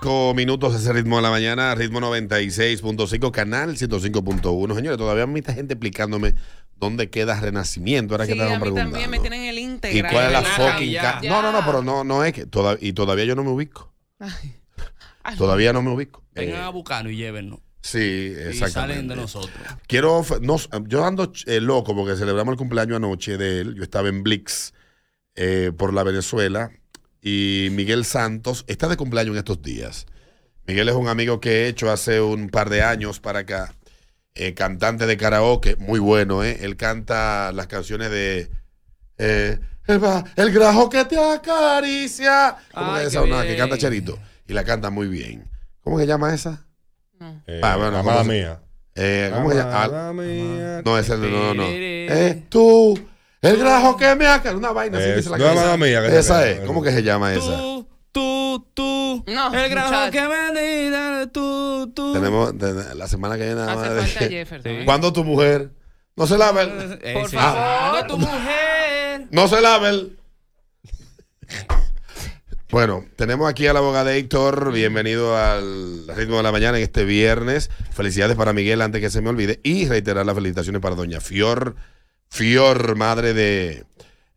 Cinco 0.00 0.32
minutos 0.34 0.74
ese 0.74 0.92
ritmo 0.92 1.16
de 1.16 1.22
la 1.22 1.30
mañana, 1.30 1.74
ritmo 1.74 2.00
96.5, 2.00 3.32
canal 3.32 3.76
105.1. 3.76 4.74
Señores, 4.76 4.96
todavía 4.96 5.24
hay 5.24 5.28
mucha 5.30 5.52
gente 5.52 5.74
explicándome 5.74 6.34
dónde 6.76 7.10
queda 7.10 7.38
Renacimiento. 7.40 8.14
Ahora 8.14 8.26
que 8.26 8.34
Sí, 8.34 8.40
a 8.40 8.58
mí 8.60 8.74
también 8.74 9.10
me 9.10 9.18
tienen 9.18 9.42
el 9.42 9.57
¿Y 9.92 10.02
cuál 10.02 10.26
es 10.26 10.32
la 10.32 10.42
fucking 10.42 10.90
ya. 10.90 11.20
No, 11.24 11.42
no, 11.42 11.52
no, 11.52 11.64
pero 11.64 11.82
no, 11.82 12.04
no 12.04 12.24
es 12.24 12.32
que. 12.32 12.46
toda- 12.46 12.76
y 12.80 12.92
todavía 12.92 13.24
yo 13.24 13.34
no 13.34 13.44
me 13.44 13.50
ubico. 13.50 13.92
Todavía 15.36 15.72
no 15.72 15.82
me 15.82 15.90
ubico. 15.90 16.24
Vengan 16.32 16.60
Eh, 16.60 16.64
a 16.64 16.68
buscarnos 16.70 17.12
y 17.12 17.16
llévennos. 17.16 17.60
sí, 17.82 17.98
Y 17.98 18.32
exactamente. 18.32 18.70
salen 18.94 19.08
de 19.08 19.16
nosotros. 19.16 19.52
Quiero, 19.86 20.16
of- 20.18 20.40
no, 20.40 20.56
yo 20.86 21.04
ando 21.04 21.32
eh, 21.46 21.60
loco 21.60 21.94
porque 21.94 22.16
celebramos 22.16 22.52
el 22.52 22.58
cumpleaños 22.58 22.96
anoche 22.96 23.36
de 23.36 23.60
él. 23.60 23.74
Yo 23.74 23.82
estaba 23.82 24.08
en 24.08 24.22
Blix 24.22 24.72
eh, 25.34 25.72
por 25.76 25.92
la 25.92 26.02
Venezuela 26.02 26.70
y 27.20 27.68
Miguel 27.72 28.04
Santos 28.04 28.64
está 28.68 28.88
de 28.88 28.96
cumpleaños 28.96 29.32
en 29.34 29.38
estos 29.38 29.60
días. 29.62 30.06
Miguel 30.66 30.88
es 30.88 30.94
un 30.94 31.08
amigo 31.08 31.40
que 31.40 31.64
he 31.64 31.68
hecho 31.68 31.90
hace 31.90 32.20
un 32.20 32.48
par 32.48 32.68
de 32.70 32.82
años 32.82 33.20
para 33.20 33.40
acá, 33.40 33.74
eh, 34.34 34.54
cantante 34.54 35.06
de 35.06 35.16
karaoke, 35.16 35.76
muy 35.76 35.98
bueno, 35.98 36.44
¿eh? 36.44 36.58
Él 36.62 36.76
canta 36.76 37.52
las 37.52 37.66
canciones 37.68 38.10
de 38.10 38.50
eh, 39.18 39.58
el, 40.36 40.50
grajo 40.52 40.88
que 40.90 41.04
te 41.04 41.18
acaricia. 41.18 42.56
¿Cómo 42.74 42.92
Ay, 42.94 43.02
que 43.02 43.06
esa? 43.08 43.22
Una 43.22 43.42
que 43.42 43.56
canta 43.56 43.78
Cherito. 43.78 44.18
Y 44.46 44.52
la 44.52 44.64
canta 44.64 44.90
muy 44.90 45.08
bien. 45.08 45.48
¿Cómo 45.82 45.98
se 45.98 46.06
llama 46.06 46.34
esa? 46.34 46.64
Eh, 47.46 47.60
Ah, 47.62 47.76
bueno, 47.76 47.98
amada 47.98 48.18
¿cómo 48.18 48.30
se- 48.32 48.38
mía. 48.38 48.60
Eh, 48.94 49.30
¿Cómo 49.34 49.50
se 49.50 49.56
llama? 49.56 49.84
Amada 49.84 50.12
mía. 50.12 50.82
No, 50.84 50.98
ese 50.98 51.16
no, 51.16 51.26
no, 51.28 51.54
no. 51.54 51.64
Eh, 51.66 52.44
tú, 52.48 52.98
el 53.40 53.56
grajo 53.56 53.96
que 53.96 54.14
me 54.14 54.26
acá. 54.26 54.54
Una 54.54 54.72
vaina 54.72 54.98
así 54.98 55.08
Es- 55.08 55.16
dice 55.16 55.30
la 55.30 55.38
no, 55.38 55.44
canción. 55.44 55.62
amada 55.64 55.76
mía, 55.78 56.02
que 56.02 56.18
Esa 56.18 56.48
es. 56.48 56.60
¿Cómo 56.60 56.82
que 56.82 56.92
se 56.92 57.02
llama 57.02 57.32
esa? 57.32 57.56
Tú, 57.56 57.88
tú, 58.12 58.66
tú. 58.74 59.24
No, 59.26 59.54
el 59.54 59.70
muchacho. 59.70 60.12
que 60.12 60.20
me 60.22 61.26
tú, 61.28 61.92
tú. 61.94 62.12
Tenemos 62.12 62.54
la 62.94 63.06
semana 63.08 63.36
que 63.36 63.44
viene. 63.46 63.62
Hace 63.62 63.74
falta 63.74 64.04
Jefferson. 64.30 64.72
¿eh? 64.72 64.84
¿Cuándo 64.84 65.12
tu 65.12 65.24
mujer? 65.24 65.70
No 66.16 66.26
se 66.26 66.36
lave. 66.36 66.62
el- 66.62 66.98
Eh, 67.02 67.14
Por 67.14 67.28
favor. 67.30 67.58
Ah, 67.58 68.04
tu 68.08 68.18
mujer. 68.18 68.77
No 69.30 69.48
se 69.48 69.60
lave. 69.60 69.88
el- 69.90 70.18
Bueno, 72.70 73.04
tenemos 73.16 73.48
aquí 73.48 73.66
al 73.66 73.76
abogado 73.78 74.10
Héctor. 74.10 74.72
Bienvenido 74.72 75.36
al 75.36 76.06
ritmo 76.14 76.36
de 76.36 76.42
la 76.42 76.52
mañana 76.52 76.76
en 76.76 76.84
este 76.84 77.04
viernes. 77.04 77.70
Felicidades 77.92 78.36
para 78.36 78.52
Miguel 78.52 78.82
antes 78.82 79.00
que 79.00 79.08
se 79.10 79.22
me 79.22 79.30
olvide. 79.30 79.58
Y 79.62 79.88
reiterar 79.88 80.26
las 80.26 80.34
felicitaciones 80.34 80.82
para 80.82 80.94
doña 80.94 81.20
Fior. 81.20 81.76
Fior, 82.28 82.94
madre 82.96 83.32
de 83.32 83.84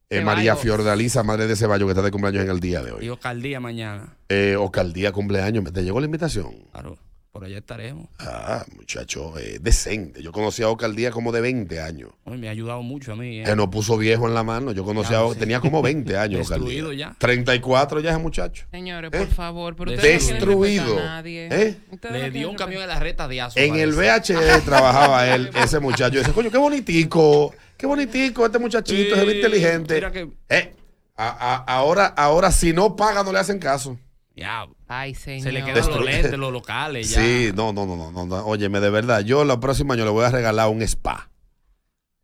eh, 0.10 0.22
María 0.22 0.54
Ceballos. 0.54 0.62
Fiordalisa, 0.62 1.24
madre 1.24 1.48
de 1.48 1.58
Ceballos, 1.58 1.88
que 1.88 1.92
está 1.92 2.02
de 2.02 2.12
cumpleaños 2.12 2.44
en 2.46 2.52
el 2.52 2.62
día 2.62 2.82
de 2.82 2.94
hoy. 2.94 3.06
Y 3.06 3.10
Ocaldía 3.10 3.60
mañana. 3.60 4.16
Eh, 4.30 4.56
Ocaldía 4.58 5.12
cumpleaños. 5.12 5.66
¿Te 5.74 5.84
llegó 5.84 6.00
la 6.00 6.06
invitación? 6.06 6.54
Claro, 6.72 6.98
por 7.32 7.46
allá 7.46 7.60
estaremos. 7.60 8.08
Ah, 8.20 8.66
muchacho, 8.76 9.38
eh, 9.40 9.58
decente. 9.62 10.22
Yo 10.22 10.34
conocí 10.34 10.64
a 10.64 10.70
Ocaldía 10.70 11.12
como 11.12 11.32
de 11.32 11.40
20 11.40 11.80
años. 11.80 12.10
Uy, 12.26 12.38
me 12.38 12.50
ha 12.50 12.52
ayudado 12.52 12.82
mucho 12.84 13.14
a 13.14 13.16
mí. 13.16 13.40
¿eh? 13.40 13.44
Que 13.46 13.56
no 13.56 13.70
puso 13.70 13.98
viejo 13.98 14.28
en 14.28 14.34
la 14.34 14.44
mano. 14.44 14.74
Yo 14.74 14.84
conocí 14.84 15.14
a 15.14 15.22
sí. 15.32 15.40
tenía 15.40 15.62
como 15.62 15.82
20 15.82 16.18
años. 16.18 16.50
Destruido 16.50 16.88
Ocaldía. 16.88 17.08
ya. 17.12 17.16
34 17.18 18.02
ya 18.02 18.10
ese 18.12 18.20
muchacho. 18.20 18.66
Señores, 18.70 19.12
¿Eh? 19.14 19.18
por 19.18 19.28
favor, 19.28 19.76
pero 19.78 19.92
no 19.92 19.98
Destruido. 20.02 20.84
respetar 20.84 21.00
a 21.08 21.16
nadie. 21.16 21.48
¿Eh? 21.52 21.78
Ustedes 21.92 22.14
Le 22.22 22.28
no 22.28 22.34
dio 22.34 22.50
un 22.50 22.56
camión 22.58 22.82
en 22.82 22.90
la 22.90 23.00
reta 23.00 23.28
de 23.30 23.40
aso. 23.42 23.58
En 23.58 23.76
el. 23.76 23.94
VHS 23.94 24.66
trabajaba 24.66 25.34
él, 25.34 25.52
ese 25.56 25.80
muchacho. 25.80 26.20
Dice, 26.20 26.34
coño, 26.34 26.52
qué 26.52 26.58
bonitico. 26.58 27.54
Qué 27.78 27.86
bonitico 27.88 28.46
este 28.46 28.60
muchachito, 28.60 29.16
es 29.16 29.36
inteligente. 29.36 29.96
mira 29.96 30.12
que- 30.12 30.30
Eh, 30.50 30.74
a- 31.16 31.30
a- 31.30 31.56
ahora, 31.78 32.08
ahora, 32.08 32.52
si 32.52 32.74
no 32.74 32.96
paga, 32.96 33.24
no 33.24 33.32
le 33.32 33.40
hacen 33.40 33.58
caso. 33.58 33.98
Ya, 34.42 34.68
Ay, 34.88 35.16
señor. 35.16 35.44
se 35.44 35.52
le 35.52 35.64
quedan 35.64 35.88
los 35.88 36.04
lentes, 36.04 36.38
los 36.38 36.52
locales. 36.52 37.10
Ya. 37.10 37.22
Sí, 37.22 37.52
no, 37.56 37.74
no, 37.74 37.86
no, 37.86 38.12
no, 38.12 38.26
no. 38.26 38.46
Óyeme, 38.46 38.80
de 38.80 38.90
verdad, 38.90 39.22
yo 39.22 39.42
el 39.44 39.60
próximo 39.60 39.94
año 39.94 40.04
le 40.06 40.12
voy 40.12 40.26
a 40.26 40.30
regalar 40.30 40.70
un 40.70 40.82
spa. 40.82 41.30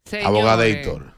Señores. 0.05 0.27
Abogadator. 0.27 1.16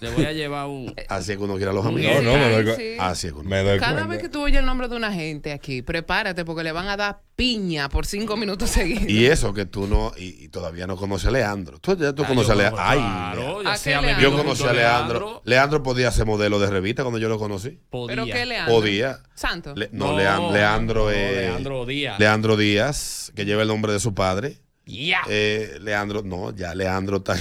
Le 0.00 0.10
voy 0.10 0.24
a 0.24 0.32
llevar 0.32 0.66
un. 0.66 0.92
Así 1.08 1.32
es 1.32 1.38
que 1.38 1.44
uno 1.44 1.54
quiere 1.56 1.70
a 1.70 1.74
los 1.74 1.86
amigos. 1.86 2.22
No, 2.22 2.32
no, 2.32 2.38
me 2.38 2.62
doy, 2.62 2.76
Sí. 2.76 2.96
Así 2.98 3.28
es 3.28 3.32
que 3.32 3.38
uno. 3.38 3.48
me 3.48 3.62
doy 3.62 3.78
Cada 3.78 3.92
cuenta. 3.92 4.08
vez 4.10 4.20
que 4.22 4.28
tú 4.28 4.42
oyes 4.42 4.58
el 4.58 4.66
nombre 4.66 4.88
de 4.88 4.96
una 4.96 5.12
gente 5.12 5.52
aquí, 5.52 5.80
prepárate 5.82 6.44
porque 6.44 6.64
le 6.64 6.72
van 6.72 6.88
a 6.88 6.96
dar 6.96 7.20
piña 7.36 7.88
por 7.88 8.04
cinco 8.04 8.36
minutos 8.36 8.70
seguidos. 8.70 9.04
Y 9.08 9.26
eso 9.26 9.54
que 9.54 9.64
tú 9.64 9.86
no, 9.86 10.12
y, 10.16 10.44
y 10.44 10.48
todavía 10.48 10.86
no 10.88 10.96
conoces 10.96 11.28
a 11.28 11.30
Leandro. 11.30 11.78
Tú 11.78 11.96
ya 11.96 12.12
tú 12.12 12.24
Ah, 12.24 12.28
conoces 12.28 12.48
yo 12.48 12.52
a 12.54 12.56
Leandro. 12.56 12.82
Ay, 12.82 12.98
claro, 12.98 13.62
ya 13.62 13.72
¿A 13.72 13.76
se 13.76 13.90
qué 13.90 13.94
ha 13.96 14.00
Leandro? 14.02 14.30
yo 14.30 14.36
conocí 14.36 14.64
a 14.64 14.72
Leandro. 14.72 15.42
Leandro 15.44 15.82
podía 15.84 16.10
ser 16.10 16.26
modelo 16.26 16.58
de 16.58 16.66
revista 16.68 17.02
cuando 17.04 17.18
yo 17.20 17.28
lo 17.28 17.38
conocí. 17.38 17.78
Podía. 17.88 18.16
¿Pero 18.16 18.26
qué 18.26 18.44
Leandro? 18.46 18.74
Podía. 18.74 19.18
Santo. 19.34 19.74
Le- 19.76 19.88
no, 19.92 20.12
No, 20.12 20.18
Lean- 20.18 20.52
Leandro, 20.52 21.04
no, 21.04 21.10
eh, 21.10 21.32
Leandro 21.42 21.86
Díaz. 21.86 22.18
Leandro 22.18 22.56
Díaz, 22.56 23.32
que 23.36 23.44
lleva 23.44 23.62
el 23.62 23.68
nombre 23.68 23.92
de 23.92 24.00
su 24.00 24.14
padre. 24.14 24.58
Ya. 24.84 25.20
Eh, 25.28 25.78
Leandro, 25.80 26.22
no, 26.24 26.54
ya 26.54 26.74
Leandro 26.74 27.18
está. 27.18 27.36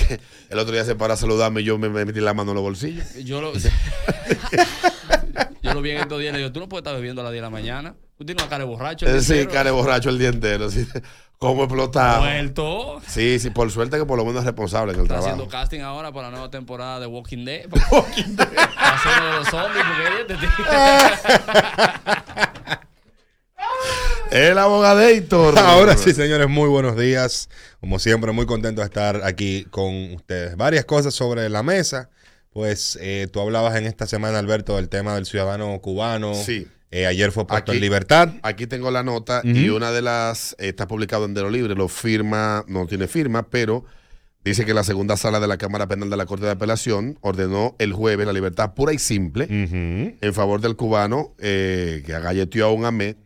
El 0.49 0.59
otro 0.59 0.73
día 0.73 0.85
se 0.85 0.95
para 0.95 1.15
a 1.15 1.17
saludarme 1.17 1.61
y 1.61 1.63
yo 1.63 1.77
me, 1.77 1.89
me 1.89 2.05
metí 2.05 2.19
la 2.19 2.33
mano 2.33 2.51
en 2.51 2.55
los 2.55 2.63
bolsillos. 2.63 3.15
Yo 3.23 3.41
lo, 3.41 3.53
yo 5.63 5.73
lo 5.73 5.81
vi 5.81 5.91
en 5.91 5.97
estos 5.97 6.19
días 6.19 6.31
y 6.31 6.33
le 6.33 6.37
digo, 6.39 6.51
tú 6.51 6.59
no 6.59 6.69
puedes 6.69 6.81
estar 6.81 6.95
bebiendo 6.95 7.21
a 7.21 7.23
las 7.23 7.33
10 7.33 7.41
de 7.41 7.45
la 7.45 7.49
mañana. 7.49 7.95
Tú 8.17 8.25
tienes 8.25 8.43
una 8.43 8.49
cara 8.49 8.63
de 8.65 8.69
borracho. 8.69 9.05
el 9.05 9.11
Eh, 9.11 9.13
día 9.15 9.23
sí, 9.23 9.33
entero". 9.33 9.51
care 9.51 9.71
borracho 9.71 10.09
el 10.09 10.19
día 10.19 10.29
entero. 10.29 10.69
sí. 10.69 10.87
¿Cómo 11.39 11.63
explotado? 11.63 12.21
Muerto. 12.21 13.01
Sí, 13.07 13.39
sí, 13.39 13.49
por 13.49 13.71
suerte 13.71 13.97
que 13.97 14.05
por 14.05 14.15
lo 14.15 14.23
menos 14.23 14.41
es 14.41 14.45
responsable 14.45 14.93
en 14.93 14.99
el 14.99 15.05
Está 15.05 15.15
trabajo. 15.15 15.33
haciendo 15.33 15.51
casting 15.51 15.79
ahora 15.79 16.11
para 16.11 16.27
la 16.27 16.31
nueva 16.33 16.51
temporada 16.51 16.99
de 16.99 17.07
Walking 17.07 17.43
Dead. 17.43 17.65
Walking 17.91 18.35
Dead. 18.35 18.47
De 18.47 19.37
los 19.39 19.47
zombies 19.47 19.83
porque 20.27 20.35
El 24.31 24.57
abogadator. 24.57 25.57
Ahora 25.59 25.97
sí, 25.97 26.13
señores, 26.13 26.47
muy 26.47 26.69
buenos 26.69 26.97
días. 26.97 27.49
Como 27.79 27.99
siempre, 27.99 28.31
muy 28.31 28.45
contento 28.45 28.81
de 28.81 28.85
estar 28.85 29.21
aquí 29.23 29.65
con 29.69 30.13
ustedes. 30.13 30.55
Varias 30.55 30.85
cosas 30.85 31.13
sobre 31.13 31.49
la 31.49 31.63
mesa. 31.63 32.09
Pues 32.53 32.97
eh, 33.01 33.27
tú 33.31 33.39
hablabas 33.41 33.75
en 33.75 33.85
esta 33.85 34.07
semana, 34.07 34.39
Alberto, 34.39 34.75
del 34.77 34.89
tema 34.89 35.15
del 35.15 35.25
ciudadano 35.25 35.79
cubano. 35.81 36.33
Sí. 36.33 36.67
Eh, 36.91 37.05
ayer 37.05 37.31
fue 37.31 37.45
puesto 37.47 37.71
Aquí- 37.71 37.77
en 37.77 37.81
libertad. 37.81 38.29
Aquí 38.41 38.67
tengo 38.67 38.91
la 38.91 39.03
nota 39.03 39.41
y 39.45 39.69
una 39.69 39.91
de 39.91 40.01
las 40.01 40.55
está 40.59 40.87
publicado 40.87 41.25
en 41.25 41.33
Dero 41.33 41.49
Libre, 41.49 41.75
lo 41.75 41.87
firma, 41.87 42.65
no 42.67 42.85
tiene 42.87 43.07
firma, 43.07 43.43
pero 43.49 43.85
Dice 44.43 44.65
que 44.65 44.73
la 44.73 44.83
segunda 44.83 45.17
sala 45.17 45.39
de 45.39 45.47
la 45.47 45.57
Cámara 45.59 45.85
Penal 45.87 46.09
de 46.09 46.17
la 46.17 46.25
Corte 46.25 46.45
de 46.47 46.51
Apelación 46.53 47.15
ordenó 47.21 47.75
el 47.77 47.93
jueves 47.93 48.25
la 48.25 48.33
libertad 48.33 48.73
pura 48.73 48.91
y 48.91 48.97
simple 48.97 49.45
en 49.47 50.33
favor 50.33 50.61
del 50.61 50.75
cubano 50.75 51.35
eh, 51.37 52.01
que 52.07 52.15
agalleteó 52.15 52.65
a 52.65 52.71
un 52.73 52.85
AMET. 52.85 53.17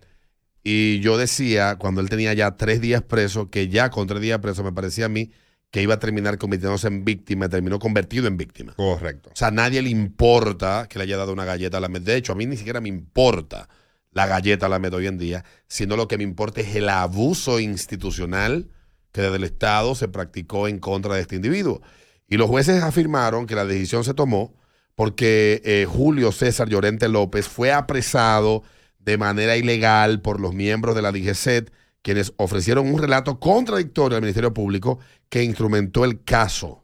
Y 0.68 1.00
yo 1.02 1.16
decía, 1.20 1.76
cuando 1.76 2.02
él 2.02 2.10
tenía 2.10 2.34
ya 2.34 2.58
tres 2.58 2.82
días 2.82 3.04
preso, 3.04 3.52
que 3.52 3.70
ya 3.70 3.92
con 3.92 4.08
tres 4.08 4.20
días 4.20 4.40
preso 4.40 4.64
me 4.64 4.74
parecía 4.74 5.06
a 5.06 5.10
mí 5.10 5.32
que 5.70 5.84
iba 5.84 5.94
a 5.94 6.00
terminar 6.00 6.40
convirtiéndose 6.40 6.88
en 6.88 7.06
víctima, 7.06 7.48
terminó 7.48 7.78
convertido 7.78 8.26
en 8.28 8.36
víctima. 8.36 8.74
Correcto. 8.74 9.30
O 9.32 9.36
sea, 9.36 9.50
a 9.50 9.52
nadie 9.52 9.84
le 9.84 9.92
importa 9.92 10.88
que 10.90 10.98
le 10.98 11.04
haya 11.04 11.18
dado 11.18 11.34
una 11.34 11.46
galleta 11.46 11.78
a 11.78 11.82
la 11.82 11.88
MED. 11.88 12.02
De 12.02 12.16
hecho, 12.16 12.32
a 12.32 12.36
mí 12.36 12.48
ni 12.48 12.58
siquiera 12.58 12.82
me 12.82 12.90
importa 12.90 13.70
la 14.10 14.26
galleta 14.26 14.66
a 14.66 14.70
la 14.70 14.80
MED 14.80 14.96
hoy 14.96 15.06
en 15.06 15.20
día, 15.20 15.46
sino 15.68 15.96
lo 15.98 16.08
que 16.08 16.18
me 16.18 16.24
importa 16.24 16.62
es 16.62 16.76
el 16.76 16.90
abuso 16.90 17.60
institucional 17.60 18.68
que 19.12 19.22
desde 19.22 19.36
el 19.36 19.44
Estado 19.44 19.94
se 19.94 20.08
practicó 20.08 20.68
en 20.68 20.80
contra 20.80 21.14
de 21.14 21.22
este 21.22 21.36
individuo. 21.36 21.84
Y 22.28 22.38
los 22.38 22.50
jueces 22.50 22.82
afirmaron 22.82 23.46
que 23.46 23.54
la 23.54 23.66
decisión 23.66 24.04
se 24.04 24.16
tomó 24.16 24.56
porque 24.96 25.62
eh, 25.64 25.86
Julio 25.88 26.32
César 26.32 26.70
Llorente 26.70 27.08
López 27.08 27.48
fue 27.48 27.72
apresado 27.72 28.64
de 29.06 29.18
manera 29.18 29.56
ilegal 29.56 30.22
por 30.22 30.40
los 30.40 30.54
miembros 30.54 30.96
de 30.96 31.02
la 31.02 31.12
DGCET, 31.12 31.72
quienes 32.02 32.34
ofrecieron 32.38 32.92
un 32.92 33.00
relato 33.00 33.40
contradictorio 33.40 34.16
al 34.16 34.22
Ministerio 34.22 34.54
Público 34.54 35.00
que 35.30 35.44
instrumentó 35.44 36.04
el 36.06 36.24
caso. 36.24 36.84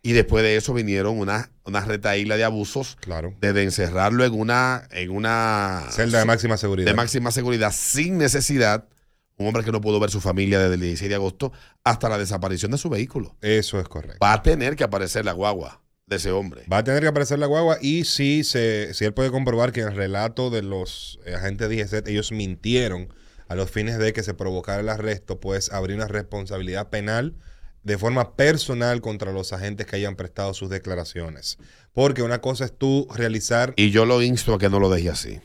Y 0.00 0.12
después 0.12 0.44
de 0.44 0.56
eso 0.56 0.72
vinieron 0.72 1.18
una, 1.18 1.50
una 1.64 1.84
retaíla 1.84 2.36
de 2.36 2.44
abusos, 2.44 2.96
claro. 3.00 3.34
desde 3.40 3.64
encerrarlo 3.64 4.24
en 4.24 4.32
una, 4.32 4.88
en 4.92 5.10
una 5.10 5.84
Celda 5.90 6.20
de 6.20 6.24
máxima 6.24 6.56
seguridad. 6.56 6.88
de 6.88 6.94
máxima 6.94 7.30
seguridad 7.32 7.72
sin 7.72 8.16
necesidad. 8.16 8.88
Un 9.36 9.48
hombre 9.48 9.64
que 9.64 9.70
no 9.70 9.80
pudo 9.80 10.00
ver 10.00 10.10
su 10.10 10.20
familia 10.20 10.58
desde 10.58 10.74
el 10.74 10.80
16 10.80 11.08
de 11.08 11.14
agosto 11.14 11.52
hasta 11.84 12.08
la 12.08 12.18
desaparición 12.18 12.72
de 12.72 12.78
su 12.78 12.88
vehículo. 12.88 13.36
Eso 13.40 13.78
es 13.78 13.88
correcto. 13.88 14.18
Va 14.22 14.32
a 14.32 14.42
tener 14.42 14.74
que 14.74 14.84
aparecer 14.84 15.24
la 15.24 15.32
guagua 15.32 15.80
de 16.08 16.16
ese 16.16 16.30
hombre. 16.30 16.62
Va 16.72 16.78
a 16.78 16.84
tener 16.84 17.02
que 17.02 17.08
aparecer 17.08 17.38
la 17.38 17.46
guagua 17.46 17.78
y 17.80 18.04
si, 18.04 18.42
se, 18.44 18.94
si 18.94 19.04
él 19.04 19.12
puede 19.12 19.30
comprobar 19.30 19.72
que 19.72 19.80
en 19.82 19.88
el 19.88 19.96
relato 19.96 20.50
de 20.50 20.62
los 20.62 21.18
eh, 21.26 21.34
agentes 21.34 21.68
de 21.68 22.02
ellos 22.06 22.32
mintieron 22.32 23.12
a 23.46 23.54
los 23.54 23.70
fines 23.70 23.98
de 23.98 24.12
que 24.12 24.22
se 24.22 24.34
provocara 24.34 24.80
el 24.80 24.88
arresto, 24.88 25.38
pues 25.40 25.70
habría 25.72 25.96
una 25.96 26.08
responsabilidad 26.08 26.88
penal 26.90 27.34
de 27.82 27.96
forma 27.96 28.36
personal 28.36 29.00
contra 29.00 29.32
los 29.32 29.52
agentes 29.52 29.86
que 29.86 29.96
hayan 29.96 30.16
prestado 30.16 30.52
sus 30.54 30.68
declaraciones. 30.68 31.58
Porque 31.92 32.22
una 32.22 32.40
cosa 32.40 32.64
es 32.66 32.76
tú 32.76 33.06
realizar... 33.14 33.72
Y 33.76 33.90
yo 33.90 34.04
lo 34.04 34.22
insto 34.22 34.54
a 34.54 34.58
que 34.58 34.68
no 34.68 34.80
lo 34.80 34.90
deje 34.90 35.10
así. 35.10 35.40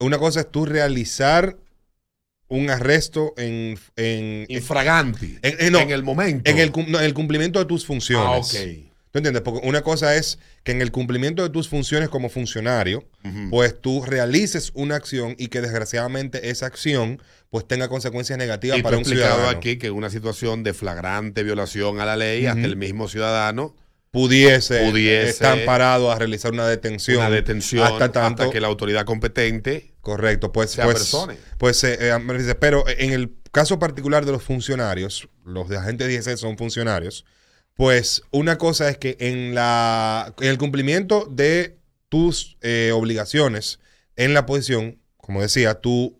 Una 0.00 0.18
cosa 0.18 0.40
es 0.40 0.50
tú 0.50 0.64
realizar 0.66 1.56
un 2.48 2.70
arresto 2.70 3.34
en... 3.36 3.78
en 3.96 4.46
Infraganti. 4.48 5.38
En, 5.42 5.56
en- 5.58 5.72
no, 5.72 5.80
en 5.80 5.90
el 5.90 6.02
momento. 6.02 6.50
En 6.50 6.58
el, 6.58 6.72
cum- 6.72 6.86
no, 6.88 6.98
en 6.98 7.04
el 7.04 7.14
cumplimiento 7.14 7.58
de 7.58 7.64
tus 7.66 7.86
funciones. 7.86 8.26
Ah, 8.28 8.38
ok. 8.38 8.93
¿Tú 9.14 9.18
entiendes? 9.18 9.42
Porque 9.42 9.64
una 9.64 9.82
cosa 9.82 10.16
es 10.16 10.40
que 10.64 10.72
en 10.72 10.82
el 10.82 10.90
cumplimiento 10.90 11.44
de 11.44 11.48
tus 11.48 11.68
funciones 11.68 12.08
como 12.08 12.28
funcionario, 12.28 13.04
pues 13.48 13.80
tú 13.80 14.04
realices 14.04 14.72
una 14.74 14.96
acción 14.96 15.36
y 15.38 15.46
que 15.46 15.60
desgraciadamente 15.60 16.50
esa 16.50 16.66
acción 16.66 17.22
pues 17.48 17.64
tenga 17.68 17.86
consecuencias 17.86 18.36
negativas 18.40 18.76
Y 18.76 18.82
para 18.82 18.96
un 18.96 19.02
explicado 19.02 19.34
ciudadano. 19.34 19.56
aquí 19.56 19.78
que 19.78 19.86
en 19.86 19.92
una 19.92 20.10
situación 20.10 20.64
de 20.64 20.74
flagrante 20.74 21.44
violación 21.44 22.00
a 22.00 22.06
la 22.06 22.16
ley, 22.16 22.46
hasta 22.46 22.64
el 22.64 22.74
mismo 22.74 23.06
ciudadano 23.06 23.76
pudiese, 24.10 24.90
Pudiese. 24.90 25.30
estar 25.30 25.64
parado 25.64 26.10
a 26.10 26.18
realizar 26.18 26.50
una 26.50 26.66
detención. 26.66 27.18
una 27.18 27.30
detención 27.30 27.84
hasta 27.86 28.10
tanto 28.10 28.50
que 28.50 28.60
la 28.60 28.66
autoridad 28.66 29.04
competente 29.04 29.94
Correcto, 30.00 30.50
pues, 30.50 30.72
se 30.72 30.82
pues, 30.82 31.16
pues 31.56 31.84
eh, 31.84 31.98
eh, 32.00 32.54
pero 32.58 32.84
en 32.88 33.12
el 33.12 33.32
caso 33.52 33.78
particular 33.78 34.26
de 34.26 34.32
los 34.32 34.42
funcionarios, 34.42 35.28
los 35.44 35.68
de 35.68 35.76
agentes 35.76 36.08
16 36.08 36.40
son 36.40 36.58
funcionarios, 36.58 37.24
pues 37.74 38.22
una 38.30 38.58
cosa 38.58 38.88
es 38.88 38.98
que 38.98 39.16
en, 39.20 39.54
la, 39.54 40.32
en 40.40 40.48
el 40.48 40.58
cumplimiento 40.58 41.26
de 41.30 41.76
tus 42.08 42.56
eh, 42.62 42.92
obligaciones 42.94 43.80
en 44.16 44.34
la 44.34 44.46
posición, 44.46 44.98
como 45.16 45.40
decía, 45.40 45.80
tú 45.80 46.16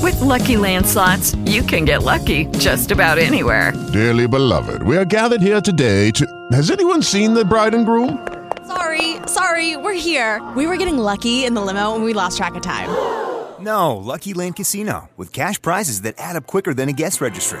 With 0.00 0.20
Lucky 0.20 0.56
Land 0.56 0.86
slots, 0.86 1.36
you 1.44 1.62
can 1.62 1.84
get 1.84 2.02
lucky 2.02 2.46
just 2.58 2.90
about 2.90 3.18
anywhere. 3.18 3.72
Dearly 3.92 4.26
beloved, 4.26 4.82
we 4.82 4.96
are 4.96 5.04
gathered 5.04 5.42
here 5.42 5.60
today 5.60 6.10
to. 6.12 6.26
Has 6.52 6.70
anyone 6.70 7.02
seen 7.02 7.34
the 7.34 7.44
bride 7.44 7.74
and 7.74 7.84
groom? 7.84 8.26
Sorry, 8.66 9.16
sorry, 9.26 9.76
we're 9.76 9.92
here. 9.92 10.40
We 10.56 10.66
were 10.66 10.76
getting 10.76 10.98
lucky 10.98 11.44
in 11.44 11.54
the 11.54 11.60
limo 11.60 11.94
and 11.94 12.04
we 12.04 12.14
lost 12.14 12.38
track 12.38 12.54
of 12.54 12.62
time. 12.62 12.88
No, 13.60 13.96
Lucky 13.96 14.34
Land 14.34 14.56
Casino, 14.56 15.08
with 15.16 15.32
cash 15.32 15.60
prizes 15.60 16.02
that 16.02 16.14
add 16.18 16.36
up 16.36 16.46
quicker 16.46 16.74
than 16.74 16.88
a 16.88 16.92
guest 16.92 17.20
registry. 17.20 17.60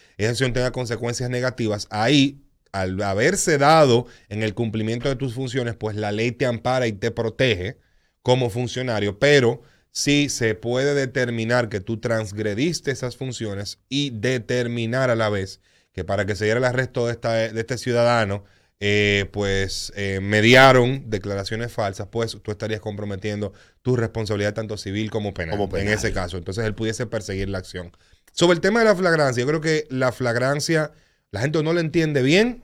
esa 0.23 0.31
acción 0.31 0.53
tenga 0.53 0.71
consecuencias 0.71 1.29
negativas, 1.29 1.87
ahí, 1.89 2.41
al 2.71 3.01
haberse 3.01 3.57
dado 3.57 4.05
en 4.29 4.43
el 4.43 4.53
cumplimiento 4.53 5.09
de 5.09 5.15
tus 5.15 5.33
funciones, 5.33 5.75
pues 5.75 5.95
la 5.95 6.11
ley 6.11 6.31
te 6.31 6.45
ampara 6.45 6.87
y 6.87 6.93
te 6.93 7.11
protege 7.11 7.77
como 8.21 8.49
funcionario, 8.49 9.19
pero 9.19 9.61
si 9.91 10.29
se 10.29 10.55
puede 10.55 10.93
determinar 10.93 11.67
que 11.67 11.81
tú 11.81 11.99
transgrediste 11.99 12.91
esas 12.91 13.17
funciones 13.17 13.79
y 13.89 14.11
determinar 14.11 15.09
a 15.09 15.15
la 15.15 15.29
vez 15.29 15.59
que 15.91 16.03
para 16.05 16.25
que 16.25 16.35
se 16.35 16.45
diera 16.45 16.59
el 16.59 16.65
arresto 16.65 17.07
de, 17.07 17.11
esta- 17.13 17.33
de 17.33 17.59
este 17.59 17.77
ciudadano, 17.77 18.45
eh, 18.79 19.25
pues 19.33 19.91
eh, 19.95 20.19
mediaron 20.21 21.09
declaraciones 21.09 21.71
falsas, 21.73 22.07
pues 22.09 22.37
tú 22.41 22.51
estarías 22.51 22.79
comprometiendo 22.79 23.51
tu 23.81 23.95
responsabilidad 23.95 24.53
tanto 24.53 24.77
civil 24.77 25.11
como 25.11 25.33
penal, 25.33 25.55
Como 25.57 25.69
penal. 25.69 25.87
en 25.87 25.93
ese 25.93 26.13
caso. 26.13 26.37
Entonces 26.37 26.63
él 26.65 26.73
pudiese 26.73 27.05
perseguir 27.05 27.49
la 27.49 27.57
acción. 27.59 27.91
Sobre 28.31 28.55
el 28.55 28.61
tema 28.61 28.79
de 28.79 28.85
la 28.85 28.95
flagrancia, 28.95 29.41
yo 29.41 29.47
creo 29.47 29.61
que 29.61 29.87
la 29.89 30.11
flagrancia, 30.11 30.91
la 31.31 31.41
gente 31.41 31.61
no 31.63 31.73
le 31.73 31.81
entiende 31.81 32.21
bien 32.21 32.63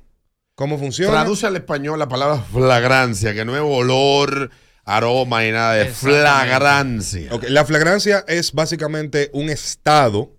cómo 0.56 0.80
funciona. 0.80 1.12
Traduce 1.12 1.46
al 1.46 1.56
español 1.56 2.00
la 2.00 2.08
palabra 2.08 2.40
flagrancia, 2.42 3.34
que 3.34 3.46
no 3.46 3.56
es 3.56 3.62
olor, 3.62 4.50
aroma 4.86 5.46
y 5.46 5.52
nada 5.52 5.74
de 5.74 5.86
flagrancia. 5.86 7.30
La 7.50 7.66
flagrancia 7.66 8.24
es 8.28 8.54
básicamente 8.54 9.30
un 9.34 9.50
estado 9.50 10.34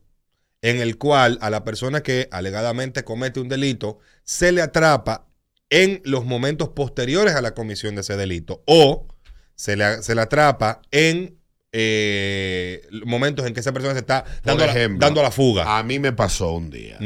en 0.62 0.80
el 0.80 0.98
cual 0.98 1.38
a 1.40 1.50
la 1.50 1.64
persona 1.64 2.02
que 2.02 2.28
alegadamente 2.32 3.05
comete 3.05 3.40
un 3.40 3.48
delito 3.48 3.98
se 4.24 4.50
le 4.50 4.62
atrapa 4.62 5.28
en 5.70 6.00
los 6.05 6.24
momentos 6.24 6.70
posteriores 6.70 7.34
a 7.34 7.42
la 7.42 7.55
comisión 7.55 7.94
de 7.94 8.00
ese 8.00 8.16
delito 8.16 8.62
o 8.66 9.06
se 9.55 9.76
le, 9.76 10.02
se 10.02 10.14
le 10.14 10.22
atrapa 10.22 10.82
en 10.90 11.38
eh, 11.72 12.82
momentos 13.04 13.46
en 13.46 13.54
que 13.54 13.60
esa 13.60 13.72
persona 13.72 13.94
se 13.94 14.00
está 14.00 14.24
dando, 14.44 14.66
la, 14.66 14.72
dando 14.98 15.22
la 15.22 15.30
fuga. 15.30 15.78
A 15.78 15.82
mí 15.82 15.98
me 15.98 16.12
pasó 16.12 16.52
un 16.52 16.70
día. 16.70 16.98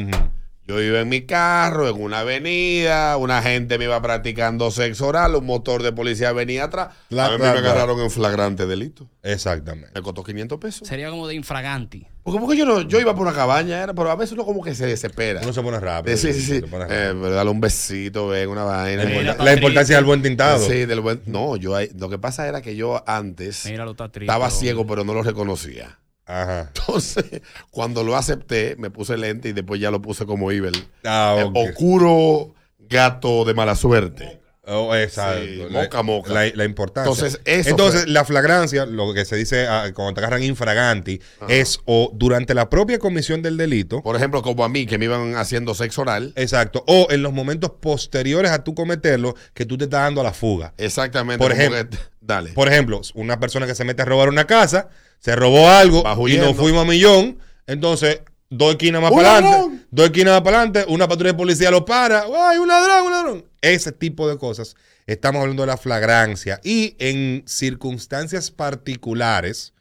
Yo 0.64 0.80
iba 0.80 1.00
en 1.00 1.08
mi 1.08 1.22
carro, 1.22 1.88
en 1.88 2.00
una 2.00 2.20
avenida, 2.20 3.16
una 3.16 3.42
gente 3.42 3.78
me 3.78 3.84
iba 3.84 4.00
practicando 4.00 4.70
sexo 4.70 5.08
oral, 5.08 5.34
un 5.34 5.44
motor 5.44 5.82
de 5.82 5.92
policía 5.92 6.32
venía 6.32 6.64
atrás. 6.64 6.94
La- 7.08 7.26
a 7.26 7.30
mí 7.32 7.38
la- 7.42 7.52
me 7.54 7.60
la- 7.60 7.70
agarraron 7.70 8.00
en 8.00 8.10
flagrante 8.10 8.66
delito. 8.66 9.10
Exactamente. 9.24 9.90
Me 9.94 10.02
costó 10.02 10.22
500 10.22 10.58
pesos. 10.60 10.86
Sería 10.86 11.10
como 11.10 11.26
de 11.26 11.34
infraganti. 11.34 12.06
Porque, 12.22 12.38
porque 12.38 12.56
yo, 12.56 12.64
no, 12.64 12.82
yo 12.82 13.00
iba 13.00 13.14
por 13.14 13.26
una 13.26 13.34
cabaña, 13.34 13.82
era, 13.82 13.94
pero 13.94 14.08
a 14.10 14.14
veces 14.14 14.32
uno 14.34 14.44
como 14.44 14.62
que 14.62 14.74
se 14.76 14.86
desespera. 14.86 15.40
Uno 15.42 15.52
se 15.52 15.60
pone 15.60 15.80
rápido. 15.80 16.16
Sí, 16.16 16.32
sí, 16.32 16.40
sí. 16.40 16.54
Eh, 16.56 16.62
pero 16.70 17.30
dale 17.30 17.50
un 17.50 17.60
besito, 17.60 18.28
ven, 18.28 18.48
una 18.48 18.62
vaina. 18.62 19.02
La 19.04 19.10
importa- 19.10 19.44
la 19.44 19.52
importancia 19.54 19.96
del 19.96 20.04
buen 20.04 20.22
tintado. 20.22 20.64
Sí, 20.64 20.84
del 20.86 21.00
buen. 21.00 21.20
No, 21.26 21.56
yo 21.56 21.74
ahí- 21.74 21.90
lo 21.98 22.08
que 22.08 22.18
pasa 22.18 22.46
era 22.46 22.62
que 22.62 22.76
yo 22.76 23.02
antes 23.08 23.66
Míralo, 23.66 23.90
está 23.92 24.08
triste, 24.10 24.30
estaba 24.32 24.50
ciego, 24.50 24.86
pero 24.86 25.02
no 25.04 25.14
lo 25.14 25.22
reconocía. 25.24 25.98
Ajá. 26.24 26.70
Entonces, 26.74 27.24
cuando 27.70 28.04
lo 28.04 28.14
acepté, 28.16 28.76
me 28.78 28.90
puse 28.90 29.16
lente 29.16 29.48
y 29.48 29.52
después 29.52 29.80
ya 29.80 29.90
lo 29.90 30.00
puse 30.00 30.24
como 30.24 30.52
Ibel. 30.52 30.74
Ah, 31.04 31.36
Eh, 31.40 31.42
ok. 31.44 31.56
oscuro 31.56 32.54
gato 32.78 33.44
de 33.44 33.54
mala 33.54 33.74
suerte. 33.74 34.41
Oh, 34.64 34.94
exacto. 34.94 35.42
Sí, 35.44 35.64
moca, 35.70 36.02
moca. 36.04 36.32
La, 36.32 36.48
la 36.54 36.64
importancia. 36.64 37.10
Entonces, 37.10 37.40
eso 37.44 37.70
Entonces, 37.70 38.02
fue- 38.04 38.12
la 38.12 38.24
flagrancia, 38.24 38.86
lo 38.86 39.12
que 39.12 39.24
se 39.24 39.34
dice 39.34 39.66
ah, 39.66 39.90
cuando 39.92 40.14
te 40.14 40.20
agarran 40.20 40.42
infraganti, 40.44 41.20
es 41.48 41.80
o 41.84 42.12
durante 42.14 42.54
la 42.54 42.70
propia 42.70 43.00
comisión 43.00 43.42
del 43.42 43.56
delito. 43.56 44.02
Por 44.02 44.14
ejemplo, 44.14 44.40
como 44.42 44.64
a 44.64 44.68
mí, 44.68 44.86
que 44.86 44.98
me 44.98 45.06
iban 45.06 45.34
haciendo 45.34 45.74
sexo 45.74 46.02
oral. 46.02 46.32
Exacto. 46.36 46.84
O 46.86 47.08
en 47.10 47.22
los 47.22 47.32
momentos 47.32 47.72
posteriores 47.80 48.52
a 48.52 48.62
tú 48.62 48.74
cometerlo, 48.74 49.34
que 49.52 49.66
tú 49.66 49.76
te 49.76 49.84
estás 49.84 50.02
dando 50.02 50.20
a 50.20 50.24
la 50.24 50.32
fuga. 50.32 50.74
Exactamente. 50.78 51.42
Por 51.42 51.50
ejemplo, 51.52 51.88
que- 51.90 51.98
dale. 52.20 52.52
Por 52.52 52.68
ejemplo, 52.68 53.00
una 53.14 53.40
persona 53.40 53.66
que 53.66 53.74
se 53.74 53.84
mete 53.84 54.02
a 54.02 54.04
robar 54.04 54.28
una 54.28 54.46
casa, 54.46 54.88
se 55.18 55.34
robó 55.34 55.68
algo 55.70 56.04
y 56.28 56.36
nos 56.36 56.56
fuimos 56.56 56.82
a 56.84 56.88
millón, 56.88 57.38
entonces 57.66 58.20
dos 58.52 58.72
esquinas 58.72 59.00
más 59.00 59.10
¡Un 59.10 59.16
para 59.16 59.36
adelante, 59.38 59.84
dos 59.90 60.06
esquinas 60.06 60.34
más 60.34 60.42
para 60.42 60.58
adelante, 60.58 60.84
una 60.88 61.08
patrulla 61.08 61.32
de 61.32 61.38
policía 61.38 61.70
lo 61.70 61.84
para, 61.84 62.24
¡ay, 62.24 62.58
un 62.58 62.68
ladrón, 62.68 63.06
un 63.06 63.12
ladrón! 63.12 63.44
Ese 63.60 63.92
tipo 63.92 64.28
de 64.28 64.36
cosas. 64.36 64.76
Estamos 65.06 65.40
hablando 65.40 65.62
de 65.62 65.68
la 65.68 65.76
flagrancia. 65.76 66.60
Y 66.62 66.94
en 66.98 67.42
circunstancias 67.46 68.50
particulares, 68.50 69.72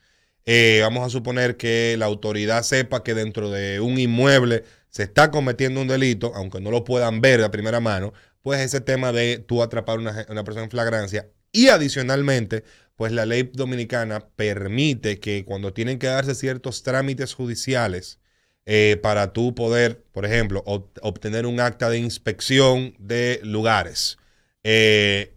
eh, 0.45 0.79
vamos 0.81 1.05
a 1.05 1.09
suponer 1.09 1.57
que 1.57 1.95
la 1.99 2.05
autoridad 2.05 2.63
sepa 2.63 3.03
que 3.03 3.13
dentro 3.13 3.51
de 3.51 3.79
un 3.81 3.99
inmueble 3.99 4.63
se 4.89 5.03
está 5.03 5.31
cometiendo 5.31 5.81
un 5.81 5.87
delito, 5.87 6.31
aunque 6.35 6.61
no 6.61 6.71
lo 6.71 6.83
puedan 6.83 7.21
ver 7.21 7.41
de 7.41 7.49
primera 7.49 7.79
mano, 7.79 8.13
pues 8.41 8.61
ese 8.61 8.81
tema 8.81 9.11
de 9.11 9.37
tú 9.37 9.61
atrapar 9.61 9.97
a 9.97 9.99
una, 9.99 10.25
una 10.29 10.43
persona 10.43 10.63
en 10.63 10.71
flagrancia. 10.71 11.29
Y 11.51 11.67
adicionalmente, 11.67 12.63
pues 12.95 13.11
la 13.11 13.25
ley 13.25 13.49
dominicana 13.53 14.27
permite 14.35 15.19
que 15.19 15.43
cuando 15.43 15.73
tienen 15.73 15.99
que 15.99 16.07
darse 16.07 16.35
ciertos 16.35 16.83
trámites 16.83 17.33
judiciales 17.33 18.20
eh, 18.65 18.97
para 19.01 19.33
tú 19.33 19.55
poder, 19.55 20.03
por 20.11 20.25
ejemplo, 20.25 20.63
ob- 20.65 20.89
obtener 21.01 21.45
un 21.45 21.59
acta 21.59 21.89
de 21.89 21.97
inspección 21.99 22.95
de 22.99 23.39
lugares, 23.43 24.17
eh, 24.63 25.33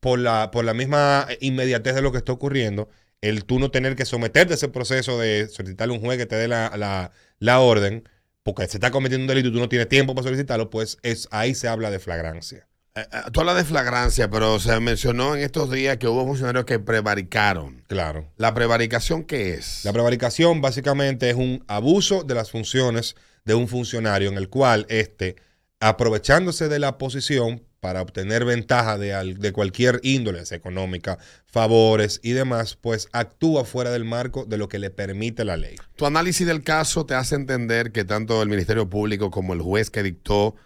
por, 0.00 0.18
la, 0.18 0.50
por 0.50 0.64
la 0.64 0.74
misma 0.74 1.26
inmediatez 1.40 1.94
de 1.94 2.02
lo 2.02 2.12
que 2.12 2.18
está 2.18 2.32
ocurriendo, 2.32 2.88
el 3.20 3.44
tú 3.44 3.58
no 3.58 3.70
tener 3.70 3.96
que 3.96 4.04
someterte 4.04 4.52
a 4.54 4.56
ese 4.56 4.68
proceso 4.68 5.18
de 5.18 5.48
solicitarle 5.48 5.94
un 5.94 6.00
juez 6.00 6.18
que 6.18 6.26
te 6.26 6.36
dé 6.36 6.48
la, 6.48 6.72
la- 6.76 7.10
la 7.40 7.60
orden, 7.60 8.08
porque 8.42 8.66
se 8.68 8.76
está 8.78 8.90
cometiendo 8.90 9.24
un 9.24 9.28
delito 9.28 9.48
y 9.48 9.52
tú 9.52 9.58
no 9.60 9.68
tienes 9.68 9.88
tiempo 9.88 10.14
para 10.14 10.24
solicitarlo, 10.24 10.70
pues 10.70 10.98
es, 11.02 11.28
ahí 11.32 11.54
se 11.54 11.68
habla 11.68 11.90
de 11.90 11.98
flagrancia. 11.98 12.67
Eh, 13.00 13.06
eh, 13.12 13.30
Tú 13.32 13.40
hablas 13.40 13.56
de 13.56 13.64
flagrancia, 13.64 14.28
pero 14.30 14.58
se 14.60 14.78
mencionó 14.80 15.34
en 15.36 15.42
estos 15.42 15.70
días 15.70 15.96
que 15.98 16.08
hubo 16.08 16.26
funcionarios 16.26 16.64
que 16.64 16.78
prevaricaron. 16.78 17.82
Claro. 17.86 18.30
¿La 18.36 18.54
prevaricación 18.54 19.24
qué 19.24 19.54
es? 19.54 19.84
La 19.84 19.92
prevaricación 19.92 20.60
básicamente 20.60 21.30
es 21.30 21.36
un 21.36 21.64
abuso 21.68 22.22
de 22.24 22.34
las 22.34 22.50
funciones 22.50 23.16
de 23.44 23.54
un 23.54 23.68
funcionario 23.68 24.28
en 24.28 24.36
el 24.36 24.48
cual 24.48 24.86
éste, 24.88 25.36
aprovechándose 25.80 26.68
de 26.68 26.78
la 26.78 26.98
posición 26.98 27.62
para 27.80 28.02
obtener 28.02 28.44
ventaja 28.44 28.98
de, 28.98 29.14
al- 29.14 29.38
de 29.38 29.52
cualquier 29.52 30.00
índole, 30.02 30.42
económica, 30.50 31.18
favores 31.46 32.18
y 32.24 32.32
demás, 32.32 32.76
pues 32.80 33.08
actúa 33.12 33.64
fuera 33.64 33.90
del 33.92 34.04
marco 34.04 34.44
de 34.44 34.58
lo 34.58 34.68
que 34.68 34.80
le 34.80 34.90
permite 34.90 35.44
la 35.44 35.56
ley. 35.56 35.76
Tu 35.94 36.04
análisis 36.04 36.44
del 36.46 36.64
caso 36.64 37.06
te 37.06 37.14
hace 37.14 37.36
entender 37.36 37.92
que 37.92 38.04
tanto 38.04 38.42
el 38.42 38.48
Ministerio 38.48 38.90
Público 38.90 39.30
como 39.30 39.54
el 39.54 39.62
juez 39.62 39.90
que 39.90 40.02
dictó 40.02 40.56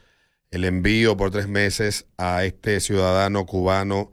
el 0.52 0.64
envío 0.64 1.16
por 1.16 1.30
tres 1.30 1.48
meses 1.48 2.06
a 2.18 2.44
este 2.44 2.78
ciudadano 2.80 3.46
cubano 3.46 4.12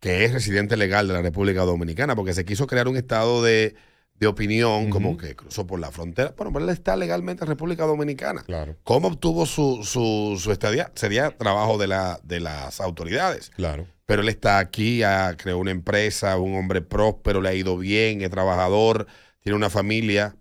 que 0.00 0.24
es 0.24 0.32
residente 0.32 0.76
legal 0.76 1.06
de 1.08 1.14
la 1.14 1.22
República 1.22 1.62
Dominicana, 1.62 2.16
porque 2.16 2.34
se 2.34 2.44
quiso 2.44 2.66
crear 2.66 2.88
un 2.88 2.96
estado 2.96 3.42
de, 3.42 3.74
de 4.14 4.26
opinión 4.26 4.90
como 4.90 5.16
que 5.16 5.36
cruzó 5.36 5.66
por 5.66 5.78
la 5.78 5.90
frontera. 5.90 6.34
Bueno, 6.36 6.52
pero 6.52 6.64
él 6.64 6.70
está 6.70 6.96
legalmente 6.96 7.44
en 7.44 7.48
República 7.48 7.84
Dominicana. 7.84 8.42
Claro. 8.42 8.76
¿Cómo 8.82 9.08
obtuvo 9.08 9.46
su, 9.46 9.84
su, 9.84 10.40
su 10.42 10.52
estadía? 10.52 10.90
Sería 10.94 11.30
trabajo 11.36 11.78
de, 11.78 11.86
la, 11.86 12.18
de 12.24 12.40
las 12.40 12.80
autoridades. 12.80 13.50
Claro. 13.50 13.86
Pero 14.06 14.22
él 14.22 14.28
está 14.28 14.58
aquí, 14.58 15.02
ha 15.02 15.36
creó 15.36 15.58
una 15.58 15.70
empresa, 15.70 16.36
un 16.38 16.56
hombre 16.56 16.80
próspero, 16.80 17.40
le 17.40 17.50
ha 17.50 17.54
ido 17.54 17.76
bien, 17.76 18.22
es 18.22 18.30
trabajador, 18.30 19.06
tiene 19.40 19.54
una 19.54 19.70
familia. 19.70 20.34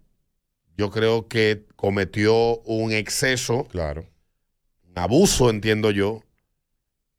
Yo 0.75 0.89
creo 0.89 1.27
que 1.27 1.65
cometió 1.75 2.61
un 2.61 2.93
exceso, 2.93 3.65
Claro. 3.65 4.05
Abuso, 4.99 5.49
entiendo 5.49 5.91
yo, 5.91 6.23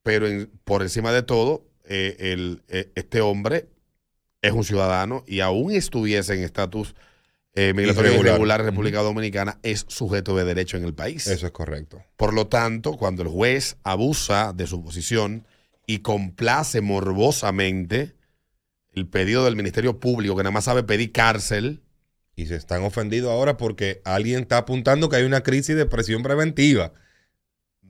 pero 0.03 0.27
en- 0.29 0.51
por 0.65 0.83
encima 0.83 1.13
de 1.13 1.23
todo, 1.23 1.67
eh, 1.85 2.17
el, 2.33 2.63
eh, 2.69 2.91
este 2.95 3.21
hombre 3.21 3.69
es 4.43 4.53
un 4.53 4.65
ciudadano 4.65 5.25
y 5.27 5.41
aún 5.41 5.73
estuviese 5.73 6.35
en 6.35 6.41
estatus 6.45 6.95
eh, 7.55 7.75
migratorio 7.75 8.11
Irregular. 8.13 8.31
irregular 8.35 8.61
en 8.61 8.67
República 8.67 9.01
Dominicana, 9.03 9.59
es 9.65 9.85
sujeto 9.89 10.37
de 10.37 10.45
derecho 10.45 10.77
en 10.77 10.85
el 10.85 10.95
país. 10.95 11.27
Eso 11.27 11.47
es 11.47 11.53
correcto. 11.53 12.01
Por 12.17 12.33
lo 12.33 12.47
tanto, 12.47 12.93
cuando 12.97 13.23
el 13.23 13.29
juez 13.29 13.77
abusa 13.83 14.53
de 14.55 14.69
su 14.69 14.83
posición 14.85 15.47
y 15.85 15.99
complace 15.99 16.81
morbosamente 16.81 18.15
el 18.93 19.09
pedido 19.09 19.45
del 19.45 19.57
Ministerio 19.57 19.99
Público, 20.01 20.37
que 20.37 20.43
nada 20.45 20.53
más 20.53 20.65
sabe 20.65 20.83
pedir 20.85 21.13
cárcel, 21.13 21.83
Y 22.37 22.47
se 22.47 22.55
están 22.57 22.85
ofendidos 22.85 23.31
ahora 23.31 23.57
porque 23.59 24.01
alguien 24.05 24.41
está 24.43 24.59
apuntando 24.59 25.09
que 25.11 25.17
hay 25.17 25.25
una 25.25 25.43
crisis 25.43 25.77
de 25.77 25.85
presión 25.85 26.23
preventiva. 26.23 26.93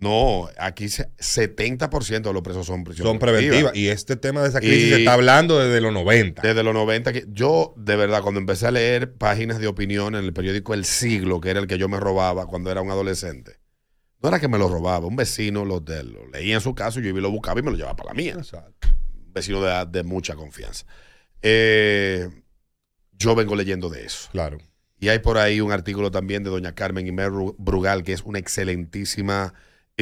No, 0.01 0.49
aquí 0.59 0.89
se- 0.89 1.11
70% 1.19 2.23
de 2.23 2.33
los 2.33 2.43
presos 2.43 2.67
son 2.67 2.85
prisión 2.85 3.07
Son 3.07 3.19
preventivas. 3.19 3.75
Y 3.77 3.89
este 3.89 4.17
tema 4.17 4.43
de 4.43 4.49
esa 4.49 4.61
crisis 4.61 4.85
Y- 4.87 4.91
se 4.91 4.97
está 5.01 5.13
hablando 5.13 5.59
desde 5.59 5.81
los 5.81 5.93
90. 5.93 6.43
Desde 6.43 6.63
los 6.63 6.73
90, 6.75 7.13
que 7.13 7.25
yo 7.29 7.75
de 7.77 7.97
verdad 7.97 8.23
cuando 8.23 8.41
empecé 8.41 8.67
a 8.67 8.71
leer 8.71 9.13
páginas 9.15 9.59
de 9.59 9.67
opinión 9.67 10.15
en 10.15 10.25
el 10.25 10.33
periódico 10.33 10.73
El 10.75 10.85
Siglo, 10.85 11.41
que 11.41 11.51
era 11.51 11.61
el 11.61 11.67
que 11.67 11.79
yo 11.79 11.89
me 11.89 12.01
robaba 12.01 12.47
cuando 12.47 12.71
era 12.71 12.81
un 12.81 12.91
adolescente, 12.91 13.59
no 14.23 14.29
era 14.31 14.41
que 14.41 14.49
me 14.49 14.59
lo 14.59 14.69
robaba, 14.69 15.07
un 15.07 15.17
vecino 15.17 15.65
lo, 15.65 15.81
de- 15.81 16.03
lo 16.05 16.27
leía 16.29 16.55
en 16.57 16.61
su 16.61 16.75
caso, 16.75 17.01
yo 17.01 17.09
iba 17.11 17.19
y 17.19 17.23
lo 17.23 17.31
buscaba 17.31 17.61
y 17.61 17.63
me 17.63 17.71
lo 17.71 17.77
llevaba 17.77 17.97
para 17.97 18.11
la 18.11 18.15
mía. 18.15 18.37
Un 18.37 19.33
vecino 19.33 19.63
de, 19.63 19.87
de 19.87 20.03
mucha 20.03 20.35
confianza. 20.35 20.85
Eh, 21.43 22.29
yo 23.13 23.35
vengo 23.35 23.55
leyendo 23.55 23.89
de 23.91 24.05
eso. 24.05 24.29
Claro. 24.33 24.59
Y 24.99 25.09
hay 25.09 25.19
por 25.21 25.39
ahí 25.39 25.61
un 25.61 25.73
artículo 25.73 26.11
también 26.11 26.43
de 26.45 26.51
doña 26.51 26.75
Carmen 26.75 27.07
Imer 27.07 27.31
Brugal, 27.59 28.03
que 28.03 28.13
es 28.13 28.23
una 28.23 28.39
excelentísima 28.39 29.55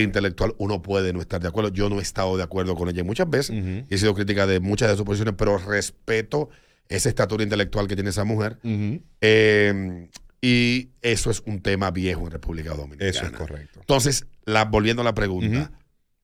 intelectual. 0.03 0.55
Uno 0.59 0.83
puede 0.83 1.13
no 1.13 1.21
estar 1.21 1.41
de 1.41 1.49
acuerdo. 1.49 1.71
Yo 1.71 1.89
no 1.89 1.99
he 1.99 2.03
estado 2.03 2.37
de 2.37 2.43
acuerdo 2.43 2.75
con 2.75 2.89
ella 2.89 3.05
muchas 3.05 3.29
veces. 3.29 3.57
Y 3.89 3.95
he 3.95 3.99
sido 3.99 4.15
crítica 4.15 4.47
de 4.47 4.61
muchas 4.61 4.89
de 4.91 4.97
sus 4.97 5.05
posiciones, 5.05 5.35
pero 5.37 5.59
respeto 5.59 6.51
esa 6.89 7.09
estatura 7.09 7.43
intelectual 7.43 7.87
que 7.87 7.95
tiene 7.95 8.11
esa 8.11 8.25
mujer. 8.25 8.59
Eh, 9.21 10.09
y 10.41 10.91
eso 11.03 11.31
es 11.31 11.43
un 11.47 11.61
tema 11.61 11.91
viejo 11.91 12.25
en 12.25 12.31
República 12.31 12.75
Dominicana. 12.75 13.11
Eso 13.11 13.27
es 13.27 13.33
correcto. 13.33 13.81
Entonces, 13.81 14.27
la, 14.45 14.65
volviendo 14.65 15.03
a 15.03 15.05
la 15.05 15.15
pregunta, 15.15 15.73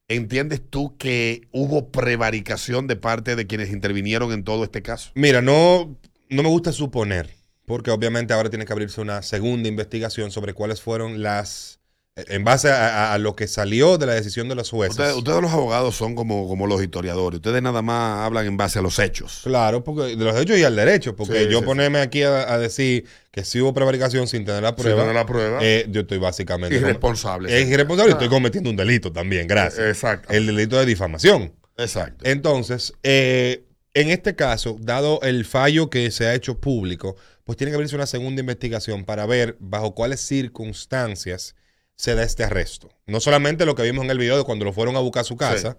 ¿entiendes 0.09 0.62
tú 0.68 0.96
que 0.96 1.48
hubo 1.51 1.90
prevaricación 1.90 2.86
de 2.86 2.96
parte 2.96 3.36
de 3.36 3.46
quienes 3.46 3.70
intervinieron 3.70 4.32
en 4.32 4.44
todo 4.44 4.64
este 4.64 4.82
caso? 4.82 5.10
Mira, 5.14 5.42
no, 5.42 5.98
no 6.30 6.42
me 6.42 6.48
gusta 6.48 6.72
suponer, 6.72 7.30
porque 7.66 7.90
obviamente 7.90 8.32
ahora 8.34 8.51
tiene 8.51 8.64
que 8.64 8.72
abrirse 8.72 9.01
una 9.01 9.22
segunda 9.22 9.68
investigación 9.68 10.30
sobre 10.30 10.55
cuáles 10.55 10.80
fueron 10.80 11.22
las, 11.22 11.80
en 12.16 12.45
base 12.45 12.69
a, 12.70 13.11
a- 13.11 13.15
a 13.15 13.19
lo 13.19 13.35
que 13.35 13.49
salió 13.49 13.99
de 13.99 14.07
la 14.07 14.15
decisión 14.15 14.49
de 14.49 14.55
los 14.55 14.70
jueces. 14.70 14.93
Ustedes, 14.97 15.16
ustedes 15.16 15.43
los 15.43 15.51
abogados 15.51 15.97
son 15.97 16.15
como, 16.15 16.47
como 16.47 16.69
los 16.69 16.81
historiadores. 16.81 17.39
Ustedes 17.39 17.61
nada 17.61 17.82
más 17.82 18.20
hablan 18.24 18.47
en 18.47 18.57
base 18.57 18.78
a 18.78 18.82
los 18.82 19.01
hechos. 19.01 19.41
Claro, 19.43 19.82
porque 19.82 20.15
de 20.16 20.24
los 20.24 20.36
hechos 20.41 20.57
y 20.57 20.62
al 20.62 20.77
derecho, 20.77 21.16
porque 21.16 21.45
Sí, 21.45 21.49
yo 21.51 21.59
sí, 21.59 21.65
ponerme 21.65 21.99
aquí 21.99 22.23
a, 22.23 22.53
a 22.53 22.59
decir 22.59 23.05
que 23.32 23.43
si 23.45 23.61
hubo 23.61 23.74
prevaricación 23.74 24.28
sin 24.28 24.45
tener 24.45 24.62
la 24.62 24.77
prueba, 24.77 25.01
tener 25.01 25.15
la 25.15 25.27
prueba. 25.27 25.59
eh, 25.61 25.86
yo 25.91 26.03
estoy 26.03 26.19
básicamente 26.19 26.77
Irresponsable, 26.77 27.61
Es 27.61 27.69
irresponsable 27.69 28.11
y 28.11 28.15
Ah. 28.15 28.16
estoy 28.19 28.28
cometiendo 28.28 28.70
un 28.70 28.77
delito 28.77 29.11
también, 29.12 29.49
gracias. 29.49 29.85
Eh, 29.85 29.89
exacto. 29.91 30.32
El 30.32 30.47
delito 30.47 30.78
de 30.78 30.86
difamación. 30.86 31.53
Exacto. 31.77 32.24
Entonces, 32.31 32.93
eh, 33.03 33.65
en 33.93 34.11
este 34.11 34.36
caso, 34.36 34.77
dado 34.81 35.20
el 35.23 35.45
fallo 35.45 35.91
que 35.91 36.09
se 36.12 36.27
ha 36.28 36.35
hecho 36.35 36.61
público, 36.61 37.16
pues 37.43 37.59
tiene 37.59 37.73
que 37.73 37.74
abrirse 37.74 37.97
una 37.97 38.07
segunda 38.07 38.39
investigación 38.41 39.05
para 39.05 39.27
ver 39.27 39.57
bajo 39.59 39.97
cuáles 39.97 40.20
circunstancias 40.20 41.57
se 41.97 42.15
da 42.15 42.23
este 42.23 42.45
arresto. 42.45 42.91
No 43.07 43.21
solamente 43.21 43.66
lo 43.66 43.75
que 43.75 43.83
vimos 43.83 44.05
en 44.05 44.11
el 44.11 44.19
video 44.19 44.37
de 44.39 44.45
cuando 44.45 44.65
lo 44.65 44.73
fueron 44.73 44.97
a 44.97 45.01
buscar 45.01 45.23
a 45.23 45.25
su 45.25 45.37
casa, 45.37 45.77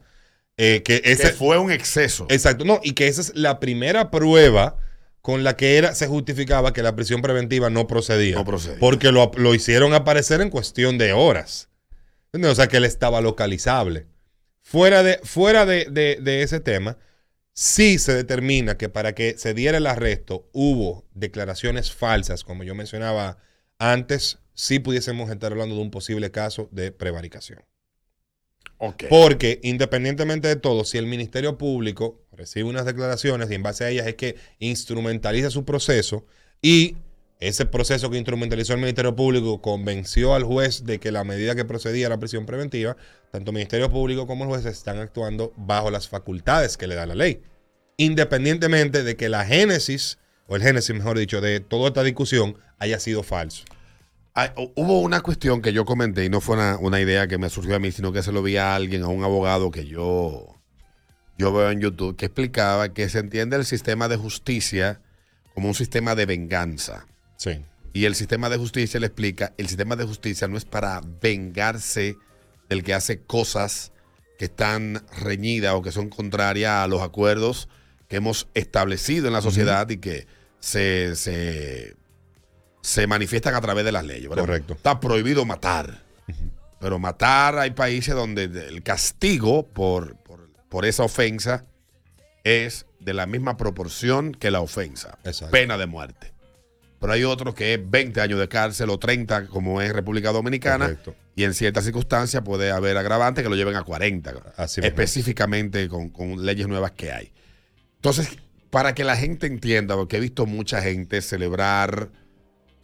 eh, 0.57 0.81
que 0.83 1.01
ese 1.03 1.23
Que 1.23 1.29
fue 1.31 1.57
un 1.57 1.71
exceso. 1.71 2.25
Exacto, 2.29 2.63
no, 2.65 2.79
y 2.83 2.93
que 2.93 3.07
esa 3.07 3.21
es 3.21 3.35
la 3.35 3.59
primera 3.59 4.09
prueba 4.11 4.77
con 5.21 5.43
la 5.43 5.57
que 5.57 5.77
era, 5.77 5.95
se 5.95 6.07
justificaba 6.07 6.71
que 6.71 6.83
la 6.83 6.95
prisión 6.95 7.21
preventiva 7.21 7.69
no 7.69 7.87
procedía. 7.87 8.35
No 8.35 8.45
procedía. 8.45 8.79
Porque 8.79 9.11
lo, 9.11 9.31
lo 9.35 9.53
hicieron 9.55 9.93
aparecer 9.93 10.39
en 10.41 10.49
cuestión 10.51 10.97
de 10.97 11.13
horas. 11.13 11.67
¿Entiendes? 12.31 12.51
O 12.51 12.55
sea, 12.55 12.67
que 12.67 12.77
él 12.77 12.85
estaba 12.85 13.21
localizable. 13.21 14.05
Fuera 14.61 15.03
de, 15.03 15.19
fuera 15.23 15.65
de, 15.65 15.87
de- 15.89 16.19
de 16.21 16.43
ese 16.43 16.59
tema, 16.59 16.97
sí 17.53 17.97
se 17.97 18.13
determina 18.13 18.77
que 18.77 18.87
para 18.89 19.13
que 19.15 19.35
se 19.37 19.53
diera 19.53 19.77
el 19.79 19.87
arresto 19.87 20.47
hubo 20.53 21.05
declaraciones 21.13 21.91
falsas, 21.91 22.43
como 22.43 22.63
yo 22.63 22.75
mencionaba 22.75 23.37
antes, 23.79 24.37
sí 24.55 24.79
pudiésemos 24.79 25.29
estar 25.29 25.51
hablando 25.51 25.75
de 25.75 25.81
un 25.81 25.91
posible 25.91 26.31
caso 26.31 26.67
de 26.71 26.91
prevaricación. 26.91 27.63
Porque 29.09 29.59
independientemente 29.63 30.47
de 30.47 30.55
todo, 30.55 30.83
si 30.83 30.97
el 30.97 31.05
Ministerio 31.05 31.57
Público 31.57 32.21
recibe 32.31 32.69
unas 32.69 32.85
declaraciones 32.85 33.49
y 33.49 33.55
en 33.55 33.63
base 33.63 33.85
a 33.85 33.89
ellas 33.89 34.07
es 34.07 34.15
que 34.15 34.35
instrumentaliza 34.59 35.49
su 35.49 35.63
proceso 35.63 36.25
y 36.61 36.97
ese 37.39 37.65
proceso 37.65 38.09
que 38.09 38.17
instrumentalizó 38.17 38.73
el 38.73 38.79
Ministerio 38.79 39.15
Público 39.15 39.61
convenció 39.61 40.35
al 40.35 40.43
juez 40.43 40.85
de 40.85 40.99
que 40.99 41.11
la 41.11 41.23
medida 41.23 41.55
que 41.55 41.65
procedía 41.65 42.07
era 42.07 42.17
prisión 42.17 42.45
preventiva, 42.45 42.95
tanto 43.31 43.51
el 43.51 43.55
Ministerio 43.55 43.89
Público 43.89 44.25
como 44.25 44.45
el 44.45 44.49
juez 44.49 44.65
están 44.65 44.99
actuando 44.99 45.53
bajo 45.57 45.91
las 45.91 46.07
facultades 46.07 46.77
que 46.77 46.87
le 46.87 46.95
da 46.95 47.05
la 47.05 47.15
ley. 47.15 47.41
Independientemente 47.97 49.03
de 49.03 49.15
que 49.15 49.29
la 49.29 49.45
génesis, 49.45 50.17
o 50.47 50.55
el 50.55 50.63
génesis 50.63 50.95
mejor 50.95 51.17
dicho, 51.17 51.41
de 51.41 51.59
toda 51.59 51.89
esta 51.89 52.03
discusión 52.03 52.57
haya 52.79 52.99
sido 52.99 53.21
falso. 53.21 53.63
Hu- 54.35 54.71
hubo 54.75 54.99
una 55.01 55.21
cuestión 55.21 55.61
que 55.61 55.71
yo 55.73 55.85
comenté 55.85 56.25
y 56.25 56.29
no 56.29 56.41
fue 56.41 56.55
una, 56.55 56.77
una 56.77 56.99
idea 56.99 57.27
que 57.27 57.37
me 57.37 57.49
surgió 57.49 57.75
a 57.75 57.79
mí, 57.79 57.91
sino 57.91 58.11
que 58.11 58.21
se 58.21 58.31
lo 58.31 58.43
vi 58.43 58.57
a 58.57 58.75
alguien, 58.75 59.03
a 59.03 59.07
un 59.07 59.23
abogado 59.23 59.71
que 59.71 59.85
yo, 59.85 60.55
yo 61.37 61.53
veo 61.53 61.71
en 61.71 61.79
YouTube, 61.79 62.15
que 62.17 62.25
explicaba 62.25 62.93
que 62.93 63.07
se 63.09 63.19
entiende 63.19 63.55
el 63.55 63.65
sistema 63.65 64.07
de 64.07 64.17
justicia 64.17 65.01
como 65.53 65.69
un 65.69 65.75
sistema 65.75 66.15
de 66.15 66.25
venganza. 66.25 67.07
Sí. 67.37 67.63
Y 67.93 68.03
el 68.05 68.15
sistema 68.15 68.49
de 68.49 68.57
justicia 68.57 68.99
le 68.99 69.07
explica, 69.07 69.53
el 69.57 69.67
sistema 69.67 69.95
de 69.95 70.03
justicia 70.03 70.49
no 70.49 70.57
es 70.57 70.65
para 70.65 71.01
vengarse 71.21 72.17
del 72.67 72.83
que 72.83 72.93
hace 72.93 73.21
cosas 73.21 73.93
que 74.37 74.45
están 74.45 75.05
reñidas 75.17 75.75
o 75.75 75.81
que 75.81 75.93
son 75.93 76.09
contrarias 76.09 76.71
a 76.73 76.87
los 76.87 77.01
acuerdos 77.01 77.69
que 78.09 78.17
hemos 78.17 78.49
establecido 78.53 79.27
en 79.27 79.33
la 79.33 79.41
sociedad 79.41 79.89
y 79.89 79.97
que 79.97 80.27
se, 80.59 81.15
se, 81.15 81.95
se 82.85 83.07
manifiestan 83.07 83.55
a 83.55 83.61
través 83.61 83.83
de 83.83 83.91
las 83.91 84.05
leyes. 84.05 84.25
Ejemplo, 84.25 84.43
Correcto. 84.43 84.73
Está 84.73 84.99
prohibido 84.99 85.43
matar. 85.43 86.03
Pero 86.79 86.99
matar 86.99 87.57
hay 87.57 87.71
países 87.71 88.13
donde 88.13 88.43
el 88.43 88.83
castigo 88.83 89.65
por, 89.65 90.17
por, 90.17 90.49
por 90.69 90.85
esa 90.85 91.03
ofensa 91.03 91.65
es 92.43 92.85
de 92.99 93.15
la 93.15 93.25
misma 93.25 93.57
proporción 93.57 94.33
que 94.33 94.51
la 94.51 94.61
ofensa. 94.61 95.17
Exacto. 95.23 95.51
Pena 95.51 95.79
de 95.79 95.87
muerte. 95.87 96.33
Pero 96.99 97.13
hay 97.13 97.23
otros 97.23 97.55
que 97.55 97.73
es 97.73 97.89
20 97.89 98.21
años 98.21 98.39
de 98.39 98.47
cárcel 98.47 98.91
o 98.91 98.99
30, 98.99 99.47
como 99.47 99.81
es 99.81 99.91
República 99.91 100.31
Dominicana. 100.31 100.85
Correcto. 100.85 101.15
Y 101.35 101.43
en 101.43 101.55
ciertas 101.55 101.85
circunstancias 101.85 102.43
puede 102.43 102.69
haber 102.69 102.97
agravantes 102.97 103.43
que 103.43 103.49
lo 103.49 103.55
lleven 103.55 103.75
a 103.75 103.83
40. 103.83 104.53
Así 104.57 104.81
específicamente 104.83 105.89
con, 105.89 106.09
con 106.09 106.45
leyes 106.45 106.67
nuevas 106.67 106.91
que 106.91 107.11
hay. 107.11 107.33
Entonces, 107.95 108.29
para 108.69 108.93
que 108.93 109.03
la 109.03 109.17
gente 109.17 109.47
entienda, 109.47 109.95
porque 109.95 110.17
he 110.17 110.19
visto 110.19 110.45
mucha 110.45 110.83
gente 110.83 111.21
celebrar 111.21 112.09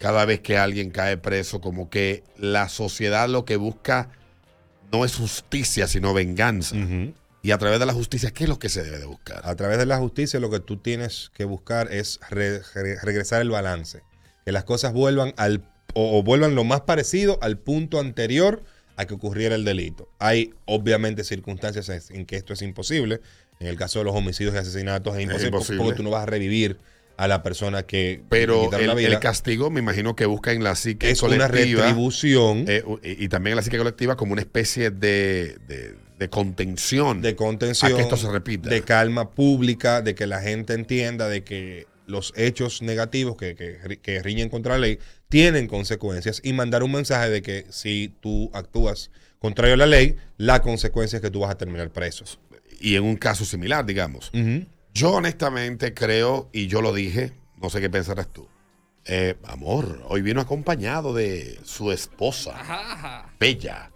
cada 0.02 0.26
vez 0.26 0.40
que 0.42 0.58
alguien 0.58 0.90
cae 0.90 1.16
preso, 1.18 1.62
como 1.62 1.90
que 1.90 2.24
la 2.38 2.68
sociedad 2.70 3.30
lo 3.30 3.46
que 3.46 3.56
busca 3.56 4.10
no 4.92 5.06
es 5.06 5.16
justicia, 5.16 5.88
sino 5.88 6.14
venganza. 6.14 6.76
Y 7.44 7.52
a 7.52 7.58
través 7.58 7.80
de 7.80 7.86
la 7.86 7.94
justicia, 7.94 8.32
¿qué 8.32 8.44
es 8.44 8.50
lo 8.50 8.60
que 8.60 8.70
se 8.70 8.84
debe 8.84 9.00
de 9.00 9.06
buscar? 9.06 9.42
A 9.46 9.56
través 9.56 9.78
de 9.78 9.86
la 9.86 9.98
justicia 9.98 10.40
lo 10.40 10.50
que 10.50 10.60
tú 10.60 10.78
tienes 10.78 11.32
que 11.34 11.46
buscar 11.46 11.92
es 11.92 12.20
re- 12.30 12.62
re- 12.76 13.00
regresar 13.02 13.42
el 13.42 13.50
balance. 13.50 14.02
Que 14.46 14.52
las 14.52 14.64
cosas 14.64 14.92
vuelvan 14.94 15.34
al 15.38 15.64
o, 15.94 16.18
o 16.20 16.24
vuelvan 16.24 16.56
lo 16.56 16.64
más 16.64 16.82
parecido 16.82 17.38
al 17.42 17.58
punto 17.58 18.00
anterior 18.00 18.64
a 18.98 19.06
que 19.06 19.14
ocurriera 19.14 19.56
el 19.56 19.66
delito. 19.66 20.08
Hay 20.20 20.54
obviamente 20.66 21.24
circunstancias 21.24 21.90
en- 22.12 22.26
que 22.26 22.36
esto 22.38 22.54
es 22.54 22.62
imposible. 22.62 23.22
En 23.60 23.68
el 23.68 23.76
caso 23.78 24.00
de 24.00 24.06
los 24.06 24.16
homicidios 24.16 24.54
y 24.56 24.58
asesinatos 24.58 25.16
es 25.16 25.24
imposible, 25.24 25.48
imposible. 25.48 25.84
porque 25.84 25.98
tú 25.98 26.04
no 26.04 26.10
vas 26.10 26.24
a 26.24 26.26
revivir 26.28 26.78
a 27.24 27.28
la 27.28 27.44
persona 27.44 27.84
que 27.84 28.22
Pero 28.30 28.70
el, 28.76 28.88
la 28.88 28.96
vida. 28.96 29.10
el 29.10 29.20
castigo, 29.20 29.70
me 29.70 29.80
imagino 29.80 30.16
que 30.16 30.26
busca 30.26 30.52
en 30.54 30.64
la 30.64 30.76
psique 30.76 31.12
Es 31.12 31.22
una 31.22 31.48
colectiva. 31.48 31.84
retribución. 31.86 32.66
eh, 32.68 32.84
y, 33.04 33.26
y 33.26 33.30
también 33.30 33.52
en 33.54 33.58
la 33.58 33.62
psique 33.62 33.78
colectiva 33.78 34.16
como 34.18 34.34
una 34.34 34.42
especie 34.42 34.90
de, 34.90 35.58
de- 35.68 35.96
de 36.18 36.30
contención. 36.30 37.22
de 37.22 37.36
contención, 37.36 37.92
A 37.94 37.96
que 37.96 38.02
esto 38.02 38.18
se 38.18 38.30
repita. 38.32 38.70
de 38.70 38.82
calma 38.82 39.32
pública, 39.32 40.02
de 40.02 40.14
que 40.16 40.28
la 40.28 40.40
gente 40.42 40.74
entienda 40.74 41.28
de 41.28 41.44
que 41.44 41.88
los 42.08 42.34
hechos 42.36 42.82
negativos 42.82 43.38
que, 43.38 43.56
que, 43.56 43.80
ri- 43.82 44.00
que 44.02 44.22
riñen 44.22 44.50
contra 44.50 44.74
la 44.74 44.80
ley 44.80 45.00
tienen 45.30 45.68
consecuencias 45.68 46.42
y 46.44 46.54
mandar 46.54 46.84
un 46.84 46.92
mensaje 46.92 47.30
de 47.30 47.42
que 47.42 47.66
si 47.70 48.14
tú 48.20 48.50
actúas 48.54 49.12
contrario 49.40 49.76
a 49.76 49.78
la 49.78 49.86
ley, 49.88 50.16
la 50.38 50.62
consecuencia 50.62 51.18
es 51.18 51.22
que 51.22 51.32
tú 51.32 51.40
vas 51.42 51.52
a 51.52 51.58
terminar 51.58 51.90
preso. 51.92 52.26
y 52.80 52.96
en 52.96 53.04
un 53.04 53.16
caso 53.16 53.46
similar, 53.46 53.86
digamos. 53.86 54.32
Yo 54.94 55.12
honestamente 55.12 55.94
creo, 55.94 56.50
y 56.52 56.68
yo 56.68 56.82
lo 56.82 56.94
dije, 56.94 57.34
no 57.62 57.70
sé 57.70 57.80
qué 57.82 57.90
pensarás 57.90 58.28
tú. 58.32 58.48
Eh, 59.06 59.36
amor, 59.46 60.04
hoy 60.08 60.22
vino 60.22 60.42
acompañado 60.42 61.14
de 61.14 61.60
su 61.64 61.92
esposa, 61.92 63.26
Bella. 63.40 63.92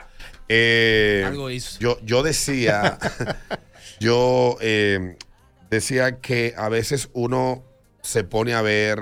Eh, 0.48 1.24
Algo 1.26 1.50
hizo. 1.50 1.80
Yo, 1.80 2.00
yo 2.04 2.24
decía, 2.24 2.98
yo 4.00 4.58
eh, 4.62 5.18
decía 5.70 6.20
que 6.22 6.54
a 6.58 6.70
veces 6.70 7.10
uno 7.14 7.64
se 8.02 8.24
pone 8.24 8.54
a 8.54 8.62
ver 8.62 9.00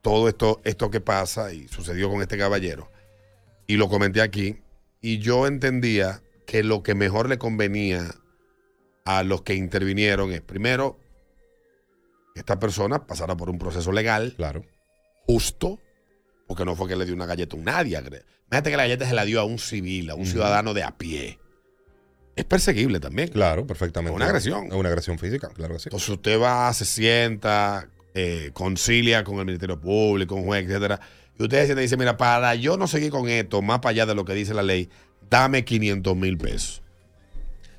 todo 0.00 0.28
esto, 0.28 0.60
esto 0.64 0.90
que 0.90 1.00
pasa 1.00 1.52
y 1.52 1.68
sucedió 1.68 2.08
con 2.10 2.22
este 2.22 2.38
caballero. 2.38 2.90
Y 3.66 3.76
lo 3.76 3.88
comenté 3.88 4.20
aquí. 4.20 4.60
Y 5.00 5.18
yo 5.18 5.46
entendía 5.46 6.22
que 6.46 6.62
lo 6.62 6.82
que 6.82 6.94
mejor 6.94 7.28
le 7.28 7.38
convenía 7.38 8.14
a 9.04 9.22
los 9.22 9.42
que 9.42 9.54
intervinieron 9.54 10.32
es, 10.32 10.40
primero, 10.40 10.98
esta 12.36 12.58
persona 12.58 13.06
pasara 13.06 13.36
por 13.36 13.50
un 13.50 13.58
proceso 13.58 13.90
legal, 13.92 14.34
claro. 14.36 14.64
justo, 15.26 15.80
porque 16.46 16.64
no 16.64 16.76
fue 16.76 16.88
que 16.88 16.96
le 16.96 17.04
dio 17.04 17.14
una 17.14 17.26
galleta 17.26 17.56
a 17.56 17.58
un 17.58 17.64
nadie. 17.64 17.96
Imagínate 17.96 18.70
que 18.70 18.76
la 18.76 18.84
galleta 18.84 19.06
se 19.06 19.14
la 19.14 19.24
dio 19.24 19.40
a 19.40 19.44
un 19.44 19.58
civil, 19.58 20.10
a 20.10 20.14
un 20.14 20.26
ciudadano 20.26 20.74
de 20.74 20.84
a 20.84 20.96
pie. 20.96 21.38
Es 22.36 22.44
perseguible 22.44 23.00
también. 23.00 23.28
Claro, 23.28 23.66
perfectamente. 23.66 24.14
Una 24.14 24.26
agresión. 24.26 24.66
Es 24.66 24.74
una 24.74 24.90
agresión 24.90 25.18
física, 25.18 25.48
claro 25.48 25.74
que 25.74 25.80
sí. 25.80 25.88
Entonces 25.88 26.08
usted 26.10 26.40
va, 26.40 26.72
se 26.74 26.84
sienta, 26.84 27.88
eh, 28.14 28.50
concilia 28.52 29.24
con 29.24 29.38
el 29.38 29.46
Ministerio 29.46 29.80
Público, 29.80 30.34
un 30.34 30.44
juez, 30.44 30.66
etcétera. 30.66 31.00
Y 31.38 31.42
usted 31.42 31.66
se 31.66 31.74
dice, 31.74 31.96
mira, 31.96 32.16
para 32.16 32.54
yo 32.54 32.76
no 32.76 32.86
seguir 32.86 33.10
con 33.10 33.28
esto, 33.28 33.62
más 33.62 33.80
para 33.80 33.90
allá 33.90 34.06
de 34.06 34.14
lo 34.14 34.24
que 34.24 34.34
dice 34.34 34.52
la 34.52 34.62
ley, 34.62 34.90
dame 35.28 35.64
500 35.64 36.16
mil 36.16 36.36
pesos. 36.36 36.82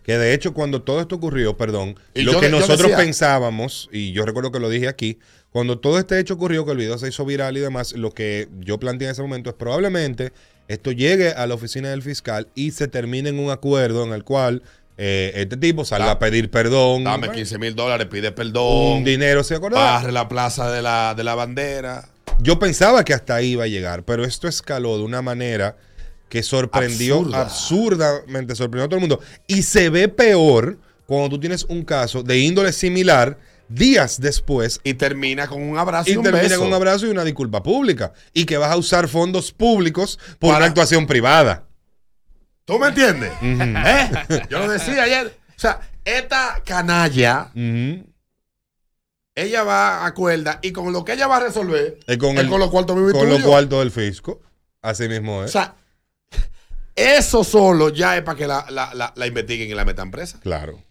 Que 0.07 0.17
de 0.17 0.33
hecho, 0.33 0.53
cuando 0.53 0.81
todo 0.81 1.01
esto 1.01 1.15
ocurrió, 1.15 1.57
perdón, 1.57 1.95
Y 2.15 2.21
lo 2.21 2.31
yo 2.31 2.39
que 2.39 2.47
nosotros 2.49 2.79
decía- 2.83 2.95
pensábamos, 2.97 3.89
y 3.91 4.13
yo 4.13 4.25
recuerdo 4.25 4.53
que 4.53 4.59
lo 4.59 4.69
dije 4.69 4.87
aquí, 4.87 5.19
cuando 5.51 5.79
todo 5.79 5.99
este 5.99 6.17
hecho 6.17 6.35
ocurrió, 6.35 6.65
que 6.65 6.71
el 6.71 6.77
video 6.77 6.97
se 6.97 7.09
hizo 7.09 7.25
viral 7.25 7.57
y 7.57 7.59
demás, 7.59 7.91
lo 7.91 8.11
que 8.11 8.47
yo 8.61 8.79
planteé 8.79 9.07
en 9.09 9.11
ese 9.11 9.21
momento 9.21 9.49
es 9.49 9.55
probablemente 9.57 10.31
esto 10.69 10.91
llegue 10.93 11.29
a 11.31 11.45
la 11.45 11.55
oficina 11.55 11.89
del 11.89 12.01
fiscal 12.01 12.47
y 12.55 12.71
se 12.71 12.87
termine 12.87 13.29
en 13.29 13.37
un 13.39 13.51
acuerdo 13.51 14.05
en 14.05 14.13
el 14.13 14.23
cual 14.23 14.63
eh, 14.97 15.31
este 15.35 15.57
tipo 15.57 15.83
salga 15.85 16.11
a 16.11 16.19
pedir 16.19 16.49
perdón. 16.49 17.03
Dame 17.03 17.29
15 17.29 17.57
mil 17.59 17.75
dólares, 17.75 18.07
pide 18.09 18.31
perdón. 18.31 18.97
Un 18.99 19.03
dinero, 19.03 19.43
¿se 19.43 19.55
acordaba? 19.55 19.83
Barre 19.99 20.11
la 20.13 20.27
plaza 20.29 20.71
de 20.71 20.81
la, 20.81 21.13
de 21.15 21.23
la 21.25 21.35
bandera. 21.35 22.07
Yo 22.39 22.59
pensaba 22.59 23.03
que 23.03 23.13
hasta 23.13 23.35
ahí 23.35 23.51
iba 23.51 23.65
a 23.65 23.67
llegar, 23.67 24.03
pero 24.03 24.23
esto 24.23 24.47
escaló 24.47 24.97
de 24.97 25.03
una 25.03 25.21
manera 25.21 25.75
que 26.29 26.43
sorprendió, 26.43 27.17
Absurda. 27.19 27.41
absurdamente 27.41 28.55
sorprendió 28.55 28.85
a 28.85 28.87
todo 28.89 28.95
el 28.97 29.01
mundo. 29.01 29.19
Y 29.47 29.63
se 29.63 29.89
ve 29.89 30.07
peor 30.09 30.77
cuando 31.05 31.29
tú 31.29 31.39
tienes 31.39 31.63
un 31.65 31.83
caso 31.85 32.21
de 32.23 32.37
índole 32.39 32.73
similar 32.73 33.37
días 33.69 34.19
después. 34.19 34.79
Y 34.83 34.93
termina 34.95 35.47
con 35.47 35.61
un 35.61 35.77
abrazo 35.77 36.09
Y, 36.09 36.13
y, 36.13 36.17
un 36.17 36.23
termina 36.23 36.43
beso. 36.43 36.59
con 36.59 36.67
un 36.67 36.73
abrazo 36.73 37.05
y 37.07 37.09
una 37.09 37.23
disculpa 37.23 37.63
pública. 37.63 38.13
Y 38.33 38.45
que 38.45 38.57
vas 38.57 38.71
a 38.71 38.77
usar 38.77 39.07
fondos 39.07 39.51
públicos 39.51 40.19
por 40.39 40.49
Para- 40.49 40.57
una 40.57 40.65
actuación 40.67 41.07
privada. 41.07 41.63
¿Tú 42.65 42.77
me 42.79 42.87
entiendes? 42.87 43.31
¿Eh? 43.41 44.09
Yo 44.49 44.59
lo 44.59 44.69
decía 44.69 45.03
ayer. 45.03 45.37
O 45.55 45.59
sea, 45.59 45.79
esta 46.03 46.61
canalla, 46.65 47.51
ella 49.35 49.63
va 49.63 50.05
a 50.05 50.13
cuerda 50.13 50.59
y 50.61 50.71
con 50.71 50.91
lo 50.91 51.05
que 51.05 51.13
ella 51.13 51.27
va 51.27 51.37
a 51.37 51.41
resolver 51.41 51.97
Es 52.07 52.17
con, 52.17 52.37
el- 52.37 52.49
con 52.49 52.59
los 52.59 52.69
cuartos 52.69 52.95
con 53.13 53.29
los 53.29 53.41
cuartos 53.41 53.79
del 53.79 53.91
fisco. 53.91 54.41
Así 54.81 55.07
mismo 55.07 55.37
O 55.39 55.43
es. 55.45 55.51
sea, 55.51 55.75
eso 56.97 57.43
solo 57.45 57.89
ya 57.89 58.17
es 58.17 58.23
para 58.23 58.37
que 58.37 58.47
la, 58.47 58.65
la- 58.69 58.93
la- 58.93 59.13
la 59.15 59.27
investiguen 59.27 59.69
y 59.69 59.73
la 59.73 59.85
metan 59.85 60.11
presa. 60.11 60.39
Claro. 60.41 60.83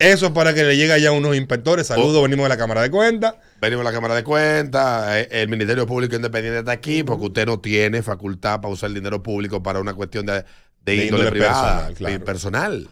Eso 0.00 0.26
es 0.26 0.32
para 0.32 0.54
que 0.54 0.62
le 0.62 0.76
llegue 0.76 1.00
ya 1.00 1.10
unos 1.10 1.34
inspectores. 1.36 1.88
Saludos, 1.88 2.22
venimos 2.22 2.44
de 2.44 2.50
la 2.50 2.56
Cámara 2.56 2.82
de 2.82 2.90
Cuentas. 2.90 3.34
Venimos 3.60 3.82
a 3.84 3.90
la 3.90 3.92
Cámara 3.92 4.14
de 4.14 4.22
Cuentas, 4.22 5.16
eh, 5.16 5.28
el 5.32 5.48
Ministerio 5.48 5.86
Público 5.88 6.14
Independiente 6.14 6.60
está 6.60 6.70
aquí 6.70 7.02
porque 7.02 7.24
usted 7.26 7.46
no 7.46 7.58
tiene 7.58 8.02
facultad 8.02 8.60
para 8.60 8.72
usar 8.72 8.88
el 8.90 8.94
dinero 8.94 9.22
público 9.24 9.60
para 9.60 9.80
una 9.80 9.94
cuestión 9.94 10.24
de, 10.26 10.32
de 10.34 10.44
De 10.84 10.94
índole, 10.94 11.06
índole 11.24 11.30
privada, 11.32 11.88
personal, 11.88 11.94
claro. 11.96 12.24
personal. 12.24 12.88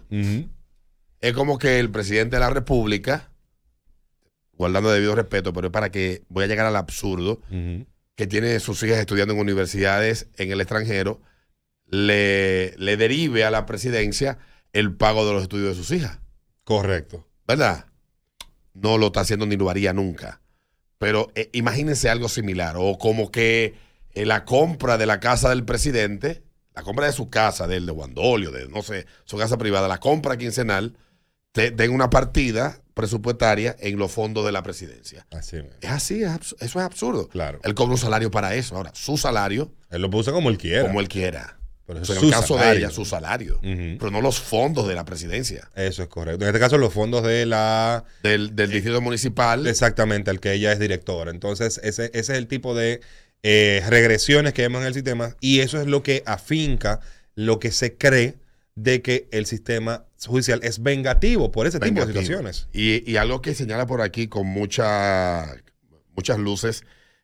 Es 1.20 1.32
como 1.32 1.58
que 1.58 1.78
el 1.78 1.90
presidente 1.90 2.36
de 2.36 2.40
la 2.40 2.50
República, 2.50 3.30
guardando 4.54 4.90
debido 4.90 5.14
respeto, 5.14 5.52
pero 5.52 5.68
es 5.68 5.72
para 5.72 5.90
que 5.92 6.24
voy 6.28 6.42
a 6.42 6.46
llegar 6.48 6.66
al 6.66 6.74
absurdo, 6.76 7.40
que 8.16 8.26
tiene 8.26 8.58
sus 8.58 8.82
hijas 8.82 8.98
estudiando 8.98 9.32
en 9.34 9.38
universidades 9.40 10.26
en 10.38 10.50
el 10.50 10.60
extranjero, 10.60 11.20
le, 11.88 12.74
le 12.76 12.96
derive 12.96 13.44
a 13.44 13.50
la 13.50 13.66
presidencia 13.66 14.38
el 14.72 14.94
pago 14.94 15.26
de 15.26 15.32
los 15.32 15.42
estudios 15.42 15.70
de 15.76 15.82
sus 15.82 15.90
hijas. 15.96 16.20
Correcto. 16.64 17.26
¿Verdad? 17.46 17.86
No 18.74 18.98
lo 18.98 19.06
está 19.06 19.20
haciendo 19.20 19.46
ni 19.46 19.56
lo 19.56 19.70
haría 19.70 19.92
nunca. 19.92 20.40
Pero 20.98 21.30
eh, 21.34 21.50
imagínense 21.52 22.08
algo 22.08 22.28
similar. 22.28 22.76
O 22.78 22.98
como 22.98 23.30
que 23.30 23.74
eh, 24.14 24.26
la 24.26 24.44
compra 24.44 24.98
de 24.98 25.06
la 25.06 25.20
casa 25.20 25.48
del 25.48 25.64
presidente, 25.64 26.42
la 26.74 26.82
compra 26.82 27.06
de 27.06 27.12
su 27.12 27.30
casa, 27.30 27.66
del 27.66 27.86
de 27.86 27.92
Guandolio, 27.92 28.50
de 28.50 28.68
no 28.68 28.82
sé, 28.82 29.06
su 29.24 29.36
casa 29.36 29.56
privada, 29.58 29.88
la 29.88 29.98
compra 29.98 30.36
quincenal, 30.36 30.96
te 31.52 31.70
den 31.70 31.92
una 31.92 32.10
partida 32.10 32.82
presupuestaria 32.94 33.76
en 33.78 33.98
los 33.98 34.10
fondos 34.10 34.44
de 34.44 34.52
la 34.52 34.62
presidencia. 34.62 35.26
Así 35.30 35.58
Es 35.80 35.90
así, 35.90 36.22
es 36.22 36.54
eso 36.60 36.78
es 36.78 36.84
absurdo. 36.84 37.28
Claro. 37.28 37.60
Él 37.62 37.74
cobra 37.74 37.92
un 37.92 37.98
salario 37.98 38.30
para 38.30 38.54
eso. 38.54 38.76
Ahora, 38.76 38.90
su 38.94 39.16
salario. 39.16 39.72
Él 39.90 40.02
lo 40.02 40.10
puso 40.10 40.32
como 40.32 40.48
él 40.48 40.58
quiera. 40.58 40.86
Como 40.86 41.00
él 41.00 41.08
quiera. 41.08 41.58
Pero 41.86 42.00
Pero 42.00 42.02
es 42.02 42.18
en 42.18 42.24
el 42.24 42.30
caso 42.32 42.54
de 42.54 42.60
salario. 42.60 42.78
ella, 42.80 42.90
su 42.90 43.04
salario. 43.04 43.58
Pero 43.62 44.10
no 44.10 44.20
los 44.20 44.40
fondos 44.40 44.88
de 44.88 44.94
la 44.94 45.04
presidencia. 45.04 45.70
Eso 45.76 46.02
es 46.02 46.08
correcto. 46.08 46.44
En 46.44 46.48
este 46.48 46.58
caso, 46.58 46.78
los 46.78 46.92
fondos 46.92 47.22
de 47.22 47.46
la... 47.46 48.04
Del, 48.22 48.56
del 48.56 48.70
distrito 48.70 49.00
municipal. 49.00 49.66
Exactamente, 49.66 50.30
el 50.32 50.40
que 50.40 50.52
ella 50.52 50.72
es 50.72 50.80
directora. 50.80 51.30
Entonces, 51.30 51.80
ese, 51.84 52.06
ese 52.06 52.18
es 52.18 52.30
el 52.30 52.48
tipo 52.48 52.74
de 52.74 53.00
eh, 53.44 53.82
regresiones 53.88 54.52
que 54.52 54.62
vemos 54.62 54.80
en 54.80 54.88
el 54.88 54.94
sistema 54.94 55.36
y 55.40 55.60
eso 55.60 55.80
es 55.80 55.86
lo 55.86 56.02
que 56.02 56.24
afinca 56.26 57.00
lo 57.36 57.60
que 57.60 57.70
se 57.70 57.96
cree 57.96 58.34
de 58.74 59.02
que 59.02 59.28
el 59.30 59.46
sistema 59.46 60.04
judicial 60.26 60.60
es 60.64 60.82
vengativo 60.82 61.52
por 61.52 61.66
ese 61.66 61.78
tipo 61.78 62.00
de 62.00 62.06
situaciones. 62.08 62.66
Y, 62.72 63.08
y 63.08 63.16
algo 63.16 63.40
que 63.42 63.54
señala 63.54 63.86
por 63.86 64.00
aquí 64.02 64.26
con 64.26 64.46
mucha, 64.46 65.46
muchas 66.16 66.38
luces, 66.38 66.82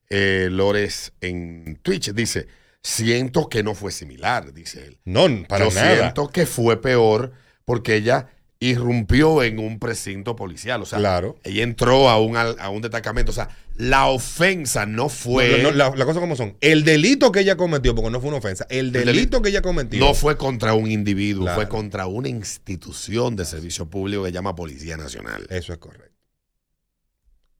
eh, 0.08 0.48
Lores 0.50 1.12
en 1.20 1.78
Twitch, 1.82 2.12
dice, 2.12 2.46
siento 2.82 3.48
que 3.48 3.62
no 3.62 3.74
fue 3.74 3.92
similar, 3.92 4.52
dice 4.52 4.86
él. 4.86 4.98
No, 5.04 5.26
para 5.48 5.68
Yo 5.68 5.74
nada. 5.74 5.96
siento 5.96 6.28
que 6.28 6.46
fue 6.46 6.80
peor 6.80 7.32
porque 7.64 7.96
ella 7.96 8.28
irrumpió 8.58 9.42
en 9.42 9.58
un 9.58 9.78
precinto 9.80 10.36
policial. 10.36 10.82
O 10.82 10.86
sea, 10.86 10.98
Claro. 10.98 11.36
ella 11.42 11.62
entró 11.64 12.08
a 12.08 12.20
un, 12.20 12.36
a 12.36 12.68
un 12.70 12.80
destacamento. 12.82 13.30
O 13.32 13.34
sea, 13.34 13.48
la 13.76 14.06
ofensa 14.06 14.86
no 14.86 15.08
fue... 15.08 15.58
No, 15.62 15.70
no, 15.70 15.76
la, 15.76 15.90
la 15.96 16.04
cosa 16.04 16.20
como 16.20 16.36
son. 16.36 16.56
El 16.60 16.84
delito 16.84 17.32
que 17.32 17.40
ella 17.40 17.56
cometió, 17.56 17.94
porque 17.94 18.10
no 18.10 18.20
fue 18.20 18.28
una 18.28 18.38
ofensa, 18.38 18.64
el 18.70 18.86
El 18.94 19.04
delito 19.04 19.38
deli- 19.38 19.42
que 19.42 19.48
ella 19.48 19.62
cometió. 19.62 19.98
No 19.98 20.14
fue 20.14 20.36
contra 20.36 20.74
un 20.74 20.88
individuo, 20.90 21.44
Claro. 21.44 21.56
fue 21.56 21.68
contra 21.68 22.06
una 22.06 22.28
institución 22.28 23.34
de 23.34 23.44
servicio 23.44 23.90
público 23.90 24.22
que 24.22 24.28
se 24.28 24.34
llama 24.34 24.54
Policía 24.54 24.96
Nacional. 24.96 25.44
Eso 25.50 25.72
es 25.72 25.78
correcto. 25.78 26.16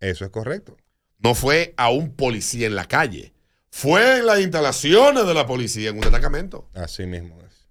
Eso 0.01 0.25
es 0.25 0.31
correcto. 0.31 0.77
No 1.19 1.35
fue 1.35 1.75
a 1.77 1.91
un 1.91 2.13
policía 2.15 2.67
en 2.67 2.75
la 2.77 2.85
calle. 2.87 3.33
Fue 3.75 4.19
en 4.19 4.27
las 4.27 4.39
instalaciones 4.39 5.27
de 5.27 5.33
la 5.33 5.47
policía 5.47 5.89
en 5.89 5.97
un 5.97 6.03
destacamento. 6.03 6.69
Así 6.75 7.07
mismo 7.07 7.39
es. 7.41 7.71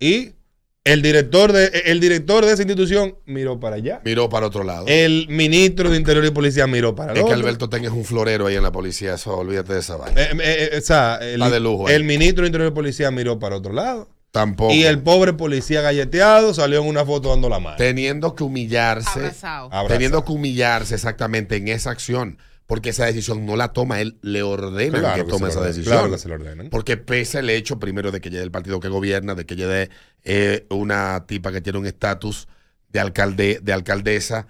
Y 0.00 0.34
el 0.82 1.00
director 1.00 1.52
de, 1.52 1.68
el 1.86 2.00
director 2.00 2.44
de 2.44 2.52
esa 2.52 2.62
institución 2.62 3.16
miró 3.24 3.60
para 3.60 3.76
allá. 3.76 4.00
Miró 4.04 4.28
para 4.28 4.48
otro 4.48 4.64
lado. 4.64 4.84
El 4.88 5.28
ministro 5.28 5.90
de 5.90 5.96
Interior 5.96 6.24
y 6.24 6.32
Policía 6.32 6.66
miró 6.66 6.96
para 6.96 7.12
el 7.12 7.18
es 7.18 7.22
que 7.22 7.32
otro. 7.32 7.36
Alberto 7.36 7.68
Ten 7.68 7.84
es 7.84 7.92
un 7.92 8.04
florero 8.04 8.48
ahí 8.48 8.56
en 8.56 8.64
la 8.64 8.72
policía. 8.72 9.14
Eso, 9.14 9.38
olvídate 9.38 9.74
de 9.74 9.78
esa 9.78 9.96
vaina. 9.96 10.20
Eh, 10.20 10.28
eh, 10.32 10.68
eh, 10.72 10.78
o 10.78 10.80
sea, 10.80 11.18
el, 11.22 11.40
Está 11.40 11.50
de 11.50 11.60
lujo 11.60 11.88
el 11.88 12.02
ministro 12.02 12.42
de 12.42 12.48
Interior 12.48 12.72
y 12.72 12.74
Policía 12.74 13.12
miró 13.12 13.38
para 13.38 13.56
otro 13.56 13.72
lado. 13.72 14.08
Tampoco. 14.32 14.74
Y 14.74 14.84
el 14.84 15.00
pobre 15.02 15.32
policía 15.34 15.82
galleteado 15.82 16.52
salió 16.52 16.82
en 16.82 16.88
una 16.88 17.06
foto 17.06 17.30
dando 17.30 17.48
la 17.48 17.60
mano. 17.60 17.76
Teniendo 17.76 18.34
que 18.34 18.42
humillarse. 18.42 19.20
Abrazado. 19.20 19.70
Teniendo 19.86 20.24
que 20.24 20.32
humillarse 20.32 20.96
exactamente 20.96 21.56
en 21.56 21.68
esa 21.68 21.90
acción. 21.90 22.38
Porque 22.66 22.90
esa 22.90 23.06
decisión 23.06 23.46
no 23.46 23.54
la 23.54 23.72
toma 23.72 24.00
él, 24.00 24.18
le 24.22 24.42
ordena 24.42 24.98
Claro 24.98 25.14
que 25.16 25.24
que 25.24 25.30
tome 25.30 25.48
esa 25.48 25.58
ordena, 25.60 25.72
decisión. 25.74 25.94
claro 25.98 26.10
que 26.10 26.18
se 26.18 26.28
lo 26.28 26.34
ordenan. 26.34 26.68
Porque 26.70 26.96
pese 26.96 27.38
el 27.38 27.48
hecho, 27.50 27.78
primero, 27.78 28.10
de 28.10 28.20
que 28.20 28.28
llegue 28.30 28.42
el 28.42 28.50
partido 28.50 28.80
que 28.80 28.88
gobierna, 28.88 29.34
de 29.36 29.46
que 29.46 29.54
llegue 29.54 29.90
eh, 30.24 30.66
una 30.70 31.24
tipa 31.28 31.52
que 31.52 31.60
tiene 31.60 31.78
un 31.78 31.86
estatus 31.86 32.48
de, 32.88 32.98
alcalde, 33.00 33.60
de 33.62 33.72
alcaldesa, 33.72 34.48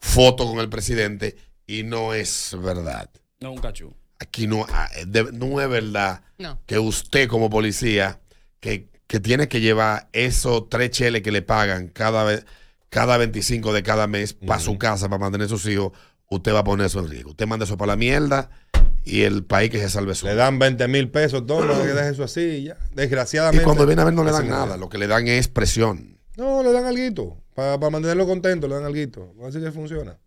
foto 0.00 0.46
con 0.46 0.60
el 0.60 0.68
presidente, 0.70 1.36
y 1.66 1.82
no 1.82 2.14
es 2.14 2.56
verdad. 2.62 3.10
No, 3.40 3.52
un 3.52 3.58
cachú. 3.58 3.94
Aquí 4.18 4.46
no, 4.46 4.66
de- 5.06 5.30
no 5.32 5.60
es 5.60 5.68
verdad 5.68 6.22
No. 6.38 6.58
que 6.66 6.78
usted 6.78 7.28
como 7.28 7.50
policía, 7.50 8.18
que, 8.60 8.88
que 9.06 9.20
tiene 9.20 9.46
que 9.48 9.60
llevar 9.60 10.08
esos 10.12 10.68
tres 10.70 10.90
cheles 10.90 11.22
que 11.22 11.30
le 11.32 11.42
pagan 11.42 11.88
cada, 11.88 12.24
vez, 12.24 12.46
cada 12.88 13.16
25 13.18 13.72
de 13.72 13.82
cada 13.82 14.06
mes 14.06 14.32
para 14.32 14.58
su 14.58 14.76
casa, 14.78 15.08
para 15.08 15.20
mantener 15.20 15.44
a 15.46 15.48
sus 15.50 15.66
hijos, 15.66 15.92
usted 16.28 16.52
va 16.54 16.60
a 16.60 16.64
poner 16.64 16.86
eso 16.86 17.00
en 17.00 17.08
riesgo. 17.08 17.30
Usted 17.30 17.46
manda 17.46 17.64
eso 17.64 17.76
para 17.76 17.92
la 17.92 17.96
mierda 17.96 18.50
y 19.04 19.22
el 19.22 19.44
país 19.44 19.70
que 19.70 19.78
se 19.80 19.88
salve 19.88 20.14
solo. 20.14 20.32
Le 20.32 20.36
dan 20.38 20.58
20 20.58 20.86
mil 20.88 21.10
pesos, 21.10 21.46
toma, 21.46 21.80
que 21.82 21.88
deje 21.88 22.10
eso 22.10 22.24
así 22.24 22.40
y 22.40 22.64
ya. 22.64 22.76
Y 22.92 22.94
Desgraciadamente. 22.96 23.64
cuando 23.64 23.86
viene 23.86 24.02
a 24.02 24.04
ver 24.06 24.14
no 24.14 24.24
le 24.24 24.32
dan 24.32 24.48
nada, 24.48 24.76
lo 24.76 24.88
que 24.88 24.98
le 24.98 25.06
dan 25.06 25.26
es 25.28 25.48
presión. 25.48 26.18
No, 26.36 26.62
le 26.62 26.70
dan 26.72 26.84
alguito. 26.84 27.36
Para 27.54 27.78
mantenerlo 27.90 28.26
contento, 28.26 28.68
le 28.68 28.74
dan 28.76 28.84
alguito. 28.84 29.34
Así 29.46 29.60
que 29.60 29.72
funciona. 29.72 30.18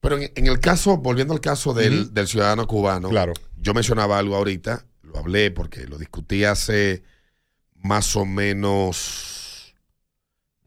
Pero 0.00 0.16
en, 0.18 0.30
en 0.36 0.46
el 0.46 0.60
caso, 0.60 0.96
volviendo 0.98 1.34
al 1.34 1.40
caso 1.40 1.74
del, 1.74 2.10
ciudadano 2.28 2.66
cubano, 2.68 3.08
Claro. 3.08 3.32
yo 3.56 3.74
mencionaba 3.74 4.18
algo 4.18 4.36
ahorita, 4.36 4.86
lo 5.02 5.18
hablé 5.18 5.50
porque 5.50 5.86
lo 5.86 5.98
discutí 5.98 6.44
hace 6.44 7.02
más 7.74 8.14
o 8.14 8.24
menos 8.24 9.74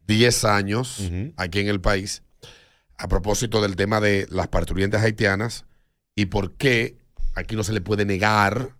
10 0.07 0.45
años 0.45 1.09
aquí 1.37 1.59
en 1.59 1.67
el 1.69 1.79
país, 1.79 2.23
a 3.01 3.07
propósito 3.07 3.61
del 3.61 3.75
tema 3.75 3.99
de 3.99 4.27
las 4.29 4.47
parturientas 4.47 5.01
haitianas 5.01 5.65
y 6.15 6.27
por 6.27 6.53
qué 6.53 6.97
aquí 7.33 7.55
no 7.55 7.63
se 7.63 7.73
le 7.73 7.81
puede 7.81 8.05
negar 8.05 8.75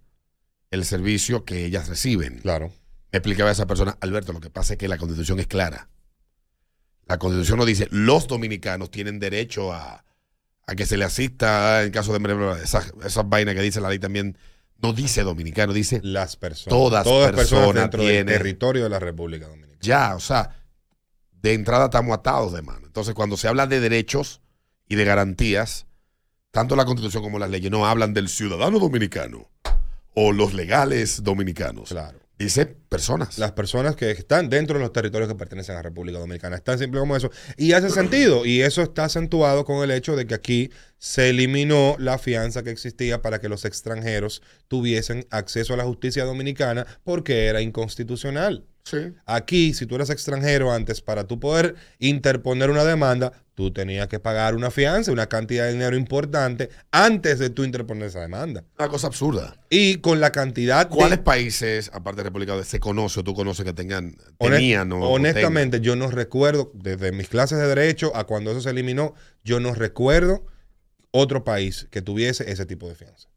el 0.70 0.86
servicio 0.86 1.44
que 1.44 1.66
ellas 1.66 1.90
reciben. 1.90 2.38
Claro. 2.40 2.72
Me 3.12 3.18
explicaba 3.18 3.50
esa 3.50 3.66
persona, 3.66 3.98
Alberto, 4.00 4.32
lo 4.32 4.40
que 4.40 4.52
pasa 4.52 4.74
es 4.74 4.78
que 4.80 4.88
la 4.88 5.00
constitución 5.00 5.40
es 5.40 5.48
clara. 5.48 5.90
La 7.08 7.18
constitución 7.18 7.58
no 7.58 7.66
dice, 7.66 7.88
los 7.90 8.28
dominicanos 8.28 8.92
tienen 8.92 9.20
derecho 9.20 9.74
a, 9.74 10.06
a 10.68 10.76
que 10.76 10.86
se 10.86 10.98
le 10.98 11.04
asista 11.06 11.84
en 11.84 11.92
caso 11.92 12.14
de 12.14 12.64
esas, 12.64 12.94
esas 13.04 13.28
vainas 13.28 13.56
que 13.56 13.62
dice 13.62 13.82
la 13.82 13.90
ley 13.90 14.00
también. 14.00 14.38
No 14.84 14.94
dice 14.94 15.24
dominicano, 15.24 15.74
dice 15.74 16.00
Las 16.04 16.36
personas. 16.36 16.70
todas, 16.70 17.04
Todas 17.04 17.32
personas 17.32 17.60
personas 17.66 17.82
dentro 17.84 18.04
del 18.04 18.26
territorio 18.26 18.84
de 18.84 18.90
la 18.90 19.00
República 19.00 19.48
Dominicana. 19.48 19.80
Ya, 19.82 20.16
o 20.16 20.20
sea, 20.20 20.61
de 21.42 21.54
entrada 21.54 21.86
estamos 21.86 22.14
atados 22.14 22.54
de 22.54 22.62
mano. 22.62 22.86
Entonces, 22.86 23.14
cuando 23.14 23.38
se 23.38 23.48
habla 23.48 23.68
de 23.68 23.80
derechos 23.80 24.42
y 24.88 24.96
de 24.96 25.06
garantías, 25.06 25.88
tanto 26.52 26.76
la 26.76 26.86
constitución 26.86 27.24
como 27.24 27.40
las 27.40 27.50
leyes 27.50 27.72
no 27.72 27.86
hablan 27.86 28.14
del 28.14 28.30
ciudadano 28.30 28.80
dominicano 28.80 29.50
o 30.14 30.32
los 30.32 30.54
legales 30.54 31.24
dominicanos. 31.24 31.90
Claro. 31.90 32.20
Dice 32.38 32.66
personas. 32.66 33.38
Las 33.38 33.52
personas 33.52 33.96
que 33.96 34.10
están 34.10 34.50
dentro 34.50 34.78
de 34.78 34.84
los 34.84 34.92
territorios 34.92 35.30
que 35.30 35.36
pertenecen 35.36 35.74
a 35.74 35.78
la 35.78 35.84
República 35.84 36.18
Dominicana. 36.18 36.56
Es 36.56 36.64
tan 36.64 36.80
simple 36.80 37.00
como 37.00 37.16
eso. 37.16 37.30
Y 37.56 37.74
hace 37.74 37.90
sentido. 37.92 38.46
Y 38.46 38.62
eso 38.62 38.82
está 38.82 39.06
acentuado 39.06 39.64
con 39.64 39.84
el 39.84 39.92
hecho 39.92 40.16
de 40.16 40.26
que 40.26 40.34
aquí 40.34 40.72
se 40.98 41.30
eliminó 41.30 41.96
la 42.00 42.18
fianza 42.18 42.64
que 42.64 42.72
existía 42.72 43.22
para 43.22 43.40
que 43.40 43.48
los 43.48 43.64
extranjeros 43.64 44.42
tuviesen 44.68 45.28
acceso 45.30 45.76
a 45.76 45.78
la 45.78 45.84
justicia 45.84 46.26
dominicana 46.26 46.88
porque 47.04 47.46
era 47.46 47.62
inconstitucional. 47.62 48.66
Sí. 48.84 49.14
Aquí, 49.26 49.74
si 49.74 49.86
tú 49.86 49.96
eras 49.96 50.10
extranjero 50.10 50.72
antes, 50.72 51.02
para 51.02 51.26
tú 51.28 51.40
poder 51.40 51.76
interponer 52.00 52.70
una 52.70 52.84
demanda, 52.84 53.32
tú 53.54 53.72
tenías 53.72 54.08
que 54.08 54.20
pagar 54.20 54.56
una 54.56 54.72
fianza, 54.72 55.12
una 55.12 55.28
cantidad 55.28 55.66
de 55.66 55.74
dinero 55.74 55.96
importante 55.96 56.70
antes 56.92 57.38
de 57.38 57.50
tú 57.52 57.64
interponer 57.64 58.08
esa 58.08 58.22
demanda. 58.22 58.64
Una 58.80 58.88
cosa 58.90 59.08
absurda. 59.08 59.56
Y 59.70 59.98
con 59.98 60.20
la 60.20 60.32
cantidad 60.32 60.90
de- 60.90 60.96
¿Cuáles 60.96 61.20
países, 61.20 61.92
aparte 61.94 62.18
de 62.22 62.24
República 62.24 62.54
Dominicana, 62.54 62.72
se 62.72 62.80
conoce 62.80 63.20
o 63.20 63.24
tú 63.24 63.34
conoces 63.36 63.64
que 63.66 63.74
tengan, 63.74 64.16
Honest- 64.40 64.56
tenían 64.58 64.92
o- 64.94 65.00
o 65.00 65.10
honestamente, 65.14 65.80
yo 65.82 65.96
no 65.96 66.10
recuerdo, 66.10 66.72
desde 66.74 67.12
mis 67.12 67.30
clases 67.30 67.60
de 67.60 67.68
derecho 67.68 68.16
a 68.16 68.26
cuando 68.26 68.52
eso 68.52 68.62
se 68.62 68.70
eliminó, 68.72 69.14
yo 69.44 69.60
no 69.60 69.74
recuerdo 69.76 70.46
otro 71.12 71.44
país 71.44 71.88
que 71.92 72.02
tuviese 72.02 72.50
ese 72.52 72.66
tipo 72.66 72.88
de 72.90 72.96
fianza. 72.96 73.30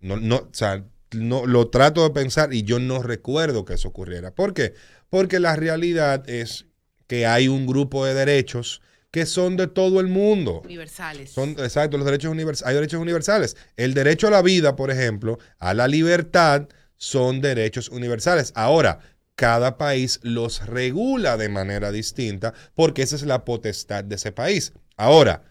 No, 0.00 0.16
no, 0.16 0.36
o 0.36 0.48
sea, 0.52 0.84
no, 1.12 1.46
lo 1.46 1.68
trato 1.68 2.02
de 2.02 2.10
pensar 2.10 2.52
y 2.52 2.62
yo 2.62 2.78
no 2.78 3.02
recuerdo 3.02 3.64
que 3.64 3.74
eso 3.74 3.88
ocurriera. 3.88 4.34
¿Por 4.34 4.54
qué? 4.54 4.74
Porque 5.10 5.40
la 5.40 5.56
realidad 5.56 6.28
es 6.28 6.66
que 7.06 7.26
hay 7.26 7.48
un 7.48 7.66
grupo 7.66 8.04
de 8.04 8.14
derechos 8.14 8.82
que 9.10 9.26
son 9.26 9.56
de 9.56 9.66
todo 9.66 10.00
el 10.00 10.08
mundo. 10.08 10.62
Universales. 10.64 11.30
Son, 11.30 11.50
exacto, 11.50 11.98
los 11.98 12.06
derechos 12.06 12.32
universales. 12.32 12.68
Hay 12.68 12.74
derechos 12.74 13.00
universales. 13.00 13.56
El 13.76 13.92
derecho 13.92 14.28
a 14.28 14.30
la 14.30 14.40
vida, 14.40 14.74
por 14.74 14.90
ejemplo, 14.90 15.38
a 15.58 15.74
la 15.74 15.86
libertad, 15.86 16.68
son 16.96 17.42
derechos 17.42 17.90
universales. 17.90 18.52
Ahora, 18.54 19.00
cada 19.34 19.76
país 19.76 20.20
los 20.22 20.66
regula 20.66 21.36
de 21.36 21.48
manera 21.48 21.90
distinta 21.90 22.54
porque 22.74 23.02
esa 23.02 23.16
es 23.16 23.22
la 23.22 23.44
potestad 23.44 24.04
de 24.04 24.14
ese 24.14 24.32
país. 24.32 24.72
Ahora, 24.96 25.42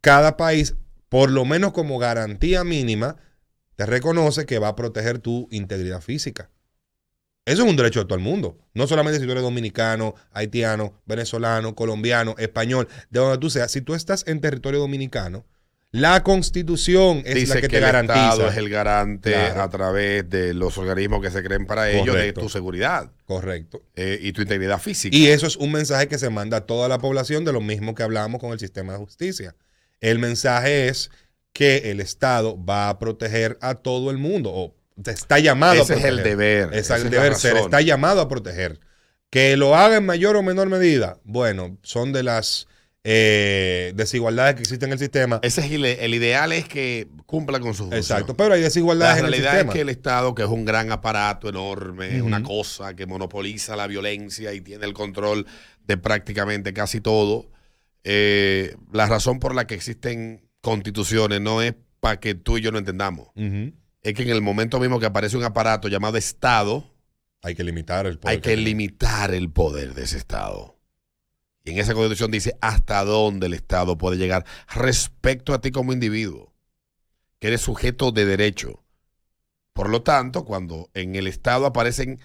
cada 0.00 0.36
país, 0.36 0.74
por 1.08 1.30
lo 1.30 1.44
menos 1.44 1.72
como 1.72 1.98
garantía 1.98 2.64
mínima, 2.64 3.16
te 3.76 3.86
reconoce 3.86 4.46
que 4.46 4.58
va 4.58 4.68
a 4.68 4.76
proteger 4.76 5.18
tu 5.18 5.48
integridad 5.50 6.00
física. 6.00 6.50
Eso 7.44 7.62
es 7.62 7.70
un 7.70 7.76
derecho 7.76 8.00
de 8.00 8.06
todo 8.06 8.16
el 8.18 8.24
mundo. 8.24 8.58
No 8.74 8.86
solamente 8.88 9.20
si 9.20 9.24
tú 9.26 9.30
eres 9.30 9.42
dominicano, 9.44 10.14
haitiano, 10.32 11.00
venezolano, 11.06 11.76
colombiano, 11.76 12.34
español, 12.38 12.88
de 13.10 13.20
donde 13.20 13.38
tú 13.38 13.50
seas. 13.50 13.70
Si 13.70 13.80
tú 13.82 13.94
estás 13.94 14.24
en 14.26 14.40
territorio 14.40 14.80
dominicano, 14.80 15.44
la 15.92 16.24
constitución 16.24 17.22
es 17.24 17.36
Dice 17.36 17.54
la 17.54 17.60
que, 17.60 17.68
que, 17.68 17.68
te 17.68 17.76
el 17.78 17.84
Estado 17.84 18.06
garantiza. 18.08 18.48
es 18.48 18.56
el 18.56 18.68
garante 18.68 19.30
Claro. 19.32 19.62
a 19.62 19.70
través 19.70 20.28
de 20.28 20.54
los 20.54 20.76
organismos 20.76 21.22
que 21.22 21.30
se 21.30 21.42
creen 21.44 21.66
para 21.66 21.88
ello 21.90 22.12
de 22.14 22.32
tu 22.32 22.48
seguridad 22.48 23.12
Correcto. 23.24 23.80
eh, 23.94 24.18
y 24.20 24.32
tu 24.32 24.42
integridad 24.42 24.80
física. 24.80 25.16
Y 25.16 25.28
eso 25.28 25.46
es 25.46 25.54
un 25.56 25.70
mensaje 25.70 26.08
que 26.08 26.18
se 26.18 26.28
manda 26.30 26.56
a 26.56 26.60
toda 26.66 26.88
la 26.88 26.98
población 26.98 27.44
de 27.44 27.52
lo 27.52 27.60
mismo 27.60 27.94
que 27.94 28.02
hablamos 28.02 28.40
con 28.40 28.50
el 28.52 28.58
sistema 28.58 28.94
de 28.94 28.98
justicia. 28.98 29.54
El 30.00 30.18
mensaje 30.18 30.88
es 30.88 31.10
que 31.56 31.90
el 31.90 32.00
Estado 32.00 32.62
va 32.62 32.88
a 32.90 32.98
proteger 32.98 33.58
a 33.60 33.74
todo 33.76 34.10
el 34.10 34.18
mundo, 34.18 34.50
o 34.54 34.74
te 35.02 35.10
está 35.12 35.38
llamado 35.38 35.82
Ese 35.82 35.94
a 35.94 35.96
es 35.96 36.04
proteger. 36.04 36.06
el 36.06 36.22
deber, 36.22 36.74
es 36.74 36.90
el 36.90 36.96
es 36.98 37.04
la 37.04 37.10
deber 37.10 37.34
ser, 37.34 37.54
razón. 37.54 37.58
está 37.58 37.80
llamado 37.80 38.20
a 38.20 38.28
proteger. 38.28 38.80
Que 39.30 39.56
lo 39.56 39.74
haga 39.76 39.96
en 39.96 40.06
mayor 40.06 40.36
o 40.36 40.42
menor 40.42 40.68
medida, 40.68 41.18
bueno, 41.24 41.78
son 41.82 42.12
de 42.12 42.22
las 42.22 42.68
eh, 43.04 43.92
desigualdades 43.94 44.54
que 44.56 44.62
existen 44.62 44.88
en 44.90 44.94
el 44.94 44.98
sistema. 44.98 45.38
Ese 45.42 45.60
es 45.62 45.72
el, 45.72 45.84
el 45.84 46.14
ideal 46.14 46.52
es 46.52 46.68
que 46.68 47.08
cumpla 47.26 47.60
con 47.60 47.74
sus 47.74 47.92
Exacto, 47.92 48.36
pero 48.36 48.54
hay 48.54 48.62
desigualdades 48.62 49.14
La 49.14 49.20
en 49.20 49.26
el 49.26 49.30
realidad 49.32 49.50
sistema. 49.52 49.72
es 49.72 49.74
que 49.76 49.80
el 49.82 49.88
Estado, 49.90 50.34
que 50.34 50.42
es 50.42 50.48
un 50.48 50.64
gran 50.64 50.90
aparato 50.92 51.48
enorme, 51.48 52.16
es 52.16 52.22
una 52.22 52.42
cosa 52.42 52.94
que 52.94 53.06
monopoliza 53.06 53.76
la 53.76 53.86
violencia 53.86 54.52
y 54.54 54.60
tiene 54.60 54.86
el 54.86 54.92
control 54.94 55.46
de 55.86 55.96
prácticamente 55.98 56.72
casi 56.72 57.00
todo. 57.00 57.50
eh, 58.04 58.76
la 58.92 59.06
razón 59.06 59.40
por 59.40 59.54
la 59.54 59.66
que 59.66 59.74
existen 59.74 60.45
constituciones 60.66 61.40
no 61.40 61.62
es 61.62 61.76
para 62.00 62.18
que 62.18 62.34
tú 62.34 62.58
y 62.58 62.60
yo 62.60 62.72
no 62.72 62.78
entendamos. 62.78 63.28
Es 64.02 64.14
que 64.14 64.22
en 64.24 64.30
el 64.30 64.42
momento 64.42 64.80
mismo 64.80 64.98
que 64.98 65.06
aparece 65.06 65.36
un 65.36 65.44
aparato 65.44 65.86
llamado 65.86 66.16
Estado, 66.16 66.92
Hay 67.42 67.54
que 67.54 67.62
limitar 67.62 68.04
el 68.06 68.18
poder. 68.18 68.34
hay 68.34 68.40
que 68.40 68.56
limitar 68.56 69.32
el 69.32 69.48
poder 69.48 69.94
de 69.94 70.02
ese 70.02 70.18
Estado. 70.18 70.76
Y 71.62 71.70
en 71.70 71.78
esa 71.78 71.94
constitución 71.94 72.32
dice 72.32 72.58
hasta 72.60 73.04
dónde 73.04 73.46
el 73.46 73.54
Estado 73.54 73.96
puede 73.96 74.16
llegar 74.16 74.44
respecto 74.74 75.54
a 75.54 75.60
ti 75.60 75.70
como 75.70 75.92
individuo, 75.92 76.52
que 77.38 77.46
eres 77.46 77.60
sujeto 77.60 78.10
de 78.10 78.24
derecho. 78.24 78.82
Por 79.72 79.88
lo 79.88 80.02
tanto, 80.02 80.44
cuando 80.44 80.90
en 80.94 81.14
el 81.14 81.28
Estado 81.28 81.64
aparecen 81.64 82.18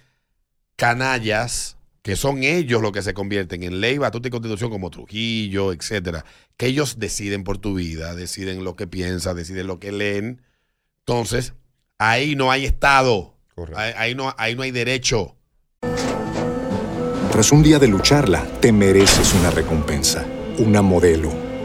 canallas, 0.76 1.78
que 2.02 2.15
son 2.15 2.44
ellos 2.44 2.82
los 2.82 2.91
que 2.91 3.02
se 3.02 3.14
convierten 3.14 3.64
en 3.64 3.80
ley, 3.80 3.98
batuta 3.98 4.28
y 4.28 4.32
constitución 4.32 4.72
como 4.72 4.90
Trujillo, 4.90 5.72
etcétera, 5.72 6.26
que 6.57 6.68
ellos 6.68 6.98
deciden 6.98 7.44
por 7.44 7.57
tu 7.57 7.76
vida, 7.76 8.15
deciden 8.15 8.64
lo 8.64 8.76
que 8.76 8.88
piensas, 8.88 9.36
deciden 9.36 9.68
lo 9.68 9.80
que 9.80 9.91
leen, 9.91 10.41
entonces 10.99 11.53
ahí 11.98 12.36
no 12.36 12.52
hay 12.52 12.65
Estado, 12.65 13.36
ahí, 13.76 13.94
ahí 13.95 14.15
no, 14.15 14.34
ahí 14.38 14.56
no 14.56 14.64
hay 14.64 14.72
derecho. 14.72 15.36
Tras 17.32 17.52
un 17.52 17.64
día 17.64 17.80
de 17.80 17.88
lucharla, 17.88 18.45
te 18.60 18.72
mereces 18.72 19.34
una 19.36 19.52
recompensa, 19.52 20.26
una 20.57 20.82
modelo, 20.82 21.32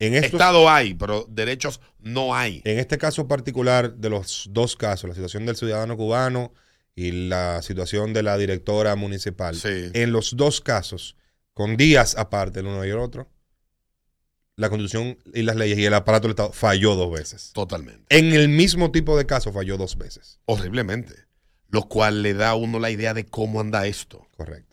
En 0.00 0.14
estos- 0.14 0.32
Estado 0.34 0.70
hay, 0.70 0.94
pero 0.94 1.26
derechos 1.28 1.80
no 1.98 2.34
hay. 2.34 2.62
En 2.64 2.78
este 2.78 2.98
caso 2.98 3.26
particular 3.26 3.94
de 3.94 4.10
los 4.10 4.46
dos 4.50 4.76
casos, 4.76 5.08
la 5.08 5.14
situación 5.14 5.44
del 5.46 5.56
ciudadano 5.56 5.96
cubano 5.96 6.52
y 6.94 7.10
la 7.28 7.62
situación 7.62 8.12
de 8.12 8.22
la 8.22 8.36
directora 8.38 8.94
municipal, 8.96 9.56
en 9.64 10.12
los 10.12 10.36
dos 10.36 10.60
casos, 10.60 11.16
con 11.52 11.76
días 11.76 12.16
aparte 12.16 12.60
el 12.60 12.66
uno 12.66 12.84
y 12.86 12.90
el 12.90 12.98
otro, 12.98 13.28
la 14.56 14.68
constitución 14.68 15.18
y 15.34 15.42
las 15.42 15.56
leyes 15.56 15.78
y 15.78 15.84
el 15.84 15.94
aparato 15.94 16.24
del 16.26 16.32
Estado 16.32 16.52
falló 16.52 16.94
dos 16.96 17.12
veces. 17.12 17.52
Totalmente. 17.52 18.04
En 18.16 18.32
el 18.34 18.48
mismo 18.48 18.90
tipo 18.90 19.16
de 19.16 19.26
caso 19.26 19.52
falló 19.52 19.76
dos 19.76 19.96
veces. 19.96 20.40
Horriblemente. 20.46 21.14
Lo 21.70 21.82
cual 21.88 22.22
le 22.22 22.34
da 22.34 22.50
a 22.50 22.54
uno 22.54 22.78
la 22.80 22.90
idea 22.90 23.14
de 23.14 23.26
cómo 23.26 23.60
anda 23.60 23.86
esto. 23.86 24.26
Correcto. 24.36 24.67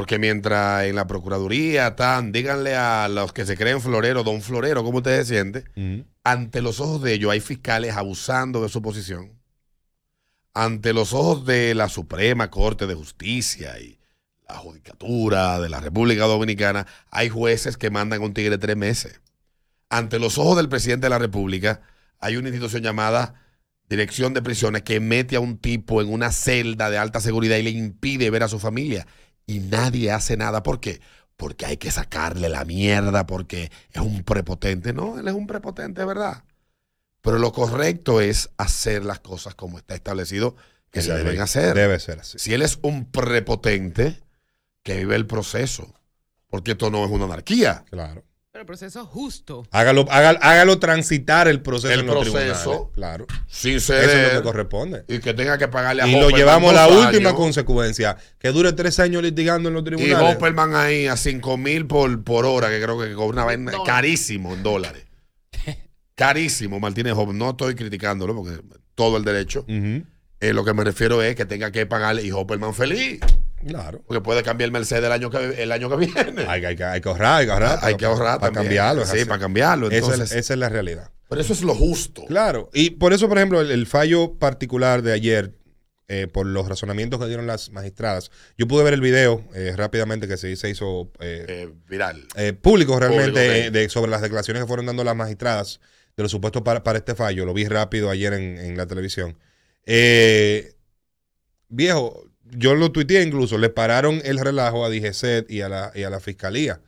Porque 0.00 0.18
mientras 0.18 0.84
en 0.84 0.94
la 0.96 1.06
Procuraduría 1.06 1.88
están, 1.88 2.32
díganle 2.32 2.74
a 2.74 3.06
los 3.08 3.34
que 3.34 3.44
se 3.44 3.54
creen 3.54 3.82
florero, 3.82 4.22
don 4.24 4.40
florero, 4.40 4.82
¿cómo 4.82 4.96
usted 4.96 5.18
se 5.18 5.34
siente? 5.34 5.64
Ante 6.24 6.62
los 6.62 6.80
ojos 6.80 7.02
de 7.02 7.12
ellos 7.12 7.30
hay 7.30 7.40
fiscales 7.40 7.94
abusando 7.94 8.62
de 8.62 8.70
su 8.70 8.80
posición. 8.80 9.38
Ante 10.54 10.94
los 10.94 11.12
ojos 11.12 11.44
de 11.44 11.74
la 11.74 11.90
Suprema 11.90 12.50
Corte 12.50 12.86
de 12.86 12.94
Justicia 12.94 13.78
y 13.78 13.98
la 14.48 14.54
Judicatura 14.54 15.60
de 15.60 15.68
la 15.68 15.80
República 15.80 16.24
Dominicana, 16.24 16.86
hay 17.10 17.28
jueces 17.28 17.76
que 17.76 17.90
mandan 17.90 18.22
a 18.22 18.24
un 18.24 18.32
tigre 18.32 18.56
tres 18.56 18.78
meses. 18.78 19.20
Ante 19.90 20.18
los 20.18 20.38
ojos 20.38 20.56
del 20.56 20.70
presidente 20.70 21.04
de 21.04 21.10
la 21.10 21.18
República, 21.18 21.82
hay 22.20 22.38
una 22.38 22.48
institución 22.48 22.82
llamada 22.82 23.34
Dirección 23.90 24.32
de 24.32 24.40
Prisiones 24.40 24.80
que 24.80 24.98
mete 24.98 25.36
a 25.36 25.40
un 25.40 25.58
tipo 25.58 26.00
en 26.00 26.10
una 26.10 26.32
celda 26.32 26.88
de 26.88 26.96
alta 26.96 27.20
seguridad 27.20 27.58
y 27.58 27.64
le 27.64 27.70
impide 27.70 28.30
ver 28.30 28.44
a 28.44 28.48
su 28.48 28.58
familia. 28.58 29.06
Y 29.50 29.60
nadie 29.60 30.10
hace 30.12 30.36
nada. 30.36 30.62
¿Por 30.62 30.80
qué? 30.80 31.00
Porque 31.36 31.66
hay 31.66 31.76
que 31.76 31.90
sacarle 31.90 32.48
la 32.48 32.64
mierda, 32.64 33.26
porque 33.26 33.70
es 33.92 34.00
un 34.00 34.22
prepotente. 34.22 34.92
No, 34.92 35.18
él 35.18 35.26
es 35.26 35.34
un 35.34 35.46
prepotente, 35.46 36.04
¿verdad? 36.04 36.44
Pero 37.22 37.38
lo 37.38 37.52
correcto 37.52 38.20
es 38.20 38.50
hacer 38.58 39.04
las 39.04 39.20
cosas 39.20 39.54
como 39.54 39.78
está 39.78 39.94
establecido 39.94 40.56
que 40.90 41.02
se 41.02 41.10
Debe- 41.12 41.24
deben 41.24 41.40
hacer. 41.40 41.74
debe 41.74 41.98
ser 42.00 42.20
así. 42.20 42.38
Si 42.38 42.52
él 42.54 42.62
es 42.62 42.78
un 42.82 43.04
prepotente, 43.10 44.20
que 44.82 44.96
vive 44.98 45.16
el 45.16 45.26
proceso. 45.26 45.94
Porque 46.48 46.72
esto 46.72 46.90
no 46.90 47.04
es 47.04 47.10
una 47.10 47.26
anarquía. 47.26 47.84
Claro. 47.90 48.24
Pero 48.52 48.62
el 48.62 48.66
proceso 48.66 49.06
justo. 49.06 49.64
Hágalo, 49.70 50.06
hágalo, 50.10 50.38
hágalo 50.42 50.78
transitar 50.80 51.46
el 51.46 51.62
proceso 51.62 51.94
El 51.94 52.00
en 52.00 52.06
los 52.06 52.16
proceso, 52.28 52.70
tribunales. 52.70 52.88
Claro. 52.94 53.26
Sin 53.46 53.76
Eso 53.76 53.94
es 53.94 54.10
ceder. 54.10 54.34
lo 54.34 54.40
que 54.40 54.44
corresponde. 54.44 55.04
Y 55.06 55.20
que 55.20 55.34
tenga 55.34 55.56
que 55.56 55.68
pagarle 55.68 56.02
a 56.02 56.08
Y 56.08 56.18
lo 56.18 56.30
llevamos 56.30 56.70
a 56.70 56.74
la 56.74 56.88
última 56.88 57.28
años. 57.28 57.34
consecuencia, 57.34 58.16
que 58.40 58.48
dure 58.50 58.72
tres 58.72 58.98
años 58.98 59.22
litigando 59.22 59.68
en 59.68 59.74
los 59.76 59.82
Y 59.82 59.84
tribunales. 59.84 60.34
Hopperman 60.36 60.74
ahí 60.74 61.06
a 61.06 61.16
5 61.16 61.56
mil 61.58 61.86
por, 61.86 62.24
por 62.24 62.44
hora, 62.44 62.68
que 62.70 62.82
creo 62.82 63.00
que 63.00 63.12
cobra 63.12 63.34
una 63.34 63.44
vaina 63.44 63.72
carísimo 63.86 64.52
en 64.52 64.64
dólares. 64.64 65.04
carísimo, 66.16 66.80
Martínez 66.80 67.12
Hopperman. 67.12 67.38
No 67.38 67.50
estoy 67.50 67.76
criticándolo 67.76 68.34
porque 68.34 68.58
todo 68.96 69.16
el 69.16 69.24
derecho. 69.24 69.64
Eh, 69.68 70.52
lo 70.52 70.64
que 70.64 70.74
me 70.74 70.82
refiero 70.82 71.22
es 71.22 71.36
que 71.36 71.44
tenga 71.44 71.70
que 71.70 71.86
pagarle 71.86 72.24
y 72.24 72.32
Hopperman 72.32 72.74
feliz. 72.74 73.20
Claro. 73.66 74.02
Porque 74.06 74.20
puede 74.20 74.42
cambiar 74.42 74.66
el 74.68 74.72
Mercedes 74.72 75.04
el 75.04 75.12
año 75.12 75.30
que, 75.30 75.62
el 75.62 75.70
año 75.72 75.88
que 75.90 75.96
viene. 76.06 76.44
Hay, 76.48 76.64
hay 76.64 76.76
que- 76.76 76.84
hay 76.84 77.00
que 77.00 77.08
ahorrar, 77.08 77.40
hay 77.40 77.46
que 77.46 77.52
ahorrar. 77.52 77.78
Hay 77.82 77.94
que 77.96 78.04
ahorrar 78.06 78.40
Para 78.40 78.52
cambiarlo. 78.52 79.04
Sí, 79.06 79.16
así. 79.18 79.24
para 79.26 79.40
cambiarlo. 79.40 79.88
Esa 79.88 79.96
es- 79.96 80.02
Entonces- 80.04 80.36
esa 80.38 80.52
es 80.54 80.58
la 80.58 80.68
realidad. 80.68 81.10
Pero 81.28 81.40
eso 81.42 81.52
es 81.52 81.62
lo 81.62 81.74
justo. 81.74 82.24
Claro. 82.26 82.70
Y 82.72 82.90
por 82.90 83.12
eso, 83.12 83.28
por 83.28 83.38
ejemplo, 83.38 83.60
el, 83.60 83.70
el 83.70 83.86
fallo 83.86 84.34
particular 84.38 85.02
de 85.02 85.12
ayer, 85.12 85.54
eh, 86.08 86.26
por 86.26 86.44
los 86.44 86.68
razonamientos 86.68 87.20
que 87.20 87.26
dieron 87.26 87.46
las 87.46 87.70
magistradas, 87.70 88.32
yo 88.58 88.66
pude 88.66 88.82
ver 88.82 88.94
el 88.94 89.00
video 89.00 89.44
eh, 89.54 89.74
rápidamente 89.76 90.26
que 90.26 90.36
se, 90.36 90.56
se 90.56 90.68
hizo 90.68 91.12
eh, 91.20 91.70
viral. 91.88 92.26
eh, 92.34 92.52
público 92.52 92.98
realmente 92.98 93.30
Público, 93.30 93.40
eh, 93.54 93.70
de- 93.70 93.88
sobre 93.88 94.10
las 94.10 94.20
declaraciones 94.22 94.62
que 94.62 94.66
fueron 94.66 94.86
dando 94.86 95.04
las 95.04 95.14
magistradas 95.14 95.80
de 96.16 96.22
los 96.24 96.32
supuestos 96.32 96.62
para, 96.62 96.82
para 96.82 96.98
este 96.98 97.14
fallo. 97.14 97.44
Lo 97.46 97.54
vi 97.54 97.66
rápido 97.68 98.10
ayer 98.10 98.32
en, 98.32 98.58
en 98.58 98.76
la 98.76 98.86
televisión. 98.86 99.38
Eh, 99.86 100.72
viejo, 101.68 102.24
yo 102.52 102.74
lo 102.74 102.92
tuiteé 102.92 103.22
incluso, 103.22 103.58
le 103.58 103.68
pararon 103.68 104.20
el 104.24 104.38
relajo 104.38 104.84
a 104.84 104.90
DGCET 104.90 105.50
y 105.50 105.60
a 105.62 105.68
la, 105.68 105.92
y 105.94 106.02
a 106.02 106.10
la 106.10 106.20
fiscalía. 106.20 106.80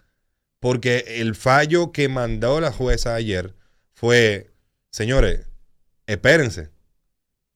Porque 0.60 1.04
el 1.18 1.34
fallo 1.34 1.92
que 1.92 2.08
mandó 2.08 2.60
la 2.60 2.72
jueza 2.72 3.14
ayer 3.14 3.54
fue, 3.94 4.50
señores, 4.90 5.46
espérense. 6.06 6.70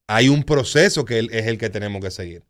Hay 0.08 0.28
un 0.28 0.44
proceso 0.44 1.04
que 1.04 1.18
es 1.30 1.46
el 1.46 1.58
que 1.58 1.70
tenemos 1.70 2.02
que 2.02 2.10
seguir. 2.10 2.44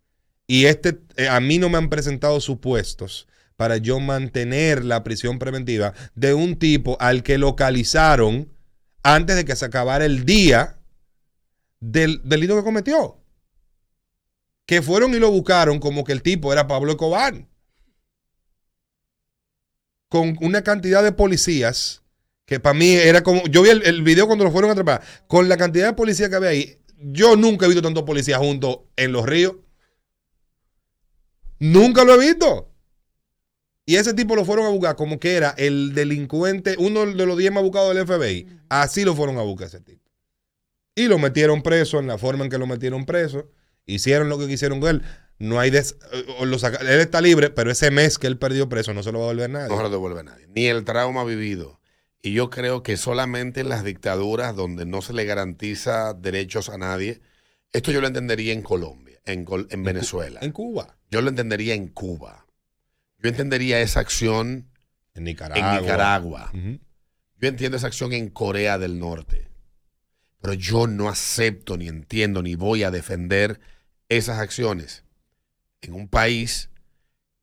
Y 0.47 0.67
este, 0.67 0.99
eh, 1.17 1.29
a 1.29 1.41
mí 1.41 1.59
no 1.59 1.69
me 1.69 1.79
han 1.79 1.91
presentado 1.91 2.41
supuestos 2.41 3.27
para 3.57 3.79
yo 3.79 4.01
mantener 4.01 4.85
la 4.85 5.03
prisión 5.03 5.39
preventiva 5.39 5.95
de 6.15 6.35
un 6.35 6.59
tipo 6.59 6.97
al 7.01 7.23
que 7.23 7.39
localizaron 7.39 8.53
antes 9.03 9.37
de 9.37 9.45
que 9.45 9.57
se 9.57 9.65
acabara 9.65 10.05
el 10.05 10.25
día 10.25 10.79
del 11.81 12.21
delito 12.25 12.57
que 12.57 12.63
cometió. 12.63 13.19
Que 14.67 14.83
fueron 14.83 15.15
y 15.15 15.19
lo 15.19 15.31
buscaron 15.31 15.79
como 15.79 16.05
que 16.05 16.13
el 16.13 16.23
tipo 16.23 16.53
era 16.53 16.67
Pablo 16.67 16.93
Escobar. 16.93 17.47
Con 20.09 20.37
una 20.41 20.63
cantidad 20.63 21.03
de 21.03 21.13
policías 21.13 22.03
que 22.45 22.61
para 22.61 22.75
mí 22.75 22.93
era 22.93 23.23
como. 23.23 23.45
Yo 23.47 23.63
vi 23.63 23.71
el, 23.71 23.83
el 23.85 24.03
video 24.03 24.27
cuando 24.27 24.45
lo 24.45 24.51
fueron 24.51 24.71
a 24.71 24.73
atrapar. 24.73 25.03
Con 25.27 25.49
la 25.49 25.57
cantidad 25.57 25.87
de 25.87 25.93
policías 25.95 26.29
que 26.29 26.37
había 26.37 26.51
ahí, 26.51 26.79
yo 26.99 27.37
nunca 27.37 27.67
he 27.67 27.69
visto 27.69 27.83
tantos 27.83 28.05
policías 28.05 28.39
juntos 28.39 28.81
en 28.97 29.13
los 29.13 29.27
ríos. 29.27 29.57
Nunca 31.59 32.05
lo 32.05 32.15
he 32.15 32.27
visto. 32.27 32.71
Y 33.85 33.97
ese 33.97 34.15
tipo 34.15 34.35
lo 34.35 34.45
fueron 34.45 34.67
a 34.67 34.71
buscar 34.71 34.97
como 34.97 35.21
que 35.21 35.37
era 35.37 35.55
el 35.57 35.95
delincuente, 35.95 36.75
uno 36.79 37.07
de 37.07 37.27
los 37.27 37.39
10 37.39 37.53
más 37.53 37.63
buscados 37.63 37.95
del 37.95 38.05
FBI. 38.05 38.49
Así 38.69 39.05
lo 39.05 39.15
fueron 39.15 39.39
a 39.39 39.43
buscar 39.43 39.69
ese 39.69 39.81
tipo. 39.81 40.03
y 40.97 41.09
lo 41.09 41.19
metieron 41.19 41.63
preso 41.63 41.99
en 41.99 42.07
la 42.07 42.19
forma 42.19 42.45
en 42.45 42.51
que 42.51 42.59
lo 42.59 42.67
metieron 42.67 43.05
preso. 43.05 43.49
Hicieron 43.87 44.29
lo 44.29 44.39
que 44.39 44.47
quisieron 44.49 44.81
con 44.81 44.91
él. 44.91 45.03
No 45.39 45.61
hay 45.61 45.71
des- 45.71 45.97
o 46.39 46.45
lo 46.47 46.59
saca- 46.59 46.79
él 46.81 47.01
está 47.01 47.21
libre, 47.21 47.51
pero 47.51 47.71
ese 47.71 47.91
mes 47.91 48.19
que 48.19 48.27
él 48.27 48.39
perdió 48.39 48.69
preso 48.69 48.95
no 48.95 49.03
se 49.03 49.13
lo 49.13 49.19
va 49.21 49.25
a 49.27 49.29
volver 49.29 49.51
nadie. 49.51 49.69
No 49.69 49.77
se 49.77 49.83
lo 49.83 49.91
devuelve 49.91 50.25
nadie. 50.25 50.47
Ni 50.55 50.67
el 50.67 50.85
trauma 50.85 51.25
vivido. 51.25 51.81
Y 52.23 52.33
yo 52.33 52.51
creo 52.51 52.83
que 52.83 52.97
solamente 52.97 53.61
en 53.61 53.69
las 53.69 53.85
dictaduras 53.85 54.57
donde 54.57 54.87
no 54.87 55.03
se 55.03 55.13
le 55.13 55.25
garantiza 55.25 56.15
derechos 56.15 56.69
a 56.71 56.79
nadie, 56.79 57.21
esto 57.73 57.93
yo 57.93 58.01
lo 58.01 58.07
entendería 58.07 58.53
en 58.55 58.63
Colombia, 58.63 59.21
en, 59.27 59.45
Col- 59.45 59.69
en 59.71 59.85
Venezuela. 59.85 60.41
En 60.43 60.53
Cuba. 60.53 60.97
Yo 61.11 61.21
lo 61.21 61.29
entendería 61.29 61.75
en 61.75 61.89
Cuba. 61.89 62.47
Yo 63.19 63.29
entendería 63.29 63.81
esa 63.81 64.01
acción 64.01 64.69
En 65.15 65.25
Nicaragua. 65.25 65.77
en 65.77 65.83
Nicaragua. 65.83 66.51
Yo 67.39 67.49
entiendo 67.49 67.77
esa 67.77 67.87
acción 67.89 68.13
en 68.15 68.31
Corea 68.31 68.79
del 68.79 68.99
Norte. 68.99 69.49
Pero 70.41 70.55
yo 70.55 70.87
no 70.87 71.09
acepto, 71.09 71.77
ni 71.77 71.89
entiendo, 71.89 72.43
ni 72.43 72.55
voy 72.55 72.83
a 72.83 72.91
defender 72.91 73.61
esas 74.09 74.39
acciones 74.39 75.05
en 75.81 75.95
un 75.95 76.09
país 76.09 76.71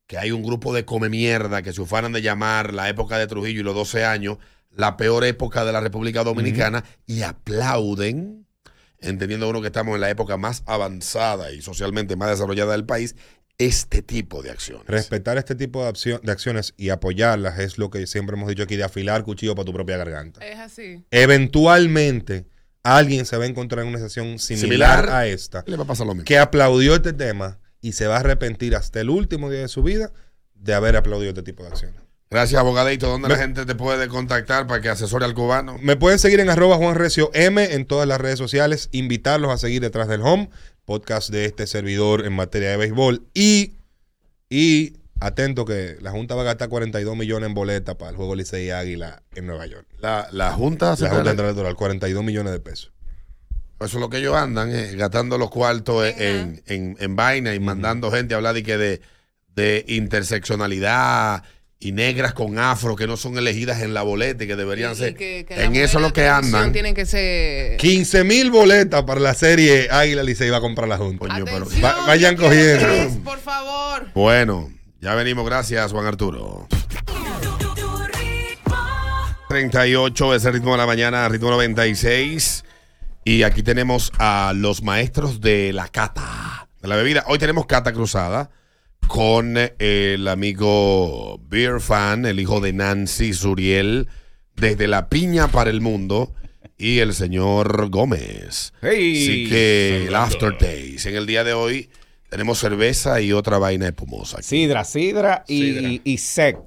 que 0.06 0.18
hay 0.18 0.32
un 0.32 0.42
grupo 0.42 0.74
de 0.74 0.84
come 0.84 1.08
mierda 1.08 1.62
que 1.62 1.72
se 1.72 1.80
ufanan 1.80 2.12
de 2.12 2.22
llamar 2.22 2.74
la 2.74 2.88
época 2.88 3.18
de 3.18 3.26
Trujillo 3.26 3.60
y 3.60 3.64
los 3.64 3.74
12 3.74 4.04
años 4.04 4.38
la 4.76 4.96
peor 4.96 5.24
época 5.24 5.64
de 5.64 5.72
la 5.72 5.80
República 5.80 6.24
Dominicana 6.24 6.84
y 7.06 7.22
aplauden, 7.22 8.46
entendiendo 8.98 9.48
uno 9.48 9.60
que 9.60 9.68
estamos 9.68 9.94
en 9.94 10.00
la 10.00 10.10
época 10.10 10.36
más 10.36 10.62
avanzada 10.66 11.52
y 11.52 11.62
socialmente 11.62 12.16
más 12.16 12.30
desarrollada 12.30 12.72
del 12.72 12.84
país, 12.84 13.14
este 13.58 14.02
tipo 14.02 14.42
de 14.42 14.50
acciones. 14.50 14.86
Respetar 14.86 15.38
este 15.38 15.54
tipo 15.54 15.84
de, 15.84 16.20
de 16.20 16.32
acciones 16.32 16.74
y 16.76 16.88
apoyarlas 16.88 17.60
es 17.60 17.78
lo 17.78 17.88
que 17.88 18.06
siempre 18.06 18.36
hemos 18.36 18.48
dicho 18.48 18.64
aquí, 18.64 18.74
de 18.76 18.82
afilar 18.82 19.22
cuchillo 19.22 19.54
para 19.54 19.66
tu 19.66 19.72
propia 19.72 19.96
garganta. 19.96 20.44
Es 20.44 20.58
así. 20.58 21.04
Eventualmente, 21.12 22.46
alguien 22.84 23.26
se 23.26 23.36
va 23.36 23.44
a 23.44 23.46
encontrar 23.48 23.82
en 23.82 23.88
una 23.88 23.98
situación 23.98 24.38
similar, 24.38 25.00
Similar, 25.00 25.10
a 25.10 25.26
esta, 25.26 25.64
le 25.66 25.76
va 25.76 25.82
a 25.84 25.86
pasar 25.86 26.06
lo 26.06 26.14
mismo. 26.14 26.24
que 26.26 26.38
aplaudió 26.38 26.94
este 26.94 27.12
tema 27.12 27.58
y 27.80 27.92
se 27.92 28.06
va 28.06 28.16
a 28.16 28.20
arrepentir 28.20 28.76
hasta 28.76 29.00
el 29.00 29.10
último 29.10 29.50
día 29.50 29.60
de 29.60 29.68
su 29.68 29.82
vida 29.82 30.12
de 30.54 30.72
haber 30.74 30.96
aplaudido 30.96 31.30
este 31.30 31.42
tipo 31.42 31.62
de 31.64 31.70
acciones. 31.70 32.00
Gracias, 32.30 32.58
abogadito. 32.60 33.06
¿Dónde 33.08 33.28
Me- 33.28 33.34
la 33.34 33.40
gente 33.40 33.64
te 33.66 33.74
puede 33.74 34.08
contactar 34.08 34.66
para 34.66 34.80
que 34.80 34.88
asesore 34.88 35.24
al 35.24 35.34
cubano? 35.34 35.76
Me 35.80 35.96
pueden 35.96 36.18
seguir 36.18 36.40
en 36.40 36.50
arroba 36.50 36.76
Juan 36.76 36.94
Recio 36.96 37.30
M 37.34 37.62
en 37.74 37.84
todas 37.86 38.08
las 38.08 38.20
redes 38.20 38.38
sociales. 38.38 38.88
Invitarlos 38.92 39.52
a 39.52 39.58
seguir 39.58 39.82
detrás 39.82 40.08
del 40.08 40.22
home, 40.22 40.50
podcast 40.84 41.30
de 41.30 41.44
este 41.44 41.66
servidor 41.66 42.24
en 42.26 42.32
materia 42.32 42.70
de 42.70 42.76
béisbol. 42.78 43.22
Y, 43.34 43.74
y 44.48 44.94
atento 45.20 45.64
que 45.64 45.96
la 46.00 46.10
Junta 46.10 46.34
va 46.34 46.42
a 46.42 46.44
gastar 46.46 46.68
42 46.68 47.16
millones 47.16 47.48
en 47.48 47.54
boletas 47.54 47.94
para 47.96 48.10
el 48.10 48.16
juego 48.16 48.34
Licey 48.34 48.70
Águila 48.70 49.22
en 49.34 49.46
Nueva 49.46 49.66
York. 49.66 49.86
La, 50.00 50.28
la 50.32 50.52
Junta 50.52 50.90
La 50.90 50.96
Central- 50.96 51.16
Junta 51.18 51.30
Central 51.30 51.46
Electoral, 51.48 51.74
42 51.76 52.24
millones 52.24 52.52
de 52.52 52.60
pesos. 52.60 52.92
Eso 53.80 53.96
es 53.98 54.00
lo 54.00 54.08
que 54.08 54.18
ellos 54.18 54.34
andan, 54.36 54.70
eh, 54.74 54.92
gastando 54.96 55.36
los 55.36 55.50
cuartos 55.50 56.06
en, 56.16 56.62
en, 56.66 56.96
en 57.00 57.16
vaina 57.16 57.54
y 57.54 57.60
mandando 57.60 58.10
gente 58.10 58.32
a 58.34 58.38
hablar 58.38 58.54
de, 58.54 58.62
que 58.62 58.78
de, 58.78 59.00
de 59.54 59.84
interseccionalidad 59.88 61.42
y 61.80 61.92
negras 61.92 62.32
con 62.32 62.58
afro 62.58 62.96
que 62.96 63.06
no 63.06 63.16
son 63.18 63.36
elegidas 63.36 63.82
en 63.82 63.92
la 63.92 64.02
boleta 64.02 64.44
y 64.44 64.46
que 64.46 64.56
deberían 64.56 64.92
Y 64.92 64.96
ser. 64.96 65.14
que- 65.16 65.44
que 65.46 65.56
la 65.56 65.64
en 65.64 65.76
eso 65.76 65.98
es 65.98 66.02
lo 66.02 66.12
que 66.12 66.26
andan. 66.28 66.72
Tienen 66.72 66.94
que 66.94 67.04
ser. 67.04 67.76
15 67.76 68.24
mil 68.24 68.50
boletas 68.50 69.02
para 69.02 69.20
la 69.20 69.34
serie 69.34 69.88
Águila 69.90 70.22
Licey 70.22 70.48
va 70.50 70.58
a 70.58 70.60
comprar 70.62 70.88
la 70.88 70.96
Junta. 70.96 71.18
Coño, 71.26 71.44
pero- 71.44 71.66
Va- 71.84 72.06
vayan 72.06 72.36
cogiendo. 72.36 72.86
Por 73.22 73.38
favor. 73.40 74.06
Bueno, 74.14 74.72
ya 75.04 75.14
venimos. 75.14 75.44
Gracias, 75.44 75.92
Juan 75.92 76.06
Arturo. 76.06 76.66
38 79.48 80.34
es 80.34 80.44
el 80.46 80.54
ritmo 80.54 80.72
de 80.72 80.78
la 80.78 80.86
mañana, 80.86 81.28
ritmo 81.28 81.50
96. 81.50 82.64
Y 83.24 83.42
aquí 83.42 83.62
tenemos 83.62 84.10
a 84.18 84.52
los 84.56 84.82
maestros 84.82 85.42
de 85.42 85.74
la 85.74 85.88
cata 85.88 86.68
de 86.80 86.88
la 86.88 86.96
bebida. 86.96 87.24
Hoy 87.28 87.38
tenemos 87.38 87.66
cata 87.66 87.92
cruzada 87.92 88.50
con 89.06 89.56
el 89.78 90.26
amigo 90.26 91.38
Beer 91.48 91.80
Fan, 91.80 92.24
el 92.24 92.40
hijo 92.40 92.60
de 92.60 92.72
Nancy 92.72 93.34
Suriel, 93.34 94.08
desde 94.56 94.88
la 94.88 95.10
piña 95.10 95.48
para 95.48 95.68
el 95.68 95.82
mundo, 95.82 96.34
y 96.78 97.00
el 97.00 97.12
señor 97.12 97.90
Gómez. 97.90 98.72
Hey. 98.80 99.22
Así 99.22 99.48
que 99.50 100.06
el 100.08 100.14
aftertaste. 100.14 100.96
En 101.10 101.16
el 101.16 101.26
día 101.26 101.44
de 101.44 101.52
hoy 101.52 101.90
tenemos 102.34 102.58
cerveza 102.58 103.20
y 103.20 103.32
otra 103.32 103.58
vaina 103.58 103.86
espumosa. 103.86 104.38
aquí. 104.38 104.46
Sidra, 104.48 104.82
sidra 104.82 105.44
y, 105.46 105.62
Sidra. 105.62 105.90
y 106.02 106.18
sect, 106.18 106.58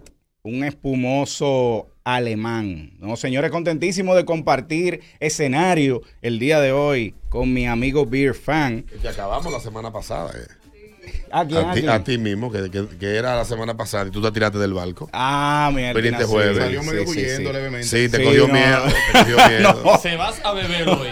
un 0.44 0.64
espumoso 0.64 1.90
alemán. 2.06 2.94
No, 3.00 3.18
señores, 3.18 3.52
contentísimo 3.52 4.16
de 4.16 4.24
compartir 4.24 5.02
escenario 5.20 6.04
el 6.22 6.40
día 6.40 6.62
de 6.62 6.72
hoy 6.72 7.16
con 7.28 7.52
mi 7.52 7.68
amigo 7.68 8.06
Beer 8.06 8.34
Fan. 8.34 8.86
Que 9.02 9.10
acabamos 9.10 9.52
la 9.52 9.60
semana 9.60 9.92
pasada. 9.92 10.32
eh. 10.38 10.48
¿A 11.34 11.46
quién? 11.46 11.66
A 11.66 11.72
¿A 11.72 11.74
ti, 11.74 11.80
quién? 11.82 11.90
a 11.92 12.04
ti 12.06 12.18
mismo, 12.18 12.50
que, 12.50 12.72
que- 12.72 12.88
que 12.98 13.16
era 13.18 13.36
la 13.36 13.44
semana 13.44 13.76
pasada 13.76 14.08
y 14.08 14.12
tú 14.12 14.22
te 14.22 14.32
tiraste 14.32 14.58
del 14.60 14.74
barco. 14.74 15.10
Ah, 15.12 15.70
mira. 15.76 15.92
Viniste 15.92 16.24
jueves. 16.24 16.58
Salió 16.60 16.82
medio 16.84 17.04
huyendo 17.04 17.52
levemente. 17.52 17.88
Sí, 17.88 18.08
te 18.08 18.24
cogió 18.24 18.48
miedo. 18.48 18.84
Te 19.12 19.20
cogió 19.20 19.36
miedo. 19.50 19.82
No. 19.84 19.98
Se 19.98 20.16
vas 20.16 20.40
a 20.46 20.54
beber 20.54 20.88
hoy. 20.88 21.08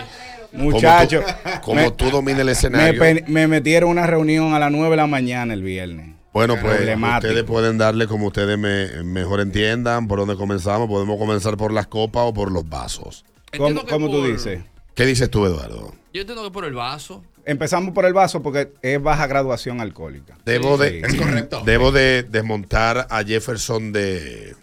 Muchacho, 0.57 1.23
Como 1.61 1.94
tú, 1.94 2.10
dominas 2.10 2.40
el 2.41 2.45
me, 2.48 2.52
escenario. 2.52 3.03
me 3.27 3.48
metieron 3.48 3.90
una 3.90 4.06
reunión 4.07 4.53
a 4.53 4.60
las 4.60 4.72
9 4.72 4.90
de 4.91 4.95
la 4.98 5.07
mañana 5.07 5.53
el 5.53 5.61
viernes. 5.64 6.15
Bueno, 6.34 6.57
pues 6.61 6.82
ustedes 6.82 7.44
pueden 7.45 7.77
darle 7.77 8.07
como 8.07 8.27
ustedes 8.27 8.57
me, 8.57 9.03
mejor 9.03 9.40
entiendan 9.40 10.07
por 10.07 10.19
dónde 10.19 10.36
comenzamos. 10.36 10.88
Podemos 10.90 11.18
comenzar 11.18 11.56
por 11.56 11.72
las 11.72 11.88
copas 11.88 12.23
o 12.26 12.34
por 12.34 12.52
los 12.52 12.68
vasos. 12.68 13.23
¿Cómo, 13.57 13.84
tú 13.84 14.19
por- 14.19 14.27
dices? 14.32 14.61
¿Qué 14.95 15.06
dices 15.06 15.30
tú, 15.30 15.45
Eduardo? 15.45 15.94
Yo 16.14 16.22
entiendo 16.22 16.44
que 16.44 16.52
por 16.52 16.65
el 16.65 16.73
vaso. 16.73 17.23
Empezamos 17.45 17.94
por 17.94 18.06
el 18.06 18.14
vaso 18.14 18.41
porque 18.41 18.72
es 18.82 19.02
baja 19.02 19.27
graduación 19.27 19.80
alcohólica. 19.80 20.38
Debo 20.45 20.77
Sí. 20.77 20.84
de, 21.02 21.48
debo 21.65 21.91
de 21.91 22.23
desmontar 22.23 23.07
a 23.10 23.23
Jefferson 23.23 23.94
de... 23.94 24.56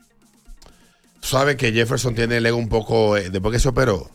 Tú 1.20 1.28
sabes 1.28 1.56
que 1.56 1.72
Jefferson 1.72 2.14
tiene 2.14 2.38
el 2.38 2.46
ego 2.46 2.56
un 2.56 2.68
poco, 2.68 3.16
eh, 3.16 3.30
después 3.30 3.52
que 3.52 3.60
se 3.60 3.68
operó, 3.68 4.10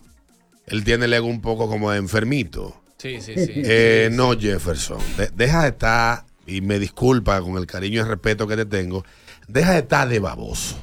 él 0.67 0.83
tiene 0.83 1.05
el 1.05 1.13
ego 1.13 1.25
un 1.27 1.41
poco 1.41 1.67
como 1.67 1.91
enfermito. 1.93 2.81
Sí, 2.97 3.19
sí, 3.21 3.33
sí. 3.45 3.51
Eh, 3.55 4.07
Sí, 4.11 4.15
no, 4.15 4.37
Jefferson, 4.37 4.99
de- 5.17 5.29
deja 5.35 5.63
de 5.63 5.69
estar, 5.69 6.25
y 6.45 6.61
me 6.61 6.79
disculpa 6.79 7.41
con 7.41 7.57
el 7.57 7.65
cariño 7.65 7.95
y 7.95 7.99
el 7.99 8.07
respeto 8.07 8.47
que 8.47 8.55
te 8.55 8.65
tengo, 8.65 9.03
deja 9.47 9.73
de 9.73 9.79
estar 9.79 10.07
de 10.07 10.19
baboso. 10.19 10.75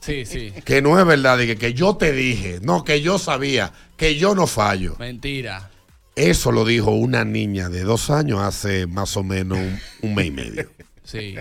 Sí, 0.00 0.24
sí. 0.24 0.52
Que 0.64 0.80
no 0.82 0.98
es 0.98 1.06
verdad, 1.06 1.36
de 1.38 1.46
que, 1.46 1.56
que 1.56 1.74
yo 1.74 1.96
te 1.96 2.12
dije, 2.12 2.60
no, 2.62 2.82
que 2.84 3.00
yo 3.02 3.18
sabía, 3.18 3.72
que 3.96 4.16
yo 4.16 4.34
no 4.34 4.46
fallo. 4.46 4.96
Mentira. 4.98 5.70
Eso 6.14 6.50
lo 6.50 6.64
dijo 6.64 6.92
una 6.92 7.24
niña 7.26 7.68
de 7.68 7.82
dos 7.82 8.08
años 8.08 8.40
hace 8.40 8.86
más 8.86 9.16
o 9.18 9.22
menos 9.22 9.58
un, 9.58 9.78
un 10.02 10.14
mes 10.14 10.26
y 10.26 10.30
medio. 10.30 10.70
Sí. 11.04 11.36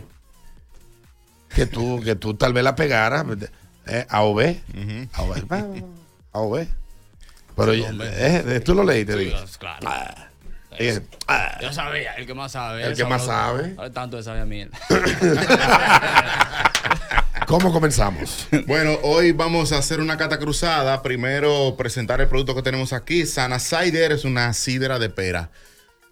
Que 1.50 1.66
tú, 1.66 2.02
que 2.04 2.16
tú 2.16 2.34
tal 2.36 2.54
vez 2.54 2.64
la 2.64 2.76
pegaras 2.76 3.26
eh, 3.88 4.06
a 4.10 4.22
o 4.24 4.36
B. 4.36 4.62
A 5.14 5.22
o 5.24 5.28
B. 5.34 5.44
A 6.34 6.40
o 6.40 6.50
B. 6.52 6.68
Pero 7.56 7.74
Sí, 7.74 7.84
eh, 7.84 8.44
eh, 8.48 8.60
tú 8.60 8.76
lo 8.76 8.84
leíste, 8.84 9.14
Sí, 9.14 9.20
digo. 9.20 9.38
claro. 9.60 9.88
Ah. 9.88 10.30
Ah. 11.28 11.58
Yo 11.62 11.72
sabía, 11.72 12.14
el 12.16 12.26
que 12.26 12.34
más 12.34 12.52
sabe. 12.52 12.84
El 12.84 12.96
que 12.96 13.06
más 13.06 13.26
sabe. 13.26 13.76
sabe. 13.76 13.90
Tanto 13.92 14.18
de 14.18 14.24
sabía 14.24 14.44
mierda. 14.46 14.78
¿Cómo 17.48 17.72
comenzamos? 17.72 18.48
Bueno, 18.66 18.98
hoy 19.04 19.32
vamos 19.32 19.72
a 19.72 19.78
hacer 19.78 20.00
una 20.00 20.18
cata 20.18 20.40
cruzada. 20.40 21.02
Primero 21.04 21.76
presentar 21.78 22.20
el 22.20 22.28
producto 22.28 22.56
que 22.56 22.62
tenemos 22.64 22.92
aquí. 22.92 23.26
Sana 23.26 23.60
Cider 23.60 24.12
es 24.12 24.26
una 24.26 24.52
sidra 24.54 24.98
de 25.00 25.10
pera. 25.10 25.50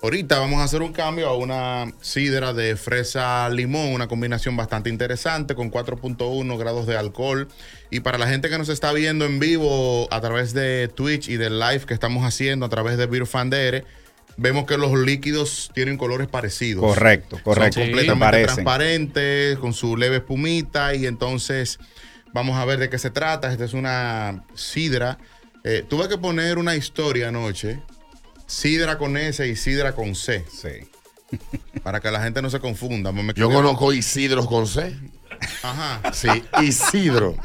Ahorita 0.03 0.38
vamos 0.38 0.59
a 0.59 0.65
hacer 0.65 0.81
un 0.81 0.91
cambio 0.91 1.30
a 1.30 1.38
una 1.38 1.89
sidra 2.01 2.51
de 2.51 2.75
fresa 2.75 3.47
limón, 3.47 3.93
una 3.93 4.09
combinación 4.09 4.57
bastante 4.57 4.89
interesante 4.89 5.55
con 5.55 5.71
4.1 5.71 6.57
grados 6.57 6.85
de 6.88 6.97
alcohol. 6.97 7.47
Y 7.89 8.01
para 8.01 8.17
la 8.17 8.27
gente 8.27 8.49
que 8.49 8.57
nos 8.57 8.67
está 8.67 8.91
viendo 8.91 9.23
en 9.23 9.39
vivo 9.39 10.09
a 10.11 10.19
través 10.19 10.53
de 10.53 10.89
Twitch 10.93 11.30
y 11.30 11.38
del 11.38 11.57
live 11.57 11.85
que 11.85 11.93
estamos 11.93 12.25
haciendo 12.25 12.65
a 12.65 12.69
través 12.69 12.97
de 12.97 13.05
Beer 13.05 13.25
Fandere, 13.25 13.85
vemos 14.35 14.65
que 14.65 14.77
los 14.77 14.91
líquidos 14.99 15.71
tienen 15.73 15.95
colores 15.95 16.27
parecidos. 16.27 16.84
Correcto, 16.84 17.39
correcto. 17.41 17.80
Son 17.80 17.84
completamente 17.84 18.43
transparentes, 18.43 19.57
con 19.57 19.73
su 19.73 19.95
leve 19.95 20.17
espumita. 20.17 20.95
Y 20.95 21.05
entonces 21.05 21.80
vamos 22.34 22.57
a 22.57 22.65
ver 22.65 22.77
de 22.77 22.89
qué 22.89 22.97
se 22.97 23.09
trata. 23.09 23.53
Esta 23.53 23.63
es 23.63 23.73
una 23.73 24.43
sidra. 24.53 25.17
Eh, 25.63 25.85
tuve 25.88 26.09
que 26.09 26.17
poner 26.17 26.57
una 26.57 26.75
historia 26.75 27.30
anoche. 27.30 27.80
Sidra 28.48 28.98
con 28.98 29.18
S 29.18 29.48
y 29.48 29.56
sidra 29.56 29.94
con 29.94 30.15
C. 30.15 30.45
Sí. 30.52 30.88
Para 31.82 31.99
que 31.99 32.11
la 32.11 32.22
gente 32.22 32.41
no 32.41 32.49
se 32.49 32.60
confunda. 32.60 33.11
Me 33.11 33.34
Yo 33.34 33.49
conozco 33.49 33.91
Isidros 33.94 34.48
con 34.48 34.68
C. 34.68 34.95
Ajá. 35.64 36.14
Sí, 36.14 36.28
Isidro. 36.61 37.36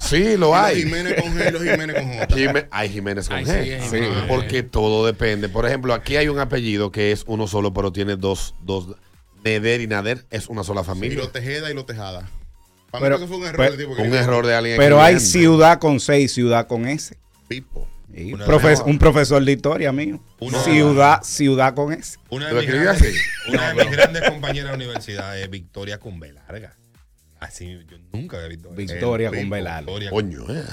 Sí, 0.00 0.18
lo 0.18 0.30
Y 0.32 0.36
los 0.38 0.54
hay. 0.54 0.82
Jiménez 0.82 1.20
con 1.22 1.34
G 1.36 1.48
y 1.48 1.52
los 1.52 1.62
Jiménez 1.62 1.96
con 1.96 2.18
J. 2.18 2.68
Hay 2.70 2.88
Jiménez 2.88 3.28
con 3.28 3.36
Ay, 3.36 3.44
G. 3.44 3.80
sí, 3.88 3.96
hay 3.96 4.02
G. 4.02 4.26
porque 4.26 4.62
todo 4.62 5.06
depende. 5.06 5.48
Por 5.48 5.66
ejemplo, 5.66 5.92
aquí 5.94 6.16
hay 6.16 6.28
un 6.28 6.38
apellido 6.38 6.90
que 6.90 7.12
es 7.12 7.24
uno 7.26 7.46
solo, 7.46 7.72
pero 7.74 7.92
tiene 7.92 8.16
dos, 8.16 8.54
dos. 8.62 8.88
Neder 9.44 9.80
y 9.80 9.86
Nader 9.86 10.26
es 10.30 10.48
una 10.48 10.64
sola 10.64 10.80
Y 10.80 10.84
familia. 10.84 11.18
lo 11.18 11.28
Tejeda 11.28 11.70
y 11.70 11.74
lo 11.74 11.84
Tejada. 11.84 12.28
Para 12.90 13.02
Pero- 13.04 13.18
mí 13.18 13.22
que 13.24 13.28
fue 13.28 13.36
un 13.36 13.42
error. 13.44 13.56
pero- 13.58 13.70
del 13.76 13.80
tipo 13.80 13.94
que 13.96 14.02
un 14.02 14.14
error 14.14 14.46
de 14.46 14.54
alguien. 14.54 14.76
Pero 14.78 15.00
hay 15.00 15.20
ciudad 15.20 15.78
con 15.78 16.00
C 16.00 16.20
y 16.20 16.28
ciudad 16.28 16.66
con 16.66 16.88
S. 16.88 17.16
Pipo. 17.46 17.86
Profes- 18.46 18.82
un 18.86 18.98
profesor 18.98 19.44
de 19.44 19.52
historia 19.52 19.92
mío. 19.92 20.22
Una- 20.40 20.58
ciudad, 20.62 21.22
ciudad 21.22 21.74
con 21.74 21.92
S. 21.92 22.18
Una 22.30 22.50
¿Lo 22.50 22.60
de, 22.60 22.66
mis 22.66 22.74
grandes, 22.74 23.02
así? 23.02 23.18
una 23.52 23.68
de 23.68 23.74
mis 23.84 23.90
grandes 23.90 24.22
compañeras 24.30 24.70
de 24.72 24.78
la 24.78 24.84
universidad 24.84 25.38
es 25.38 25.50
Victoria 25.50 25.98
con 25.98 26.18
B 26.18 26.32
larga. 26.32 26.74
Así 27.38 27.78
yo 27.90 27.98
nunca 28.14 28.38
había 28.38 28.48
visto. 28.48 28.70
Victoria 28.70 29.28
El 29.28 29.34
con. 29.48 29.50
Victoria 29.50 30.10
Coño, 30.10 30.46
eh. 30.48 30.64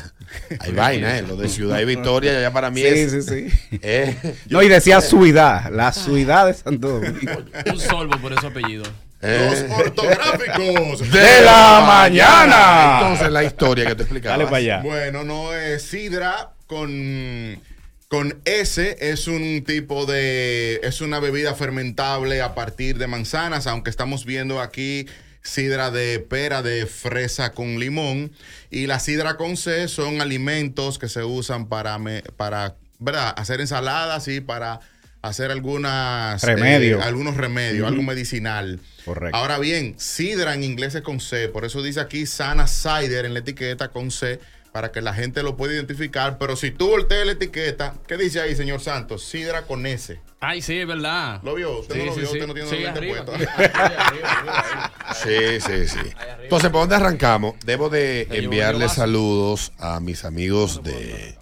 Hay 0.61 0.71
vaina, 0.71 1.17
eh. 1.17 1.21
Lo 1.21 1.35
de 1.35 1.49
Ciudad 1.49 1.77
y 1.81 1.85
Victoria 1.85 2.39
ya 2.39 2.53
para 2.53 2.71
mí 2.71 2.79
Sí, 2.79 2.87
es. 2.87 3.11
sí, 3.11 3.21
sí. 3.21 3.79
eh, 3.81 4.15
No, 4.49 4.63
y 4.63 4.69
decía 4.69 5.01
suidad, 5.01 5.69
la 5.73 5.91
suidad 5.91 6.47
de 6.47 6.53
Santo 6.53 6.87
Domingo. 7.01 7.43
Un 7.69 7.79
solvo 7.79 8.17
por 8.19 8.31
ese 8.31 8.47
apellido. 8.47 8.83
eh. 9.21 9.65
Los 9.67 9.77
ortográficos 9.77 11.11
De 11.11 11.41
la 11.41 11.83
mañana. 11.85 12.99
Entonces, 13.01 13.29
la 13.29 13.43
historia 13.43 13.85
que 13.85 13.95
te 13.95 14.03
explicaba. 14.03 14.37
Dale 14.37 14.45
para 14.45 14.57
allá. 14.57 14.81
Bueno, 14.81 15.25
no 15.25 15.53
es 15.53 15.83
sidra 15.83 16.52
con 16.73 17.61
con 18.07 18.39
S 18.45 18.97
es 18.99 19.27
un 19.27 19.63
tipo 19.65 20.05
de 20.05 20.79
es 20.83 21.01
una 21.01 21.19
bebida 21.19 21.55
fermentable 21.55 22.41
a 22.41 22.53
partir 22.53 22.97
de 22.97 23.07
manzanas, 23.07 23.65
aunque 23.67 23.89
estamos 23.89 24.25
viendo 24.25 24.61
aquí 24.61 25.07
sidra 25.41 25.89
de 25.91 26.19
pera 26.19 26.61
de 26.61 26.85
fresa 26.85 27.51
con 27.53 27.79
limón 27.79 28.31
y 28.69 28.87
la 28.87 28.99
sidra 28.99 29.35
con 29.35 29.57
C 29.57 29.87
son 29.87 30.21
alimentos 30.21 30.99
que 30.99 31.09
se 31.09 31.23
usan 31.23 31.67
para 31.67 31.97
me- 31.97 32.21
para 32.37 32.75
¿verdad? 32.99 33.33
hacer 33.37 33.61
ensaladas 33.61 34.27
y 34.27 34.41
para 34.41 34.79
hacer 35.21 35.51
algunas 35.51 36.43
Remedio. 36.43 36.99
eh, 36.99 37.03
algunos 37.03 37.35
remedios, 37.37 37.87
algo 37.87 38.03
medicinal. 38.03 38.79
Correcto. 39.05 39.35
Ahora 39.37 39.57
bien, 39.57 39.95
sidra 39.97 40.53
en 40.53 40.63
inglés 40.63 40.95
es 40.95 41.01
con 41.01 41.19
C, 41.19 41.47
por 41.49 41.65
eso 41.65 41.81
dice 41.81 41.99
aquí 41.99 42.25
sana 42.25 42.67
cider 42.67 43.25
en 43.25 43.33
la 43.33 43.39
etiqueta 43.39 43.87
con 43.89 44.11
C, 44.11 44.39
para 44.73 44.91
que 44.91 45.01
la 45.01 45.13
gente 45.13 45.43
lo 45.43 45.55
pueda 45.55 45.73
identificar. 45.73 46.37
Pero 46.37 46.55
si 46.57 46.71
tú 46.71 46.89
volteas 46.89 47.25
la 47.25 47.31
etiqueta, 47.33 47.93
¿qué 48.07 48.17
dice 48.17 48.41
ahí, 48.41 48.55
señor 48.55 48.81
Santos? 48.81 49.23
Sidra 49.23 49.61
con 49.67 49.85
S. 49.85 50.19
Ay, 50.41 50.61
sí, 50.61 50.79
es 50.79 50.87
verdad. 50.87 51.39
¿Lo 51.43 51.55
vio? 51.55 51.79
¿Usted 51.79 51.95
no 51.95 52.05
lo 52.05 52.15
vio? 52.15 52.25
Usted 52.25 52.47
no 52.47 52.53
tiene 52.53 52.69
Sí, 52.69 52.83
arriba, 52.83 53.23
puestos. 53.23 53.47
Sí, 55.23 55.61
sí, 55.61 55.87
sí. 55.87 55.99
Entonces, 56.41 56.69
¿por 56.71 56.81
dónde 56.81 56.95
arrancamos? 56.95 57.53
Debo 57.65 57.89
de 57.89 58.27
enviarle 58.31 58.89
saludos 58.89 59.71
a 59.77 59.99
mis 59.99 60.25
amigos 60.25 60.81
de... 60.83 61.37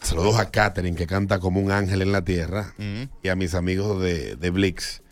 Saludos 0.00 0.38
a 0.38 0.50
Katherine, 0.50 0.96
que 0.96 1.06
canta 1.06 1.38
como 1.38 1.60
un 1.60 1.70
ángel 1.70 2.02
en 2.02 2.10
la 2.12 2.24
tierra, 2.24 2.74
y 3.22 3.28
a 3.28 3.36
mis 3.36 3.54
amigos 3.54 4.00
de, 4.02 4.34
de 4.36 4.50
Blix. 4.50 5.02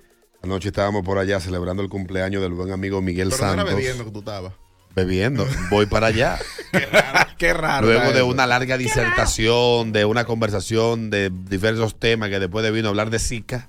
Anoche 0.42 0.68
estábamos 0.68 1.04
por 1.04 1.18
allá 1.18 1.38
celebrando 1.38 1.82
el 1.82 1.88
cumpleaños 1.88 2.40
del 2.42 2.52
buen 2.52 2.72
amigo 2.72 3.00
Miguel 3.02 3.28
Pero 3.30 3.40
no 3.46 3.52
era 3.52 3.62
Santos. 3.62 3.76
bebiendo 3.76 4.04
que 4.04 4.10
tú 4.10 4.18
estabas. 4.20 4.54
Bebiendo. 4.94 5.46
Voy 5.70 5.86
para 5.86 6.08
allá. 6.08 6.38
Qué 7.38 7.54
raro. 7.54 7.86
Luego 7.86 8.02
está 8.02 8.12
de 8.12 8.18
eso. 8.18 8.26
una 8.26 8.46
larga 8.46 8.76
disertación, 8.76 9.92
de 9.92 10.04
una 10.04 10.24
conversación 10.24 11.10
de 11.10 11.30
diversos 11.30 11.98
temas 11.98 12.28
que 12.28 12.38
después 12.40 12.64
de 12.64 12.70
vino 12.70 12.88
a 12.88 12.90
hablar 12.90 13.10
de 13.10 13.18
Zika. 13.18 13.68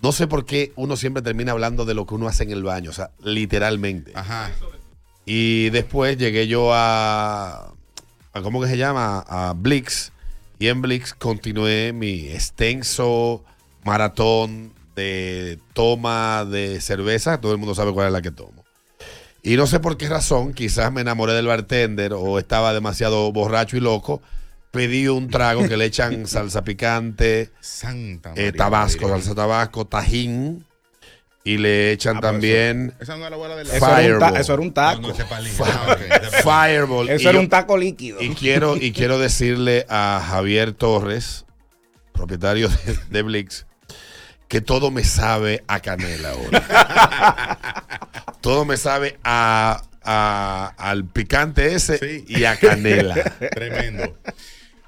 No 0.00 0.12
sé 0.12 0.28
por 0.28 0.46
qué 0.46 0.72
uno 0.76 0.96
siempre 0.96 1.22
termina 1.22 1.52
hablando 1.52 1.84
de 1.84 1.94
lo 1.94 2.06
que 2.06 2.14
uno 2.14 2.28
hace 2.28 2.44
en 2.44 2.50
el 2.50 2.62
baño, 2.62 2.90
o 2.90 2.94
sea, 2.94 3.10
literalmente. 3.22 4.12
Ajá. 4.14 4.52
Y 5.26 5.70
después 5.70 6.16
llegué 6.16 6.46
yo 6.46 6.72
a, 6.72 7.74
a 8.32 8.42
¿cómo 8.42 8.60
que 8.62 8.68
se 8.68 8.76
llama? 8.78 9.24
A 9.28 9.54
Blix. 9.56 10.12
Y 10.60 10.68
en 10.68 10.82
Blix 10.82 11.14
continué 11.14 11.92
mi 11.92 12.28
extenso 12.28 13.44
maratón 13.84 14.72
de 14.94 15.58
toma 15.72 16.44
de 16.44 16.80
cerveza. 16.80 17.40
Todo 17.40 17.52
el 17.52 17.58
mundo 17.58 17.74
sabe 17.74 17.92
cuál 17.92 18.06
es 18.06 18.12
la 18.12 18.22
que 18.22 18.30
tomo. 18.30 18.57
Y 19.42 19.56
no 19.56 19.66
sé 19.66 19.80
por 19.80 19.96
qué 19.96 20.08
razón, 20.08 20.52
quizás 20.52 20.92
me 20.92 21.00
enamoré 21.00 21.32
del 21.32 21.46
bartender 21.46 22.12
o 22.12 22.38
estaba 22.38 22.74
demasiado 22.74 23.30
borracho 23.32 23.76
y 23.76 23.80
loco. 23.80 24.20
Pedí 24.70 25.08
un 25.08 25.28
trago 25.30 25.66
que 25.66 25.76
le 25.76 25.86
echan 25.86 26.26
salsa 26.26 26.62
picante, 26.62 27.50
Santa 27.60 28.32
eh, 28.36 28.52
tabasco, 28.52 29.02
María. 29.08 29.16
salsa 29.22 29.34
tabasco, 29.34 29.86
tajín. 29.86 30.64
Y 31.44 31.56
le 31.56 31.92
echan 31.92 32.18
Ah, 32.18 32.20
también 32.20 32.92
Esa 33.00 33.16
no 33.16 33.24
es 33.24 33.30
la 33.30 33.36
abuela 33.36 33.56
de 33.56 33.64
la... 33.64 33.74
Eso 33.74 33.86
era, 33.86 34.12
un 34.12 34.18
ta- 34.20 34.26
Fireball. 34.28 34.36
eso 34.40 34.52
era 34.52 34.62
un 34.62 34.72
taco. 34.74 35.00
No, 35.00 35.14
palillo. 35.30 35.64
Ah. 35.64 35.96
Fireball. 36.42 37.08
Eso 37.08 37.22
Y 37.22 37.24
era 37.26 37.32
yo- 37.32 37.40
un 37.40 37.48
taco 37.48 37.78
líquido. 37.78 38.20
Y 38.20 38.30
quiero, 38.34 38.76
y 38.76 38.92
quiero 38.92 39.18
decirle 39.18 39.86
a 39.88 40.22
Javier 40.28 40.74
Torres, 40.74 41.46
propietario 42.12 42.68
de, 42.68 42.98
de 43.08 43.22
Blix, 43.22 43.64
que 44.48 44.60
todo 44.60 44.90
me 44.90 45.04
sabe 45.04 45.62
a 45.68 45.80
canela 45.80 46.30
ahora. 46.30 47.58
todo 48.40 48.64
me 48.64 48.76
sabe 48.76 49.18
a, 49.24 49.82
a- 50.02 50.72
al 50.78 51.04
picante 51.04 51.74
ese 51.74 51.98
Sí. 51.98 52.24
y 52.28 52.44
a 52.44 52.56
canela. 52.58 53.14
Tremendo. 53.54 54.16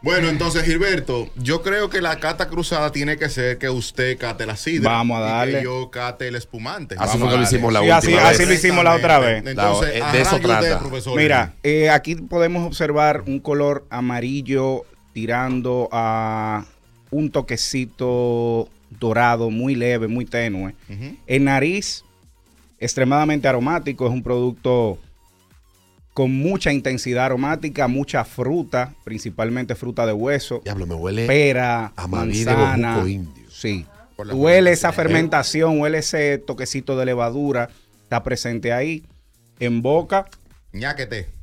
Bueno, 0.03 0.31
entonces, 0.31 0.65
Gilberto, 0.65 1.28
yo 1.37 1.61
creo 1.61 1.91
que 1.91 2.01
la 2.01 2.19
cata 2.20 2.49
cruzada 2.49 2.91
tiene 2.91 3.19
que 3.19 3.28
ser 3.28 3.59
que 3.59 3.69
usted 3.69 4.16
cate 4.16 4.47
la 4.47 4.57
sidra. 4.57 4.93
Vamos 4.93 5.19
a 5.20 5.27
y 5.27 5.28
darle. 5.31 5.59
que 5.59 5.65
yo 5.65 5.91
cate 5.91 6.28
el 6.28 6.37
espumante. 6.37 6.95
Así 6.99 7.19
fue 7.19 7.28
que 7.28 7.37
lo 7.37 7.43
hicimos 7.43 7.70
la 7.70 7.81
Sí, 7.82 7.91
así- 7.91 8.07
última 8.07 8.28
así 8.31 8.39
vez. 8.39 8.49
lo 8.49 8.55
hicimos 8.55 8.82
la 8.85 8.95
otra 8.95 9.19
vez. 9.19 9.45
Entonces, 9.47 9.99
La- 10.01 10.11
de 10.12 10.20
eso 10.23 10.37
usted, 10.37 10.49
trata. 10.49 10.78
profesor. 10.78 11.16
Mira, 11.19 11.53
eh, 11.62 11.91
aquí 11.91 12.15
podemos 12.15 12.66
observar 12.66 13.24
un 13.27 13.41
color 13.41 13.87
amarillo 13.91 14.85
tirando 15.12 15.91
a 15.93 16.65
un 17.11 17.31
toquecito 17.31 18.70
dorado, 18.99 19.51
muy 19.51 19.75
leve, 19.75 20.09
muy 20.09 20.25
tenue. 20.25 20.75
En 21.27 21.45
nariz, 21.45 22.05
extremadamente 22.79 23.47
aromático, 23.49 24.07
es 24.07 24.12
un 24.12 24.23
producto 24.23 24.99
con 26.12 26.33
mucha 26.33 26.73
intensidad 26.73 27.27
aromática, 27.27 27.87
mucha 27.89 28.25
fruta, 28.25 28.95
principalmente 29.05 29.75
fruta 29.75 30.05
de 30.07 30.12
hueso, 30.12 30.61
Diablo, 30.65 30.87
me 30.87 30.95
huele 30.95 31.27
pera, 31.27 31.93
a 31.97 32.03
de 32.03 32.09
manzana. 32.09 33.03
Indio. 33.09 33.45
Sí. 33.51 33.87
Huele 34.17 34.73
esa 34.73 34.93
fermentación. 34.93 35.71
fermentación, 35.71 35.81
huele 35.81 35.99
ese 35.99 36.39
toquecito 36.39 36.99
de 36.99 37.07
levadura, 37.07 37.71
está 38.03 38.23
presente 38.23 38.73
ahí. 38.73 39.05
En 39.61 39.83
boca, 39.83 40.27
ñáquete. 40.73 41.40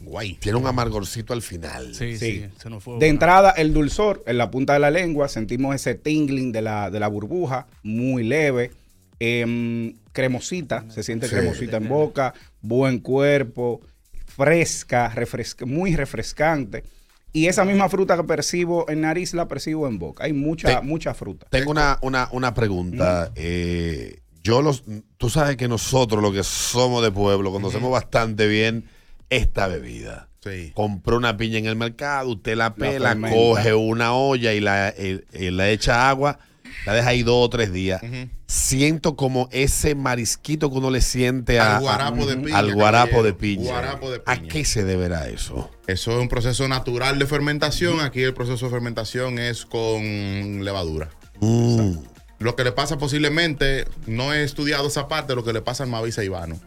Guay. 0.00 0.34
Tiene 0.34 0.58
un 0.58 0.66
amargorcito 0.66 1.32
al 1.32 1.42
final. 1.42 1.94
Sí, 1.94 2.16
Sí. 2.16 2.40
sí. 2.40 2.46
Se 2.58 2.70
nos 2.70 2.82
fue. 2.82 2.98
De 2.98 3.08
entrada, 3.08 3.50
el 3.50 3.72
dulzor 3.72 4.22
en 4.26 4.38
la 4.38 4.50
punta 4.50 4.72
de 4.72 4.78
la 4.80 4.90
lengua, 4.90 5.28
sentimos 5.28 5.74
ese 5.74 5.94
tingling 5.94 6.52
de 6.52 6.62
la, 6.62 6.90
de 6.90 6.98
la 7.00 7.08
burbuja, 7.08 7.66
muy 7.82 8.22
leve, 8.24 8.70
em, 9.18 9.94
cremosita, 10.12 10.84
se 10.90 11.02
siente 11.02 11.28
Sí. 11.28 11.34
cremosita 11.34 11.76
en 11.76 11.88
boca, 11.88 12.32
buen 12.62 12.98
cuerpo, 13.00 13.80
fresca, 14.26 15.12
refresca- 15.14 15.66
muy 15.66 15.94
refrescante. 15.96 16.84
Y 17.32 17.46
esa 17.46 17.64
misma 17.64 17.88
fruta 17.88 18.16
que 18.16 18.24
percibo 18.24 18.88
en 18.88 19.02
nariz 19.02 19.34
la 19.34 19.46
percibo 19.46 19.86
en 19.86 19.98
boca. 19.98 20.24
Hay 20.24 20.32
mucha, 20.32 20.80
Te- 20.80 20.86
mucha 20.86 21.14
fruta. 21.14 21.46
Tengo 21.50 21.70
una, 21.70 21.98
una, 22.02 22.28
una 22.32 22.54
pregunta. 22.54 23.30
Eh, 23.36 24.18
yo 24.42 24.62
los, 24.62 24.82
tú 25.16 25.28
sabes 25.30 25.56
que 25.56 25.68
nosotros, 25.68 26.22
los 26.22 26.32
que 26.32 26.42
somos 26.42 27.02
de 27.04 27.12
pueblo, 27.12 27.52
conocemos 27.52 27.90
bastante 27.92 28.48
bien 28.48 28.84
esta 29.30 29.66
bebida. 29.68 30.28
Sí. 30.44 30.72
Compró 30.74 31.16
una 31.16 31.36
piña 31.36 31.58
en 31.58 31.66
el 31.66 31.76
mercado, 31.76 32.30
usted 32.30 32.56
la 32.56 32.74
pela, 32.74 33.14
coge 33.16 33.74
una 33.74 34.14
olla 34.14 34.52
y 34.54 34.60
la, 34.60 34.94
y- 34.98 35.20
y 35.32 35.50
la 35.50 35.68
echa 35.70 36.08
agua, 36.08 36.38
la 36.86 36.94
deja 36.94 37.10
ahí 37.10 37.22
dos 37.22 37.44
o 37.46 37.50
tres 37.50 37.72
días. 37.72 38.00
Siento 38.46 39.16
como 39.16 39.48
ese 39.52 39.94
marisquito 39.94 40.70
que 40.70 40.78
uno 40.78 40.90
le 40.90 41.02
siente 41.02 41.60
a- 41.60 41.76
Al 41.76 41.82
guarapo 41.82 42.26
de 42.26 42.36
piña, 42.36 42.58
al 42.58 42.72
guarapo 42.74 43.10
caballero. 43.10 43.22
de 43.22 43.32
piña. 43.34 43.70
Guarapo 43.70 44.10
de 44.10 44.22
¿A 44.26 44.36
qué 44.42 44.64
se 44.64 44.82
deberá 44.82 45.28
eso? 45.28 45.70
Eso 45.86 46.12
es 46.12 46.18
un 46.18 46.28
proceso 46.28 46.66
natural 46.66 47.18
de 47.18 47.26
fermentación. 47.26 48.00
Aquí 48.00 48.22
el 48.22 48.32
proceso 48.34 48.64
de 48.66 48.70
fermentación 48.72 49.38
es 49.38 49.66
con 49.66 50.64
levadura. 50.64 51.10
Mm. 51.40 51.92
Lo 52.38 52.56
que 52.56 52.64
le 52.64 52.72
pasa 52.72 52.96
posiblemente, 52.96 53.84
no 54.06 54.32
he 54.32 54.42
estudiado 54.42 54.88
esa 54.88 55.06
parte, 55.06 55.34
lo 55.34 55.44
que 55.44 55.52
le 55.52 55.60
pasa 55.60 55.84
al 55.84 55.90
Mavi 55.90 56.10
Ceibano, 56.10 56.58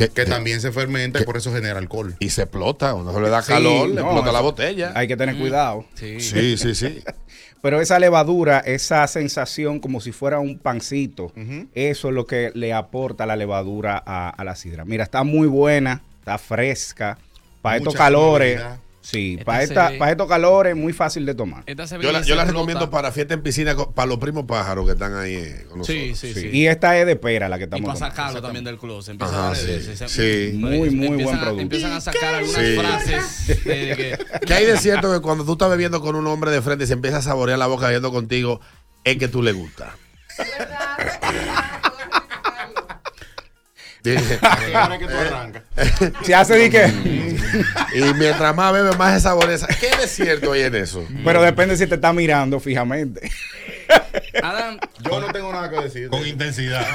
Que, 0.00 0.08
que 0.08 0.24
también 0.24 0.60
se 0.62 0.72
fermenta 0.72 1.20
y 1.20 1.24
por 1.24 1.36
eso 1.36 1.52
genera 1.52 1.78
alcohol. 1.78 2.14
Y 2.20 2.30
se 2.30 2.42
explota, 2.42 2.94
uno 2.94 3.12
se 3.12 3.20
le 3.20 3.28
da 3.28 3.42
Sí, 3.42 3.52
calor, 3.52 3.88
le 3.88 3.96
no, 3.96 4.00
explota 4.00 4.32
la 4.32 4.40
botella. 4.40 4.92
Hay 4.94 5.06
que 5.06 5.16
tener 5.16 5.36
cuidado. 5.36 5.84
Sí. 5.94 6.20
Sí, 6.20 6.56
sí, 6.56 6.74
sí. 6.74 7.02
Pero 7.62 7.82
esa 7.82 7.98
levadura, 7.98 8.60
esa 8.60 9.06
sensación 9.06 9.80
como 9.80 10.00
si 10.00 10.12
fuera 10.12 10.40
un 10.40 10.58
pancito, 10.58 11.30
eso 11.74 12.08
es 12.08 12.14
lo 12.14 12.26
que 12.26 12.50
le 12.54 12.72
aporta 12.72 13.26
la 13.26 13.36
levadura 13.36 14.02
a, 14.06 14.30
a 14.30 14.44
la 14.44 14.56
sidra. 14.56 14.86
Mira, 14.86 15.04
está 15.04 15.22
muy 15.24 15.46
buena, 15.46 16.02
está 16.20 16.38
fresca. 16.38 17.18
Para 17.60 17.76
estos 17.76 17.94
calores. 17.94 18.58
Sí, 19.00 19.32
Esta 19.38 19.44
para, 19.44 19.62
esta, 19.62 19.88
ve- 19.90 19.98
para 19.98 20.10
estos 20.12 20.28
calores, 20.28 20.76
muy 20.76 20.92
fácil 20.92 21.24
de 21.26 21.34
tomar. 21.34 21.62
Esta 21.66 21.86
se 21.86 21.98
ve 21.98 22.04
Yo 22.04 22.12
la, 22.12 22.20
y 22.20 22.24
yo 22.24 22.42
recomiendo 22.44 22.90
para 22.90 23.10
fiesta 23.12 23.34
en 23.34 23.42
piscina 23.42 23.74
para 23.76 24.06
los 24.06 24.18
primos 24.18 24.44
pájaros 24.46 24.86
que 24.86 24.92
están 24.92 25.14
ahí 25.16 25.34
eh, 25.34 25.66
con 25.68 25.78
nosotros. 25.78 26.18
Sí, 26.18 26.34
sí, 26.34 26.34
sí. 26.34 26.48
Y 26.52 26.66
esta 26.66 26.98
es 26.98 27.06
de 27.06 27.16
pera 27.16 27.48
la 27.48 27.56
que 27.58 27.64
Y 27.64 27.66
estamos 27.66 27.86
para 27.86 27.94
tomando. 27.98 28.16
sacarlo 28.16 28.42
también 28.42 28.64
del 28.64 28.78
closet. 28.78 29.12
Empiezan 29.12 29.34
Ajá, 29.36 29.50
a- 29.50 29.54
sí, 29.54 29.96
se- 29.96 30.08
sí. 30.08 30.56
Muy, 30.56 30.90
muy 30.90 31.06
empiezan 31.08 31.24
buen 31.24 31.36
a- 31.36 31.40
producto. 31.40 31.62
Empiezan 31.62 31.92
a 31.92 32.00
sacar 32.00 32.34
algunas 32.34 32.62
Sí. 32.66 32.76
frases 32.78 33.64
de, 33.64 33.96
que 34.40 34.46
¿Qué 34.46 34.54
hay 34.54 34.66
de 34.66 34.76
cierto 34.78 35.12
que 35.12 35.20
cuando 35.20 35.44
tú 35.44 35.52
estás 35.52 35.70
bebiendo 35.70 36.00
con 36.00 36.16
un 36.16 36.26
hombre 36.26 36.50
de 36.50 36.60
frente 36.62 36.84
y 36.84 36.86
se 36.86 36.92
empieza 36.92 37.18
a 37.18 37.22
saborear 37.22 37.58
la 37.58 37.66
boca 37.66 37.86
bebiendo 37.86 38.10
contigo, 38.12 38.60
es 39.04 39.16
que 39.16 39.28
tú 39.28 39.42
le 39.42 39.52
gusta? 39.52 39.96
Ahora 44.74 44.98
que 44.98 45.06
tú 45.06 45.14
arrancas. 45.14 45.62
Se 46.22 46.34
hace 46.34 46.54
de 46.54 46.70
que. 46.70 46.86
y 47.94 48.14
mientras 48.14 48.54
más 48.54 48.72
bebe, 48.72 48.96
más 48.96 49.14
se 49.14 49.20
saboreza. 49.20 49.66
¿Qué 49.66 49.94
de 49.96 50.06
cierto 50.06 50.52
hay 50.52 50.62
en 50.62 50.74
eso? 50.74 51.06
Pero 51.24 51.42
depende 51.42 51.76
si 51.76 51.86
te 51.86 51.96
está 51.96 52.12
mirando 52.12 52.60
fijamente. 52.60 53.30
Adam, 54.42 54.78
Yo 55.02 55.20
no 55.20 55.32
tengo 55.32 55.52
nada 55.52 55.68
que 55.70 55.80
decir. 55.82 56.08
Con 56.08 56.26
intensidad. 56.26 56.86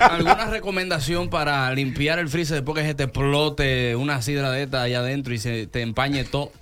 ¿alguna 0.00 0.46
recomendación 0.46 1.30
para 1.30 1.72
limpiar 1.72 2.18
el 2.18 2.28
freezer 2.28 2.56
después 2.56 2.82
que 2.82 2.88
se 2.88 2.94
te 2.94 3.04
explote 3.04 3.94
una 3.96 4.22
sidra 4.22 4.50
de 4.50 4.62
esta 4.62 4.82
allá 4.82 5.00
adentro 5.00 5.34
y 5.34 5.38
se 5.38 5.66
te 5.66 5.82
empañe 5.82 6.24
todo? 6.24 6.52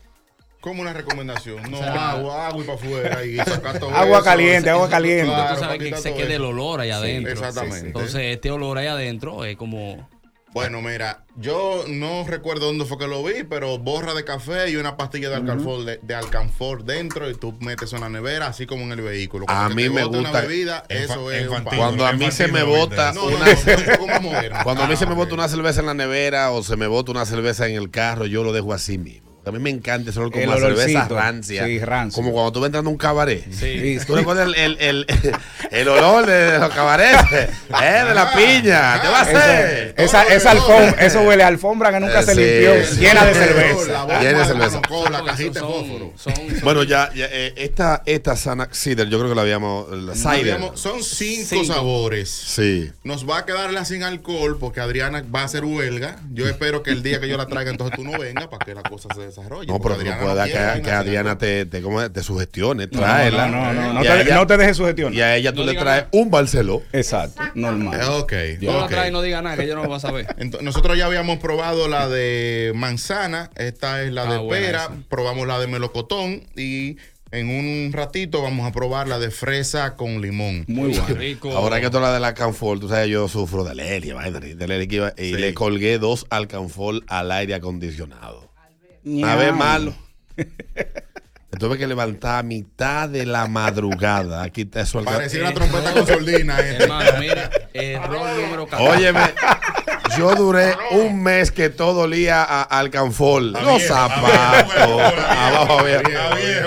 Como 0.60 0.82
una 0.82 0.93
recomendación. 0.93 1.70
No, 1.70 1.80
agua, 1.82 2.48
agua 2.48 2.62
y 2.62 2.66
para 2.66 2.78
afuera. 2.78 3.24
Y 3.24 3.36
sacar 3.48 3.78
todo 3.78 3.90
Agua 3.90 4.16
eso. 4.18 4.24
caliente, 4.24 4.70
agua 4.70 4.89
caliente. 4.89 5.26
Claro, 5.32 5.55
Tú 5.55 5.60
sabes 5.60 5.78
que 5.78 5.97
se 5.97 6.14
quede 6.14 6.35
el 6.35 6.44
olor 6.44 6.80
ahí 6.80 6.89
Sí, 6.89 6.94
adentro. 6.94 7.32
exactamente. 7.32 7.86
Entonces, 7.86 8.20
este 8.35 8.51
olor 8.51 8.78
ahí 8.78 8.86
adentro 8.89 9.44
es 9.44 9.56
como. 9.56 10.09
Bueno, 10.55 10.80
mira, 10.80 11.24
yo 11.36 11.85
no 11.89 12.24
recuerdo 12.26 12.66
dónde 12.66 12.86
fue 12.86 12.97
que 12.98 13.06
lo 13.06 13.22
vi, 13.22 13.44
pero 13.44 13.78
borra 13.78 14.14
de 14.14 14.24
café 14.24 14.70
y 14.70 14.76
una 14.76 14.97
pastilla 14.97 15.28
de 15.28 15.36
alcanfor, 15.36 15.85
de, 15.85 16.01
de 16.02 16.14
alcanfor 16.14 16.85
dentro 16.85 17.30
y 17.30 17.35
tú 17.35 17.55
metes 17.60 17.93
en 17.93 18.01
la 18.01 18.09
nevera, 18.09 18.47
así 18.48 18.66
como 18.66 18.82
en 18.85 18.93
el 18.93 19.02
vehículo. 19.02 19.44
A 19.47 19.68
mí 19.68 19.82
te 19.85 19.90
me 19.90 20.05
gusta- 20.05 20.18
Una 20.18 20.32
bebida, 20.32 20.85
eso 20.89 21.30
es 21.30 21.47
un. 21.48 21.62
Cuando 21.64 22.06
a 22.06 22.12
mí 22.14 22.30
se 22.32 22.48
me 22.48 22.62
bota 22.64 23.12
No, 23.12 23.30
no, 23.30 23.36
una. 23.36 24.62
Cuando 24.64 24.82
a 24.82 24.86
mí 24.86 24.94
Ah, 24.94 24.97
se 24.97 25.05
me 25.06 25.12
ok. 25.12 25.18
bota 25.18 25.35
una 25.35 25.48
cerveza 25.48 25.80
en 25.80 25.86
la 25.86 25.94
nevera 25.94 26.51
o 26.51 26.62
se 26.62 26.76
me 26.76 26.86
bota 26.86 27.12
una 27.12 27.26
cerveza 27.26 27.68
en 27.68 27.76
el 27.76 27.90
carro, 27.90 28.24
yo 28.26 28.43
lo 28.43 28.52
dejo 28.52 28.72
así 28.72 28.97
mismo. 28.98 29.28
A 29.49 29.53
mí 29.53 29.59
me 29.59 29.70
encanta 29.70 30.11
ese 30.11 30.19
olor 30.19 30.31
como 30.33 30.45
El 30.45 30.51
la 30.51 30.57
cerveza 30.59 31.09
rancia. 31.09 31.65
Sí, 31.66 31.79
rancio. 31.79 32.15
Como 32.23 32.33
cuando 32.33 32.53
tú 32.53 32.61
vas 32.61 32.66
entrando 32.69 32.89
a 32.91 32.93
un 32.93 32.99
cabaret. 32.99 33.45
Sí. 33.53 33.99
Tú 34.07 34.15
recuerdas 34.16 34.47
el, 34.49 34.55
el, 34.55 34.77
el, 34.81 35.07
el 35.70 35.89
olor 35.89 36.27
de 36.27 36.59
los 36.59 36.70
cabarets, 36.75 37.33
¿eh? 37.33 38.05
de 38.09 38.15
la 38.15 38.33
piña. 38.35 39.01
¿Qué 39.01 39.09
va 39.09 39.19
a 39.19 39.23
hacer? 39.23 39.95
Esa, 39.97 40.23
esa 40.25 40.51
alfombra, 40.53 40.91
eso 41.05 41.23
huele 41.23 41.43
a 41.43 41.47
alfombra 41.49 41.93
que 41.93 42.01
nunca 42.01 42.20
Eh, 42.20 42.23
se 42.25 42.35
sí, 42.35 42.41
limpió, 42.41 43.01
llena 43.01 43.25
de 43.25 43.35
La 43.35 43.47
cerveza. 43.47 44.07
Llena 44.20 44.20
de 44.20 44.33
la 44.33 44.45
cerveza. 44.45 44.81
Cajita 45.27 45.61
de 45.61 45.66
fósforo. 45.66 46.12
Bueno, 46.62 46.83
ya, 46.83 47.11
ya, 47.15 47.27
eh, 47.31 47.55
esta, 47.57 48.03
esta 48.07 48.37
Sana 48.37 48.69
Cider, 48.73 49.09
yo 49.09 49.19
creo 49.19 49.31
que 49.31 49.35
la 49.37 49.43
habíamos. 49.43 49.91
La 49.91 50.15
cider. 50.15 50.45
Digamos, 50.45 50.81
Son 50.81 51.03
cinco, 51.03 51.47
Cinco. 51.51 51.65
sabores. 51.65 52.31
Sí. 52.31 52.91
Nos 53.05 53.29
va 53.29 53.39
a 53.39 53.47
quedarla 53.47 53.85
sin 53.85 54.03
alcohol 54.03 54.57
porque 54.59 54.81
Adriana 54.81 55.25
va 55.35 55.43
a 55.43 55.45
hacer 55.45 55.65
huelga. 55.65 56.16
Yo 56.33 56.47
espero 56.49 56.83
que 56.83 56.91
el 56.91 57.03
día 57.03 57.20
que 57.20 57.29
yo 57.29 57.37
la 57.37 57.47
traiga, 57.47 57.70
entonces 57.70 57.97
tú 57.97 58.05
no 58.05 58.19
vengas 58.19 58.49
para 58.49 58.65
que 58.65 58.75
la 58.75 58.83
cosa 58.83 59.09
se 59.15 59.20
desarrolle. 59.39 59.66
No, 59.73 59.78
pero 59.81 59.94
tú 59.97 60.05
no 60.05 60.10
Adriana 60.12 60.20
puedes 60.20 60.36
dar 60.36 60.48
quiere 60.51 60.74
que, 60.74 60.82
que 60.82 60.90
Adriana 60.90 61.39
te, 61.39 61.66
te, 61.66 61.82
¿cómo 61.82 62.02
es? 62.02 62.12
te 62.12 62.23
sugestione, 62.23 62.89
No, 62.90 62.98
tráela. 63.01 63.47
no, 63.48 63.73
no, 63.73 63.93
no, 63.94 64.01
Y 64.01 64.06
te- 64.06 64.20
ella- 64.23 64.35
no 64.36 64.47
te 64.47 64.56
dejes 64.56 64.77
sugestionar. 64.77 65.15
Y 65.15 65.20
a 65.20 65.36
ella 65.36 65.52
tú 65.52 65.60
No 65.65 65.73
le 65.73 65.78
traes 65.78 66.05
un 66.12 66.31
Barceló. 66.31 66.82
Exacto, 66.93 67.43
normal. 67.55 68.01
Eh, 68.01 68.05
Ok. 68.09 68.32
No 68.62 68.73
la 68.78 68.85
ok. 68.85 68.90
trae 68.90 69.09
y 69.09 69.12
no 69.12 69.23
diga 69.23 69.40
nada, 69.43 69.56
que 69.56 69.66
yo 69.66 69.74
no 69.74 69.82
lo 69.82 69.89
voy 69.89 69.97
a 69.97 70.01
saber. 70.01 70.27
Nosotros 70.62 70.97
ya 70.98 71.06
habíamos 71.06 71.39
probado 71.39 71.89
la 71.89 72.09
de 72.09 72.73
manzana, 72.74 73.51
esta 73.56 74.02
es 74.02 74.12
la 74.12 74.23
Ah, 74.23 74.39
de 74.39 74.48
pera, 74.48 74.89
probamos 75.09 75.47
la 75.47 75.59
de 75.59 75.66
melocotón 75.66 76.43
y 76.56 76.97
en 77.31 77.51
un 77.51 77.93
ratito 77.93 78.40
vamos 78.40 78.66
a 78.66 78.73
probar 78.73 79.06
la 79.06 79.19
de 79.19 79.31
fresa 79.31 79.97
con 79.97 80.23
limón. 80.23 80.65
Muy 80.66 80.93
bueno. 80.98 81.15
Rico. 81.15 81.51
Ahora 81.52 81.78
que 81.81 81.90
tú 81.90 82.01
la 82.01 82.12
de 82.12 82.20
la 82.20 82.32
Canfor, 82.32 82.81
tú 82.81 82.89
sabes, 82.89 83.09
yo 83.09 83.28
sufro 83.28 83.65
de 83.65 83.73
alergia, 83.73 84.15
de 84.16 84.65
alergia, 84.65 85.15
y 85.19 85.24
Sí. 85.24 85.32
le 85.35 85.52
colgué 85.52 85.98
dos 85.98 86.27
Alcanfor 86.31 87.02
al 87.06 87.31
aire 87.31 87.55
acondicionado. 87.55 88.48
A 89.24 89.36
ver, 89.36 89.52
malo. 89.52 89.94
Me 91.51 91.59
tuve 91.59 91.78
que 91.78 91.86
levantar 91.86 92.40
a 92.40 92.43
mitad 92.43 93.09
de 93.09 93.24
la 93.24 93.47
madrugada. 93.47 94.43
Aquí 94.43 94.62
está 94.62 94.82
eso 94.82 95.02
Parecía 95.02 95.40
una 95.40 95.55
trompeta 95.55 95.93
con 95.94 96.06
sordina. 96.06 96.60
eh. 96.60 96.76
Hermano, 96.80 97.10
mira, 97.18 97.51
error 97.72 98.36
número 98.39 98.66
14. 98.66 98.90
Óyeme, 98.98 99.20
yo 100.18 100.35
duré 100.35 100.74
un 100.90 101.22
mes 101.22 101.51
que 101.51 101.70
todo 101.70 102.01
olía 102.01 102.43
a 102.44 102.62
Alcanfor. 102.64 103.40
Los 103.43 103.82
zapatos. 103.82 105.14
Abajo. 105.26 105.78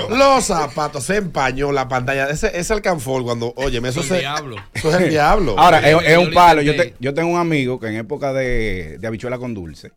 Los 0.09 0.45
zapatos. 0.45 1.03
Se 1.03 1.17
empañó 1.17 1.71
la 1.71 1.87
pantalla. 1.87 2.29
Ese, 2.31 2.51
ese 2.59 2.73
Alcanfor, 2.73 3.23
cuando, 3.23 3.53
óyeme, 3.57 3.89
eso, 3.89 4.01
El 4.01 4.07
se, 4.07 4.19
diablo. 4.19 4.55
eso 4.73 4.89
es 4.89 4.95
el 4.95 5.09
diablo. 5.11 5.55
Ahora, 5.59 5.87
es, 5.87 5.95
es 6.07 6.17
un 6.17 6.29
lo 6.29 6.33
palo. 6.33 6.61
Yo, 6.63 6.71
intenté. 6.71 6.93
te- 6.97 7.03
yo 7.03 7.13
tengo 7.13 7.29
un 7.29 7.39
amigo 7.39 7.79
que 7.79 7.87
en 7.87 7.97
época 7.97 8.33
de, 8.33 8.97
de 8.99 9.07
habichuela 9.07 9.37
con 9.37 9.53
dulce, 9.53 9.91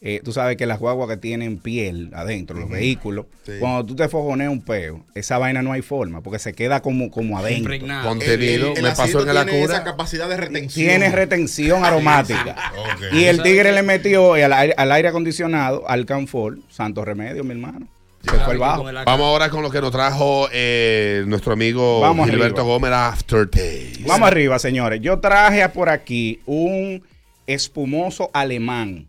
eh, 0.00 0.20
tú 0.24 0.32
sabes 0.32 0.56
que 0.56 0.64
las 0.66 0.78
guaguas 0.78 1.08
que 1.08 1.16
tienen 1.16 1.58
piel 1.58 2.10
adentro, 2.14 2.58
los 2.58 2.68
vehículos, 2.70 3.26
Sí. 3.44 3.52
cuando 3.58 3.84
tú 3.84 3.96
te 3.96 4.08
fojoneas 4.08 4.50
un 4.50 4.60
peo, 4.62 5.04
esa 5.14 5.38
vaina 5.38 5.60
no 5.62 5.72
hay 5.72 5.82
forma, 5.82 6.20
porque 6.22 6.38
se 6.38 6.52
queda 6.52 6.80
como, 6.82 7.10
como 7.10 7.36
adentro. 7.38 7.72
Impregnado. 7.74 8.08
Contenido. 8.08 8.72
El- 8.72 8.76
el 8.78 8.82
me 8.84 8.90
pasó 8.92 9.20
en 9.26 9.34
la 9.34 9.44
tiene 9.44 9.60
cura. 9.62 9.74
esa 9.74 9.84
capacidad 9.84 10.28
de 10.28 10.36
retención. 10.36 10.86
Tiene 10.86 11.10
retención 11.10 11.84
aromática. 11.84 12.54
Y 13.12 13.24
el 13.24 13.42
tigre 13.42 13.72
le 13.72 13.82
metió 13.82 14.34
al 14.34 14.52
aire, 14.52 14.74
al 14.76 14.92
aire 14.92 15.08
acondicionado, 15.08 15.88
al 15.88 16.04
Canfor, 16.06 16.58
santo 16.68 17.04
remedio, 17.04 17.42
mi 17.44 17.52
hermano. 17.52 17.88
Se 18.22 18.36
fue 18.40 18.52
el 18.54 18.58
bajo. 18.58 18.82
Con 18.82 18.96
el 18.96 19.04
Vamos 19.04 19.26
ahora 19.26 19.48
con 19.48 19.62
lo 19.62 19.70
que 19.70 19.80
nos 19.80 19.90
trajo 19.92 20.48
eh, 20.52 21.22
nuestro 21.26 21.52
amigo 21.52 22.00
Vamos 22.00 22.28
Gilberto 22.28 22.60
arriba. 22.60 22.74
Gómez 22.74 22.92
Aftertaste. 22.92 24.00
Vamos 24.06 24.28
arriba, 24.28 24.58
señores. 24.58 25.00
Yo 25.00 25.18
traje 25.20 25.66
por 25.68 25.88
aquí 25.88 26.40
un 26.44 27.02
espumoso 27.46 28.30
alemán. 28.32 29.06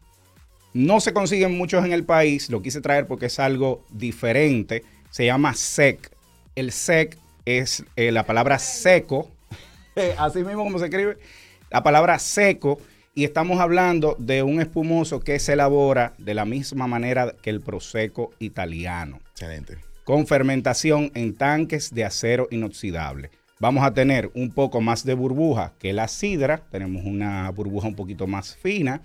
No 0.74 1.00
se 1.00 1.14
consiguen 1.14 1.58
muchos 1.58 1.84
en 1.86 1.94
el 1.94 2.04
país. 2.04 2.50
Lo 2.50 2.62
quise 2.62 2.82
traer 2.82 3.08
porque 3.08 3.26
es 3.28 3.40
algo 3.40 3.84
diferente. 3.90 4.84
Se 5.10 5.26
llama 5.26 5.54
sec. 5.54 6.12
El 6.56 6.72
sec 6.72 7.18
es 7.46 7.84
eh, 7.96 8.12
la 8.12 8.26
palabra 8.26 8.60
seco. 8.60 9.30
Así 10.18 10.44
mismo 10.44 10.64
como 10.64 10.78
se 10.80 10.86
escribe. 10.86 11.18
La 11.72 11.82
palabra 11.82 12.20
seco. 12.20 12.80
Y 13.16 13.24
estamos 13.24 13.60
hablando 13.60 14.16
de 14.20 14.44
un 14.44 14.62
espumoso 14.62 15.20
que 15.20 15.40
se 15.40 15.54
elabora 15.54 16.14
de 16.20 16.34
la 16.36 16.46
misma 16.46 16.88
manera 16.88 17.36
que 17.42 17.50
el 17.50 17.60
prosecco 17.60 18.32
italiano 18.40 19.20
Excelente. 19.32 19.78
con 20.06 20.26
fermentación 20.26 21.12
en 21.16 21.36
tanques 21.36 21.94
de 21.94 22.06
acero 22.06 22.48
inoxidable. 22.52 23.32
Vamos 23.62 23.84
a 23.84 23.94
tener 23.94 24.32
un 24.36 24.52
poco 24.52 24.80
más 24.80 25.04
de 25.04 25.14
burbuja 25.14 25.74
que 25.80 25.92
la 25.92 26.08
sidra, 26.08 26.64
tenemos 26.72 27.04
una 27.04 27.52
burbuja 27.52 27.90
un 27.90 27.96
poquito 27.96 28.26
más 28.26 28.56
fina, 28.56 29.02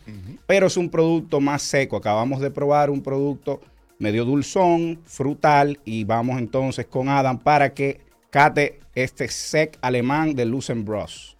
pero 0.47 0.69
es 0.69 0.77
un 0.77 0.91
producto 0.91 1.41
más 1.41 1.61
seco. 1.63 1.97
Acabamos 1.97 2.41
de 2.41 2.53
probar 2.53 2.89
un 2.89 3.03
producto 3.03 3.61
medio 3.99 4.25
dulzón, 4.25 5.01
frutal, 5.05 5.81
y 5.85 6.05
vamos 6.05 6.39
entonces 6.39 6.87
con 6.87 7.09
Adam 7.09 7.41
para 7.41 7.75
que 7.75 8.01
cate 8.31 8.79
este 8.95 9.27
sec 9.27 9.77
alemán 9.83 10.37
de 10.37 10.45
Lucen 10.45 10.85
Bros. 10.85 11.34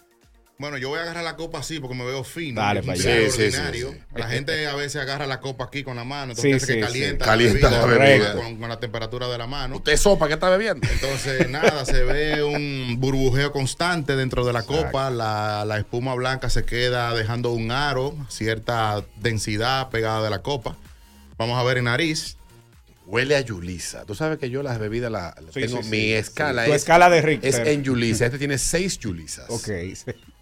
Bueno, 0.57 0.79
yo 0.79 0.89
voy 0.89 1.01
a 1.01 1.03
agarrar 1.03 1.25
la 1.25 1.35
copa 1.35 1.59
así 1.59 1.81
porque 1.81 1.97
me 1.97 2.05
veo 2.05 2.23
fino. 2.23 2.61
Dale 2.61 2.79
es 2.81 2.87
un 2.87 2.93
pa' 2.95 2.99
trago 3.01 3.19
allá. 3.19 3.31
Sí, 3.31 3.51
sí, 3.51 3.51
sí. 3.51 3.87
La 4.15 4.29
gente 4.29 4.67
a 4.69 4.75
veces 4.77 5.03
agarra 5.03 5.27
la 5.27 5.41
copa 5.41 5.65
aquí 5.65 5.83
con 5.83 5.97
la 5.97 6.05
mano, 6.05 6.33
Sí, 6.37 6.47
entonces 6.47 6.63
hace 6.63 6.73
sí, 6.75 6.79
que 6.81 6.87
sí. 6.87 6.93
calienta, 6.93 7.25
Calienta 7.25 7.71
la 7.71 7.87
bebida, 7.87 8.05
bebida. 8.05 8.35
Con, 8.35 8.57
con 8.59 8.69
la 8.69 8.79
temperatura 8.79 9.27
de 9.29 9.37
la 9.37 9.49
mano. 9.49 9.77
¿Usted 9.77 9.97
sopa 9.97 10.29
qué 10.29 10.35
está 10.35 10.49
bebiendo? 10.51 10.87
Entonces, 10.89 11.51
nada, 11.51 11.85
se 11.85 12.05
ve 12.05 12.45
un 12.45 13.01
burbujeo 13.01 13.51
constante 13.51 14.15
dentro 14.15 14.45
de 14.47 14.53
la 14.53 14.63
copa. 14.63 15.11
La, 15.11 15.65
la 15.67 15.77
espuma 15.79 16.15
blanca 16.15 16.49
se 16.49 16.65
queda 16.65 17.13
dejando 17.15 17.51
un 17.51 17.73
aro, 17.73 18.15
cierta 18.29 19.05
densidad 19.17 19.91
pegada 19.91 20.23
de 20.23 20.31
la 20.31 20.39
copa. 20.43 20.77
Vamos 21.37 21.59
a 21.59 21.65
ver 21.65 21.79
en 21.79 21.85
nariz. 21.87 22.37
Huele 23.07 23.35
a 23.37 23.41
Yulisa. 23.41 24.05
Tú 24.07 24.15
sabes 24.15 24.39
que 24.39 24.49
yo 24.51 24.63
las 24.63 24.79
bebidas 24.79 25.11
la, 25.11 25.35
la 25.39 25.53
Sí, 25.53 25.63
tengo. 25.63 25.83
sí, 25.83 25.91
mi 25.91 25.97
sí. 25.99 26.13
escala 26.15 26.65
Tu 26.65 26.71
es. 26.71 26.77
escala 26.77 27.11
de 27.11 27.21
Richter. 27.23 27.51
Es 27.51 27.59
en 27.69 27.83
Yulisa. 27.83 28.25
Este 28.27 28.39
tiene 28.39 28.57
seis 28.57 28.99
Yulisas. 29.01 29.47
Ok. 29.51 29.69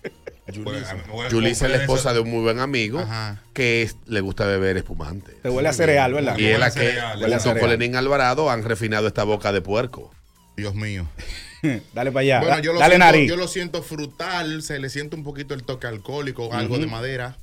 A 0.04 0.52
mí 0.52 0.58
me 1.06 1.12
huele 1.12 1.30
Yulisa 1.30 1.66
es 1.66 1.72
la 1.72 1.78
esposa 1.78 2.12
de 2.12 2.20
un 2.20 2.30
muy 2.30 2.42
buen 2.42 2.58
amigo 2.58 2.98
Ajá. 2.98 3.40
que 3.54 3.82
es- 3.82 3.96
le 4.06 4.20
gusta 4.20 4.44
beber 4.44 4.76
espumante. 4.76 5.32
Te 5.42 5.48
huele 5.48 5.68
a 5.68 5.72
cereal, 5.72 6.12
¿verdad? 6.12 6.36
Y 6.36 6.46
es 6.46 6.58
la 6.58 6.68
Huele 6.68 7.00
a 7.00 7.38
que, 7.38 7.44
junto 7.44 7.60
con. 7.60 7.70
Lenín 7.70 7.94
Alvarado, 7.96 8.50
han 8.50 8.64
refinado 8.64 9.06
esta 9.06 9.22
boca 9.24 9.52
de 9.52 9.60
puerco. 9.62 10.12
Dios 10.56 10.74
mío. 10.74 11.08
Dale 11.94 12.10
para 12.10 12.20
allá. 12.22 12.40
Bueno, 12.40 12.58
yo 12.58 12.72
lo, 12.72 12.80
Dale 12.80 12.96
siento, 12.96 13.06
nariz. 13.06 13.28
yo 13.28 13.36
lo 13.36 13.46
siento 13.48 13.82
frutal, 13.82 14.62
se 14.62 14.78
le 14.80 14.90
siente 14.90 15.14
un 15.16 15.22
poquito 15.22 15.54
el 15.54 15.62
toque 15.62 15.86
alcohólico, 15.86 16.52
algo 16.52 16.78
de 16.78 16.86
madera. 16.86 17.36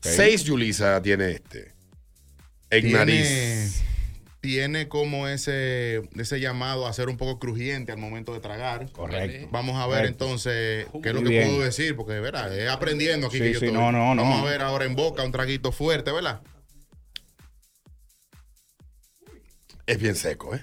Seis 0.00 0.44
Yulisa 0.44 1.02
tiene 1.02 1.32
este. 1.32 1.72
En 2.70 2.82
Tiene, 2.82 2.98
nariz. 2.98 3.82
Tiene 4.40 4.86
como 4.88 5.26
ese, 5.26 6.02
ese 6.16 6.38
llamado 6.40 6.86
a 6.86 6.92
ser 6.92 7.08
un 7.08 7.16
poco 7.16 7.38
crujiente 7.40 7.90
al 7.92 7.98
momento 7.98 8.32
de 8.34 8.40
tragar. 8.40 8.90
Correcto. 8.92 9.48
Vamos 9.50 9.76
a 9.76 9.86
ver 9.86 9.98
Correcto. 10.02 10.24
entonces 10.24 10.86
qué 11.02 11.08
es 11.08 11.14
lo 11.14 11.22
que 11.22 11.28
bien. 11.30 11.48
puedo 11.48 11.60
decir, 11.62 11.96
porque 11.96 12.20
¿verdad? 12.20 12.56
es 12.56 12.70
aprendiendo 12.70 13.26
aquí 13.26 13.38
Sí, 13.38 13.42
que 13.42 13.52
yo 13.54 13.58
sí, 13.60 13.66
estoy. 13.66 13.80
no, 13.80 13.90
no, 13.90 14.14
no. 14.14 14.22
Vamos 14.22 14.42
a 14.42 14.50
ver 14.50 14.62
ahora 14.62 14.84
en 14.84 14.94
boca 14.94 15.24
un 15.24 15.32
traguito 15.32 15.72
fuerte, 15.72 16.12
¿verdad? 16.12 16.40
Es 19.86 19.98
bien 19.98 20.14
seco, 20.14 20.54
¿eh? 20.54 20.62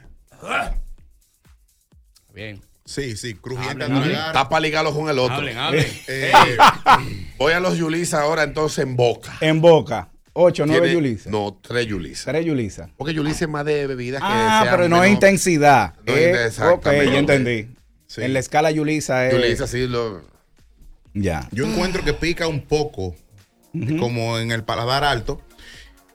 Bien. 2.33 2.61
Sí, 2.85 3.17
sí, 3.17 3.33
crujiente 3.33 3.83
Hablen, 3.85 3.97
al 3.97 4.03
tragar. 4.03 4.27
Está 4.27 4.47
para 4.49 4.59
ligarlo 4.59 4.93
con 4.93 5.09
el 5.09 5.17
otro. 5.17 5.35
Hablen, 5.37 5.57
hablen. 5.57 5.85
Eh, 6.07 6.31
Voy 7.37 7.53
a 7.53 7.59
los 7.59 7.77
Yulisa 7.77 8.21
ahora 8.21 8.43
entonces 8.43 8.79
en 8.85 8.95
boca. 8.95 9.35
En 9.41 9.59
boca. 9.61 10.09
8, 10.37 10.65
9 10.65 10.81
Tiene- 10.81 10.93
Yulisa. 10.93 11.29
No, 11.29 11.57
tres 11.61 11.87
Yulisa. 11.87 12.29
3 12.31 12.45
Yulisa. 12.45 12.89
Porque 12.97 13.13
Yulisa 13.13 13.45
es 13.45 13.49
más 13.49 13.63
de 13.65 13.87
bebidas 13.87 14.21
que 14.21 14.27
Ah, 14.29 14.67
pero 14.69 14.89
no 14.89 15.01
es 15.03 15.09
intensidad. 15.11 15.93
No 16.05 16.13
intensidad, 16.13 16.71
ok, 16.73 16.85
ya 16.85 17.17
entendí. 17.19 17.67
Sí. 18.07 18.21
En 18.21 18.33
la 18.33 18.39
escala 18.39 18.69
Yulisa 18.71 19.25
es. 19.27 19.33
Yulisa 19.33 19.65
sí 19.67 19.87
lo... 19.87 20.21
Ya. 21.13 21.47
yo 21.53 21.65
encuentro 21.65 22.03
que 22.03 22.13
pica 22.13 22.47
un 22.47 22.61
poco. 22.65 23.15
como 23.99 24.37
en 24.39 24.51
el 24.51 24.63
paladar 24.63 25.03
alto. 25.05 25.41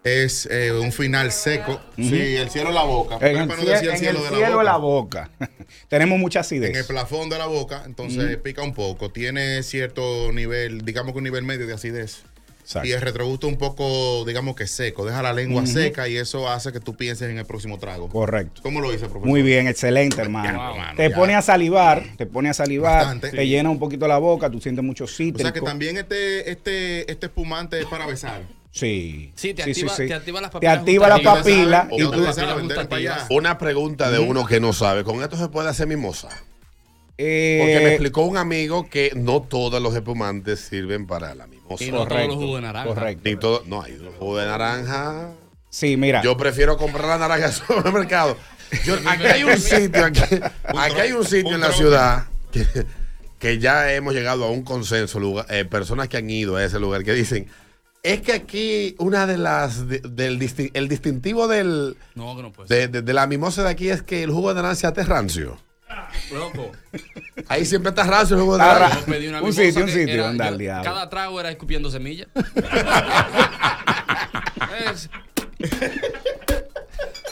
Es 0.02 0.46
eh, 0.50 0.72
un 0.72 0.92
final 0.92 1.30
seco. 1.32 1.78
Sí, 1.96 2.36
el 2.36 2.48
cielo 2.48 2.68
de 2.68 2.74
la 2.74 2.84
boca. 2.84 3.16
En 3.20 3.36
el, 3.36 3.48
Pepa 3.48 3.56
no 3.56 3.62
cie- 3.62 3.66
decía 3.66 3.90
en 4.10 4.16
el 4.16 4.16
cielo 4.28 4.58
de 4.58 4.64
la 4.64 4.76
boca. 4.78 5.30
Tenemos 5.88 6.18
mucha 6.18 6.40
acidez. 6.40 6.70
En 6.70 6.76
el 6.76 6.84
plafón 6.86 7.28
de 7.28 7.36
la 7.38 7.44
boca, 7.46 7.82
entonces 7.84 8.36
pica 8.38 8.62
un 8.62 8.72
poco. 8.72 9.10
Tiene 9.10 9.62
cierto 9.62 10.32
nivel, 10.32 10.86
digamos 10.86 11.12
que 11.12 11.18
un 11.18 11.24
nivel 11.24 11.42
medio 11.44 11.66
de 11.66 11.74
acidez. 11.74 12.22
Exacto. 12.70 12.86
Y 12.88 12.92
el 12.92 13.00
retrogusto 13.00 13.48
un 13.48 13.56
poco, 13.56 14.24
digamos 14.24 14.54
que 14.54 14.68
seco. 14.68 15.04
Deja 15.04 15.22
la 15.22 15.32
lengua 15.32 15.66
seca 15.66 16.06
y 16.06 16.16
eso 16.16 16.48
hace 16.48 16.70
que 16.70 16.78
tú 16.78 16.94
pienses 16.96 17.28
en 17.28 17.36
el 17.36 17.44
próximo 17.44 17.80
trago. 17.80 18.08
Correcto. 18.08 18.60
¿Cómo 18.62 18.80
lo 18.80 18.92
dice, 18.92 19.06
profesor? 19.06 19.26
Muy 19.26 19.42
bien, 19.42 19.66
excelente, 19.66 20.20
hermano. 20.20 20.44
Ya, 20.44 20.70
hermano, 20.70 20.96
te 20.96 21.10
ya. 21.10 21.16
pone 21.16 21.34
a 21.34 21.42
salivar, 21.42 22.04
te 22.16 22.26
pone 22.26 22.48
a 22.48 22.54
salivar, 22.54 22.98
Bastante. 23.06 23.30
te 23.30 23.48
llena 23.48 23.70
un 23.70 23.80
poquito 23.80 24.06
la 24.06 24.18
boca, 24.18 24.48
tú 24.50 24.60
sientes 24.60 24.84
mucho 24.84 25.02
O 25.04 25.08
cítrico. 25.08 25.40
sea 25.42 25.52
que 25.52 25.60
también 25.62 25.96
este, 25.96 26.48
este, 26.48 27.10
este 27.10 27.26
espumante 27.26 27.80
es 27.80 27.86
para 27.86 28.06
besar. 28.06 28.42
Sí. 28.70 29.32
Sí, 29.34 29.52
te 29.52 29.64
activa- 29.64 29.96
te 29.96 30.14
activa 30.14 30.40
las 30.40 30.50
Te 30.50 30.54
papilas 30.54 30.78
activa 30.78 31.08
la 31.08 31.14
gustativas. 31.16 31.38
papila 31.44 31.88
O 31.90 31.98
y 31.98 32.04
ustedes 32.04 32.26
tú... 32.28 32.32
saben, 32.40 32.56
vender 32.68 32.88
para 32.88 32.96
allá. 33.00 33.26
Una 33.30 33.58
pregunta 33.58 34.12
de 34.12 34.20
uno 34.20 34.46
que 34.46 34.60
no 34.60 34.72
sabe. 34.72 35.02
¿Con 35.02 35.20
esto 35.24 35.36
se 35.36 35.48
puede 35.48 35.68
hacer 35.68 35.88
mimosa? 35.88 36.28
Eh, 37.22 37.58
Porque 37.60 37.80
me 37.80 37.88
explicó 37.90 38.22
un 38.22 38.38
amigo 38.38 38.88
que 38.88 39.12
no 39.14 39.42
todos 39.42 39.80
los 39.82 39.94
espumantes 39.94 40.58
sirven 40.60 41.06
para 41.06 41.34
la 41.34 41.46
mimosa. 41.46 41.84
Y 41.84 41.90
no 41.90 42.06
todos 42.06 42.26
los 42.26 42.36
jugos 42.36 42.56
de 42.56 42.62
naranja. 42.62 42.88
Correcto. 42.88 43.22
Ni 43.24 43.36
todo, 43.36 43.62
no, 43.66 43.82
hay 43.82 43.96
los 43.98 44.14
jugos 44.14 44.40
de 44.40 44.46
naranja. 44.46 45.32
Sí, 45.68 45.96
mira. 45.98 46.22
Yo 46.22 46.36
prefiero 46.38 46.78
comprar 46.78 47.06
la 47.08 47.18
naranja 47.18 47.44
en 47.46 47.50
el 47.52 47.56
supermercado. 47.56 48.36
Yo- 48.86 48.96
aquí 49.06 49.24
hay 49.26 49.44
un 49.44 49.58
sitio, 49.58 50.04
aquí, 50.04 50.22
aquí 50.64 50.96
hay 51.00 51.12
un 51.12 51.24
sitio 51.26 51.54
en 51.54 51.60
la 51.60 51.72
ciudad 51.72 52.24
que, 52.52 52.64
que 53.38 53.58
ya 53.58 53.92
hemos 53.92 54.14
llegado 54.14 54.44
a 54.46 54.50
un 54.50 54.62
consenso, 54.62 55.20
lugar- 55.20 55.44
eh, 55.50 55.66
personas 55.66 56.08
que 56.08 56.16
han 56.16 56.30
ido 56.30 56.56
a 56.56 56.64
ese 56.64 56.80
lugar 56.80 57.04
que 57.04 57.12
dicen, 57.12 57.48
es 58.02 58.22
que 58.22 58.32
aquí 58.32 58.94
una 58.98 59.26
de 59.26 59.36
las, 59.36 59.86
de- 59.86 60.00
del 60.00 60.38
disti- 60.40 60.70
el 60.72 60.88
distintivo 60.88 61.48
del, 61.48 61.96
No, 62.14 62.34
que 62.34 62.42
no 62.42 62.52
de, 62.66 62.88
de- 62.88 63.02
de 63.02 63.12
la 63.12 63.26
mimosa 63.26 63.62
de 63.62 63.68
aquí 63.68 63.90
es 63.90 64.02
que 64.02 64.22
el 64.22 64.30
jugo 64.30 64.54
de 64.54 64.62
naranja 64.62 64.88
está 64.88 65.02
rancio. 65.04 65.58
Loco. 66.32 66.72
Ahí 67.48 67.64
siempre 67.66 67.90
está 67.90 68.04
rancio 68.04 68.36
el 68.36 68.42
jugo 68.42 68.56
de 68.56 68.62
naranja. 68.64 68.88
ra- 68.94 69.00
Yo 69.00 69.06
pedí 69.06 69.26
una 69.28 69.42
Un 69.42 69.52
sitio, 69.52 69.82
un 69.84 69.90
sitio, 69.90 70.14
era- 70.14 70.28
anda 70.28 70.50
yo-. 70.50 70.82
Cada 70.84 71.08
trago 71.10 71.40
era 71.40 71.50
escupiendo 71.50 71.90
semillas. 71.90 72.28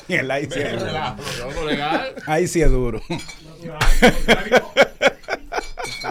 Ahí 0.09 0.49
sí 0.51 0.61
es 0.61 0.81
duro. 0.81 0.93
Ahí 2.27 2.47
sí 2.49 2.63
es 2.63 2.71
duro. 2.71 3.03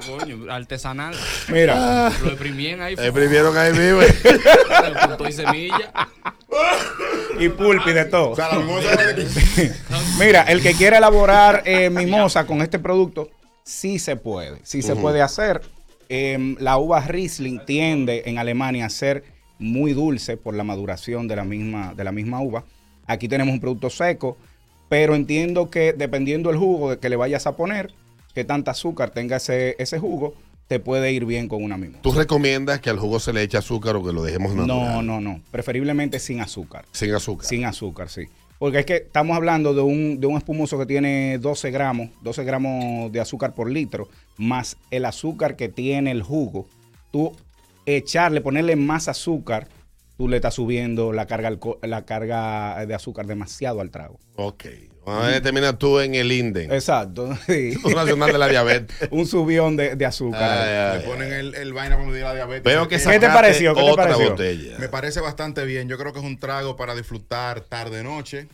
Coño, 0.06 0.52
artesanal. 0.52 1.16
Mira. 1.50 2.12
Lo 2.22 2.30
exprimían 2.30 2.82
ahí. 2.82 2.94
Exprimieron 2.94 3.58
ahí 3.58 3.72
mismo. 3.74 4.02
Todo 5.18 5.28
y 5.28 5.32
semilla. 5.32 5.92
y 7.40 7.50
pulpi 7.50 7.92
de 7.94 8.06
todo. 8.06 8.36
Mira, 10.20 10.44
el 10.44 10.62
que 10.62 10.74
quiera 10.74 10.98
elaborar 10.98 11.64
eh, 11.66 11.90
mimosa 11.90 12.46
con 12.46 12.62
este 12.62 12.80
producto, 12.80 13.30
sí 13.64 14.00
se 14.00 14.16
puede. 14.16 14.60
Sí 14.64 14.82
se 14.82 14.96
puede 14.96 15.22
hacer. 15.22 15.62
Em, 16.10 16.56
la 16.60 16.78
uva 16.78 17.02
Riesling 17.02 17.66
tiende 17.66 18.24
en 18.26 18.38
Alemania 18.38 18.86
a 18.86 18.90
ser 18.90 19.24
muy 19.60 19.94
dulce 19.94 20.38
por 20.38 20.56
la 20.56 20.64
maduración 20.64 21.28
de 21.28 21.36
la 21.36 21.44
misma, 21.44 21.94
de 21.96 22.04
la 22.04 22.12
misma 22.12 22.42
uva. 22.42 22.64
Aquí 23.08 23.28
tenemos 23.28 23.54
un 23.54 23.60
producto 23.60 23.90
seco, 23.90 24.38
pero 24.90 25.16
entiendo 25.16 25.70
que 25.70 25.94
dependiendo 25.94 26.50
del 26.50 26.58
jugo 26.58 27.00
que 27.00 27.10
le 27.10 27.16
vayas 27.16 27.48
a 27.48 27.56
poner, 27.56 27.94
que 28.38 28.46
tanta 28.46 28.70
azúcar 28.70 29.10
tenga 29.10 29.38
ese, 29.38 29.76
ese 29.80 29.98
jugo, 29.98 30.36
te 30.68 30.80
puede 30.80 31.12
ir 31.12 31.26
bien 31.26 31.48
con 31.48 31.64
una 31.64 31.76
mimosa. 31.76 32.04
¿Tú 32.04 32.12
recomiendas 32.12 32.80
que 32.80 32.92
al 32.92 33.00
jugo 33.00 33.20
se 33.20 33.34
le 33.34 33.42
eche 33.42 33.58
azúcar 33.58 33.96
o 33.96 34.04
que 34.04 34.14
lo 34.14 34.22
dejemos 34.22 34.54
natural? 34.54 34.94
No, 34.94 35.02
no, 35.02 35.20
no. 35.20 35.42
Preferiblemente 35.50 36.20
sin 36.20 36.40
azúcar. 36.40 36.86
Sin 36.92 37.16
azúcar. 37.16 37.48
Sin 37.48 37.66
azúcar, 37.66 38.10
sí. 38.10 38.26
Porque 38.60 38.82
es 38.82 38.86
que 38.86 38.98
estamos 38.98 39.36
hablando 39.36 39.74
de 39.74 39.82
un, 39.82 40.20
de 40.20 40.28
un 40.28 40.38
espumoso 40.38 40.78
que 40.78 40.86
tiene 40.86 41.40
12 41.40 41.72
gramos, 41.72 42.10
12 42.22 42.44
gramos 42.44 43.12
de 43.12 43.22
azúcar 43.22 43.56
por 43.56 43.72
litro, 43.72 44.08
más 44.38 44.78
el 44.92 45.06
azúcar 45.06 45.56
que 45.56 45.68
tiene 45.68 46.12
el 46.12 46.22
jugo. 46.22 46.68
Tú 47.12 47.36
echarle, 47.88 48.42
ponerle 48.42 48.76
más 48.76 49.08
azúcar, 49.08 49.68
tú 50.16 50.28
le 50.28 50.36
estás 50.36 50.54
subiendo 50.54 51.12
la 51.12 51.26
carga, 51.26 51.58
la 51.82 52.06
carga 52.06 52.86
de 52.86 52.94
azúcar 52.94 53.26
demasiado 53.26 53.82
al 53.82 53.90
trago. 53.90 54.20
Ok. 54.36 54.66
Vamos 55.08 55.24
a 55.24 55.28
determinar 55.30 55.78
tú 55.78 56.02
en 56.02 56.16
el 56.16 56.30
INDE. 56.30 56.66
Exacto. 56.66 57.34
sí. 57.48 57.78
Nacional 57.96 58.34
de 58.34 58.38
la 58.38 58.50
Diabetes. 58.50 59.08
un 59.12 59.26
subión 59.26 59.78
de, 59.78 59.96
de 59.96 60.06
azúcar. 60.06 60.44
Ay, 60.44 60.70
ay, 60.70 61.00
Le 61.00 61.08
ponen 61.08 61.32
el, 61.32 61.56
el 61.56 61.72
vaina 61.72 61.96
para 61.96 62.10
medir 62.10 62.24
la 62.24 62.34
diabetes. 62.36 62.64
Veo 62.64 62.90
que 62.90 62.98
¿Qué 62.98 63.20
te 63.20 63.28
pareció? 63.30 63.74
¿Qué 63.74 63.82
te 63.82 63.90
otra 63.90 64.04
pareció? 64.04 64.32
botella. 64.32 64.78
Me 64.80 64.90
parece 64.90 65.22
bastante 65.22 65.64
bien. 65.64 65.88
Yo 65.88 65.98
creo 65.98 66.12
que 66.12 66.20
es 66.20 66.26
un 66.26 66.38
trago 66.38 66.76
para 66.76 66.94
disfrutar 66.94 67.62
tarde-noche. 67.62 68.50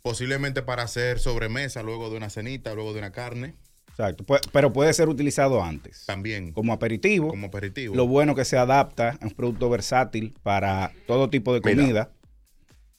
Posiblemente 0.00 0.62
para 0.62 0.82
hacer 0.82 1.18
sobremesa 1.18 1.82
luego 1.82 2.08
de 2.08 2.16
una 2.16 2.30
cenita, 2.30 2.74
luego 2.74 2.94
de 2.94 3.00
una 3.00 3.12
carne. 3.12 3.54
Exacto. 3.90 4.24
Pero 4.52 4.72
puede 4.72 4.92
ser 4.92 5.08
utilizado 5.08 5.62
antes. 5.62 6.04
También. 6.06 6.52
Como 6.52 6.72
aperitivo. 6.72 7.28
Como 7.28 7.46
aperitivo. 7.46 7.94
Lo 7.94 8.06
bueno 8.06 8.34
que 8.34 8.44
se 8.44 8.58
adapta, 8.58 9.10
es 9.10 9.22
un 9.22 9.30
producto 9.30 9.70
versátil 9.70 10.34
para 10.42 10.92
todo 11.06 11.30
tipo 11.30 11.54
de 11.54 11.60
Mira, 11.64 11.82
comida. 11.82 12.10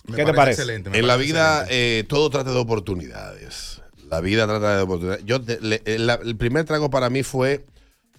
Me 0.07 0.15
¿Qué 0.15 0.25
te 0.25 0.33
parece? 0.33 0.61
excelente, 0.61 0.97
En 0.97 1.05
la 1.07 1.13
parece 1.15 1.31
vida 1.33 1.65
eh, 1.69 2.03
todo 2.07 2.29
trata 2.29 2.51
de 2.51 2.57
oportunidades. 2.57 3.81
La 4.09 4.21
vida 4.21 4.47
trata 4.47 4.77
de 4.77 4.83
oportunidades. 4.83 5.25
Yo 5.25 5.41
te- 5.41 5.59
le- 5.61 5.81
el, 5.85 6.07
la- 6.07 6.19
el 6.23 6.37
primer 6.37 6.63
trago 6.65 6.89
para 6.89 7.09
mí 7.09 7.23
fue 7.23 7.65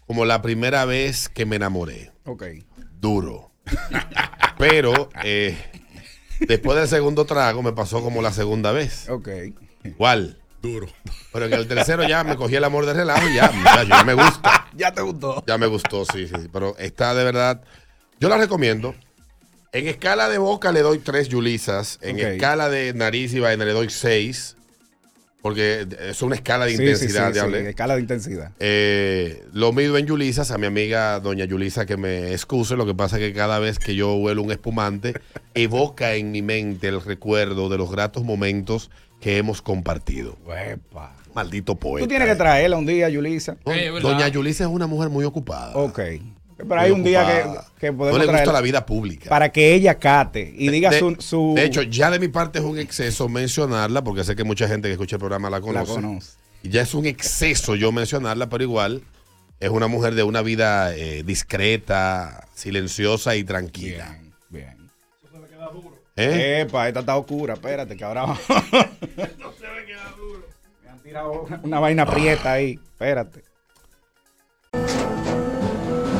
como 0.07 0.25
la 0.25 0.43
primera 0.43 0.85
vez 0.85 1.29
que 1.29 1.47
me 1.47 1.57
enamoré. 1.57 2.13
Ok. 2.25 2.45
Duro. 3.01 3.53
Pero 4.59 5.09
eh, 5.25 5.57
después 6.41 6.79
del 6.79 6.89
segundo 6.89 7.25
trago 7.25 7.63
me 7.63 7.73
pasó 7.73 8.03
como 8.03 8.23
la 8.23 8.33
segunda 8.33 8.73
vez. 8.73 9.09
Ok. 9.09 9.29
Igual. 9.85 10.39
Duro. 10.61 10.89
Pero 11.33 11.47
en 11.47 11.53
el 11.53 11.69
tercero 11.69 12.07
ya 12.07 12.25
me 12.25 12.37
cogí 12.37 12.57
el 12.57 12.65
amor 12.65 12.85
de 12.85 12.93
relajo 12.93 13.29
y 13.29 13.35
ya, 13.35 13.51
muchacho, 13.53 13.89
ya 13.89 14.05
me 14.05 14.15
gusta. 14.15 14.65
Ya 14.79 14.93
te 14.93 15.01
gustó. 15.03 15.43
Ya 15.47 15.59
me 15.59 15.67
gustó, 15.67 16.05
sí, 16.05 16.29
sí. 16.29 16.35
sí. 16.41 16.49
Pero 16.53 16.77
está 16.79 17.13
de 17.15 17.25
verdad. 17.25 17.63
Yo 18.21 18.29
la 18.29 18.37
recomiendo. 18.37 18.95
En 19.73 19.87
escala 19.87 20.29
de 20.29 20.39
boca 20.39 20.73
le 20.73 20.81
doy 20.81 20.99
tres 20.99 21.29
yulisas. 21.29 21.99
En 22.03 22.19
escala 22.19 22.69
de 22.71 22.95
nariz 22.95 23.35
y 23.35 23.41
vaina 23.41 23.65
le 23.65 23.73
doy 23.73 23.91
seis. 23.91 24.57
Porque 25.43 25.87
es 26.09 26.21
una 26.23 26.35
escala 26.35 26.65
de 26.67 26.77
Sí, 26.77 26.83
intensidad, 26.83 27.29
sí, 27.29 27.29
sí, 27.29 27.33
diable. 27.35 27.61
sí, 27.63 27.67
escala 27.69 27.95
de 27.95 28.01
intensidad. 28.01 28.51
Eh, 28.59 29.45
lo 29.53 29.73
mido 29.73 29.97
en 29.97 30.07
yulisas. 30.07 30.51
A 30.51 30.59
mi 30.59 30.67
amiga 30.67 31.21
doña 31.21 31.45
Yulisa 31.45 31.87
que 31.87 31.97
me 31.97 32.33
excuse. 32.33 32.75
Lo 32.77 32.87
que 32.87 32.95
pasa 32.95 33.17
es 33.19 33.23
que 33.23 33.33
cada 33.33 33.59
vez 33.61 33.79
que 33.79 33.95
yo 33.95 34.15
huelo 34.17 34.43
un 34.43 34.51
espumante, 34.51 35.15
evoca 35.55 36.15
en 36.15 36.33
mi 36.33 36.43
mente 36.43 36.89
el 36.89 37.01
recuerdo 37.01 37.69
de 37.69 37.79
los 37.79 37.91
gratos 37.91 38.25
momentos 38.25 38.91
que 39.21 39.37
hemos 39.39 39.63
compartido. 39.63 40.37
Uepa. 40.45 41.15
Maldito 41.35 41.77
poeta. 41.77 42.05
Tú 42.05 42.09
tienes 42.09 42.27
que 42.29 42.35
traerla 42.35 42.77
un 42.77 42.87
día, 42.87 43.09
Yulisa. 43.09 43.57
Eh. 43.67 43.93
Doña 44.03 44.27
Yulisa 44.29 44.65
es 44.65 44.71
una 44.71 44.89
mujer 44.89 45.09
muy 45.09 45.25
ocupada. 45.25 45.73
Ok. 45.77 46.01
Pero 46.59 46.81
hay 46.81 46.91
un 46.91 47.05
día 47.05 47.25
que, 47.79 47.81
que 47.87 47.93
No 47.93 47.99
podemos 47.99 48.21
le 48.27 48.33
gusta 48.33 48.53
la 48.53 48.61
vida 48.61 48.85
pública. 48.85 49.31
para 49.31 49.51
que 49.53 49.75
ella 49.75 49.95
cate 49.99 50.53
y 50.57 50.69
diga 50.71 50.93
su, 50.93 51.15
su- 51.21 51.53
de 51.55 51.65
hecho, 51.65 51.83
ya 51.83 52.11
de 52.11 52.19
mi 52.19 52.27
parte 52.29 52.59
es 52.59 52.65
un 52.65 52.79
exceso 52.79 53.29
mencionarla, 53.29 54.03
porque 54.03 54.25
sé 54.25 54.35
que 54.35 54.43
mucha 54.45 54.67
gente 54.67 54.89
que 54.89 54.93
escucha 54.93 55.17
el 55.17 55.21
programa 55.21 55.49
la 55.51 55.59
la 55.59 55.65
conoce. 55.65 55.93
conoce. 55.95 56.33
Y 56.65 56.71
ya 56.71 56.83
es 56.83 56.93
un 56.95 57.07
exceso 57.07 57.77
yo 57.77 57.93
mencionarla, 57.93 58.49
pero 58.49 58.65
igual 58.65 59.03
es 59.61 59.71
una 59.71 59.87
mujer 59.87 60.17
de 60.17 60.25
una 60.25 60.43
vida 60.43 60.95
eh, 60.97 61.23
discreta, 61.25 62.49
silenciosa 62.55 63.37
y 63.37 63.45
tranquila. 63.45 64.17
Bien, 64.51 64.75
bien. 64.75 64.91
¿Eh? 66.17 66.63
Epa, 66.63 66.89
esta 66.89 67.01
está 67.01 67.17
oscura, 67.17 67.55
espérate, 67.55 67.97
que 67.97 68.03
ahora 68.03 68.23
vamos. 68.23 68.41
Me 70.85 70.91
han 70.91 70.99
tirado 71.03 71.43
una, 71.43 71.61
una 71.63 71.81
vaina 71.81 72.07
prieta 72.07 72.53
ahí, 72.53 72.79
espérate. 72.93 73.43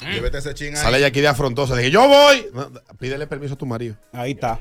Llévete 0.00 0.38
ese 0.38 0.52
ching 0.54 0.74
ahí. 0.76 0.82
Sale 0.82 0.98
ella 0.98 1.06
aquí 1.06 1.20
de 1.20 1.28
afrontosa. 1.28 1.74
Dije, 1.76 1.90
yo 1.90 2.06
voy. 2.06 2.46
No, 2.52 2.70
pídele 2.98 3.26
permiso 3.26 3.54
a 3.54 3.58
tu 3.58 3.66
marido. 3.66 3.96
Ahí 4.12 4.32
está. 4.32 4.58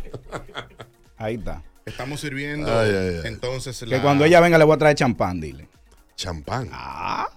Ahí 1.18 1.36
está. 1.36 1.62
Estamos 1.86 2.20
sirviendo 2.20 2.68
Ay, 2.68 2.90
ay, 2.90 2.95
ay. 2.98 3.22
entonces 3.26 3.80
Que 3.80 3.86
la- 3.86 4.02
cuando 4.02 4.26
ella 4.26 4.40
venga 4.41 4.57
le 4.57 4.64
voy 4.66 4.76
a 4.76 4.78
traer 4.78 4.95
champán, 4.95 5.40
dile. 5.40 5.68
Champán. 6.16 6.70
Ah. 6.74 7.30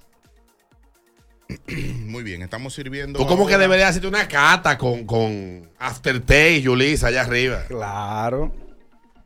Muy 1.69 2.23
bien, 2.23 2.43
estamos 2.43 2.75
sirviendo. 2.75 3.19
Tú 3.19 3.27
como 3.27 3.47
que 3.47 3.57
deberías 3.57 3.91
hacerte 3.91 4.09
una 4.09 4.27
cata 4.27 4.77
con, 4.77 5.05
con 5.05 5.69
Aftertaste, 5.79 6.61
Yulisa, 6.63 7.07
allá 7.09 7.23
arriba. 7.23 7.65
Claro. 7.69 8.53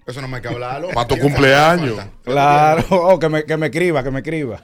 Eso 0.07 0.21
no 0.21 0.29
me 0.29 0.37
hay 0.37 0.43
que 0.43 0.49
hablarlo. 0.49 0.89
Pa' 0.95 1.07
tu 1.07 1.17
cumpleaños. 1.19 1.99
Claro. 2.25 2.85
Oh, 2.91 3.19
que, 3.19 3.29
me, 3.29 3.45
que 3.45 3.57
me 3.57 3.67
escriba, 3.67 4.03
que 4.03 4.11
me 4.11 4.19
escriba. 4.21 4.63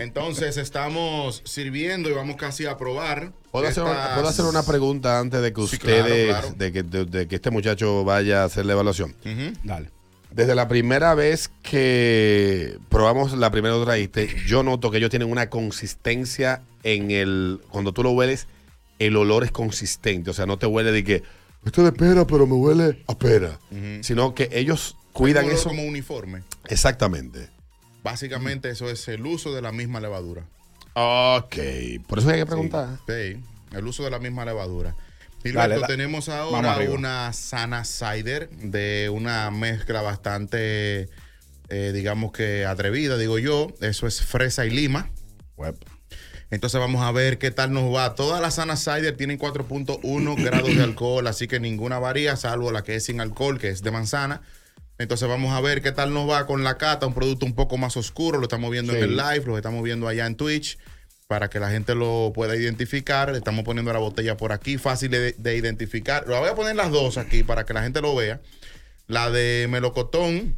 Entonces 0.00 0.56
estamos 0.56 1.42
sirviendo 1.44 2.08
y 2.08 2.12
vamos 2.12 2.36
casi 2.36 2.66
a 2.66 2.76
probar. 2.76 3.32
¿Puedo 3.52 3.66
hacer, 3.68 3.82
una, 3.82 3.92
estas- 3.92 4.14
puedo 4.14 4.28
hacer 4.28 4.44
una 4.46 4.62
pregunta 4.62 5.18
antes 5.18 5.42
de 5.42 5.52
que 5.52 5.66
Sí, 5.66 5.78
claro, 5.78 6.02
ustedes, 6.04 6.28
claro. 6.28 6.52
De, 6.56 6.72
que, 6.72 6.82
de- 6.82 7.04
de 7.04 7.28
que 7.28 7.34
este 7.36 7.50
muchacho 7.50 8.04
vaya 8.04 8.42
a 8.42 8.44
hacer 8.46 8.66
la 8.66 8.72
evaluación? 8.72 9.14
Dale. 9.64 9.90
Desde 10.30 10.54
la 10.54 10.68
primera 10.68 11.14
vez 11.14 11.50
que 11.62 12.78
probamos 12.88 13.32
la 13.32 13.50
primera 13.50 13.74
que 13.76 13.84
traíste, 13.84 14.36
yo 14.46 14.62
noto 14.62 14.90
que 14.90 14.98
ellos 14.98 15.10
tienen 15.10 15.30
una 15.30 15.50
consistencia 15.50 16.62
en 16.84 17.10
el. 17.10 17.60
Cuando 17.70 17.92
tú 17.92 18.02
lo 18.02 18.10
hueles, 18.12 18.46
el 19.00 19.16
olor 19.16 19.42
es 19.44 19.50
consistente. 19.50 20.30
O 20.30 20.32
sea, 20.32 20.46
no 20.46 20.56
te 20.58 20.66
huele 20.66 20.92
de 20.92 21.02
que. 21.04 21.22
Esto 21.64 21.80
es 21.84 21.92
de 21.92 21.92
pera, 21.92 22.26
pero 22.26 22.46
me 22.46 22.54
huele 22.54 23.02
a 23.08 23.18
pera. 23.18 23.58
Sino 24.02 24.34
que 24.34 24.48
ellos 24.52 24.96
cuidan 25.12 25.46
eso. 25.50 25.68
como 25.68 25.82
uniforme. 25.82 26.42
Exactamente. 26.68 27.48
Básicamente 28.02 28.70
eso 28.70 28.88
es 28.90 29.06
el 29.08 29.24
uso 29.26 29.54
de 29.54 29.62
la 29.62 29.72
misma 29.72 30.00
levadura. 30.00 30.44
Ok. 30.94 31.56
Por 32.06 32.18
eso 32.18 32.30
hay 32.30 32.38
que 32.40 32.46
preguntar. 32.46 32.98
Sí, 33.06 33.40
el 33.76 33.86
uso 33.86 34.02
de 34.04 34.10
la 34.10 34.18
misma 34.18 34.44
levadura. 34.44 34.90
Dale, 35.42 35.42
Gilberto, 35.42 35.80
da- 35.80 35.86
tenemos 35.86 36.28
ahora 36.28 36.74
una 36.94 37.32
sana 37.32 37.84
cider 37.84 38.50
de 38.50 39.08
una 39.12 39.50
mezcla 39.50 40.02
bastante, 40.02 41.08
eh, 41.68 41.92
digamos 41.94 42.32
que 42.32 42.66
atrevida, 42.66 43.16
digo 43.16 43.38
yo. 43.38 43.68
Eso 43.80 44.06
es 44.06 44.20
fresa 44.22 44.66
y 44.66 44.70
lima. 44.70 45.10
Entonces 46.50 46.80
vamos 46.80 47.02
a 47.02 47.12
ver 47.12 47.38
qué 47.38 47.50
tal 47.52 47.72
nos 47.72 47.94
va. 47.94 48.14
Todas 48.16 48.42
las 48.42 48.56
sana 48.56 48.76
cider 48.76 49.16
tienen 49.16 49.38
4.1 49.38 50.34
grados 50.42 50.74
de 50.74 50.82
alcohol, 50.82 51.26
así 51.28 51.46
que 51.46 51.60
ninguna 51.60 51.98
varía, 52.00 52.36
salvo 52.36 52.72
la 52.72 52.82
que 52.82 52.96
es 52.96 53.04
sin 53.04 53.20
alcohol, 53.20 53.58
que 53.58 53.68
es 53.68 53.82
de 53.82 53.90
manzana. 53.92 54.42
Entonces 55.00 55.26
vamos 55.28 55.52
a 55.54 55.60
ver 55.62 55.80
qué 55.80 55.92
tal 55.92 56.12
nos 56.12 56.28
va 56.28 56.46
con 56.46 56.62
la 56.62 56.76
cata, 56.76 57.06
un 57.06 57.14
producto 57.14 57.46
un 57.46 57.54
poco 57.54 57.78
más 57.78 57.96
oscuro, 57.96 58.36
lo 58.38 58.44
estamos 58.44 58.70
viendo 58.70 58.94
en 58.94 59.02
el 59.02 59.16
live, 59.16 59.44
lo 59.46 59.56
estamos 59.56 59.82
viendo 59.82 60.06
allá 60.06 60.26
en 60.26 60.36
Twitch, 60.36 60.76
para 61.26 61.48
que 61.48 61.58
la 61.58 61.70
gente 61.70 61.94
lo 61.94 62.32
pueda 62.34 62.54
identificar. 62.54 63.32
Le 63.32 63.38
estamos 63.38 63.64
poniendo 63.64 63.90
la 63.94 63.98
botella 63.98 64.36
por 64.36 64.52
aquí, 64.52 64.76
fácil 64.76 65.10
de, 65.10 65.32
de 65.38 65.56
identificar. 65.56 66.26
Lo 66.28 66.38
voy 66.38 66.50
a 66.50 66.54
poner 66.54 66.76
las 66.76 66.90
dos 66.90 67.16
aquí 67.16 67.42
para 67.42 67.64
que 67.64 67.72
la 67.72 67.82
gente 67.82 68.02
lo 68.02 68.14
vea. 68.14 68.40
La 69.06 69.30
de 69.30 69.66
melocotón, 69.70 70.54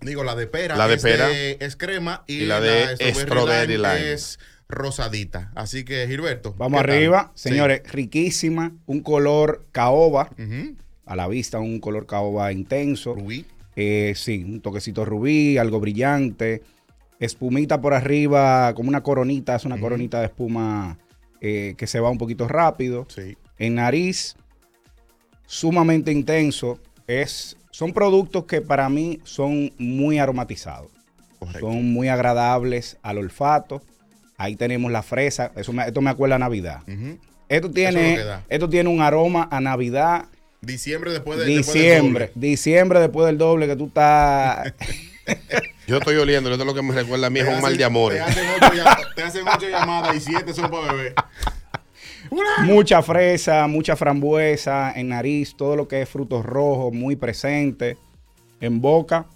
digo, 0.00 0.24
la 0.24 0.36
de 0.36 0.46
pera, 0.46 0.74
La 0.76 0.88
de 0.88 0.94
es, 0.94 1.02
pera. 1.02 1.30
es 1.30 1.76
crema 1.76 2.24
y, 2.26 2.36
Y 2.44 2.46
la 2.46 2.60
de 2.62 2.96
strawberry 3.14 3.76
lime. 3.76 4.12
es 4.14 4.38
rosadita. 4.70 5.52
Así 5.54 5.84
que, 5.84 6.06
Gilberto. 6.08 6.54
Vamos 6.56 6.80
arriba, 6.80 7.30
Sí. 7.34 7.50
señores, 7.50 7.82
riquísima, 7.92 8.72
un 8.86 9.02
color 9.02 9.66
caoba, 9.70 10.30
Ujú. 10.38 10.76
a 11.04 11.14
la 11.14 11.28
vista 11.28 11.58
un 11.58 11.78
color 11.78 12.06
caoba 12.06 12.50
intenso. 12.52 13.14
Rubí. 13.14 13.44
Eh, 13.76 14.12
sí, 14.16 14.44
un 14.44 14.60
toquecito 14.60 15.04
rubí, 15.04 15.56
algo 15.58 15.80
brillante, 15.80 16.62
espumita 17.18 17.80
por 17.80 17.94
arriba, 17.94 18.72
como 18.74 18.88
una 18.88 19.02
coronita, 19.02 19.54
es 19.56 19.64
una 19.64 19.76
coronita 19.80 20.20
de 20.20 20.26
espuma 20.26 20.98
eh, 21.40 21.74
que 21.76 21.86
se 21.86 22.00
va 22.00 22.10
un 22.10 22.18
poquito 22.18 22.48
rápido. 22.48 23.06
Sí. 23.08 23.36
En 23.58 23.76
nariz, 23.76 24.36
sumamente 25.46 26.12
intenso, 26.12 26.78
es, 27.06 27.56
son 27.70 27.92
productos 27.92 28.44
que 28.44 28.60
para 28.60 28.88
mí 28.88 29.20
son 29.24 29.72
muy 29.78 30.18
aromatizados. 30.18 30.90
Son 31.60 31.92
muy 31.92 32.08
agradables 32.08 32.98
al 33.02 33.18
olfato. 33.18 33.82
Ahí 34.36 34.54
tenemos 34.56 34.92
la 34.92 35.02
fresa. 35.02 35.50
Eso 35.56 35.72
me- 35.72 35.84
esto 35.86 36.00
me 36.00 36.10
acuerda 36.10 36.36
a 36.36 36.38
Navidad. 36.38 36.80
Esto 37.48 37.68
tiene, 37.70 38.14
esto 38.48 38.68
tiene 38.68 38.88
un 38.88 39.00
aroma 39.02 39.48
a 39.50 39.60
Navidad. 39.60 40.26
Diciembre 40.62 41.10
después 41.12 41.38
de 41.40 41.44
después 41.44 41.66
del 41.66 41.82
Diciembre, 41.82 42.26
doble. 42.28 42.40
diciembre 42.48 43.00
después 43.00 43.26
del 43.26 43.36
doble 43.36 43.66
que 43.66 43.74
tú 43.76 43.86
estás. 43.88 44.72
Yo 45.88 45.98
estoy 45.98 46.16
oliendo, 46.16 46.50
esto 46.50 46.62
es 46.62 46.66
lo 46.66 46.74
que 46.74 46.82
me 46.82 46.94
recuerda 46.94 47.26
a 47.26 47.30
mí, 47.30 47.40
es 47.40 47.48
un 47.48 47.60
mal 47.60 47.76
de 47.76 47.84
amores. 47.84 48.24
Te 48.24 48.30
hacen 48.30 48.46
ocho, 48.56 48.72
llam- 48.74 49.14
te 49.16 49.22
hacen 49.24 49.44
ocho 49.48 49.68
llamadas 49.68 50.16
y 50.16 50.20
siete 50.20 50.54
son 50.54 50.70
para 50.70 50.92
beber. 50.92 51.14
mucha 52.64 53.02
fresa, 53.02 53.66
mucha 53.66 53.96
frambuesa 53.96 54.92
en 54.94 55.08
nariz, 55.08 55.54
todo 55.56 55.74
lo 55.74 55.88
que 55.88 56.02
es 56.02 56.08
frutos 56.08 56.44
rojos 56.44 56.92
muy 56.92 57.16
presente. 57.16 57.96
En 58.60 58.80
boca. 58.80 59.26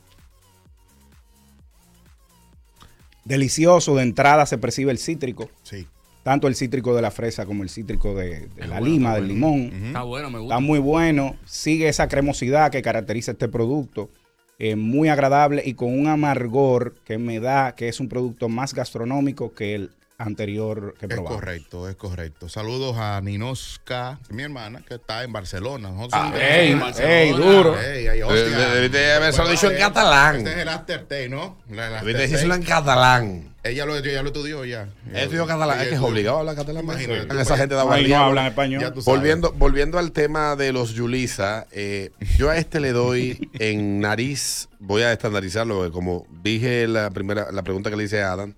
Delicioso, 3.24 3.96
de 3.96 4.04
entrada 4.04 4.46
se 4.46 4.58
percibe 4.58 4.92
el 4.92 4.98
cítrico. 4.98 5.50
Sí. 5.64 5.86
Tanto 6.26 6.48
el 6.48 6.56
cítrico 6.56 6.92
de 6.96 7.02
la 7.02 7.12
fresa 7.12 7.46
como 7.46 7.62
el 7.62 7.68
cítrico 7.68 8.12
de, 8.16 8.48
de 8.48 8.66
la 8.66 8.80
lima, 8.80 9.14
del 9.14 9.28
limón. 9.28 9.70
Está 9.86 10.02
bueno, 10.02 10.28
me 10.28 10.40
gusta. 10.40 10.56
Está 10.56 10.60
muy 10.60 10.80
bueno. 10.80 11.36
Sigue 11.44 11.86
esa 11.86 12.08
cremosidad 12.08 12.72
que 12.72 12.82
caracteriza 12.82 13.30
este 13.30 13.46
producto. 13.46 14.10
eh, 14.58 14.74
muy 14.74 15.08
agradable 15.08 15.62
y 15.64 15.74
con 15.74 15.96
un 15.96 16.08
amargor 16.08 16.94
que 17.04 17.16
me 17.16 17.38
da 17.38 17.76
que 17.76 17.86
es 17.86 18.00
un 18.00 18.08
producto 18.08 18.48
más 18.48 18.74
gastronómico 18.74 19.52
que 19.52 19.76
el 19.76 19.90
anterior 20.18 20.94
que 20.98 21.06
Es 21.06 21.12
probamos. 21.14 21.32
correcto, 21.40 21.88
es 21.88 21.96
correcto. 21.96 22.48
Saludos 22.48 22.96
a 22.98 23.20
Ninoska, 23.22 24.18
mi 24.30 24.42
hermana, 24.42 24.82
que 24.86 24.94
está 24.94 25.22
en 25.24 25.32
Barcelona. 25.32 25.90
Ah, 26.12 26.32
ey, 26.40 26.72
en 26.72 26.80
Barcelona. 26.80 27.14
ey, 27.14 27.32
duro. 27.32 27.80
Ey, 27.80 28.06
ay, 28.08 28.22
hostia. 28.22 28.38
Eh, 28.46 28.50
de- 28.50 28.74
debiste 28.76 29.12
haberse 29.12 29.40
Pues 29.42 29.50
dicho 29.52 29.70
en 29.70 29.78
catalán. 29.78 30.36
Este 30.36 30.50
es 30.52 30.56
el 30.58 30.68
aftertaste, 30.68 31.28
¿no? 31.28 31.58
La- 31.70 31.86
el 32.00 32.06
Debiste 32.06 32.28
decirlo 32.28 32.54
en 32.54 32.62
catalán. 32.62 33.52
Ella 33.62 33.84
lo, 33.84 33.96
ella 33.96 34.22
lo 34.22 34.28
estudió 34.28 34.64
ya. 34.64 34.82
Él 35.10 35.16
estudió 35.16 35.44
catalán. 35.46 35.80
Es 35.80 35.88
que 35.88 35.94
es 35.96 36.00
obligado 36.00 36.36
a 36.36 36.40
hablar 36.40 36.54
catalán. 36.56 36.84
Imagínate. 36.84 37.40
Esa 37.40 37.56
gente 37.56 37.74
da 37.74 37.84
no 37.84 38.16
hablan 38.24 38.46
español. 38.46 38.92
Volviendo, 39.04 39.52
volviendo 39.52 39.98
al 39.98 40.12
tema 40.12 40.54
de 40.56 40.72
los 40.72 40.92
Yulisa, 40.94 41.66
eh, 41.72 42.10
yo 42.38 42.48
a 42.48 42.56
este 42.56 42.78
le 42.80 42.92
doy 42.92 43.50
en 43.58 44.00
nariz, 44.00 44.68
voy 44.78 45.02
a 45.02 45.12
estandarizarlo, 45.12 45.76
porque 45.78 45.90
como 45.92 46.26
dije 46.42 46.86
la 46.86 47.10
primera, 47.10 47.50
la 47.50 47.62
pregunta 47.64 47.90
que 47.90 47.96
le 47.96 48.04
hice 48.04 48.22
a 48.22 48.32
Adam, 48.32 48.54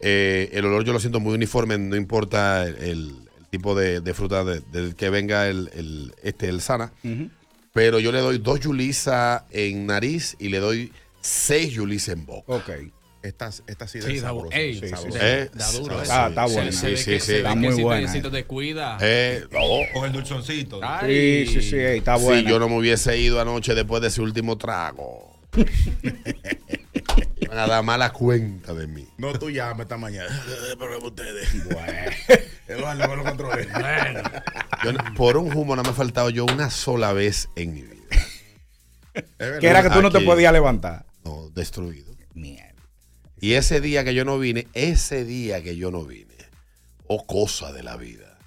eh, 0.00 0.50
el 0.52 0.64
olor 0.64 0.84
yo 0.84 0.92
lo 0.92 1.00
siento 1.00 1.20
muy 1.20 1.34
uniforme, 1.34 1.76
no 1.78 1.96
importa 1.96 2.64
el, 2.66 2.76
el 2.76 3.14
tipo 3.50 3.74
de, 3.74 4.00
de 4.00 4.14
fruta 4.14 4.44
de- 4.44 4.60
del 4.72 4.94
que 4.94 5.10
venga 5.10 5.48
el, 5.48 5.70
el- 5.74 6.14
este, 6.22 6.48
el 6.48 6.60
sana, 6.60 6.92
pero 7.72 7.98
yo 8.00 8.12
le 8.12 8.20
doy 8.20 8.38
dos 8.38 8.60
Yulisa 8.60 9.46
en 9.50 9.86
nariz 9.86 10.36
y 10.38 10.48
le 10.48 10.58
doy 10.58 10.92
seis 11.20 11.72
Yulisa 11.72 12.12
en 12.12 12.26
boca. 12.26 12.52
Ok. 12.52 12.70
Esta, 13.20 13.50
esta 13.66 13.88
sí, 13.88 14.00
Sí, 14.00 14.08
ey, 14.52 14.78
Sí, 14.78 14.88
sabrosa. 14.88 15.18
Eh, 15.20 15.50
da 15.52 15.70
duro. 15.72 15.96
sí, 15.96 16.02
eso. 16.04 16.12
Ah, 16.14 16.26
está 16.28 16.46
sí, 16.48 16.54
bueno. 16.54 16.72
Se 16.72 16.96
sí, 16.96 16.96
sí, 16.96 17.10
que- 17.10 17.20
sí. 17.20 17.32
Está 17.34 17.54
muy 17.56 17.82
buena, 17.82 18.14
eh. 18.16 18.22
te 18.22 18.44
cuida. 18.44 18.96
Eh, 19.00 19.44
no. 19.50 19.58
Con 19.92 20.06
el 20.06 20.12
dulzoncito. 20.12 20.78
Ay. 20.82 21.46
Sí, 21.46 21.54
sí, 21.60 21.70
sí, 21.70 21.76
ey, 21.76 21.98
está 21.98 22.16
Si 22.16 22.24
bueno. 22.24 22.48
yo 22.48 22.58
no 22.60 22.68
me 22.68 22.78
hubiese 22.78 23.18
ido 23.18 23.40
anoche 23.40 23.74
después 23.74 24.00
de 24.02 24.08
ese 24.08 24.22
último 24.22 24.56
trago. 24.56 25.36
Van 27.48 27.58
a 27.58 27.66
dar 27.66 27.82
mala 27.82 28.12
cuenta 28.12 28.74
de 28.74 28.86
mí. 28.86 29.08
No, 29.16 29.32
tú 29.32 29.50
llamas 29.50 29.80
esta 29.80 29.96
mañana. 29.96 30.28
Pero 30.78 30.98
ustedes. 30.98 31.48
Bueno. 31.64 32.10
Eduardo, 32.66 33.06
no 33.08 33.16
lo 33.16 33.24
controlé. 33.24 33.66
Bueno. 33.66 34.22
Yo 34.84 34.90
por 35.16 35.38
un 35.38 35.56
humo 35.56 35.74
no 35.74 35.82
me 35.82 35.88
ha 35.88 35.94
faltado 35.94 36.28
yo 36.28 36.44
una 36.44 36.70
sola 36.70 37.12
vez 37.14 37.48
en 37.56 37.72
mi 37.72 37.82
vida. 37.82 38.04
Que 39.60 39.66
era 39.66 39.82
que 39.82 39.90
tú 39.90 40.02
no 40.02 40.10
te 40.10 40.20
podías 40.20 40.52
levantar. 40.52 41.06
No, 41.24 41.48
destruido. 41.50 42.14
Mierda. 42.34 42.74
Y 43.40 43.54
ese 43.54 43.80
día 43.80 44.04
que 44.04 44.14
yo 44.14 44.24
no 44.24 44.38
vine, 44.38 44.66
ese 44.74 45.24
día 45.24 45.62
que 45.62 45.76
yo 45.76 45.90
no 45.90 46.04
vine, 46.04 46.34
o 47.06 47.24
cosa 47.26 47.72
de 47.72 47.82
la 47.82 47.96
vida. 47.96 48.38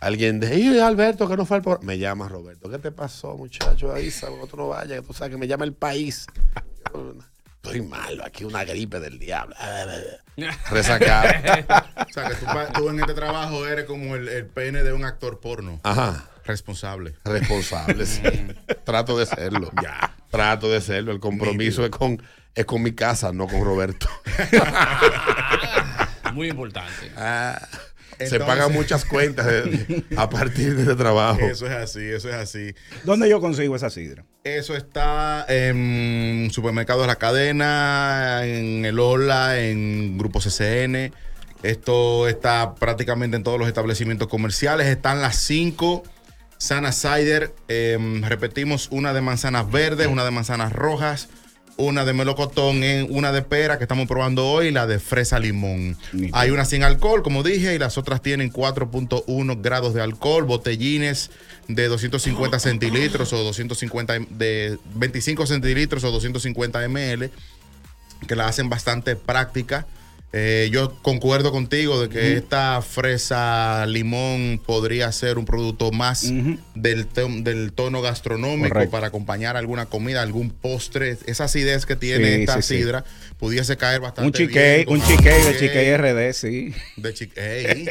Alguien 0.00 0.40
de, 0.40 0.54
"Ey, 0.54 0.78
Alberto, 0.78 1.28
que 1.28 1.36
no 1.36 1.44
fue 1.44 1.58
al 1.58 1.62
por-". 1.62 1.84
Me 1.84 1.98
llama 1.98 2.28
Roberto. 2.28 2.68
¿Qué 2.70 2.78
te 2.78 2.90
pasó, 2.90 3.36
muchacho? 3.36 3.92
Ahí, 3.92 4.10
tú 4.50 4.56
no 4.56 4.68
vayas, 4.68 5.00
que 5.00 5.06
tú 5.06 5.12
sabes 5.12 5.32
que 5.32 5.38
me 5.38 5.46
llama 5.46 5.64
el 5.64 5.74
país. 5.74 6.26
Estoy 7.62 7.82
malo, 7.82 8.24
aquí 8.24 8.44
una 8.44 8.64
gripe 8.64 9.00
del 9.00 9.18
diablo. 9.18 9.54
Resacado. 10.70 11.28
O 11.28 12.12
sea, 12.12 12.28
que 12.28 12.34
tú, 12.72 12.88
en 12.88 13.00
este 13.00 13.12
trabajo 13.12 13.66
eres 13.66 13.84
como 13.84 14.16
el, 14.16 14.28
el 14.28 14.46
pene 14.46 14.82
de 14.82 14.94
un 14.94 15.04
actor 15.04 15.40
porno. 15.40 15.78
Ajá. 15.82 16.24
Responsable. 16.46 17.14
Responsable, 17.22 18.06
sí. 18.06 18.22
Trato 18.84 19.18
de 19.18 19.26
serlo. 19.26 19.70
Ya. 19.82 20.16
Trato 20.30 20.70
de 20.70 20.80
serlo. 20.80 21.12
El 21.12 21.20
compromiso 21.20 21.84
es 21.84 21.90
con, 21.90 22.22
es 22.54 22.64
con 22.64 22.82
mi 22.82 22.92
casa, 22.92 23.30
no 23.32 23.46
con 23.46 23.62
Roberto. 23.62 24.08
Muy 26.32 26.48
importante. 26.48 27.12
Ah, 27.16 27.60
se 28.28 28.40
pagan 28.40 28.72
muchas 28.72 29.04
cuentas 29.04 29.46
de- 29.46 30.04
a 30.16 30.28
partir 30.28 30.76
de 30.76 30.82
ese 30.82 30.94
trabajo. 30.96 31.40
Eso 31.40 31.66
es 31.66 31.72
así, 31.72 32.04
eso 32.04 32.28
es 32.28 32.34
así. 32.34 32.74
¿Dónde 33.04 33.28
yo 33.28 33.40
consigo 33.40 33.76
esa 33.76 33.90
sidra? 33.90 34.24
Eso 34.44 34.76
está 34.76 35.44
en 35.48 36.48
supermercados 36.52 37.06
La 37.06 37.16
Cadena, 37.16 38.40
en 38.44 38.84
el 38.84 38.98
Ola, 38.98 39.60
en 39.60 40.16
Grupo 40.18 40.40
CCN. 40.40 41.12
Esto 41.62 42.26
está 42.26 42.74
prácticamente 42.74 43.36
en 43.36 43.42
todos 43.42 43.58
los 43.58 43.68
establecimientos 43.68 44.28
comerciales. 44.28 44.86
Están 44.86 45.20
las 45.20 45.36
cinco 45.36 46.02
Sana 46.58 46.92
Cider. 46.92 47.54
em, 47.68 48.22
repetimos, 48.22 48.88
una 48.90 49.12
de 49.12 49.20
manzanas 49.20 49.70
verdes, 49.70 50.06
una 50.08 50.24
de 50.24 50.30
manzanas 50.30 50.72
rojas, 50.72 51.28
una 51.80 52.04
de 52.04 52.12
melocotón, 52.12 52.82
en- 52.84 53.06
una 53.10 53.32
de 53.32 53.42
pera 53.42 53.78
que 53.78 53.84
estamos 53.84 54.06
probando 54.06 54.46
hoy 54.48 54.70
la 54.70 54.86
de 54.86 54.98
fresa 54.98 55.38
limón. 55.38 55.96
Hay 56.32 56.50
una 56.50 56.64
sin 56.64 56.82
alcohol, 56.82 57.22
como 57.22 57.42
dije, 57.42 57.74
y 57.74 57.78
las 57.78 57.98
otras 57.98 58.22
tienen 58.22 58.50
4.1 58.52 59.56
grados 59.60 59.94
de 59.94 60.02
alcohol, 60.02 60.44
botellines 60.44 61.30
de 61.68 61.88
250 61.88 62.58
centilitros 62.58 63.32
o 63.32 63.38
250 63.42 64.14
m- 64.16 64.26
de 64.30 64.78
25 64.94 65.46
centilitros 65.46 66.04
o 66.04 66.10
250 66.10 66.82
ml 66.88 67.30
que 68.26 68.36
la 68.36 68.46
hacen 68.48 68.68
bastante 68.68 69.16
práctica. 69.16 69.86
Eh, 70.32 70.68
yo 70.70 70.96
concuerdo 71.02 71.50
contigo 71.50 72.00
de 72.00 72.08
que 72.08 72.34
esta 72.36 72.80
fresa 72.82 73.84
limón 73.86 74.60
podría 74.64 75.10
ser 75.10 75.38
un 75.38 75.44
producto 75.44 75.90
más 75.90 76.32
del, 76.76 77.06
to- 77.08 77.26
del 77.40 77.72
tono 77.72 78.00
gastronómico 78.00 78.68
Correcto. 78.68 78.92
para 78.92 79.08
acompañar 79.08 79.56
alguna 79.56 79.86
comida, 79.86 80.22
algún 80.22 80.50
postre. 80.50 81.16
Esa 81.26 81.44
acidez 81.44 81.84
que 81.84 81.96
tiene 81.96 82.36
Sí, 82.36 82.40
esta 82.42 82.62
sí, 82.62 82.76
sí. 82.76 82.78
sidra 82.82 83.04
pudiese 83.38 83.76
caer 83.76 84.00
bastante 84.00 84.26
Un 84.28 84.32
chiquey, 84.32 84.84
bien 84.84 84.88
un 84.88 85.02
chiquey 85.04 85.42
de 85.42 85.58
chiquey 85.58 85.96
RD, 85.96 86.32
sí. 86.32 86.74
De 86.96 87.16
sí, 87.16 87.28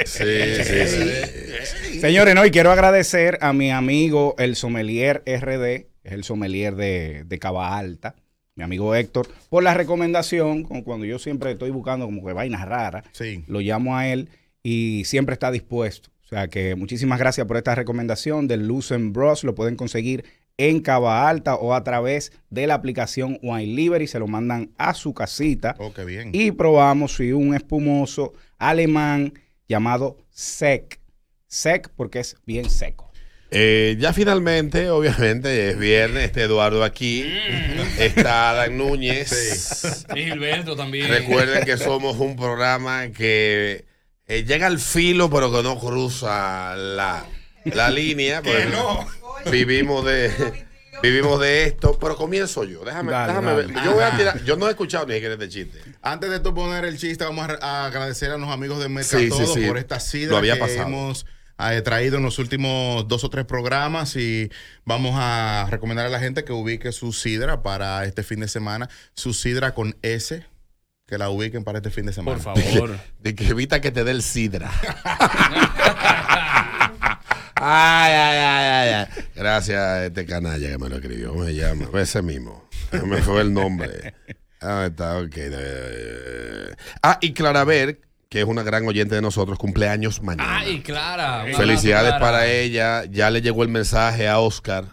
sí. 0.06 1.99
Señores, 1.99 2.36
no, 2.36 2.45
y 2.45 2.52
quiero 2.52 2.72
agradecer 2.72 3.38
a 3.41 3.52
mi 3.53 3.72
amigo 3.72 4.36
el 4.38 4.56
sommelier 4.56 5.24
RD, 5.26 5.66
es 6.03 6.14
el 6.14 6.24
sommelier 6.24 6.76
de, 6.76 7.24
de 7.26 7.40
Cava 7.40 7.78
Alta, 7.78 8.16
mi 8.60 8.65
amigo 8.65 8.94
Héctor, 8.94 9.27
por 9.49 9.64
la 9.64 9.73
recomendación, 9.73 10.64
como 10.64 10.84
cuando 10.84 11.06
yo 11.06 11.18
siempre 11.18 11.52
estoy 11.52 11.69
buscando 11.69 12.06
como 12.06 12.26
que 12.26 12.34
vainas 12.34 12.68
raras, 12.68 13.06
lo 13.48 13.61
llamo 13.61 13.98
a 13.98 14.10
él 14.10 14.27
y 14.61 15.03
siempre 15.06 15.34
está 15.34 15.49
dispuesto. 15.49 16.10
O 16.26 16.27
sea 16.27 16.49
que 16.49 16.76
muchísimas 16.76 17.19
gracias 17.19 17.48
por 17.48 17.56
esta 17.56 17.73
recomendación 17.73 18.49
del 18.49 18.68
Lucen 18.68 19.14
Bros. 19.14 19.45
Lo 19.45 19.56
pueden 19.56 19.77
conseguir 19.77 20.26
en 20.57 20.81
Cava 20.81 21.30
Alta 21.30 21.56
o 21.56 21.73
a 21.73 21.86
través 21.86 22.34
de 22.49 22.68
la 22.68 22.73
aplicación 22.73 23.40
Wine 23.41 23.73
Libre 23.73 24.03
y 24.03 24.07
se 24.07 24.19
lo 24.19 24.27
mandan 24.27 24.72
a 24.77 24.94
su 24.94 25.14
casita. 25.14 25.76
Oh, 25.80 25.94
qué 25.94 26.03
bien. 26.03 26.31
Y 26.34 26.52
probamos 26.52 27.15
sí, 27.15 27.31
un 27.31 27.56
espumoso 27.56 28.34
alemán 28.57 29.34
llamado 29.69 30.18
Sec. 30.31 30.99
Sec 31.48 31.90
porque 31.95 32.19
es 32.19 32.36
bien 32.45 32.69
seco. 32.69 33.09
Eh, 33.51 33.97
ya 33.99 34.13
finalmente, 34.13 34.89
obviamente, 34.91 35.71
es 35.71 35.80
viernes, 35.80 36.26
está 36.26 36.41
Eduardo 36.41 36.84
aquí, 36.84 37.26
está 37.97 38.51
Adán 38.51 38.77
Núñez. 38.77 40.05
Y 40.15 40.26
Gilberto 40.26 40.76
también. 40.76 41.07
Recuerden 41.09 41.65
que 41.65 41.77
somos 41.77 42.17
un 42.17 42.35
programa 42.35 43.09
que 43.09 43.85
eh, 44.27 44.43
llega 44.43 44.67
al 44.67 44.80
filo, 44.80 45.30
pero 45.31 45.51
que 45.51 45.63
no 45.63 45.80
cruza 45.80 46.76
la, 46.76 47.26
la 47.65 47.89
línea. 47.89 48.43
porque 48.43 48.67
Vivimos 49.49 50.05
de, 50.05 50.31
vivimos 51.01 51.39
de 51.39 51.63
esto, 51.63 51.97
pero 51.99 52.15
comienzo 52.17 52.65
yo. 52.65 52.84
Déjame, 52.85 53.11
Dale, 53.11 53.27
déjame 53.34 53.51
dale. 53.51 53.73
ver. 53.73 53.84
Yo 53.84 53.93
voy 53.93 54.03
a 54.03 54.15
tirar. 54.15 54.43
Yo 54.43 54.57
no 54.57 54.67
he 54.67 54.71
escuchado 54.71 55.07
ni 55.07 55.13
siquiera 55.15 55.34
este 55.34 55.49
chiste. 55.49 55.80
Antes 56.03 56.30
de 56.30 56.39
tú 56.39 56.53
poner 56.53 56.85
el 56.85 56.99
chiste, 56.99 57.23
vamos 57.23 57.49
a, 57.61 57.85
agradecer 57.88 58.30
a 58.30 58.38
los 58.38 58.49
amigos 58.51 58.77
de 58.80 58.85
Sí, 59.03 59.15
Mercatodo 59.15 59.47
sí, 59.55 59.61
sí. 59.61 59.67
por 59.67 59.80
esta 59.80 59.99
sidra 59.99 60.31
Lo 60.34 60.38
había 60.38 60.53
que 60.53 60.59
pasado. 60.59 60.84
hemos 60.88 61.26
eh, 61.60 61.81
traído 61.81 62.18
en 62.18 62.23
los 62.23 62.40
últimos 62.40 63.07
dos 63.07 63.23
o 63.23 63.30
tres 63.30 63.45
programas 63.45 64.15
y 64.15 64.49
vamos 64.86 65.14
a 65.18 65.68
recomendar 65.69 66.06
a 66.06 66.10
la 66.10 66.19
gente 66.19 66.44
que 66.44 66.53
ubique 66.53 66.91
su 66.91 67.11
sidra 67.14 67.61
para 67.61 68.06
este 68.06 68.23
fin 68.23 68.40
de 68.40 68.48
semana. 68.48 68.90
Su 69.14 69.34
sidra 69.34 69.73
con 69.73 69.95
S, 70.02 70.45
que 71.06 71.18
la 71.18 71.30
ubiquen 71.30 71.64
para 71.64 71.80
este 71.80 71.90
fin 71.91 72.06
de 72.06 72.14
semana. 72.14 72.38
Por 72.41 72.56
favor. 72.56 72.98
De 73.19 73.36
que 73.36 73.48
evita 73.48 73.81
que 73.81 73.91
te 73.91 74.03
dé 74.03 74.11
el 74.11 74.23
sidra. 74.23 74.72
Ay, 77.61 78.14
ay, 78.14 78.38
ay, 78.38 78.65
ay, 78.65 78.90
ay. 79.18 79.23
Gracias 79.36 79.77
a 79.77 80.06
este 80.06 80.26
canalla 80.26 80.69
que 80.69 80.77
me 80.77 80.88
lo 80.88 80.95
escribió. 80.95 81.31
¿Cómo 81.34 81.44
se 81.44 81.56
llama? 81.56 81.90
Ese 81.99 82.22
mismo. 82.22 82.69
Me 83.06 83.22
fue 83.22 83.41
el 83.41 83.53
nombre. 83.53 84.14
Ah, 84.61 84.86
está, 84.88 85.18
ok. 85.18 85.34
Eh, 85.36 86.76
Ah, 87.03 87.18
y 87.22 87.34
Claraver, 87.34 87.99
que 88.30 88.41
es 88.41 88.45
una 88.45 88.61
gran 88.61 88.88
oyente 88.88 89.15
de 89.15 89.22
nosotros, 89.22 89.57
cumpleaños 89.57 90.22
mañana. 90.22 90.60
Ay, 90.60 90.81
Clara. 90.81 91.45
Felicidades 91.57 92.11
Clara. 92.11 92.19
para 92.19 92.47
ella. 92.47 93.06
Ya 93.06 93.31
le 93.31 93.41
llegó 93.41 93.64
el 93.64 93.69
mensaje 93.69 94.27
a 94.27 94.38
Oscar. 94.39 94.85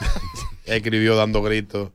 Escribió 0.64 1.14
dando 1.14 1.42
gritos. 1.42 1.92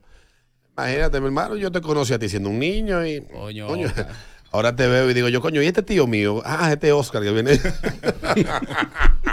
Imagínate, 0.72 1.20
mi 1.20 1.26
hermano, 1.26 1.56
yo 1.56 1.70
te 1.70 1.82
conocí 1.82 2.14
a 2.14 2.18
ti 2.18 2.30
siendo 2.30 2.48
un 2.48 2.58
niño 2.58 3.06
y. 3.06 3.20
Coño, 3.20 3.68
ahora 4.50 4.74
te 4.74 4.86
veo 4.86 5.10
y 5.10 5.14
digo 5.14 5.28
yo, 5.28 5.42
coño, 5.42 5.62
¿y 5.62 5.66
este 5.66 5.82
tío 5.82 6.06
mío? 6.06 6.42
Ah, 6.44 6.72
este 6.72 6.90
Oscar 6.90 7.22
que 7.22 7.32
viene. 7.32 7.52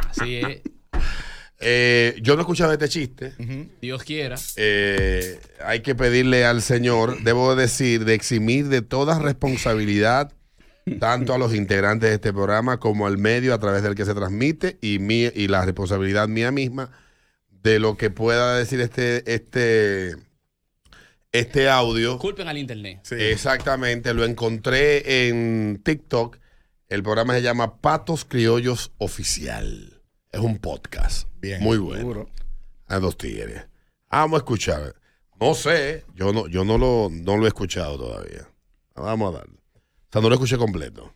Así 0.09 0.37
es. 0.37 0.61
Eh, 1.65 2.19
yo 2.21 2.35
no 2.35 2.41
escuchaba 2.41 2.73
este 2.73 2.89
chiste. 2.89 3.33
Dios 3.81 4.03
quiera. 4.03 4.35
Eh, 4.57 5.39
hay 5.65 5.79
que 5.79 5.95
pedirle 5.95 6.45
al 6.45 6.61
Señor, 6.61 7.23
debo 7.23 7.55
decir, 7.55 8.03
de 8.03 8.13
eximir 8.13 8.67
de 8.67 8.81
toda 8.81 9.19
responsabilidad 9.19 10.33
tanto 10.99 11.33
a 11.33 11.37
los 11.37 11.53
integrantes 11.53 12.09
de 12.09 12.15
este 12.15 12.33
programa 12.33 12.79
como 12.79 13.07
al 13.07 13.17
medio 13.17 13.53
a 13.53 13.59
través 13.59 13.83
del 13.83 13.95
que 13.95 14.05
se 14.05 14.13
transmite 14.13 14.77
y, 14.81 14.99
mi, 14.99 15.23
y 15.23 15.47
la 15.47 15.65
responsabilidad 15.65 16.27
mía 16.27 16.51
misma 16.51 16.91
de 17.49 17.79
lo 17.79 17.95
que 17.97 18.09
pueda 18.09 18.57
decir 18.57 18.81
este, 18.81 19.33
este, 19.33 20.15
este 21.31 21.69
audio. 21.69 22.19
Culpen 22.19 22.47
al 22.47 22.57
internet. 22.57 23.01
Exactamente, 23.11 24.13
lo 24.13 24.25
encontré 24.25 25.27
en 25.27 25.81
TikTok. 25.83 26.37
El 26.89 27.01
programa 27.01 27.33
se 27.33 27.41
llama 27.41 27.77
Patos 27.77 28.25
Criollos 28.25 28.91
Oficial. 28.97 30.01
Es 30.31 30.41
un 30.41 30.57
podcast. 30.57 31.27
Muy 31.59 31.77
bueno. 31.77 32.27
A 32.87 32.99
dos 32.99 33.17
tigres. 33.17 33.65
Vamos 34.11 34.37
a 34.37 34.39
escuchar. 34.39 34.95
No 35.39 35.53
sé, 35.55 36.05
yo 36.15 36.31
no, 36.33 36.47
yo 36.47 36.63
no 36.63 36.77
lo, 36.77 37.09
no 37.11 37.37
lo 37.37 37.45
he 37.45 37.47
escuchado 37.47 37.97
todavía. 37.97 38.47
Vamos 38.95 39.33
a 39.33 39.37
darle. 39.39 39.62
Sea, 40.13 40.21
no 40.21 40.29
lo 40.29 40.35
escuché 40.35 40.57
completo. 40.59 41.11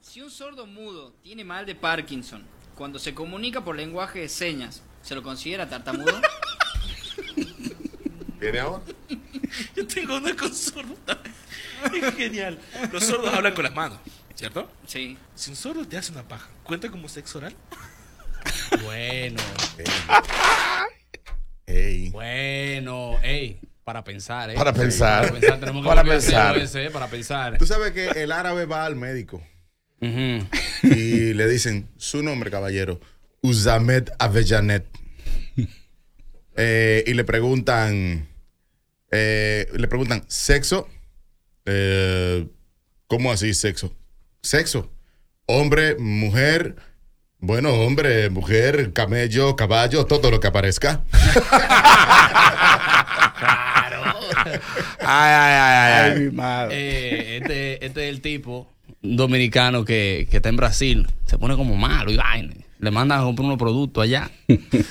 Si 0.00 0.22
un 0.22 0.30
sordo 0.30 0.64
mudo 0.64 1.12
tiene 1.22 1.44
mal 1.44 1.66
de 1.66 1.74
Parkinson, 1.74 2.42
cuando 2.74 2.98
se 2.98 3.12
comunica 3.12 3.62
por 3.62 3.76
lenguaje 3.76 4.20
de 4.20 4.30
señas, 4.30 4.82
¿se 5.02 5.14
lo 5.14 5.22
considera 5.22 5.68
tartamudo? 5.68 6.18
¿Viene 8.40 8.58
ahora? 8.58 8.82
Yo 9.76 9.86
tengo 9.86 10.16
una 10.16 10.34
con 10.34 10.54
sordo. 10.54 10.96
Es 11.92 12.14
genial. 12.14 12.58
Los 12.90 13.04
sordos 13.04 13.34
hablan 13.34 13.52
con 13.52 13.64
las 13.64 13.74
manos, 13.74 13.98
¿cierto? 14.34 14.66
Sí. 14.86 15.18
Si 15.34 15.50
un 15.50 15.56
sordo 15.56 15.86
te 15.86 15.98
hace 15.98 16.10
una 16.10 16.26
paja, 16.26 16.48
¿cuenta 16.62 16.90
como 16.90 17.10
sexo 17.10 17.36
oral? 17.36 17.54
Bueno. 18.82 19.42
Ey. 21.66 22.08
Bueno, 22.08 23.18
ey, 23.22 23.60
para 23.84 24.04
pensar, 24.04 24.50
¿eh? 24.50 24.54
Para 24.54 24.72
pensar. 24.72 25.22
Para 25.28 25.32
pensar, 25.40 25.60
tenemos 25.60 25.82
que 25.82 25.88
Para 25.88 26.02
volver 26.02 26.16
a 26.16 26.18
hacer 26.18 26.30
pensar. 26.34 26.58
ese, 26.58 26.84
¿eh? 26.86 26.90
para 26.90 27.08
pensar. 27.08 27.58
Tú 27.58 27.66
sabes 27.66 27.92
que 27.92 28.08
el 28.22 28.32
árabe 28.32 28.64
va 28.66 28.84
al 28.86 28.96
médico 28.96 29.42
y 30.82 31.32
le 31.34 31.48
dicen 31.48 31.88
su 31.96 32.22
nombre, 32.24 32.50
caballero, 32.50 33.00
Uzamed 33.40 34.08
Avejanet. 34.18 34.84
Eh, 36.56 37.04
y 37.06 37.14
le 37.14 37.24
preguntan, 37.24 38.28
eh, 39.10 39.68
le 39.72 39.88
preguntan, 39.88 40.24
¿sexo? 40.26 40.88
Eh, 41.64 42.46
¿Cómo 43.06 43.32
así 43.32 43.54
sexo? 43.54 43.96
Sexo. 44.42 44.90
Hombre, 45.46 45.96
mujer. 45.98 46.76
Bueno, 47.38 47.72
hombre, 47.74 48.28
mujer, 48.28 48.92
camello, 48.92 49.56
caballo, 49.56 50.04
todo 50.06 50.30
lo 50.30 50.40
que 50.40 50.48
aparezca. 50.48 51.04
Ay, 55.00 55.32
ay, 55.34 55.54
ay, 55.60 56.10
ay. 56.12 56.20
mi 56.20 56.30
madre. 56.30 56.74
Eh, 56.76 57.36
este, 57.38 57.84
este 57.84 58.08
es 58.08 58.14
el 58.14 58.20
tipo 58.20 58.68
dominicano 59.02 59.84
que, 59.84 60.26
que 60.30 60.38
está 60.38 60.48
en 60.48 60.56
Brasil. 60.56 61.06
Se 61.26 61.38
pone 61.38 61.56
como 61.56 61.76
malo 61.76 62.10
y 62.10 62.16
vaina. 62.16 62.54
Le 62.78 62.90
mandan 62.90 63.20
a 63.20 63.22
comprar 63.22 63.46
unos 63.46 63.58
productos 63.58 64.02
allá. 64.02 64.30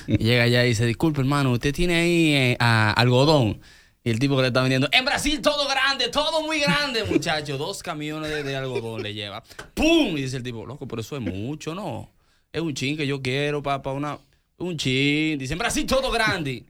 Y 0.08 0.18
llega 0.18 0.44
allá 0.44 0.66
y 0.66 0.70
dice, 0.70 0.86
disculpe 0.86 1.22
hermano, 1.22 1.52
usted 1.52 1.74
tiene 1.74 1.96
ahí 1.96 2.34
eh, 2.34 2.58
algodón. 2.60 3.60
Y 4.04 4.10
el 4.10 4.20
tipo 4.20 4.36
que 4.36 4.42
le 4.42 4.48
está 4.48 4.62
vendiendo, 4.62 4.88
en 4.92 5.06
Brasil 5.06 5.42
todo 5.42 5.68
grande, 5.68 6.08
todo 6.08 6.42
muy 6.42 6.60
grande, 6.60 7.04
muchacho. 7.04 7.58
Dos 7.58 7.84
camiones 7.84 8.32
de, 8.32 8.44
de 8.44 8.56
algodón 8.56 9.04
le 9.04 9.14
lleva. 9.14 9.44
¡Pum! 9.74 10.18
Y 10.18 10.22
dice 10.22 10.38
el 10.38 10.44
tipo, 10.44 10.66
loco, 10.66 10.88
pero 10.88 11.02
eso 11.02 11.16
es 11.18 11.22
mucho, 11.22 11.76
¿no? 11.76 12.10
Es 12.52 12.62
un 12.62 12.74
chin 12.74 12.98
que 12.98 13.06
yo 13.06 13.22
quiero 13.22 13.62
para 13.62 13.92
una... 13.92 14.18
Un 14.58 14.78
chin. 14.78 15.38
Dice, 15.38 15.54
en 15.54 15.60
Brasil 15.60 15.86
todo 15.86 16.12
grande. 16.12 16.66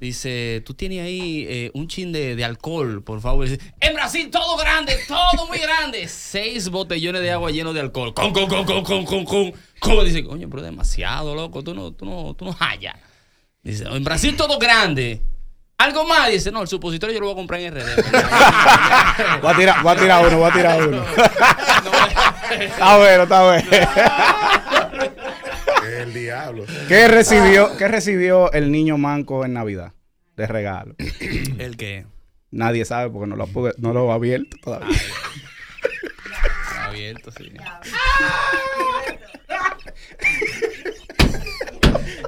Dice, 0.00 0.62
tú 0.66 0.74
tienes 0.74 1.04
ahí 1.04 1.46
eh, 1.48 1.70
un 1.74 1.88
chin 1.88 2.12
de, 2.12 2.36
de 2.36 2.44
alcohol, 2.44 3.02
por 3.02 3.20
favor. 3.20 3.48
Dice, 3.48 3.60
en 3.80 3.94
Brasil 3.94 4.30
todo 4.30 4.56
grande, 4.56 4.98
todo 5.06 5.46
muy 5.46 5.58
grande. 5.58 6.08
Seis 6.08 6.68
botellones 6.68 7.22
de 7.22 7.30
agua 7.30 7.50
llenos 7.50 7.74
de 7.74 7.80
alcohol. 7.80 8.12
Con, 8.12 8.32
con, 8.32 8.46
con, 8.48 8.64
con, 8.64 8.84
con, 8.84 9.04
con, 9.04 9.24
con. 9.24 9.52
con. 9.80 10.04
Dice, 10.04 10.24
coño, 10.24 10.48
pero 10.50 10.62
demasiado, 10.62 11.34
loco. 11.34 11.62
Tú 11.62 11.74
no, 11.74 11.92
tú 11.92 12.04
no, 12.04 12.34
tú 12.34 12.44
no 12.44 12.52
hallas. 12.52 12.96
Dice, 13.62 13.84
en 13.84 14.04
Brasil 14.04 14.36
todo 14.36 14.58
grande. 14.58 15.22
Algo 15.76 16.04
más, 16.04 16.30
dice, 16.30 16.52
no, 16.52 16.62
el 16.62 16.68
supositorio 16.68 17.14
yo 17.14 17.20
lo 17.20 17.26
voy 17.26 17.34
a 17.34 17.36
comprar 17.36 17.60
en 17.60 17.74
RD. 17.74 17.80
Voy 19.42 19.52
a 19.52 19.56
tirar, 19.56 19.82
voy 19.82 19.92
a 19.92 19.96
tirar 19.96 20.26
uno, 20.26 20.38
voy 20.38 20.50
a 20.50 20.52
tirar 20.52 20.88
uno. 20.88 21.04
está 22.60 22.96
bueno, 22.96 23.22
está 23.24 23.44
bueno. 23.44 23.68
El 26.04 26.12
diablo. 26.12 26.64
¿Qué 26.88 27.08
recibió, 27.08 27.76
¿Qué 27.78 27.88
recibió 27.88 28.52
el 28.52 28.70
niño 28.70 28.98
manco 28.98 29.44
en 29.44 29.54
Navidad 29.54 29.92
de 30.36 30.46
regalo? 30.46 30.94
¿El 31.58 31.76
qué? 31.78 32.04
Nadie 32.50 32.84
sabe 32.84 33.08
porque 33.10 33.26
no 33.26 33.36
lo, 33.36 33.46
pude- 33.46 33.74
no 33.78 33.92
lo 33.94 34.12
ha 34.12 34.16
abierto 34.16 34.56
todavía. 34.62 34.96
Está 36.68 36.84
abierto, 36.86 37.30
sí. 37.32 37.52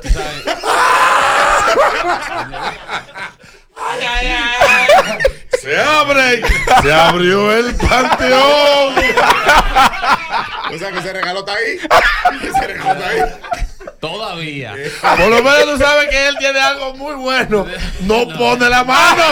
Tú 0.03 0.09
sabes. 0.09 0.45
Se 5.61 5.77
abre. 5.81 6.43
Se 6.83 6.93
abrió 6.93 7.53
el 7.53 7.75
panteón. 7.75 8.95
O 10.73 10.79
sea 10.79 10.93
que 10.93 10.99
ese 10.99 11.13
regalo 11.13 11.41
está 11.41 11.53
ahí. 11.55 11.79
Ese 12.43 12.67
regalo 12.67 12.93
está 12.93 13.09
ahí. 13.09 13.66
Todavía. 14.01 14.75
Por 15.01 15.29
lo 15.29 15.43
menos 15.43 15.65
tú 15.65 15.79
sabes 15.79 16.09
que 16.09 16.29
él 16.29 16.37
tiene 16.39 16.61
algo 16.61 16.95
muy 16.95 17.15
bueno. 17.15 17.67
No 18.01 18.29
pone 18.37 18.69
la 18.69 18.85
mano. 18.85 19.23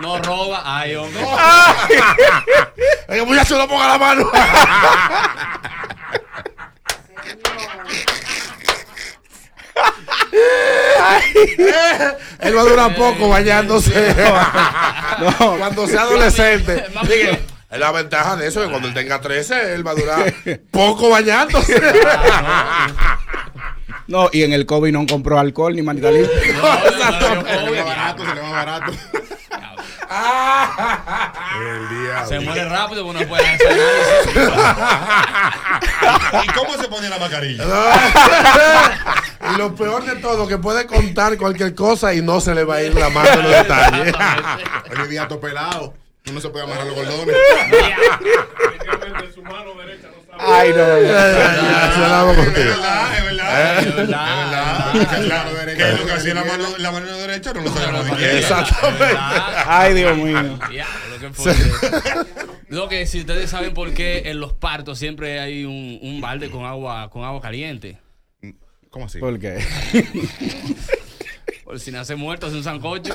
No 0.00 0.18
roba. 0.18 0.62
Ay, 0.64 0.94
hombre. 0.96 1.24
El 3.08 3.26
muchacho 3.26 3.56
no 3.58 3.68
ponga 3.68 3.88
la 3.88 3.98
mano. 3.98 4.30
Él 12.40 12.56
va 12.56 12.60
a 12.60 12.64
durar 12.64 12.94
poco 12.94 13.28
bañándose. 13.28 14.14
Cuando 15.38 15.86
sea 15.86 16.02
adolescente. 16.02 16.86
Dije, 17.02 17.40
la 17.78 17.92
ventaja 17.92 18.36
de 18.36 18.46
eso 18.46 18.60
es 18.60 18.66
que 18.66 18.70
cuando 18.70 18.88
él 18.88 18.94
tenga 18.94 19.20
13, 19.20 19.74
él 19.74 19.86
va 19.86 19.92
a 19.92 19.94
durar 19.94 20.34
poco 20.70 21.10
bañándose. 21.10 21.80
No, 24.06 24.28
y 24.32 24.42
en 24.42 24.52
el 24.52 24.66
COVID 24.66 24.92
no 24.92 25.06
compró 25.06 25.38
alcohol 25.38 25.74
ni 25.74 25.80
manita. 25.80 26.12
Se 26.12 26.18
le 26.18 26.28
va 26.60 26.76
barato, 27.84 28.26
se 28.26 28.34
le 28.34 28.40
va 28.42 28.50
barato. 28.50 28.92
El 31.58 31.88
diablo. 31.88 32.28
Se 32.28 32.38
muere 32.40 32.68
rápido 32.68 33.06
porque 33.06 33.22
no 33.22 33.28
puede 33.28 33.46
hacer 33.46 33.78
nada. 34.36 35.80
¿Y 36.44 36.48
cómo 36.52 36.76
se 36.76 36.86
pone 36.88 37.08
la 37.08 37.18
mascarilla? 37.18 37.64
y 39.54 39.58
lo 39.58 39.74
peor 39.74 40.04
de 40.04 40.16
todo, 40.16 40.46
que 40.46 40.58
puede 40.58 40.86
contar 40.86 41.38
cualquier 41.38 41.74
cosa 41.74 42.12
y 42.12 42.20
no 42.20 42.40
se 42.40 42.54
le 42.54 42.64
va 42.64 42.74
a 42.76 42.82
ir 42.82 42.94
la 42.94 43.08
mano 43.08 43.30
en 43.30 43.42
los 43.42 43.52
detalles. 43.52 44.14
El 44.90 45.08
diato 45.08 45.40
pelado. 45.40 45.94
Uno 46.26 46.40
se 46.40 46.48
puede 46.48 46.64
amarrar 46.64 46.86
los 46.86 46.94
cordones. 46.94 47.36
Ay, 50.38 50.70
no. 50.70 50.76
La 50.78 52.20
hago 52.20 52.30
Es 52.32 52.36
contigo. 52.38 52.64
verdad, 52.70 53.18
es 53.18 53.24
verdad. 53.24 53.78
Es 53.78 53.96
verdad. 53.96 54.94
Es 54.94 55.10
verdad. 55.10 55.66
Que 55.76 55.92
lo 55.98 56.06
que 56.06 56.12
hacía 56.12 56.34
la 56.34 56.44
mano, 56.44 56.68
la 56.78 56.90
mano 56.92 57.06
derecha 57.18 57.52
no 57.52 57.60
lo 57.60 57.70
sabe 57.72 57.86
la 57.86 57.92
mano 57.92 58.08
izquierda. 58.12 58.38
Exactamente. 58.38 59.16
Ay, 59.66 59.94
Dios 59.94 60.16
mío. 60.16 60.58
Ya, 60.72 60.86
lo 61.10 61.18
que 61.20 61.30
fue. 61.34 61.54
Lo 62.68 62.88
que 62.88 63.06
si 63.06 63.20
ustedes 63.20 63.50
saben 63.50 63.74
por 63.74 63.92
qué 63.92 64.22
en 64.26 64.40
los 64.40 64.52
partos 64.54 64.98
siempre 64.98 65.38
hay 65.40 65.64
un, 65.64 65.98
un 66.02 66.20
balde 66.20 66.50
con 66.50 66.64
agua, 66.64 67.10
con 67.10 67.22
agua 67.24 67.40
caliente. 67.40 67.98
¿Cómo 68.90 69.06
así? 69.06 69.18
¿Por 69.18 69.38
qué? 69.38 69.62
Por 71.64 71.78
si 71.80 71.90
nace 71.90 72.14
muerto, 72.16 72.46
hace 72.46 72.56
un 72.56 72.64
sancocho. 72.64 73.14